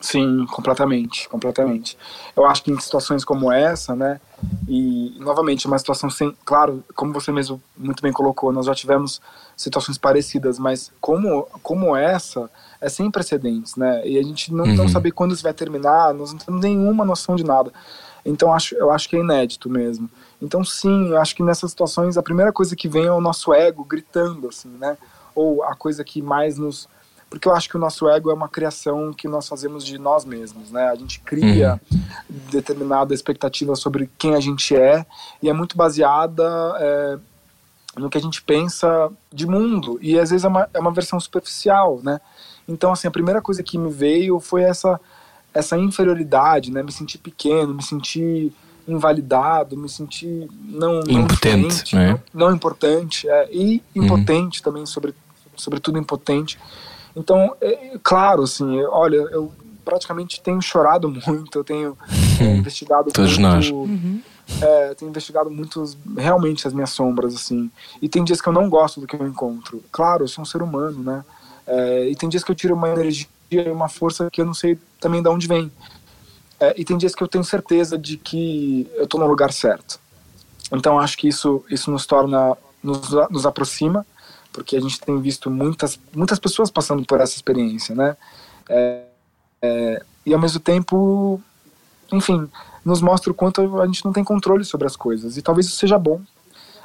Sim, 0.00 0.46
completamente, 0.46 1.28
completamente. 1.28 1.96
Eu 2.34 2.46
acho 2.46 2.64
que 2.64 2.72
em 2.72 2.80
situações 2.80 3.22
como 3.22 3.52
essa, 3.52 3.94
né, 3.94 4.18
e 4.66 5.14
novamente 5.18 5.66
uma 5.66 5.78
situação 5.78 6.08
sem, 6.08 6.34
claro, 6.42 6.82
como 6.94 7.12
você 7.12 7.30
mesmo 7.30 7.62
muito 7.76 8.02
bem 8.02 8.10
colocou, 8.10 8.50
nós 8.50 8.64
já 8.64 8.74
tivemos 8.74 9.20
situações 9.54 9.98
parecidas, 9.98 10.58
mas 10.58 10.90
como 11.02 11.46
como 11.62 11.94
essa 11.94 12.50
é 12.80 12.88
sem 12.88 13.10
precedentes, 13.10 13.76
né? 13.76 14.00
E 14.06 14.18
a 14.18 14.22
gente 14.22 14.54
não, 14.54 14.64
uhum. 14.64 14.74
não 14.74 14.88
sabe 14.88 15.12
quando 15.12 15.34
isso 15.34 15.42
vai 15.42 15.52
terminar, 15.52 16.14
nós 16.14 16.32
não 16.32 16.38
temos 16.38 16.62
nenhuma 16.62 17.04
noção 17.04 17.36
de 17.36 17.44
nada. 17.44 17.70
Então 18.24 18.54
acho, 18.54 18.74
eu 18.76 18.90
acho 18.90 19.06
que 19.06 19.16
é 19.16 19.20
inédito 19.20 19.68
mesmo. 19.68 20.08
Então 20.40 20.64
sim, 20.64 21.08
eu 21.08 21.20
acho 21.20 21.36
que 21.36 21.42
nessas 21.42 21.72
situações 21.72 22.16
a 22.16 22.22
primeira 22.22 22.52
coisa 22.52 22.74
que 22.74 22.88
vem 22.88 23.04
é 23.04 23.12
o 23.12 23.20
nosso 23.20 23.52
ego 23.52 23.84
gritando 23.84 24.48
assim, 24.48 24.70
né? 24.70 24.96
Ou 25.34 25.62
a 25.62 25.76
coisa 25.76 26.02
que 26.02 26.22
mais 26.22 26.56
nos 26.56 26.88
porque 27.30 27.46
eu 27.46 27.54
acho 27.54 27.68
que 27.68 27.76
o 27.76 27.80
nosso 27.80 28.08
ego 28.08 28.28
é 28.30 28.34
uma 28.34 28.48
criação 28.48 29.12
que 29.12 29.28
nós 29.28 29.48
fazemos 29.48 29.86
de 29.86 29.96
nós 29.98 30.24
mesmos, 30.24 30.72
né? 30.72 30.90
A 30.90 30.96
gente 30.96 31.20
cria 31.20 31.80
uhum. 31.90 32.00
determinada 32.50 33.14
expectativa 33.14 33.76
sobre 33.76 34.10
quem 34.18 34.34
a 34.34 34.40
gente 34.40 34.74
é 34.74 35.06
e 35.40 35.48
é 35.48 35.52
muito 35.52 35.76
baseada 35.76 36.44
é, 36.78 37.18
no 37.96 38.10
que 38.10 38.18
a 38.18 38.20
gente 38.20 38.42
pensa 38.42 39.10
de 39.32 39.46
mundo 39.46 39.96
e 40.02 40.18
às 40.18 40.30
vezes 40.30 40.44
é 40.44 40.48
uma, 40.48 40.68
é 40.74 40.80
uma 40.80 40.90
versão 40.90 41.20
superficial, 41.20 42.00
né? 42.02 42.20
Então, 42.66 42.92
assim, 42.92 43.06
a 43.06 43.12
primeira 43.12 43.40
coisa 43.40 43.62
que 43.62 43.78
me 43.78 43.90
veio 43.90 44.40
foi 44.40 44.62
essa 44.62 45.00
essa 45.54 45.76
inferioridade, 45.76 46.70
né? 46.70 46.82
Me 46.82 46.92
sentir 46.92 47.18
pequeno, 47.18 47.74
me 47.74 47.82
sentir 47.82 48.52
invalidado, 48.88 49.76
me 49.76 49.88
sentir 49.88 50.48
não, 50.62 51.00
não 51.00 51.20
impotente, 51.20 51.94
né? 51.94 52.20
não, 52.32 52.48
não, 52.48 52.54
importante 52.54 53.28
é, 53.28 53.48
e 53.52 53.82
impotente 53.94 54.58
uhum. 54.58 54.64
também, 54.64 54.86
sobre, 54.86 55.14
sobretudo 55.56 55.98
impotente. 55.98 56.58
Então, 57.14 57.54
é, 57.60 57.98
claro, 58.02 58.42
assim, 58.42 58.82
olha, 58.84 59.16
eu 59.16 59.52
praticamente 59.84 60.40
tenho 60.40 60.60
chorado 60.62 61.08
muito, 61.26 61.58
eu 61.58 61.64
tenho 61.64 61.98
é, 62.40 62.56
investigado 62.56 63.10
Todos 63.10 63.38
muito. 63.38 63.42
Nós. 63.42 63.70
Uhum. 63.70 64.20
É, 64.60 64.94
tenho 64.94 65.08
investigado 65.08 65.50
muito 65.50 65.84
realmente 66.16 66.66
as 66.66 66.72
minhas 66.72 66.90
sombras, 66.90 67.34
assim. 67.34 67.70
E 68.02 68.08
tem 68.08 68.24
dias 68.24 68.40
que 68.40 68.48
eu 68.48 68.52
não 68.52 68.68
gosto 68.68 69.00
do 69.00 69.06
que 69.06 69.14
eu 69.14 69.26
encontro. 69.26 69.82
Claro, 69.92 70.24
eu 70.24 70.28
sou 70.28 70.42
um 70.42 70.44
ser 70.44 70.60
humano, 70.60 71.02
né? 71.02 71.24
É, 71.66 72.08
e 72.08 72.16
tem 72.16 72.28
dias 72.28 72.42
que 72.42 72.50
eu 72.50 72.54
tiro 72.54 72.74
uma 72.74 72.88
energia 72.88 73.28
e 73.50 73.70
uma 73.70 73.88
força 73.88 74.28
que 74.30 74.40
eu 74.40 74.44
não 74.44 74.54
sei 74.54 74.76
também 75.00 75.22
de 75.22 75.28
onde 75.28 75.46
vem. 75.46 75.70
É, 76.58 76.74
e 76.76 76.84
tem 76.84 76.98
dias 76.98 77.14
que 77.14 77.22
eu 77.22 77.28
tenho 77.28 77.44
certeza 77.44 77.96
de 77.96 78.16
que 78.16 78.90
eu 78.94 79.04
estou 79.04 79.20
no 79.20 79.26
lugar 79.26 79.52
certo. 79.52 80.00
Então 80.72 80.98
acho 80.98 81.16
que 81.16 81.28
isso, 81.28 81.64
isso 81.70 81.90
nos 81.90 82.04
torna, 82.04 82.56
nos, 82.82 83.10
nos 83.30 83.46
aproxima 83.46 84.04
porque 84.52 84.76
a 84.76 84.80
gente 84.80 85.00
tem 85.00 85.20
visto 85.20 85.50
muitas, 85.50 85.98
muitas 86.14 86.38
pessoas 86.38 86.70
passando 86.70 87.04
por 87.04 87.20
essa 87.20 87.34
experiência, 87.34 87.94
né? 87.94 88.16
É, 88.68 89.04
é, 89.62 90.02
e 90.24 90.34
ao 90.34 90.40
mesmo 90.40 90.60
tempo, 90.60 91.40
enfim, 92.12 92.48
nos 92.84 93.00
mostra 93.00 93.30
o 93.30 93.34
quanto 93.34 93.80
a 93.80 93.86
gente 93.86 94.04
não 94.04 94.12
tem 94.12 94.24
controle 94.24 94.64
sobre 94.64 94.86
as 94.86 94.96
coisas. 94.96 95.36
E 95.36 95.42
talvez 95.42 95.66
isso 95.66 95.76
seja 95.76 95.98
bom. 95.98 96.20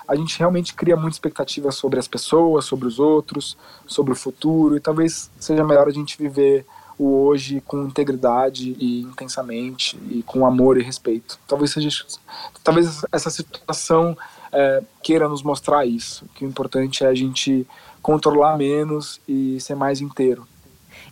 A 0.07 0.15
gente 0.15 0.37
realmente 0.37 0.73
cria 0.73 0.95
muita 0.95 1.15
expectativa 1.15 1.71
sobre 1.71 1.99
as 1.99 2.07
pessoas, 2.07 2.65
sobre 2.65 2.87
os 2.87 2.99
outros, 2.99 3.57
sobre 3.87 4.13
o 4.13 4.15
futuro, 4.15 4.75
e 4.77 4.79
talvez 4.79 5.31
seja 5.39 5.63
melhor 5.63 5.87
a 5.87 5.91
gente 5.91 6.17
viver 6.17 6.65
o 6.97 7.25
hoje 7.25 7.61
com 7.61 7.83
integridade 7.83 8.75
e 8.79 9.01
intensamente 9.01 9.97
e 10.09 10.23
com 10.23 10.45
amor 10.45 10.77
e 10.77 10.83
respeito. 10.83 11.37
Talvez 11.47 11.71
seja 11.71 11.89
talvez 12.63 13.03
essa 13.11 13.29
situação 13.29 14.17
é, 14.51 14.83
queira 15.03 15.27
nos 15.27 15.43
mostrar 15.43 15.85
isso, 15.85 16.25
que 16.35 16.45
o 16.45 16.47
importante 16.47 17.03
é 17.03 17.07
a 17.07 17.15
gente 17.15 17.67
controlar 18.01 18.57
menos 18.57 19.19
e 19.27 19.59
ser 19.59 19.75
mais 19.75 19.99
inteiro. 19.99 20.47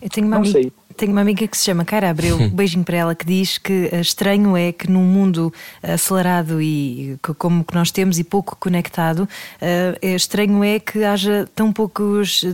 Eu 0.00 0.08
tenho 0.08 0.26
uma, 0.26 0.36
amiga, 0.36 0.72
tenho 0.96 1.12
uma 1.12 1.20
amiga 1.20 1.46
que 1.46 1.56
se 1.56 1.64
chama 1.64 1.84
Cara 1.84 2.10
Abreu, 2.10 2.36
um 2.36 2.48
beijinho 2.50 2.84
para 2.84 2.96
ela, 2.96 3.14
que 3.14 3.24
diz 3.24 3.58
que 3.58 3.88
eh, 3.92 4.00
estranho 4.00 4.56
é 4.56 4.72
que 4.72 4.90
num 4.90 5.02
mundo 5.02 5.52
acelerado 5.82 6.60
e 6.60 7.18
como 7.38 7.64
que 7.64 7.74
nós 7.74 7.90
temos 7.90 8.18
e 8.18 8.24
pouco 8.24 8.56
conectado, 8.56 9.28
é 9.60 10.14
estranho 10.14 10.62
é 10.64 10.78
que 10.78 11.04
haja 11.04 11.48
tão 11.54 11.72
poucos 11.72 12.44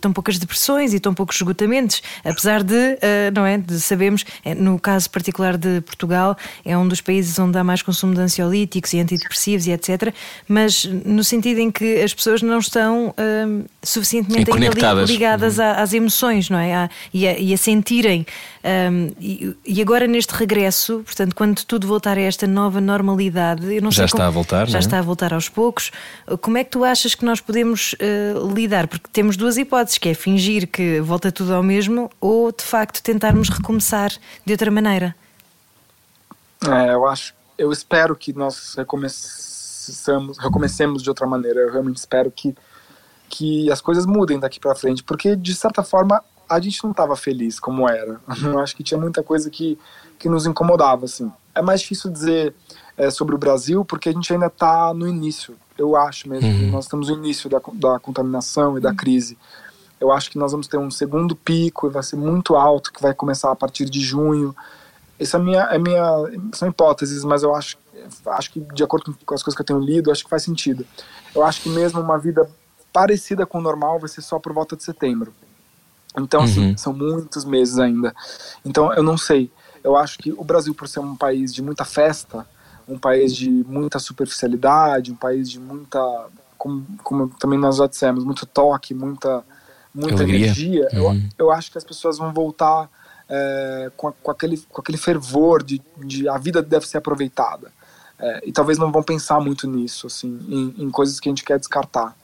tão 0.00 0.12
poucas 0.12 0.38
depressões 0.38 0.94
e 0.94 1.00
tão 1.00 1.14
poucos 1.14 1.36
esgotamentos, 1.36 2.02
apesar 2.24 2.62
de, 2.62 2.74
uh, 2.74 2.98
não 3.34 3.44
é, 3.44 3.58
de 3.58 3.80
sabemos, 3.80 4.24
é, 4.44 4.54
no 4.54 4.78
caso 4.78 5.08
particular 5.10 5.56
de 5.56 5.80
Portugal, 5.82 6.36
é 6.64 6.76
um 6.76 6.86
dos 6.86 7.00
países 7.00 7.38
onde 7.38 7.58
há 7.58 7.64
mais 7.64 7.82
consumo 7.82 8.14
de 8.14 8.20
ansiolíticos 8.20 8.92
e 8.92 9.00
antidepressivos 9.00 9.66
e 9.66 9.72
etc, 9.72 10.12
mas 10.48 10.84
no 10.84 11.22
sentido 11.22 11.60
em 11.60 11.70
que 11.70 12.02
as 12.02 12.12
pessoas 12.12 12.42
não 12.42 12.58
estão 12.58 13.08
uh, 13.08 13.64
suficientemente 13.82 14.50
ligadas 15.06 15.58
uhum. 15.58 15.64
às 15.76 15.92
emoções, 15.92 16.50
não 16.50 16.58
é? 16.58 16.88
E, 17.12 17.26
a, 17.26 17.38
e, 17.38 17.54
a, 17.54 17.56
sentirem. 17.56 18.26
Um, 18.66 19.12
e, 19.20 19.56
e, 19.64 19.80
agora 19.80 20.08
neste 20.08 20.34
regresso, 20.34 21.02
portanto, 21.04 21.36
quando 21.36 21.64
tudo 21.64 21.86
voltar 21.86 22.18
a 22.18 22.20
esta 22.20 22.48
nova 22.48 22.80
normalidade, 22.80 23.72
eu 23.72 23.80
não 23.80 23.92
já 23.92 23.98
sei 23.98 24.04
está 24.06 24.16
como, 24.16 24.28
a 24.28 24.30
voltar, 24.30 24.68
já 24.68 24.78
é? 24.78 24.80
está 24.80 24.98
a 24.98 25.02
voltar 25.02 25.32
aos 25.32 25.48
poucos. 25.48 25.92
Como 26.40 26.58
é 26.58 26.64
que 26.64 26.70
tu 26.70 26.82
achas 26.82 27.14
que 27.14 27.24
nós 27.24 27.40
podemos 27.40 27.92
uh, 27.94 28.52
lidar? 28.52 28.88
Porque 28.88 29.08
temos 29.12 29.36
duas 29.36 29.56
hipóteses, 29.56 29.98
que 29.98 30.08
é 30.08 30.14
fingir 30.14 30.66
que 30.66 31.00
volta 31.00 31.30
tudo 31.30 31.54
ao 31.54 31.62
mesmo 31.62 32.10
ou 32.20 32.50
de 32.50 32.64
facto 32.64 33.00
tentarmos 33.04 33.48
recomeçar 33.50 34.10
de 34.44 34.52
outra 34.52 34.68
maneira. 34.68 35.14
É, 36.66 36.92
eu 36.92 37.06
acho, 37.06 37.34
eu 37.56 37.70
espero 37.70 38.16
que 38.16 38.32
nós 38.32 38.74
recomeçamos, 38.74 40.38
recomecemos 40.38 41.04
de 41.04 41.08
outra 41.08 41.24
maneira. 41.24 41.60
Eu 41.60 41.70
realmente 41.70 41.98
espero 41.98 42.32
que 42.32 42.52
que 43.28 43.70
as 43.70 43.80
coisas 43.80 44.06
mudem 44.06 44.38
daqui 44.38 44.60
para 44.60 44.74
frente, 44.74 45.02
porque 45.02 45.34
de 45.34 45.54
certa 45.54 45.82
forma 45.82 46.22
a 46.48 46.60
gente 46.60 46.82
não 46.82 46.90
estava 46.90 47.16
feliz 47.16 47.58
como 47.58 47.88
era. 47.88 48.20
Eu 48.42 48.58
acho 48.60 48.76
que 48.76 48.82
tinha 48.82 49.00
muita 49.00 49.22
coisa 49.22 49.50
que 49.50 49.78
que 50.18 50.28
nos 50.28 50.46
incomodava 50.46 51.04
assim. 51.04 51.30
É 51.54 51.62
mais 51.62 51.80
difícil 51.80 52.10
dizer 52.10 52.54
é, 52.96 53.10
sobre 53.10 53.34
o 53.34 53.38
Brasil 53.38 53.84
porque 53.84 54.08
a 54.08 54.12
gente 54.12 54.32
ainda 54.32 54.46
está 54.46 54.92
no 54.94 55.06
início. 55.06 55.56
Eu 55.76 55.96
acho 55.96 56.28
mesmo. 56.28 56.48
Uhum. 56.48 56.70
Nós 56.70 56.84
estamos 56.84 57.08
no 57.08 57.16
início 57.16 57.48
da, 57.50 57.60
da 57.74 57.98
contaminação 57.98 58.78
e 58.78 58.80
da 58.80 58.94
crise. 58.94 59.36
Eu 60.00 60.12
acho 60.12 60.30
que 60.30 60.38
nós 60.38 60.52
vamos 60.52 60.66
ter 60.66 60.76
um 60.78 60.90
segundo 60.90 61.34
pico, 61.34 61.90
vai 61.90 62.02
ser 62.02 62.16
muito 62.16 62.54
alto, 62.54 62.92
que 62.92 63.00
vai 63.00 63.14
começar 63.14 63.50
a 63.50 63.56
partir 63.56 63.86
de 63.86 64.00
junho. 64.00 64.54
Essa 65.18 65.38
é 65.38 65.40
minha, 65.40 65.62
é 65.64 65.78
minha 65.78 66.02
são 66.52 66.68
hipóteses, 66.68 67.24
mas 67.24 67.42
eu 67.42 67.54
acho, 67.54 67.78
acho 68.26 68.52
que 68.52 68.60
de 68.60 68.84
acordo 68.84 69.16
com 69.24 69.34
as 69.34 69.42
coisas 69.42 69.56
que 69.56 69.62
eu 69.62 69.66
tenho 69.66 69.80
lido, 69.80 70.10
acho 70.10 70.24
que 70.24 70.30
faz 70.30 70.42
sentido. 70.42 70.86
Eu 71.34 71.42
acho 71.42 71.62
que 71.62 71.70
mesmo 71.70 72.00
uma 72.00 72.18
vida 72.18 72.48
parecida 72.92 73.46
com 73.46 73.58
o 73.58 73.62
normal 73.62 73.98
vai 73.98 74.08
ser 74.08 74.20
só 74.20 74.38
por 74.38 74.52
volta 74.52 74.76
de 74.76 74.84
setembro. 74.84 75.32
Então, 76.18 76.42
assim, 76.42 76.70
uhum. 76.70 76.78
são 76.78 76.92
muitos 76.92 77.44
meses 77.44 77.78
ainda. 77.78 78.14
Então, 78.64 78.92
eu 78.94 79.02
não 79.02 79.18
sei. 79.18 79.50
Eu 79.84 79.96
acho 79.96 80.18
que 80.18 80.32
o 80.32 80.42
Brasil, 80.42 80.74
por 80.74 80.88
ser 80.88 81.00
um 81.00 81.14
país 81.14 81.54
de 81.54 81.62
muita 81.62 81.84
festa, 81.84 82.46
um 82.88 82.98
país 82.98 83.34
de 83.34 83.50
muita 83.50 83.98
superficialidade, 83.98 85.12
um 85.12 85.16
país 85.16 85.50
de 85.50 85.60
muita, 85.60 86.00
como, 86.56 86.86
como 87.02 87.28
também 87.28 87.58
nós 87.58 87.76
já 87.76 87.86
dissemos, 87.86 88.24
muito 88.24 88.46
toque, 88.46 88.94
muita 88.94 89.44
muita 89.96 90.22
Alegria. 90.22 90.46
energia, 90.46 90.88
uhum. 90.92 91.28
eu, 91.38 91.46
eu 91.46 91.50
acho 91.50 91.72
que 91.72 91.78
as 91.78 91.84
pessoas 91.84 92.18
vão 92.18 92.30
voltar 92.30 92.90
é, 93.28 93.90
com, 93.96 94.12
com, 94.12 94.30
aquele, 94.30 94.58
com 94.58 94.80
aquele 94.80 94.98
fervor 94.98 95.62
de, 95.62 95.80
de 96.04 96.28
a 96.28 96.36
vida 96.36 96.62
deve 96.62 96.86
ser 96.86 96.98
aproveitada. 96.98 97.72
É, 98.18 98.42
e 98.46 98.52
talvez 98.52 98.78
não 98.78 98.92
vão 98.92 99.02
pensar 99.02 99.40
muito 99.40 99.66
nisso, 99.66 100.06
assim, 100.06 100.38
em, 100.48 100.84
em 100.84 100.90
coisas 100.90 101.18
que 101.18 101.28
a 101.28 101.30
gente 101.30 101.44
quer 101.44 101.58
descartar. 101.58 102.14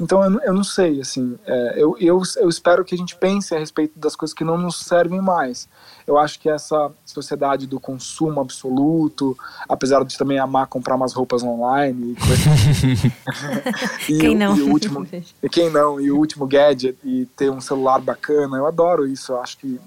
Então 0.00 0.24
eu, 0.24 0.40
eu 0.40 0.54
não 0.54 0.64
sei, 0.64 1.00
assim, 1.00 1.38
é, 1.46 1.74
eu, 1.76 1.94
eu, 2.00 2.22
eu 2.38 2.48
espero 2.48 2.84
que 2.84 2.94
a 2.94 2.98
gente 2.98 3.14
pense 3.16 3.54
a 3.54 3.58
respeito 3.58 3.98
das 3.98 4.16
coisas 4.16 4.34
que 4.34 4.42
não 4.42 4.56
nos 4.56 4.80
servem 4.80 5.20
mais. 5.20 5.68
Eu 6.06 6.18
acho 6.18 6.40
que 6.40 6.48
essa 6.48 6.90
sociedade 7.04 7.66
do 7.66 7.78
consumo 7.78 8.40
absoluto, 8.40 9.36
apesar 9.68 10.02
de 10.04 10.16
também 10.16 10.38
amar 10.38 10.66
comprar 10.66 10.96
umas 10.96 11.12
roupas 11.12 11.42
online 11.42 12.12
e 12.12 12.16
coisas. 12.16 13.04
e, 14.08 14.18
quem 14.18 14.34
não? 14.34 14.56
E 14.56 14.62
o 14.62 14.70
último, 14.70 15.06
e 15.42 15.48
quem 15.48 15.70
não? 15.70 16.00
E 16.00 16.10
o 16.10 16.16
último 16.16 16.46
gadget 16.46 16.96
e 17.04 17.26
ter 17.36 17.50
um 17.50 17.60
celular 17.60 18.00
bacana, 18.00 18.56
eu 18.56 18.66
adoro 18.66 19.06
isso. 19.06 19.32
Eu 19.32 19.42
acho 19.42 19.58
que 19.58 19.78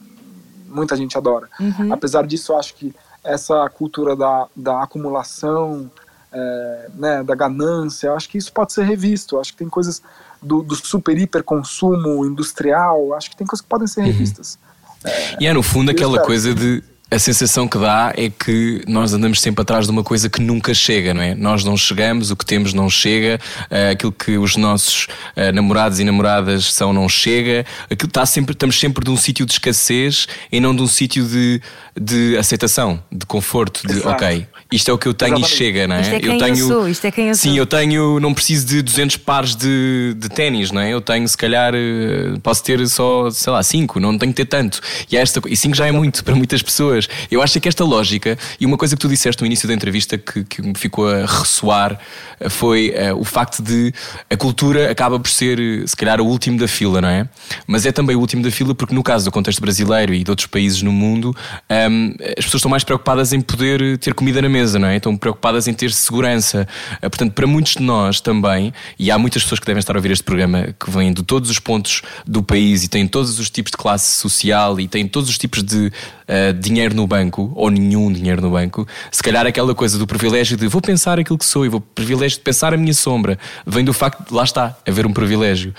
muita 0.67 0.95
gente 0.95 1.17
adora. 1.17 1.49
Uhum. 1.59 1.91
Apesar 1.91 2.25
disso, 2.27 2.53
eu 2.53 2.59
acho 2.59 2.75
que 2.75 2.93
essa 3.23 3.69
cultura 3.69 4.15
da, 4.15 4.47
da 4.55 4.83
acumulação 4.83 5.89
é, 6.33 6.89
né, 6.95 7.23
da 7.23 7.35
ganância, 7.35 8.11
acho 8.13 8.27
que 8.27 8.37
isso 8.37 8.51
pode 8.51 8.73
ser 8.73 8.83
revisto. 8.83 9.39
Acho 9.39 9.51
que 9.51 9.59
tem 9.59 9.69
coisas 9.69 10.01
do, 10.41 10.61
do 10.61 10.75
super 10.75 11.17
hiper 11.17 11.43
consumo 11.43 12.25
industrial, 12.25 13.13
acho 13.13 13.29
que 13.29 13.37
tem 13.37 13.47
coisas 13.47 13.61
que 13.61 13.69
podem 13.69 13.87
ser 13.87 14.01
uhum. 14.01 14.07
revistas. 14.07 14.57
Uhum. 15.03 15.11
É, 15.11 15.37
e 15.41 15.47
é 15.47 15.53
no 15.53 15.61
fundo 15.61 15.91
aquela 15.91 16.13
espero. 16.13 16.25
coisa 16.25 16.53
de 16.55 16.83
a 17.13 17.19
sensação 17.19 17.67
que 17.67 17.77
dá 17.77 18.11
é 18.17 18.29
que 18.29 18.83
nós 18.87 19.13
andamos 19.13 19.39
sempre 19.39 19.61
atrás 19.61 19.85
de 19.85 19.91
uma 19.91 20.03
coisa 20.03 20.29
que 20.29 20.41
nunca 20.41 20.73
chega, 20.73 21.13
não 21.13 21.21
é? 21.21 21.35
Nós 21.35 21.63
não 21.63 21.77
chegamos, 21.77 22.31
o 22.31 22.35
que 22.35 22.45
temos 22.45 22.73
não 22.73 22.89
chega, 22.89 23.39
uh, 23.69 23.91
aquilo 23.91 24.11
que 24.11 24.37
os 24.37 24.55
nossos 24.55 25.05
uh, 25.37 25.51
namorados 25.53 25.99
e 25.99 26.03
namoradas 26.03 26.73
são 26.73 26.91
não 26.91 27.07
chega, 27.07 27.65
aquilo 27.89 28.07
está 28.07 28.25
sempre, 28.25 28.53
estamos 28.53 28.79
sempre 28.79 29.05
de 29.05 29.11
um 29.11 29.17
sítio 29.17 29.45
de 29.45 29.51
escassez 29.53 30.27
e 30.51 30.59
não 30.59 30.75
de 30.75 30.81
um 30.81 30.87
sítio 30.87 31.23
de, 31.27 31.61
de 31.95 32.35
aceitação, 32.37 33.01
de 33.11 33.25
conforto, 33.27 33.85
de 33.85 33.93
Exato. 33.93 34.09
ok, 34.09 34.47
isto 34.75 34.89
é 34.89 34.93
o 34.93 34.97
que 34.97 35.07
eu 35.07 35.13
tenho 35.13 35.37
Exatamente. 35.37 35.53
e 35.53 35.57
chega, 35.57 35.87
não 35.87 35.95
é? 35.95 36.01
Isto 36.01 36.15
é 36.15 36.19
quem 36.19 36.33
eu, 36.33 36.37
tenho, 36.39 36.57
eu 36.57 36.67
sou, 36.67 36.87
isto 36.87 37.05
é 37.05 37.11
quem 37.11 37.27
eu 37.29 37.35
sim, 37.35 37.49
sou. 37.49 37.57
eu 37.57 37.65
tenho, 37.65 38.19
não 38.19 38.33
preciso 38.33 38.65
de 38.65 38.81
200 38.81 39.17
pares 39.17 39.55
de, 39.55 40.15
de 40.17 40.29
ténis, 40.29 40.71
não 40.71 40.81
é? 40.81 40.91
Eu 40.91 41.01
tenho, 41.01 41.27
se 41.27 41.37
calhar, 41.37 41.73
eh, 41.75 42.37
posso 42.41 42.63
ter 42.63 42.85
só, 42.87 43.29
sei 43.29 43.53
lá, 43.53 43.61
5, 43.61 43.99
não 43.99 44.17
tenho 44.17 44.31
que 44.31 44.43
ter 44.43 44.45
tanto. 44.45 44.81
E, 45.11 45.17
esta, 45.17 45.41
e 45.47 45.55
5 45.55 45.75
já 45.75 45.87
é 45.87 45.91
muito 45.91 46.23
para 46.23 46.35
muitas 46.35 46.61
pessoas. 46.61 47.07
Eu 47.29 47.41
acho 47.41 47.59
que 47.59 47.67
esta 47.67 47.83
lógica, 47.83 48.37
e 48.59 48.65
uma 48.65 48.77
coisa 48.77 48.95
que 48.95 49.01
tu 49.01 49.07
disseste 49.07 49.41
no 49.41 49.45
início 49.45 49.67
da 49.67 49.73
entrevista 49.73 50.17
que, 50.17 50.43
que 50.43 50.61
me 50.61 50.73
ficou 50.75 51.07
a 51.07 51.25
ressoar, 51.25 51.99
eh, 52.39 52.49
foi 52.49 52.89
uh, 52.91 53.19
o 53.19 53.23
facto 53.23 53.61
de 53.61 53.93
a 54.29 54.35
cultura 54.35 54.91
acaba 54.91 55.19
por 55.19 55.29
ser, 55.29 55.59
se 55.87 55.95
calhar, 55.95 56.19
o 56.19 56.25
último 56.25 56.57
da 56.57 56.67
fila, 56.67 57.01
não 57.01 57.09
é? 57.09 57.27
Mas 57.67 57.85
é 57.85 57.91
também 57.91 58.15
o 58.15 58.19
último 58.19 58.41
da 58.41 58.51
fila 58.51 58.73
porque, 58.73 58.93
no 58.93 59.03
caso 59.03 59.25
do 59.25 59.31
contexto 59.31 59.61
brasileiro 59.61 60.13
e 60.13 60.23
de 60.23 60.29
outros 60.29 60.47
países 60.47 60.81
no 60.81 60.91
mundo, 60.91 61.35
um, 61.69 61.73
ehm, 61.73 62.15
as 62.37 62.45
pessoas 62.45 62.55
estão 62.55 62.71
mais 62.71 62.83
preocupadas 62.83 63.33
em 63.33 63.41
poder 63.41 63.97
ter 63.97 64.13
comida 64.13 64.41
na 64.41 64.49
mesa, 64.49 64.62
não 64.71 64.87
é? 64.87 64.97
Estão 64.97 65.15
preocupadas 65.17 65.67
em 65.67 65.73
ter 65.73 65.91
segurança. 65.91 66.67
Eh, 67.01 67.09
portanto, 67.09 67.33
para 67.33 67.45
muitos 67.45 67.73
de 67.73 67.83
nós 67.83 68.21
também, 68.21 68.73
e 68.97 69.11
há 69.11 69.17
muitas 69.17 69.43
pessoas 69.43 69.59
que 69.59 69.65
devem 69.65 69.79
estar 69.79 69.95
a 69.95 69.97
ouvir 69.97 70.11
este 70.11 70.23
programa 70.23 70.73
que 70.79 70.89
vêm 70.89 71.13
de 71.13 71.23
todos 71.23 71.49
os 71.49 71.59
pontos 71.59 72.01
do 72.25 72.41
país 72.41 72.83
e 72.83 72.87
têm 72.87 73.07
todos 73.07 73.39
os 73.39 73.49
tipos 73.49 73.71
de 73.71 73.77
classe 73.77 74.17
social 74.17 74.79
e 74.79 74.87
têm 74.87 75.07
todos 75.07 75.29
os 75.29 75.37
tipos 75.37 75.63
de 75.63 75.87
uh, 75.87 76.53
dinheiro 76.59 76.95
no 76.95 77.05
banco, 77.05 77.51
ou 77.55 77.69
nenhum 77.69 78.11
dinheiro 78.11 78.41
no 78.41 78.51
banco, 78.51 78.87
se 79.11 79.21
calhar 79.21 79.45
aquela 79.45 79.73
coisa 79.75 79.97
do 79.97 80.07
privilégio 80.07 80.57
de 80.57 80.67
vou 80.67 80.81
pensar 80.81 81.19
aquilo 81.19 81.37
que 81.37 81.45
sou 81.45 81.65
e 81.65 81.69
vou 81.69 81.81
privilégio 81.81 82.37
de 82.37 82.43
pensar 82.43 82.73
a 82.73 82.77
minha 82.77 82.93
sombra, 82.93 83.37
vem 83.65 83.83
do 83.83 83.93
facto 83.93 84.27
de 84.27 84.33
lá 84.33 84.43
está, 84.43 84.75
haver 84.87 85.05
um 85.05 85.13
privilégio. 85.13 85.73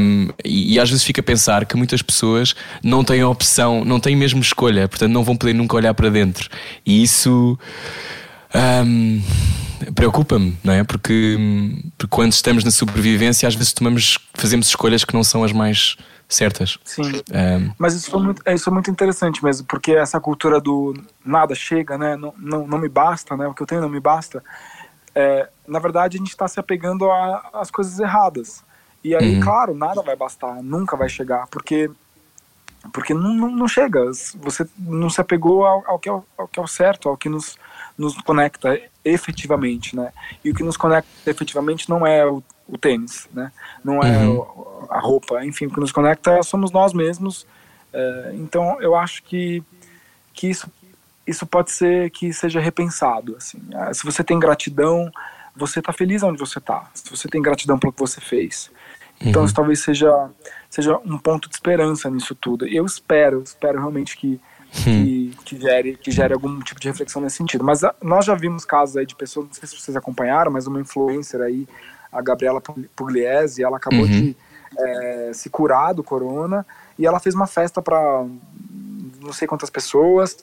Um, 0.00 0.28
e, 0.44 0.74
e 0.74 0.80
às 0.80 0.88
vezes 0.88 1.04
fica 1.04 1.20
a 1.20 1.24
pensar 1.24 1.64
que 1.64 1.76
muitas 1.76 2.02
pessoas 2.02 2.54
não 2.82 3.04
têm 3.04 3.22
opção, 3.24 3.84
não 3.84 4.00
têm 4.00 4.16
mesmo 4.16 4.40
escolha, 4.40 4.88
portanto 4.88 5.12
não 5.12 5.24
vão 5.24 5.36
poder 5.36 5.54
nunca 5.54 5.76
olhar 5.76 5.94
para 5.94 6.10
dentro. 6.10 6.48
E 6.84 7.02
isso. 7.02 7.58
Um, 8.54 9.22
preocupa-me, 9.94 10.58
não 10.62 10.74
é? 10.74 10.84
Porque, 10.84 11.36
porque, 11.96 12.10
quando 12.10 12.32
estamos 12.32 12.64
na 12.64 12.70
sobrevivência, 12.70 13.48
às 13.48 13.54
vezes 13.54 13.72
tomamos, 13.72 14.18
fazemos 14.34 14.66
escolhas 14.66 15.04
que 15.04 15.14
não 15.14 15.22
são 15.22 15.44
as 15.44 15.52
mais 15.52 15.96
certas. 16.28 16.78
Sim. 16.84 17.02
Um, 17.02 17.72
Mas 17.78 17.94
isso 17.94 18.10
foi 18.10 18.22
muito, 18.22 18.42
isso 18.46 18.68
é 18.68 18.72
muito 18.72 18.90
interessante 18.90 19.42
mesmo, 19.44 19.66
porque 19.66 19.92
essa 19.92 20.20
cultura 20.20 20.60
do 20.60 20.94
nada 21.24 21.54
chega, 21.54 21.98
né? 21.98 22.16
Não, 22.16 22.34
não, 22.38 22.66
não 22.66 22.78
me 22.78 22.88
basta, 22.88 23.36
né? 23.36 23.46
O 23.46 23.54
que 23.54 23.62
eu 23.62 23.66
tenho 23.66 23.80
não 23.80 23.88
me 23.88 24.00
basta. 24.00 24.42
É, 25.14 25.48
na 25.66 25.78
verdade, 25.78 26.16
a 26.16 26.18
gente 26.18 26.30
está 26.30 26.46
se 26.46 26.60
apegando 26.60 27.10
às 27.52 27.70
coisas 27.70 27.98
erradas. 27.98 28.62
E 29.02 29.14
aí, 29.14 29.36
uhum. 29.36 29.40
claro, 29.40 29.74
nada 29.74 30.02
vai 30.02 30.14
bastar, 30.14 30.62
nunca 30.62 30.96
vai 30.96 31.08
chegar, 31.08 31.46
porque 31.48 31.90
porque 32.92 33.12
não, 33.12 33.34
não, 33.34 33.50
não 33.50 33.68
chega. 33.68 34.00
Você 34.40 34.66
não 34.78 35.10
se 35.10 35.20
apegou 35.20 35.66
ao, 35.66 35.84
ao, 35.86 35.98
que 35.98 36.08
é, 36.08 36.12
ao 36.12 36.48
que 36.48 36.58
é 36.58 36.62
o 36.62 36.66
certo, 36.66 37.08
ao 37.08 37.16
que 37.16 37.28
nos 37.28 37.58
nos 38.00 38.16
conecta 38.22 38.80
efetivamente, 39.04 39.94
né? 39.94 40.12
E 40.42 40.50
o 40.50 40.54
que 40.54 40.62
nos 40.62 40.76
conecta 40.76 41.08
efetivamente 41.26 41.88
não 41.88 42.06
é 42.06 42.24
o, 42.26 42.42
o 42.66 42.78
tênis, 42.78 43.28
né? 43.32 43.52
Não 43.84 44.02
é 44.02 44.18
uhum. 44.18 44.38
o, 44.38 44.86
a 44.88 44.98
roupa, 44.98 45.44
enfim, 45.44 45.66
o 45.66 45.70
que 45.70 45.78
nos 45.78 45.92
conecta 45.92 46.42
somos 46.42 46.70
nós 46.70 46.94
mesmos. 46.94 47.46
É, 47.92 48.32
então, 48.34 48.80
eu 48.80 48.94
acho 48.94 49.22
que 49.22 49.62
que 50.32 50.48
isso 50.48 50.70
isso 51.26 51.46
pode 51.46 51.70
ser 51.70 52.10
que 52.10 52.32
seja 52.32 52.58
repensado, 52.58 53.36
assim. 53.36 53.60
Ah, 53.74 53.92
se 53.92 54.02
você 54.02 54.24
tem 54.24 54.38
gratidão, 54.38 55.12
você 55.54 55.78
está 55.78 55.92
feliz 55.92 56.22
onde 56.22 56.38
você 56.38 56.58
está. 56.58 56.90
Se 56.94 57.08
você 57.10 57.28
tem 57.28 57.42
gratidão 57.42 57.78
pelo 57.78 57.92
que 57.92 58.00
você 58.00 58.20
fez, 58.20 58.70
então 59.20 59.42
uhum. 59.42 59.46
isso 59.46 59.54
talvez 59.54 59.80
seja 59.80 60.30
seja 60.70 60.96
um 61.04 61.18
ponto 61.18 61.48
de 61.48 61.54
esperança 61.54 62.08
nisso 62.08 62.34
tudo. 62.34 62.66
Eu 62.66 62.86
espero, 62.86 63.42
espero 63.42 63.78
realmente 63.78 64.16
que 64.16 64.40
que, 64.70 65.36
que, 65.44 65.60
gere, 65.60 65.96
que 65.96 66.10
gere 66.10 66.32
algum 66.32 66.60
tipo 66.60 66.80
de 66.80 66.88
reflexão 66.88 67.20
nesse 67.20 67.36
sentido. 67.36 67.64
Mas 67.64 67.82
a, 67.82 67.94
nós 68.02 68.24
já 68.24 68.34
vimos 68.34 68.64
casos 68.64 68.96
aí 68.96 69.06
de 69.06 69.14
pessoas, 69.14 69.46
não 69.46 69.54
sei 69.54 69.68
se 69.68 69.76
vocês 69.76 69.96
acompanharam, 69.96 70.50
mas 70.50 70.66
uma 70.66 70.80
influencer 70.80 71.40
aí, 71.40 71.66
a 72.12 72.20
Gabriela 72.22 72.60
Pugliese, 72.94 73.62
ela 73.62 73.76
acabou 73.76 74.00
uhum. 74.00 74.06
de 74.06 74.36
é, 74.78 75.30
se 75.34 75.50
curar 75.50 75.94
do 75.94 76.02
corona 76.02 76.66
e 76.98 77.06
ela 77.06 77.20
fez 77.20 77.34
uma 77.34 77.46
festa 77.46 77.82
para 77.82 78.24
não 79.20 79.32
sei 79.32 79.46
quantas 79.46 79.70
pessoas 79.70 80.36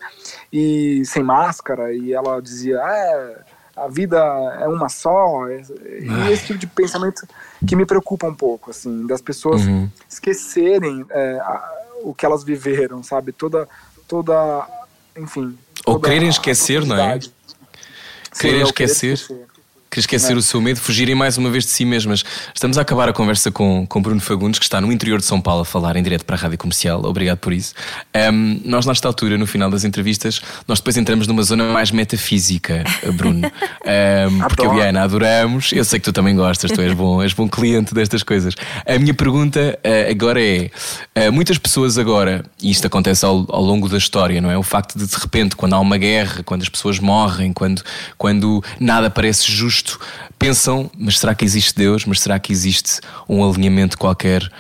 e 0.52 1.04
sem 1.06 1.24
máscara 1.24 1.94
e 1.94 2.14
ela 2.14 2.42
dizia 2.42 2.78
é, 2.78 3.40
a 3.76 3.88
vida 3.88 4.18
é 4.60 4.68
uma 4.68 4.90
só 4.90 5.50
e 5.50 6.32
esse 6.32 6.48
tipo 6.48 6.60
de 6.60 6.68
pensamento 6.68 7.28
que 7.66 7.76
me 7.76 7.86
preocupa 7.86 8.28
um 8.28 8.36
pouco 8.36 8.72
assim 8.72 9.08
das 9.08 9.22
pessoas 9.22 9.66
uhum. 9.66 9.90
esquecerem 10.10 11.06
é, 11.10 11.40
a, 11.40 11.74
o 12.04 12.14
que 12.14 12.26
elas 12.26 12.44
viveram 12.44 13.02
sabe 13.02 13.32
toda 13.32 13.68
toda 14.08 14.68
enfim 15.18 15.58
ou 15.86 16.00
quererem 16.00 16.30
esquecer 16.30 16.86
não 16.86 16.98
é? 16.98 17.20
quererem 18.40 18.64
esquecer. 18.64 19.14
esquecer 19.14 19.57
que 19.98 20.02
esquecer 20.02 20.34
é. 20.34 20.36
o 20.36 20.42
seu 20.42 20.62
medo, 20.62 20.80
fugirem 20.80 21.16
mais 21.16 21.38
uma 21.38 21.50
vez 21.50 21.66
de 21.66 21.72
si 21.72 21.84
mesmas. 21.84 22.24
Estamos 22.54 22.78
a 22.78 22.82
acabar 22.82 23.10
a 23.10 23.14
conversa 23.14 23.52
com, 23.52 23.86
com 23.88 24.02
Bruno 24.02 24.22
Fagundes, 24.22 24.60
que 24.60 24.66
está 24.66 24.80
no 24.80 24.92
interior 24.92 25.20
de 25.20 25.26
São 25.26 25.42
Paulo 25.42 25.62
a 25.62 25.66
falar 25.66 25.96
em 25.96 26.04
direto 26.04 26.24
para 26.24 26.36
a 26.36 26.40
Rádio 26.40 26.58
Comercial. 26.58 27.04
Obrigado 27.04 27.40
por 27.40 27.52
isso. 27.52 27.74
Um, 28.32 28.62
nós, 28.64 28.86
nesta 28.86 29.08
altura, 29.08 29.38
no 29.38 29.48
final 29.48 29.70
das 29.70 29.84
entrevistas, 29.84 30.42
nós 30.68 30.80
depois 30.80 30.98
entramos 30.98 31.28
numa 31.28 31.44
zona 31.44 31.72
mais 31.72 31.92
metafísica, 31.92 32.84
Bruno. 33.14 33.52
Um, 33.88 34.40
porque 34.40 34.66
eu 34.66 34.76
e 34.76 34.82
a 34.82 34.90
Ana 34.90 35.04
adoramos. 35.04 35.72
Eu 35.72 35.86
sei 35.86 36.00
que 36.00 36.04
tu 36.04 36.12
também 36.12 36.36
gostas, 36.36 36.72
tu 36.72 36.82
és 36.82 36.94
bom, 36.94 37.24
és 37.24 37.32
bom 37.32 37.48
cliente 37.48 37.94
destas 37.94 38.22
coisas. 38.22 38.54
A 38.86 39.00
minha 39.00 39.14
pergunta 39.14 39.80
uh, 39.80 40.12
agora 40.12 40.44
é: 40.44 40.70
uh, 41.16 41.32
muitas 41.32 41.58
pessoas 41.58 41.98
agora, 41.98 42.44
e 42.62 42.70
isto 42.70 42.86
acontece 42.86 43.24
ao, 43.24 43.46
ao 43.48 43.62
longo 43.62 43.88
da 43.88 43.98
história, 43.98 44.42
não 44.42 44.52
é? 44.52 44.58
O 44.58 44.64
facto 44.64 44.98
de 44.98 45.08
de 45.08 45.16
repente, 45.16 45.56
quando 45.56 45.74
há 45.74 45.80
uma 45.80 45.98
guerra, 45.98 46.44
quando 46.44 46.62
as 46.62 46.70
pessoas 46.70 47.00
morrem, 47.00 47.54
quando, 47.54 47.82
quando 48.18 48.64
nada 48.80 49.10
parece 49.10 49.50
justo 49.52 49.87
isto, 49.88 50.00
pensam, 50.38 50.92
mas 50.98 51.18
será 51.18 51.34
que 51.34 51.46
existe 51.46 51.74
Deus? 51.76 52.06
Mas 52.06 52.20
será 52.20 52.38
que 52.38 52.52
existe 52.52 53.00
um 53.28 53.48
alinhamento 53.48 53.98
qualquer 53.98 54.52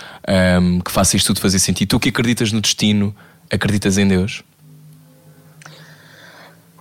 um, 0.61 0.79
que 0.79 0.91
faça 0.91 1.17
isto 1.17 1.27
tudo 1.27 1.41
fazer 1.41 1.59
sentido? 1.59 1.89
Tu 1.89 1.99
que 1.99 2.09
acreditas 2.09 2.51
no 2.51 2.61
destino, 2.61 3.13
acreditas 3.51 3.97
em 3.97 4.07
Deus? 4.07 4.43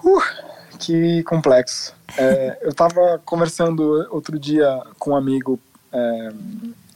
Uh, 0.03 0.23
que 0.79 1.23
complexo. 1.25 1.93
É, 2.17 2.59
eu 2.63 2.71
estava 2.71 3.21
conversando 3.25 4.07
outro 4.11 4.39
dia 4.39 4.81
com 4.99 5.11
um 5.11 5.17
amigo 5.17 5.59
é, 5.93 6.33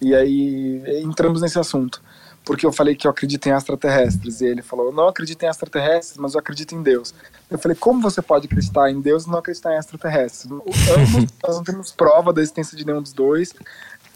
e 0.00 0.14
aí 0.14 1.02
entramos 1.02 1.42
nesse 1.42 1.58
assunto 1.58 2.00
porque 2.44 2.64
eu 2.64 2.72
falei 2.72 2.94
que 2.94 3.06
eu 3.06 3.10
acredito 3.10 3.46
em 3.46 3.52
extraterrestres. 3.52 4.40
E 4.40 4.46
ele 4.46 4.62
falou: 4.62 4.86
Eu 4.86 4.92
não 4.92 5.08
acredito 5.08 5.42
em 5.42 5.46
extraterrestres, 5.46 6.16
mas 6.18 6.34
eu 6.34 6.40
acredito 6.40 6.74
em 6.74 6.82
Deus. 6.82 7.14
Eu 7.50 7.58
falei: 7.58 7.76
Como 7.76 8.00
você 8.00 8.22
pode 8.22 8.46
acreditar 8.46 8.90
em 8.90 9.00
Deus 9.00 9.24
e 9.24 9.30
não 9.30 9.38
acreditar 9.38 9.74
em 9.74 9.78
extraterrestres? 9.78 10.50
Ambos, 10.50 11.32
nós 11.42 11.56
não 11.56 11.64
temos 11.64 11.92
prova 11.92 12.32
da 12.32 12.40
existência 12.40 12.76
de 12.76 12.84
nenhum 12.84 13.02
dos 13.02 13.12
dois. 13.12 13.52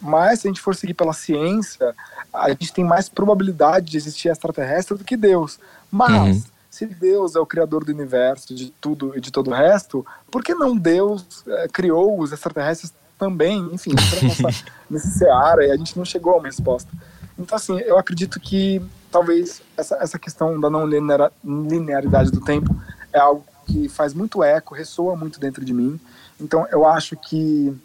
Mas 0.01 0.41
se 0.41 0.49
a 0.49 0.51
gente 0.51 0.61
for 0.61 0.75
seguir 0.75 0.95
pela 0.95 1.13
ciência, 1.13 1.95
a 2.33 2.51
gente 2.51 2.73
tem 2.73 2.85
mais 2.85 3.09
probabilidade 3.09 3.91
de 3.91 3.97
existir 3.97 4.29
extraterrestre 4.29 4.97
do 4.97 5.05
que 5.05 5.17
Deus. 5.17 5.59
Mas. 5.91 6.37
Uhum. 6.37 6.55
Se 6.75 6.87
Deus 6.87 7.37
é 7.37 7.39
o 7.39 7.47
criador 7.47 7.85
do 7.85 7.93
universo, 7.93 8.53
de 8.53 8.69
tudo 8.81 9.17
e 9.17 9.21
de 9.21 9.31
todo 9.31 9.49
o 9.49 9.55
resto, 9.55 10.05
por 10.29 10.43
que 10.43 10.53
não 10.57 10.77
Deus 10.77 11.45
é, 11.47 11.69
criou 11.69 12.19
os 12.19 12.33
extraterrestres 12.33 12.93
também? 13.17 13.71
Enfim, 13.73 13.93
nessa, 13.95 14.65
nesse 14.91 15.11
seara 15.13 15.65
e 15.65 15.71
a 15.71 15.77
gente 15.77 15.97
não 15.97 16.05
chegou 16.05 16.33
a 16.33 16.39
uma 16.39 16.47
resposta. 16.47 16.91
Então, 17.39 17.57
assim, 17.57 17.79
eu 17.81 17.99
acredito 17.99 18.39
que 18.39 18.81
talvez 19.11 19.63
essa, 19.77 19.97
essa 19.97 20.19
questão 20.19 20.59
da 20.61 20.71
não 20.71 20.87
linearidade 20.87 22.31
do 22.31 22.41
tempo 22.41 22.75
é 23.13 23.19
algo 23.19 23.45
que 23.67 23.89
faz 23.89 24.15
muito 24.15 24.43
eco, 24.43 24.75
ressoa 24.75 25.17
muito 25.17 25.41
dentro 25.41 25.65
de 25.65 25.73
mim. 25.73 25.99
Então, 26.41 26.67
eu 26.71 26.87
acho 26.87 27.17
que 27.17 27.77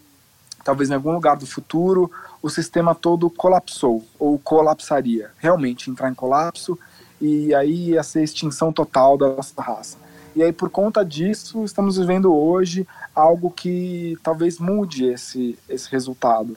talvez 0.64 0.90
em 0.90 0.94
algum 0.94 1.14
lugar 1.14 1.38
do 1.38 1.48
futuro 1.48 2.12
o 2.42 2.50
sistema 2.50 2.94
todo 2.94 3.30
colapsou 3.30 4.06
ou 4.18 4.38
colapsaria, 4.40 5.32
realmente 5.38 5.90
entrar 5.90 6.10
em 6.10 6.14
colapso 6.14 6.78
e 7.20 7.54
aí 7.54 7.90
ia 7.90 8.04
ser 8.04 8.24
extinção 8.24 8.72
total 8.72 9.18
da 9.18 9.30
nossa 9.30 9.62
raça. 9.62 9.98
E 10.36 10.44
aí 10.44 10.54
por 10.54 10.70
conta 10.70 11.04
disso 11.04 11.66
estamos 11.66 11.98
vivendo 11.98 12.34
hoje 12.34 12.88
algo 13.16 13.52
que 13.52 14.18
talvez 14.24 14.60
mude 14.60 15.06
esse 15.06 15.58
esse 15.68 15.90
resultado. 15.90 16.56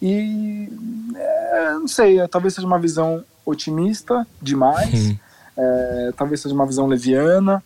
E 0.00 0.68
é, 1.14 1.72
não 1.72 1.88
sei, 1.88 2.26
talvez 2.28 2.54
seja 2.54 2.66
uma 2.66 2.78
visão 2.78 3.24
otimista 3.44 4.26
demais, 4.40 5.14
é, 5.56 6.12
talvez 6.16 6.40
seja 6.40 6.54
uma 6.54 6.66
visão 6.66 6.86
leviana, 6.86 7.62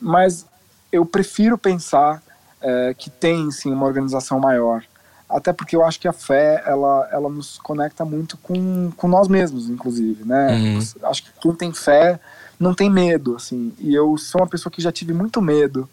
mas 0.00 0.46
eu 0.92 1.04
prefiro 1.06 1.56
pensar 1.56 2.22
é, 2.60 2.94
que 2.96 3.10
tem 3.10 3.50
sim 3.50 3.72
uma 3.72 3.86
organização 3.86 4.38
maior. 4.38 4.82
Até 5.28 5.52
porque 5.52 5.76
eu 5.76 5.84
acho 5.84 6.00
que 6.00 6.08
a 6.08 6.12
fé 6.12 6.62
ela, 6.66 7.06
ela 7.12 7.28
nos 7.28 7.58
conecta 7.58 8.04
muito 8.04 8.38
com, 8.38 8.90
com 8.96 9.06
nós 9.06 9.28
mesmos, 9.28 9.68
inclusive, 9.68 10.24
né? 10.24 10.54
Uhum. 10.54 11.08
Acho 11.08 11.22
que 11.22 11.30
quem 11.40 11.54
tem 11.54 11.72
fé 11.72 12.18
não 12.58 12.74
tem 12.74 12.88
medo, 12.88 13.36
assim. 13.36 13.72
E 13.78 13.94
eu 13.94 14.16
sou 14.16 14.40
uma 14.40 14.46
pessoa 14.46 14.72
que 14.72 14.80
já 14.80 14.90
tive 14.90 15.12
muito 15.12 15.42
medo 15.42 15.88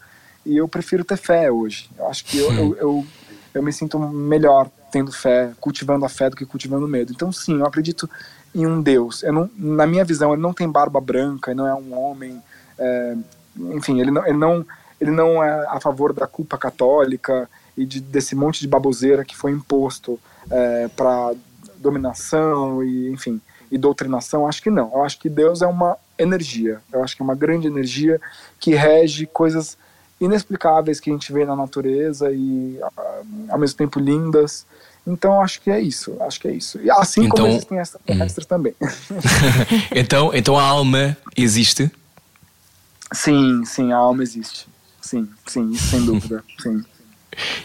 e 0.46 0.56
eu 0.56 0.68
prefiro 0.70 1.04
ter 1.04 1.18
fé 1.18 1.52
hoje. 1.52 1.90
Eu 1.98 2.08
acho 2.08 2.24
que 2.24 2.38
eu, 2.38 2.54
eu, 2.54 2.78
eu, 2.78 3.06
eu 3.56 3.64
me 3.64 3.72
sinto 3.72 3.98
melhor 4.00 4.70
tendo 4.92 5.12
fé, 5.12 5.52
cultivando 5.60 6.06
a 6.06 6.10
fé 6.10 6.30
do 6.30 6.36
que 6.36 6.46
cultivando 6.46 6.88
medo. 6.88 7.12
Então, 7.14 7.32
sim, 7.32 7.60
eu 7.60 7.66
acredito 7.66 8.10
em 8.54 8.66
um 8.66 8.82
Deus. 8.82 9.24
Não, 9.24 9.50
na 9.58 9.86
minha 9.86 10.06
visão, 10.06 10.34
ele 10.34 10.42
não 10.42 10.54
tem 10.54 10.70
barba 10.70 11.02
branca, 11.02 11.52
ele 11.52 11.58
não 11.58 11.68
é 11.68 11.74
um 11.74 11.98
homem. 11.98 12.42
É, 12.78 13.16
enfim, 13.74 14.00
ele 14.00 14.12
não, 14.12 14.26
ele, 14.26 14.38
não, 14.38 14.66
ele 15.00 15.12
não 15.12 15.44
é 15.44 15.66
a 15.68 15.80
favor 15.80 16.14
da 16.14 16.28
culpa 16.28 16.58
católica 16.58 17.50
e 17.78 17.86
de, 17.86 18.00
desse 18.00 18.36
monte 18.36 18.60
de 18.62 18.68
baboseira 18.68 19.26
que 19.26 19.36
foi 19.36 19.52
imposto 19.52 20.20
é, 20.50 20.88
para 20.90 21.34
dominação 21.78 22.84
e, 22.84 23.10
enfim, 23.10 23.42
e 23.72 23.78
doutrinação. 23.78 24.48
Acho 24.48 24.62
que 24.62 24.70
não. 24.70 24.92
Eu 24.94 25.04
acho 25.04 25.20
que 25.20 25.30
Deus 25.30 25.62
é 25.62 25.68
uma 25.68 25.98
energia. 26.18 26.80
Eu 26.92 27.04
acho 27.04 27.16
que 27.16 27.22
é 27.22 27.26
uma 27.26 27.36
grande 27.36 27.68
energia 27.68 28.20
que 28.60 28.74
rege 28.74 29.26
coisas 29.26 29.78
inexplicáveis 30.20 31.00
que 31.00 31.10
a 31.10 31.14
gente 31.14 31.32
vê 31.32 31.46
na 31.46 31.56
natureza 31.56 32.32
e 32.32 32.80
ao 33.50 33.60
mesmo 33.60 33.78
tempo 33.78 34.00
lindas 34.00 34.66
então 35.08 35.40
acho 35.40 35.62
que 35.62 35.70
é 35.70 35.80
isso, 35.80 36.18
acho 36.22 36.40
que 36.40 36.48
é 36.48 36.52
isso. 36.52 36.80
E 36.82 36.90
assim 36.90 37.26
então, 37.26 37.38
como 37.38 37.48
existem 37.48 37.78
extraterrestres 37.78 38.46
hum. 38.46 38.50
também. 38.50 38.76
então, 39.96 40.32
então 40.34 40.58
a 40.58 40.64
alma 40.64 41.16
existe? 41.38 41.92
Sim, 43.14 43.64
sim, 43.66 43.92
a 43.92 43.98
alma 43.98 44.24
existe. 44.24 44.68
Sim, 45.00 45.30
sim, 45.46 45.76
sem 45.76 46.04
dúvida, 46.04 46.44
sim. 46.60 46.84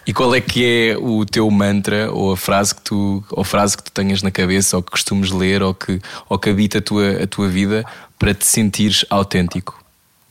E 0.07 0.13
qual 0.13 0.35
é 0.35 0.41
que 0.41 0.65
é 0.65 0.99
o 0.99 1.25
teu 1.25 1.49
mantra 1.51 2.13
ou 2.13 2.33
a 2.33 2.37
frase 2.37 2.75
que 2.75 2.83
tu, 2.83 3.25
ou 3.31 3.45
frase 3.45 3.77
que 3.77 3.85
tu 3.85 3.93
tenhas 3.93 4.21
na 4.21 4.31
cabeça 4.31 4.77
ou 4.77 4.83
que 4.83 4.91
costumes 4.91 5.31
ler 5.31 5.63
ou 5.63 5.73
que, 5.73 6.03
ou 6.29 6.39
que 6.39 6.51
habita 6.51 6.79
a 6.79 6.83
tua, 6.83 7.23
a 7.23 7.27
tua 7.27 7.49
vida 7.49 7.85
para 8.19 8.35
te 8.35 8.45
sentires 8.45 9.07
autêntico? 9.09 9.83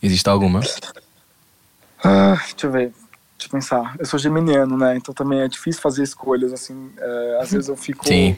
Existe 0.03 0.29
alguma? 0.29 0.61
Ah, 2.03 2.35
deixa 2.35 2.67
eu 2.67 2.71
ver. 2.71 2.91
Deixa 3.37 3.47
eu 3.47 3.49
pensar. 3.51 3.95
Eu 3.97 4.05
sou 4.05 4.19
geminiano, 4.19 4.77
né? 4.77 4.97
Então 4.97 5.13
também 5.13 5.39
é 5.39 5.47
difícil 5.47 5.81
fazer 5.81 6.03
escolhas, 6.03 6.51
assim. 6.51 6.91
É, 6.97 7.39
às 7.41 7.51
vezes 7.51 7.69
eu 7.69 7.77
fico. 7.77 8.05
Sim. 8.07 8.37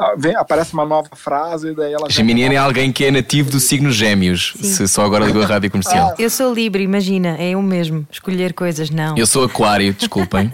Ah, 0.00 0.14
vem, 0.16 0.34
aparece 0.34 0.72
uma 0.72 0.86
nova 0.86 1.10
frase 1.14 1.68
e 1.68 1.74
daí 1.74 1.92
ela. 1.92 2.08
Geminiano 2.08 2.54
é 2.54 2.56
alguém 2.56 2.90
que 2.90 3.04
é 3.04 3.10
nativo 3.10 3.50
do 3.50 3.60
signo 3.60 3.90
Gêmeos, 3.92 4.54
Sim. 4.56 4.62
se 4.62 4.88
só 4.88 5.04
agora 5.04 5.26
ligou 5.26 5.42
a 5.42 5.46
rádio 5.46 5.70
comercial. 5.70 6.08
Ah. 6.08 6.14
Eu 6.18 6.30
sou 6.30 6.54
Libra, 6.54 6.80
imagina, 6.80 7.36
é 7.38 7.50
eu 7.50 7.60
mesmo. 7.60 8.06
Escolher 8.10 8.54
coisas, 8.54 8.88
não. 8.88 9.14
Eu 9.18 9.26
sou 9.26 9.44
Aquário, 9.44 9.92
desculpem. 9.92 10.50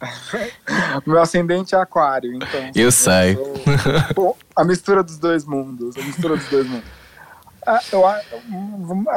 Meu 1.06 1.22
ascendente 1.22 1.74
é 1.74 1.78
Aquário, 1.78 2.34
então. 2.34 2.60
Eu, 2.74 2.84
eu 2.84 2.92
sei. 2.92 3.34
Sou... 3.34 3.54
Bom, 4.14 4.36
a 4.54 4.62
mistura 4.62 5.02
dos 5.02 5.16
dois 5.16 5.46
mundos. 5.46 5.96
A 5.96 6.02
mistura 6.02 6.36
dos 6.36 6.48
dois 6.48 6.66
mundos. 6.66 6.99
Ah, 7.70 7.80
eu 7.92 8.02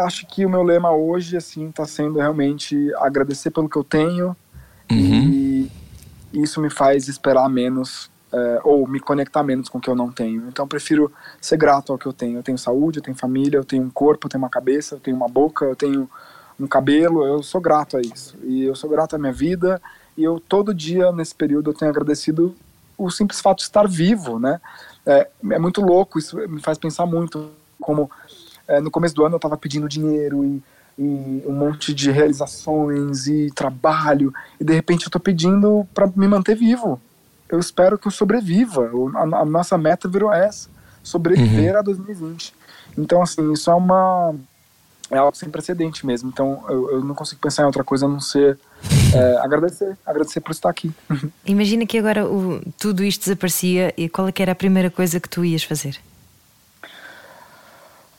acho 0.06 0.28
que 0.28 0.46
o 0.46 0.50
meu 0.50 0.62
lema 0.62 0.92
hoje, 0.92 1.36
assim, 1.36 1.70
está 1.70 1.86
sendo 1.86 2.20
realmente 2.20 2.94
agradecer 2.98 3.50
pelo 3.50 3.68
que 3.68 3.76
eu 3.76 3.84
tenho 3.84 4.36
uhum. 4.92 4.98
e 5.02 5.72
isso 6.32 6.62
me 6.62 6.70
faz 6.70 7.08
esperar 7.08 7.50
menos 7.50 8.12
é, 8.32 8.62
ou 8.64 8.88
me 8.88 9.00
conectar 9.00 9.42
menos 9.42 9.70
com 9.70 9.80
o 9.80 9.82
que 9.82 9.90
eu 9.90 9.96
não 9.96 10.12
tenho. 10.12 10.48
Então, 10.48 10.66
eu 10.66 10.68
prefiro 10.70 11.12
ser 11.42 11.58
grato 11.58 11.92
ao 11.92 11.98
que 11.98 12.06
eu 12.06 12.14
tenho. 12.14 12.38
Eu 12.38 12.44
tenho 12.44 12.58
saúde, 12.60 13.00
eu 13.00 13.04
tenho 13.04 13.18
família, 13.18 13.58
eu 13.58 13.66
tenho 13.66 13.82
um 13.82 13.90
corpo, 13.90 14.28
eu 14.28 14.30
tenho 14.30 14.44
uma 14.44 14.52
cabeça, 14.52 14.94
eu 14.94 15.00
tenho 15.00 15.18
uma 15.18 15.28
boca, 15.28 15.66
eu 15.66 15.76
tenho 15.76 16.08
um 16.60 16.68
cabelo. 16.68 17.26
Eu 17.26 17.42
sou 17.42 17.60
grato 17.60 17.98
a 17.98 18.02
isso 18.02 18.38
e 18.44 18.66
eu 18.66 18.76
sou 18.76 18.88
grato 18.88 19.16
à 19.16 19.20
minha 19.20 19.34
vida 19.34 19.82
e 20.16 20.24
eu 20.24 20.40
todo 20.40 20.76
dia 20.76 21.12
nesse 21.12 21.34
período 21.34 21.72
eu 21.72 21.74
tenho 21.74 21.90
agradecido 21.90 22.56
o 22.96 23.10
simples 23.10 23.42
fato 23.42 23.58
de 23.58 23.64
estar 23.64 23.88
vivo, 23.88 24.38
né? 24.38 24.62
É, 25.08 25.28
é 25.52 25.58
muito 25.58 25.82
louco, 25.82 26.20
isso 26.20 26.38
me 26.48 26.62
faz 26.62 26.78
pensar 26.78 27.08
muito 27.08 27.52
como 27.84 28.10
é, 28.68 28.80
no 28.80 28.92
começo 28.92 29.16
do 29.16 29.26
ano 29.26 29.36
eu 29.36 29.38
estava 29.38 29.58
pedindo 29.58 29.88
dinheiro 29.88 30.44
e, 30.44 30.64
e, 30.98 31.44
um 31.46 31.54
monte 31.54 31.94
de 31.94 32.12
realizações 32.12 33.28
e 33.28 33.52
trabalho 33.54 34.34
e 34.60 34.64
de 34.64 34.74
repente 34.74 35.04
eu 35.04 35.08
estou 35.08 35.22
pedindo 35.22 35.88
para 35.94 36.08
me 36.08 36.28
manter 36.28 36.56
vivo. 36.56 37.02
Eu 37.50 37.60
espero 37.60 37.98
que 37.98 38.08
eu 38.08 38.12
sobreviva. 38.12 38.90
A, 39.16 39.42
a 39.42 39.46
nossa 39.46 39.78
meta 39.78 40.08
virou 40.08 40.34
essa, 40.34 40.70
sobreviver 41.04 41.74
uhum. 41.74 41.80
a 41.80 41.82
2020. 41.82 42.54
Então 42.98 43.22
assim 43.22 43.52
isso 43.52 43.70
é 43.70 43.76
uma 43.76 44.36
é 45.12 45.18
algo 45.18 45.36
sem 45.36 45.50
precedente 45.50 46.06
mesmo. 46.06 46.30
Então 46.30 46.64
eu, 46.70 46.92
eu 46.92 47.04
não 47.04 47.14
consigo 47.14 47.42
pensar 47.42 47.64
em 47.64 47.66
outra 47.66 47.84
coisa 47.84 48.06
a 48.06 48.10
não 48.10 48.20
ser 48.20 48.58
é, 49.14 49.38
agradecer, 49.44 49.98
agradecer 50.06 50.40
por 50.40 50.52
estar 50.52 50.70
aqui. 50.70 50.92
Imagina 51.46 51.86
que 51.86 51.98
agora 51.98 52.26
o, 52.26 52.62
tudo 52.80 53.04
isto 53.04 53.22
desaparecia 53.22 53.94
e 53.98 54.08
qual 54.08 54.28
é 54.28 54.32
que 54.32 54.42
era 54.42 54.54
a 54.54 54.56
primeira 54.56 54.90
coisa 54.90 55.20
que 55.20 55.30
tu 55.30 55.44
ias 55.44 55.64
fazer? 55.64 56.00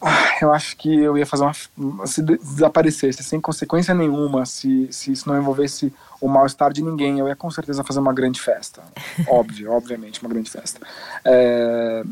Ah, 0.06 0.36
eu 0.42 0.52
acho 0.52 0.76
que 0.76 0.94
eu 0.94 1.16
ia 1.16 1.24
fazer 1.24 1.44
uma. 1.44 2.06
Se 2.06 2.20
desaparecesse 2.20 3.24
sem 3.24 3.40
consequência 3.40 3.94
nenhuma, 3.94 4.44
se, 4.44 4.86
se 4.92 5.10
isso 5.10 5.26
não 5.26 5.38
envolvesse 5.38 5.90
o 6.20 6.28
mal-estar 6.28 6.70
de 6.74 6.82
ninguém, 6.82 7.18
eu 7.18 7.26
ia 7.26 7.34
com 7.34 7.50
certeza 7.50 7.82
fazer 7.82 8.00
uma 8.00 8.12
grande 8.12 8.38
festa. 8.38 8.82
Óbvio, 9.26 9.72
obviamente, 9.72 10.20
uma 10.20 10.28
grande 10.28 10.50
festa. 10.50 10.78
É, 11.24 12.04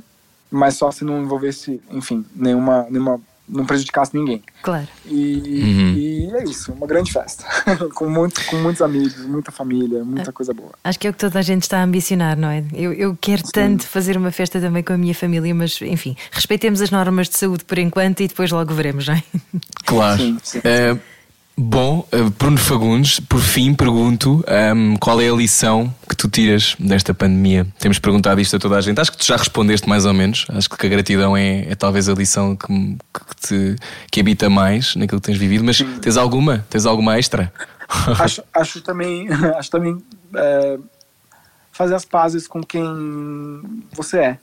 mas 0.50 0.76
só 0.76 0.90
se 0.90 1.04
não 1.04 1.20
envolvesse, 1.22 1.82
enfim, 1.90 2.24
nenhuma, 2.34 2.86
nenhuma 2.88 3.20
não 3.52 3.66
prejudicasse 3.66 4.16
ninguém. 4.16 4.42
Claro. 4.62 4.88
E, 5.04 5.62
uhum. 5.62 5.94
e 5.94 6.30
é 6.34 6.44
isso, 6.44 6.72
uma 6.72 6.86
grande 6.86 7.12
festa. 7.12 7.44
com, 7.94 8.08
muito, 8.08 8.44
com 8.46 8.56
muitos 8.56 8.80
amigos, 8.80 9.16
muita 9.26 9.52
família, 9.52 10.02
muita 10.02 10.30
é. 10.30 10.32
coisa 10.32 10.54
boa. 10.54 10.70
Acho 10.82 10.98
que 10.98 11.06
é 11.06 11.10
o 11.10 11.12
que 11.12 11.18
toda 11.18 11.38
a 11.38 11.42
gente 11.42 11.62
está 11.62 11.78
a 11.78 11.84
ambicionar, 11.84 12.36
não 12.36 12.48
é? 12.48 12.64
Eu, 12.72 12.92
eu 12.92 13.16
quero 13.20 13.44
Sim. 13.44 13.52
tanto 13.52 13.86
fazer 13.86 14.16
uma 14.16 14.32
festa 14.32 14.60
também 14.60 14.82
com 14.82 14.94
a 14.94 14.98
minha 14.98 15.14
família, 15.14 15.54
mas 15.54 15.80
enfim, 15.82 16.16
respeitemos 16.30 16.80
as 16.80 16.90
normas 16.90 17.28
de 17.28 17.36
saúde 17.36 17.64
por 17.64 17.78
enquanto 17.78 18.20
e 18.20 18.28
depois 18.28 18.50
logo 18.50 18.72
veremos, 18.74 19.06
não 19.06 19.14
é? 19.14 19.22
Claro. 19.84 20.22
Sim, 20.22 20.38
sim, 20.42 20.60
é, 20.64 20.96
Bom, 21.56 22.06
eh, 22.10 22.22
Bruno 22.38 22.56
Fagundes, 22.56 23.20
por 23.20 23.40
fim 23.40 23.74
pergunto 23.74 24.36
um, 24.36 24.42
ehm, 24.46 24.96
qual 24.96 25.20
é 25.20 25.28
a 25.28 25.34
lição 25.34 25.94
que 26.08 26.16
tu 26.16 26.28
tiras 26.28 26.74
desta 26.78 27.12
pandemia? 27.12 27.66
Temos 27.78 27.98
perguntado 27.98 28.40
isto 28.40 28.56
a 28.56 28.58
toda 28.58 28.76
a 28.76 28.80
gente. 28.80 28.98
Acho 28.98 29.12
que 29.12 29.18
tu 29.18 29.26
já 29.26 29.36
respondeste 29.36 29.86
mais 29.86 30.06
ou 30.06 30.14
menos. 30.14 30.46
Acho 30.48 30.70
que 30.70 30.86
a 30.86 30.88
gratidão 30.88 31.36
é, 31.36 31.70
é 31.70 31.74
talvez 31.74 32.08
a 32.08 32.14
lição 32.14 32.56
que, 32.56 32.66
que, 32.66 33.36
te, 33.36 33.76
que 34.10 34.20
habita 34.20 34.48
mais 34.48 34.96
naquilo 34.96 35.20
que 35.20 35.26
tens 35.26 35.36
vivido. 35.36 35.62
Mas 35.62 35.78
tens 36.00 36.16
alguma? 36.16 36.64
Tens 36.70 36.86
alguma 36.86 37.18
extra? 37.18 37.52
Acho, 38.18 38.42
acho 38.54 38.80
também, 38.80 39.28
acho 39.54 39.70
também 39.70 40.02
é, 40.34 40.78
fazer 41.70 41.94
as 41.94 42.06
pazes 42.06 42.48
com 42.48 42.62
quem 42.62 42.82
você 43.92 44.18
é, 44.18 44.38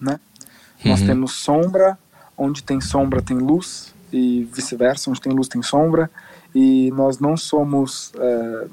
né? 0.00 0.18
Uhum. 0.82 0.92
Nós 0.92 1.02
temos 1.02 1.32
sombra, 1.32 1.98
onde 2.34 2.62
tem 2.62 2.80
sombra 2.80 3.20
tem 3.20 3.36
luz 3.36 3.94
e 4.10 4.48
vice-versa, 4.54 5.10
onde 5.10 5.20
tem 5.20 5.30
luz 5.30 5.48
tem 5.48 5.62
sombra 5.62 6.10
e 6.54 6.90
nós 6.92 7.18
não 7.18 7.36
somos 7.36 8.12
é, 8.16 8.66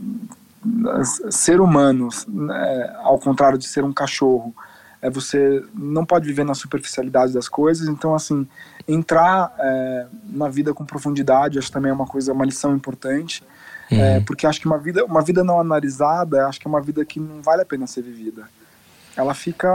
ser 1.30 1.60
humanos, 1.62 2.26
né, 2.28 2.96
ao 3.04 3.20
contrário 3.20 3.58
de 3.58 3.68
ser 3.68 3.84
um 3.84 3.94
cachorro. 3.94 4.54
É, 5.02 5.10
você 5.10 5.64
não 5.74 6.06
pode 6.06 6.26
viver 6.26 6.44
na 6.44 6.56
superficialidade 6.56 7.34
das 7.34 7.48
coisas, 7.48 7.88
então 7.88 8.16
assim 8.16 8.48
entrar 8.88 9.54
é, 9.60 10.08
na 10.30 10.48
vida 10.48 10.74
com 10.74 10.86
profundidade 10.86 11.60
acho 11.60 11.72
também 11.72 11.92
é 11.92 11.94
uma 11.94 12.08
coisa, 12.08 12.34
uma 12.34 12.46
lição 12.46 12.76
importante, 12.76 13.44
é, 13.92 13.96
uhum. 13.96 14.02
é, 14.02 14.20
porque 14.22 14.48
acho 14.48 14.60
que 14.60 14.66
uma 14.66 14.78
vida, 14.78 15.06
uma 15.06 15.22
vida 15.22 15.44
não 15.44 15.60
analisada, 15.60 16.48
acho 16.48 16.60
que 16.60 16.68
é 16.68 16.70
uma 16.70 16.82
vida 16.82 17.04
que 17.06 17.20
não 17.20 17.42
vale 17.42 17.62
a 17.62 17.66
pena 17.66 17.86
ser 17.86 18.02
vivida. 18.02 18.48
Ela 19.16 19.34
fica 19.34 19.70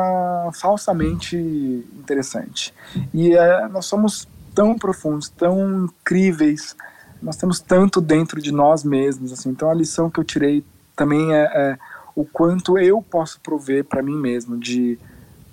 falsamente 0.52 1.36
interessante. 1.36 2.74
E 3.14 3.32
é, 3.34 3.68
nós 3.68 3.86
somos 3.86 4.28
tão 4.54 4.76
profundos, 4.76 5.28
tão 5.30 5.84
incríveis, 5.84 6.76
nós 7.22 7.36
temos 7.36 7.60
tanto 7.60 8.00
dentro 8.00 8.40
de 8.40 8.52
nós 8.52 8.84
mesmos, 8.84 9.32
assim. 9.32 9.50
Então 9.50 9.70
a 9.70 9.74
lição 9.74 10.10
que 10.10 10.18
eu 10.18 10.24
tirei 10.24 10.64
também 10.96 11.32
é, 11.34 11.42
é 11.54 11.78
o 12.14 12.24
quanto 12.24 12.78
eu 12.78 13.00
posso 13.02 13.40
prover 13.40 13.84
para 13.84 14.02
mim 14.02 14.16
mesmo 14.16 14.58
de 14.58 14.98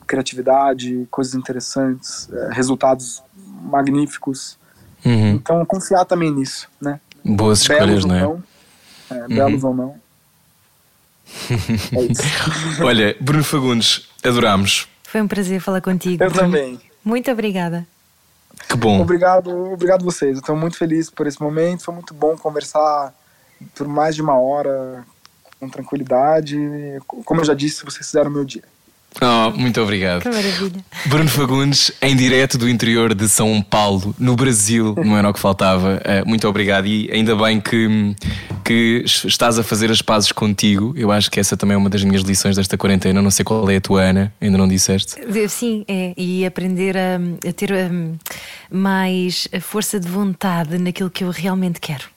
criatividade, 0.06 1.07
coisas 1.11 1.35
interessantes, 1.35 2.30
é, 2.31 2.53
resultados 2.53 3.22
magníficos. 3.64 4.57
Uhum. 5.06 5.31
Então 5.31 5.65
confiar 5.65 6.06
também 6.06 6.31
nisso, 6.31 6.68
né? 6.81 6.99
Boas 7.23 7.61
escolhas, 7.61 8.06
não 8.06 8.15
é? 8.15 8.22
Não, 8.22 8.44
é 9.10 9.14
uhum. 9.14 9.27
Belos 9.27 9.64
ou 9.64 9.73
não. 9.73 9.95
é 11.91 12.03
isso. 12.06 12.84
Olha, 12.84 13.15
Bruno 13.19 13.44
Fagundes, 13.44 14.07
adorámos. 14.23 14.88
Foi 15.03 15.22
um 15.22 15.27
prazer 15.27 15.60
falar 15.60 15.81
contigo. 15.81 16.23
Eu 16.23 16.31
também. 16.31 16.80
Muito 17.03 17.30
obrigada. 17.31 17.85
Que 18.69 18.76
bom. 18.76 19.02
Obrigado, 19.02 19.49
obrigado 19.73 20.03
vocês. 20.03 20.38
Estou 20.38 20.56
muito 20.56 20.77
feliz 20.77 21.10
por 21.10 21.26
esse 21.27 21.41
momento. 21.41 21.84
Foi 21.84 21.94
muito 21.94 22.14
bom 22.14 22.38
conversar 22.38 23.14
por 23.76 23.88
mais 23.88 24.15
de 24.15 24.22
uma 24.22 24.38
hora 24.38 25.06
com 25.60 25.69
tranquilidade. 25.69 26.57
Como 27.07 27.41
eu 27.41 27.45
já 27.45 27.53
disse, 27.53 27.84
vocês 27.84 28.06
fizeram 28.06 28.30
o 28.30 28.34
meu 28.34 28.45
dia. 28.45 28.64
Oh, 29.21 29.51
muito 29.57 29.81
obrigado. 29.81 30.21
Que 30.21 30.29
maravilha. 30.29 30.85
Bruno 31.07 31.29
Fagundes, 31.29 31.91
em 32.01 32.15
direto 32.15 32.57
do 32.57 32.69
interior 32.69 33.15
de 33.15 33.27
São 33.27 33.61
Paulo, 33.61 34.15
no 34.19 34.35
Brasil, 34.35 34.93
não 35.03 35.17
era 35.17 35.29
o 35.29 35.34
que 35.34 35.39
faltava. 35.39 35.99
Eh, 36.03 36.23
muito 36.23 36.47
obrigado 36.47 36.85
e 36.85 37.09
ainda 37.11 37.35
bem 37.35 37.59
que, 37.59 38.15
que 38.63 39.03
estás 39.05 39.57
a 39.57 39.63
fazer 39.63 39.89
as 39.89 40.01
pazes 40.01 40.31
contigo. 40.31 40.93
Eu 40.95 41.11
acho 41.11 41.31
que 41.31 41.39
essa 41.39 41.57
também 41.57 41.73
é 41.73 41.77
uma 41.77 41.89
das 41.89 42.03
minhas 42.03 42.21
lições 42.21 42.57
desta 42.57 42.77
quarentena. 42.77 43.21
Não 43.21 43.31
sei 43.31 43.43
qual 43.43 43.67
é 43.69 43.77
a 43.77 43.81
tua, 43.81 44.03
Ana, 44.03 44.31
ainda 44.39 44.57
não 44.57 44.67
disseste. 44.67 45.15
Sim, 45.49 45.84
é. 45.88 46.13
E 46.15 46.45
aprender 46.45 46.95
a, 46.95 47.19
a 47.47 47.53
ter 47.53 47.71
mais 48.69 49.47
força 49.61 49.99
de 49.99 50.07
vontade 50.07 50.77
naquilo 50.77 51.09
que 51.09 51.23
eu 51.23 51.31
realmente 51.31 51.79
quero. 51.79 52.16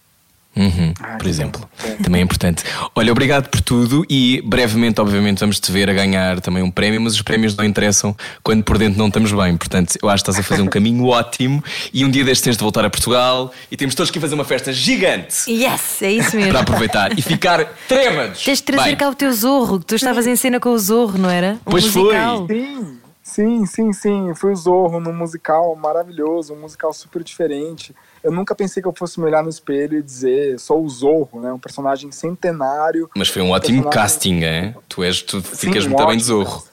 Uhum, 0.56 0.92
ah, 1.00 1.16
por 1.16 1.28
exemplo, 1.28 1.68
também 2.02 2.20
é 2.20 2.24
importante. 2.24 2.64
Olha, 2.94 3.12
obrigado 3.12 3.48
por 3.48 3.60
tudo 3.60 4.04
e 4.10 4.42
brevemente, 4.44 5.00
obviamente, 5.00 5.38
vamos 5.38 5.60
te 5.60 5.70
ver 5.70 5.88
a 5.88 5.92
ganhar 5.92 6.40
também 6.40 6.60
um 6.62 6.70
prémio, 6.70 7.00
mas 7.00 7.14
os 7.14 7.22
prémios 7.22 7.54
não 7.56 7.64
interessam 7.64 8.16
quando 8.42 8.64
por 8.64 8.76
dentro 8.76 8.98
não 8.98 9.06
estamos 9.06 9.30
bem. 9.30 9.56
Portanto, 9.56 9.96
eu 10.02 10.08
acho 10.08 10.24
que 10.24 10.30
estás 10.30 10.44
a 10.44 10.48
fazer 10.48 10.62
um 10.62 10.66
caminho 10.66 11.06
ótimo 11.08 11.62
e 11.94 12.04
um 12.04 12.10
dia 12.10 12.24
destes 12.24 12.42
tens 12.42 12.56
de 12.56 12.62
voltar 12.62 12.84
a 12.84 12.90
Portugal 12.90 13.52
e 13.70 13.76
temos 13.76 13.94
todos 13.94 14.10
que 14.10 14.18
fazer 14.18 14.34
uma 14.34 14.44
festa 14.44 14.72
gigante. 14.72 15.48
Yes, 15.48 16.02
é 16.02 16.10
isso 16.10 16.36
mesmo. 16.36 16.50
Para 16.50 16.60
aproveitar 16.60 17.16
e 17.16 17.22
ficar 17.22 17.64
trêmados. 17.86 18.42
Tens 18.42 18.58
de 18.58 18.64
trazer 18.64 18.88
bem. 18.88 18.96
cá 18.96 19.08
o 19.08 19.14
teu 19.14 19.32
zorro, 19.32 19.78
que 19.78 19.86
tu 19.86 19.94
estavas 19.94 20.26
em 20.26 20.34
cena 20.34 20.58
com 20.58 20.70
o 20.70 20.78
zorro, 20.78 21.16
não 21.16 21.30
era? 21.30 21.58
Um 21.66 21.70
pois 21.70 21.84
musical. 21.84 22.46
foi. 22.46 22.56
Sim. 22.56 23.00
Sim, 23.22 23.64
sim, 23.64 23.92
sim. 23.92 24.34
Foi 24.34 24.52
o 24.52 24.56
Zorro 24.56 24.98
num 24.98 25.12
musical 25.12 25.76
maravilhoso, 25.76 26.52
um 26.52 26.60
musical 26.62 26.92
super 26.92 27.22
diferente 27.22 27.94
eu 28.22 28.30
nunca 28.30 28.54
pensei 28.54 28.82
que 28.82 28.88
eu 28.88 28.94
fosse 28.96 29.18
me 29.18 29.26
olhar 29.26 29.42
no 29.42 29.48
espelho 29.48 29.98
e 29.98 30.02
dizer 30.02 30.58
sou 30.58 30.84
o 30.84 30.88
Zorro, 30.88 31.40
né? 31.40 31.52
Um 31.52 31.58
personagem 31.58 32.10
centenário. 32.12 33.10
Mas 33.16 33.28
foi 33.28 33.42
um 33.42 33.50
ótimo 33.50 33.82
personagem... 33.82 33.90
casting, 33.90 34.44
é? 34.44 34.74
Tu 34.88 35.02
és, 35.02 35.22
tu 35.22 35.42
ficas 35.42 35.86
muito 35.86 36.06
bem 36.06 36.16
de 36.16 36.24
Zorro. 36.24 36.64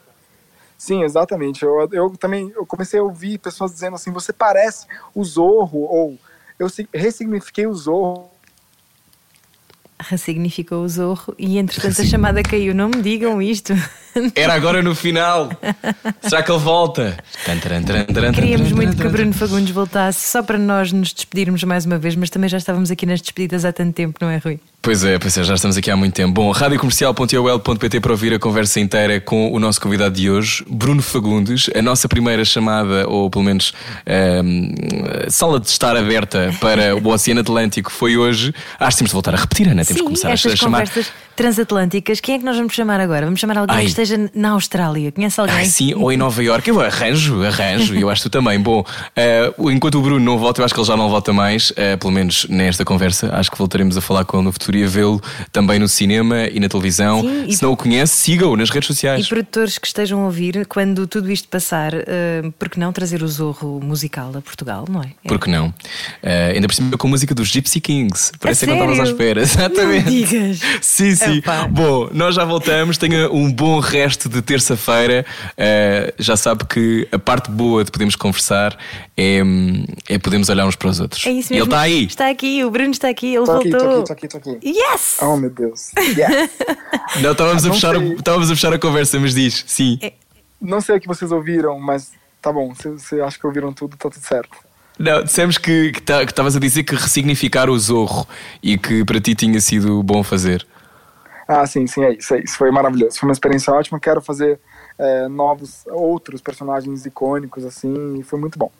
Sim, 0.77 1.03
exatamente. 1.03 1.63
Eu, 1.63 1.89
eu 1.91 2.09
também 2.17 2.51
eu 2.55 2.65
comecei 2.65 2.99
a 2.99 3.03
ouvir 3.03 3.37
pessoas 3.39 3.71
dizendo 3.71 3.95
assim: 3.95 4.11
você 4.11 4.31
parece 4.31 4.85
o 5.15 5.23
Zorro, 5.23 5.79
ou 5.79 6.17
eu 6.59 6.67
ressignifiquei 6.93 7.65
o 7.65 7.73
Zorro 7.73 8.29
ressignificou 9.99 10.83
o 10.83 10.89
zorro 10.89 11.33
e 11.37 11.57
entretanto 11.57 12.01
a 12.01 12.05
chamada 12.05 12.43
caiu. 12.43 12.73
Não 12.73 12.89
me 12.89 13.01
digam 13.01 13.41
isto. 13.41 13.73
Era 14.35 14.53
agora 14.53 14.81
no 14.81 14.95
final. 14.95 15.49
Será 16.21 16.43
que 16.43 16.51
ele 16.51 16.59
volta? 16.59 17.17
Queríamos 18.33 18.71
muito 18.71 18.95
que 18.95 19.05
o 19.05 19.09
Bruno 19.09 19.33
Fagundes 19.33 19.71
voltasse 19.71 20.27
só 20.27 20.41
para 20.43 20.57
nós 20.57 20.91
nos 20.91 21.13
despedirmos 21.13 21.63
mais 21.63 21.85
uma 21.85 21.97
vez, 21.97 22.15
mas 22.15 22.29
também 22.29 22.49
já 22.49 22.57
estávamos 22.57 22.91
aqui 22.91 23.05
nas 23.05 23.21
despedidas 23.21 23.65
há 23.65 23.71
tanto 23.71 23.93
tempo, 23.93 24.17
não 24.21 24.29
é, 24.29 24.37
Rui? 24.37 24.59
Pois 24.81 25.03
é, 25.03 25.19
pois 25.19 25.37
é, 25.37 25.43
já 25.43 25.55
estamos 25.55 25.75
aqui 25.75 25.91
há 25.91 25.97
muito 25.97 26.13
tempo. 26.13 26.33
Bom, 26.33 26.49
radiocomercial.ol.pt 26.51 27.99
para 27.99 28.11
ouvir 28.11 28.33
a 28.33 28.39
conversa 28.39 28.79
inteira 28.79 29.19
com 29.19 29.51
o 29.51 29.59
nosso 29.59 29.81
convidado 29.81 30.15
de 30.15 30.29
hoje, 30.29 30.63
Bruno 30.69 31.01
Fagundes. 31.01 31.69
A 31.75 31.81
nossa 31.81 32.07
primeira 32.07 32.45
chamada, 32.45 33.07
ou 33.07 33.29
pelo 33.29 33.43
menos 33.43 33.73
um, 34.05 34.11
ehm, 34.11 35.29
sala 35.29 35.59
de 35.59 35.67
estar 35.67 35.97
aberta 35.97 36.55
para 36.61 36.95
o 36.95 37.09
Oceano 37.09 37.41
Atlântico 37.41 37.91
foi 37.91 38.17
hoje. 38.17 38.53
Acho 38.79 38.91
que 38.91 38.99
temos 38.99 39.09
de 39.09 39.13
voltar 39.13 39.33
a 39.35 39.37
repetir, 39.37 39.67
Ana. 39.67 39.83
Temos 39.83 39.87
Sim, 39.87 39.93
que 39.95 40.03
começar 40.03 40.31
a 40.31 40.55
chamar. 40.55 40.87
Conversas 40.87 41.26
transatlânticas, 41.37 42.19
quem 42.19 42.35
é 42.35 42.39
que 42.39 42.43
nós 42.43 42.57
vamos 42.57 42.73
chamar 42.73 42.99
agora? 42.99 43.25
Vamos 43.25 43.39
chamar 43.39 43.59
alguém 43.59 43.77
Ai. 43.77 43.83
que 43.83 43.89
esteja 43.89 44.29
na 44.33 44.49
Austrália. 44.49 45.11
Conhece 45.11 45.39
alguém? 45.39 45.55
Ai, 45.55 45.65
sim, 45.65 45.93
ou 45.93 46.11
em 46.11 46.17
Nova 46.17 46.43
Iorque. 46.43 46.71
Eu 46.71 46.81
arranjo, 46.81 47.43
arranjo. 47.43 47.93
eu 47.93 48.09
acho 48.09 48.23
que 48.23 48.29
tu 48.29 48.31
também. 48.31 48.59
Bom, 48.59 48.81
uh, 48.81 49.71
enquanto 49.71 49.99
o 49.99 50.01
Bruno 50.01 50.19
não 50.19 50.37
volta, 50.39 50.59
eu 50.59 50.65
acho 50.65 50.73
que 50.73 50.79
ele 50.79 50.87
já 50.87 50.97
não 50.97 51.09
volta 51.09 51.31
mais, 51.31 51.69
uh, 51.69 51.97
pelo 51.99 52.11
menos 52.11 52.47
nesta 52.49 52.83
conversa. 52.83 53.29
Acho 53.35 53.51
que 53.51 53.57
voltaremos 53.57 53.95
a 53.95 54.01
falar 54.01 54.25
com 54.25 54.37
ele 54.37 54.45
no 54.45 54.51
futuro 54.51 54.77
e 54.77 54.83
a 54.83 54.87
vê-lo 54.87 55.21
também 55.51 55.77
no 55.77 55.87
cinema 55.87 56.47
e 56.47 56.59
na 56.59 56.67
televisão. 56.67 57.21
Sim, 57.21 57.51
Se 57.51 57.61
não 57.61 57.71
o 57.71 57.77
conhece, 57.77 58.17
siga-o 58.17 58.57
nas 58.57 58.71
redes 58.71 58.87
sociais. 58.87 59.23
E 59.23 59.29
produtores 59.29 59.77
que 59.77 59.85
estejam 59.85 60.21
a 60.21 60.25
ouvir, 60.25 60.65
quando 60.65 61.05
tudo 61.05 61.31
isto 61.31 61.47
passar, 61.47 61.93
uh, 61.93 62.51
por 62.57 62.67
que 62.67 62.79
não 62.79 62.91
trazer 62.91 63.21
o 63.21 63.27
Zorro 63.27 63.79
musical 63.79 64.31
a 64.35 64.41
Portugal, 64.41 64.85
não 64.89 65.03
é? 65.03 65.11
é. 65.23 65.27
Por 65.27 65.39
que 65.39 65.51
não? 65.51 65.67
Uh, 65.67 66.55
ainda 66.55 66.67
por 66.67 66.73
cima 66.73 66.97
com 66.97 67.07
a 67.07 67.09
música 67.11 67.35
dos 67.35 67.47
Gypsy 67.49 67.79
Kings. 67.79 68.31
Parece 68.39 68.65
que 68.65 68.71
não 68.71 68.79
estavas 68.81 68.99
à 68.99 69.03
espera. 69.03 69.41
Exatamente. 69.45 70.05
Não 70.05 70.11
digas. 70.11 70.59
Sim, 70.81 71.15
sim. 71.15 71.26
Bom, 71.69 72.09
nós 72.11 72.35
já 72.35 72.45
voltamos. 72.45 72.97
Tenha 72.97 73.29
um 73.31 73.51
bom 73.51 73.79
resto 73.79 74.29
de 74.29 74.41
terça-feira. 74.41 75.25
Uh, 75.51 76.13
já 76.17 76.35
sabe 76.35 76.65
que 76.65 77.07
a 77.11 77.19
parte 77.19 77.49
boa 77.51 77.83
de 77.83 77.91
podermos 77.91 78.15
conversar 78.15 78.77
é, 79.15 79.41
é 80.09 80.17
podermos 80.17 80.49
olhar 80.49 80.65
uns 80.65 80.75
para 80.75 80.89
os 80.89 80.99
outros. 80.99 81.25
É 81.25 81.31
isso 81.31 81.53
mesmo. 81.53 81.55
E 81.55 81.57
ele 81.57 81.63
está 81.63 81.79
aí. 81.79 82.05
Está 82.05 82.29
aqui, 82.29 82.63
o 82.63 82.71
Bruno 82.71 82.91
está 82.91 83.09
aqui, 83.09 83.35
ele 83.35 83.45
tô 83.45 83.53
voltou. 83.53 83.99
Estou 83.99 84.13
aqui, 84.13 84.25
estou 84.25 84.39
aqui, 84.39 84.49
estou 84.49 84.53
aqui. 84.53 84.69
Yes! 84.69 85.17
Oh 85.21 85.37
meu 85.37 85.49
Deus. 85.49 85.91
Yes. 85.97 86.51
não, 87.21 87.31
estávamos 87.31 87.65
a, 87.65 87.73
fechar, 87.73 87.95
estávamos 88.01 88.51
a 88.51 88.55
fechar 88.55 88.73
a 88.73 88.79
conversa, 88.79 89.19
mas 89.19 89.33
diz, 89.33 89.63
sim. 89.67 89.97
É. 90.01 90.13
Não 90.59 90.81
sei 90.81 90.97
o 90.97 90.99
que 90.99 91.07
vocês 91.07 91.31
ouviram, 91.31 91.79
mas 91.79 92.11
tá 92.41 92.51
bom. 92.51 92.73
Se 92.73 92.89
você 92.89 93.21
acha 93.21 93.37
que 93.37 93.45
ouviram 93.45 93.71
tudo, 93.71 93.93
está 93.93 94.09
tudo 94.09 94.23
certo. 94.23 94.57
Não, 94.97 95.23
dissemos 95.23 95.57
que 95.59 95.91
estavas 96.27 96.55
a 96.55 96.59
dizer 96.59 96.83
que 96.83 96.95
ressignificar 96.95 97.69
o 97.69 97.77
zorro 97.77 98.27
e 98.63 98.77
que 98.77 99.05
para 99.05 99.21
ti 99.21 99.35
tinha 99.35 99.61
sido 99.61 100.01
bom 100.01 100.23
fazer. 100.23 100.65
Ah, 101.47 101.65
sim, 101.65 101.87
sim, 101.87 102.03
é 102.03 102.13
isso, 102.13 102.35
é 102.35 102.39
isso. 102.39 102.57
Foi 102.57 102.69
maravilhoso. 102.71 103.19
Foi 103.19 103.29
uma 103.29 103.33
experiência 103.33 103.73
ótima. 103.73 103.99
Quero 103.99 104.21
fazer 104.21 104.59
é, 104.99 105.27
novos, 105.27 105.83
outros 105.87 106.41
personagens 106.41 107.05
icônicos, 107.05 107.63
assim, 107.63 108.19
e 108.19 108.23
foi 108.23 108.39
muito 108.39 108.59
bom. 108.59 108.71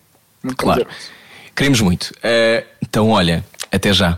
Muito 0.44 0.58
claro. 0.58 0.84
Prazeroso. 0.84 1.12
Queremos 1.56 1.82
muito. 1.82 2.12
Uh, 2.18 2.66
então, 2.82 3.10
olha, 3.10 3.44
até 3.72 3.92
já. 3.92 4.18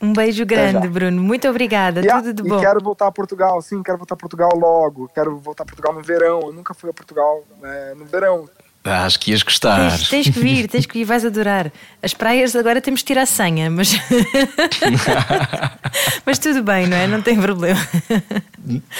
Um 0.00 0.12
beijo 0.12 0.46
grande, 0.46 0.88
Bruno. 0.88 1.22
Muito 1.22 1.48
obrigada. 1.48 2.00
E, 2.00 2.06
Tudo 2.06 2.32
de 2.32 2.42
bom. 2.42 2.58
E 2.58 2.60
quero 2.60 2.80
voltar 2.80 3.08
a 3.08 3.12
Portugal, 3.12 3.60
sim, 3.60 3.82
quero 3.82 3.98
voltar 3.98 4.14
a 4.14 4.16
Portugal 4.16 4.50
logo. 4.54 5.10
Quero 5.14 5.36
voltar 5.38 5.64
a 5.64 5.66
Portugal 5.66 5.92
no 5.92 6.00
verão. 6.00 6.40
Eu 6.42 6.52
nunca 6.52 6.72
fui 6.72 6.88
a 6.88 6.92
Portugal 6.92 7.44
é, 7.62 7.94
no 7.94 8.04
verão. 8.04 8.48
Ah, 8.86 9.06
acho 9.06 9.18
que 9.18 9.30
ias 9.30 9.42
gostar. 9.42 9.90
Tens, 9.90 10.08
tens, 10.10 10.28
que 10.28 10.38
vir, 10.38 10.68
tens 10.68 10.84
que 10.84 10.98
vir, 10.98 11.04
vais 11.06 11.24
adorar. 11.24 11.72
As 12.02 12.12
praias 12.12 12.54
agora 12.54 12.82
temos 12.82 13.00
que 13.00 13.06
tirar 13.06 13.22
a 13.22 13.26
senha, 13.26 13.70
mas. 13.70 13.94
mas 16.26 16.38
tudo 16.38 16.62
bem, 16.62 16.86
não 16.86 16.96
é? 16.96 17.06
Não 17.06 17.22
tem 17.22 17.40
problema. 17.40 17.80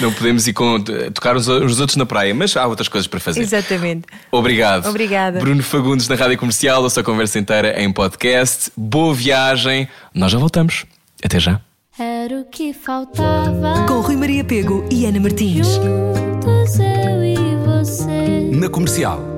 Não 0.01 0.11
podemos 0.11 0.49
ir 0.49 0.55
com, 0.55 0.83
tocar 1.13 1.37
os, 1.37 1.47
os 1.49 1.81
outros 1.81 1.97
na 1.97 2.07
praia, 2.07 2.35
mas 2.35 2.57
há 2.57 2.67
outras 2.67 2.89
coisas 2.89 3.07
para 3.07 3.21
fazer. 3.21 3.43
Exatamente. 3.43 4.07
Obrigado. 4.33 4.89
Obrigada. 4.89 5.39
Bruno 5.39 5.63
Fagundes 5.63 6.09
na 6.09 6.15
Rádio 6.15 6.39
Comercial, 6.39 6.83
a 6.87 6.89
sua 6.89 7.05
conversa 7.05 7.39
inteira 7.39 7.79
em 7.79 7.93
podcast. 7.93 8.73
Boa 8.75 9.15
viagem. 9.15 9.87
Nós 10.15 10.33
já 10.33 10.39
voltamos. 10.39 10.87
Até 11.23 11.39
já. 11.39 11.61
Era 11.99 12.41
o 12.41 12.45
que 12.47 12.73
faltava. 12.73 13.85
Com 13.87 14.01
Rui 14.01 14.17
Maria 14.17 14.45
Pego 14.45 14.89
e 14.91 15.05
Ana 15.05 15.21
Martins. 15.21 15.67
Juntos 15.75 16.79
eu 16.79 17.23
e 17.23 17.37
você. 17.67 18.51
Na 18.51 18.69
comercial. 18.71 19.34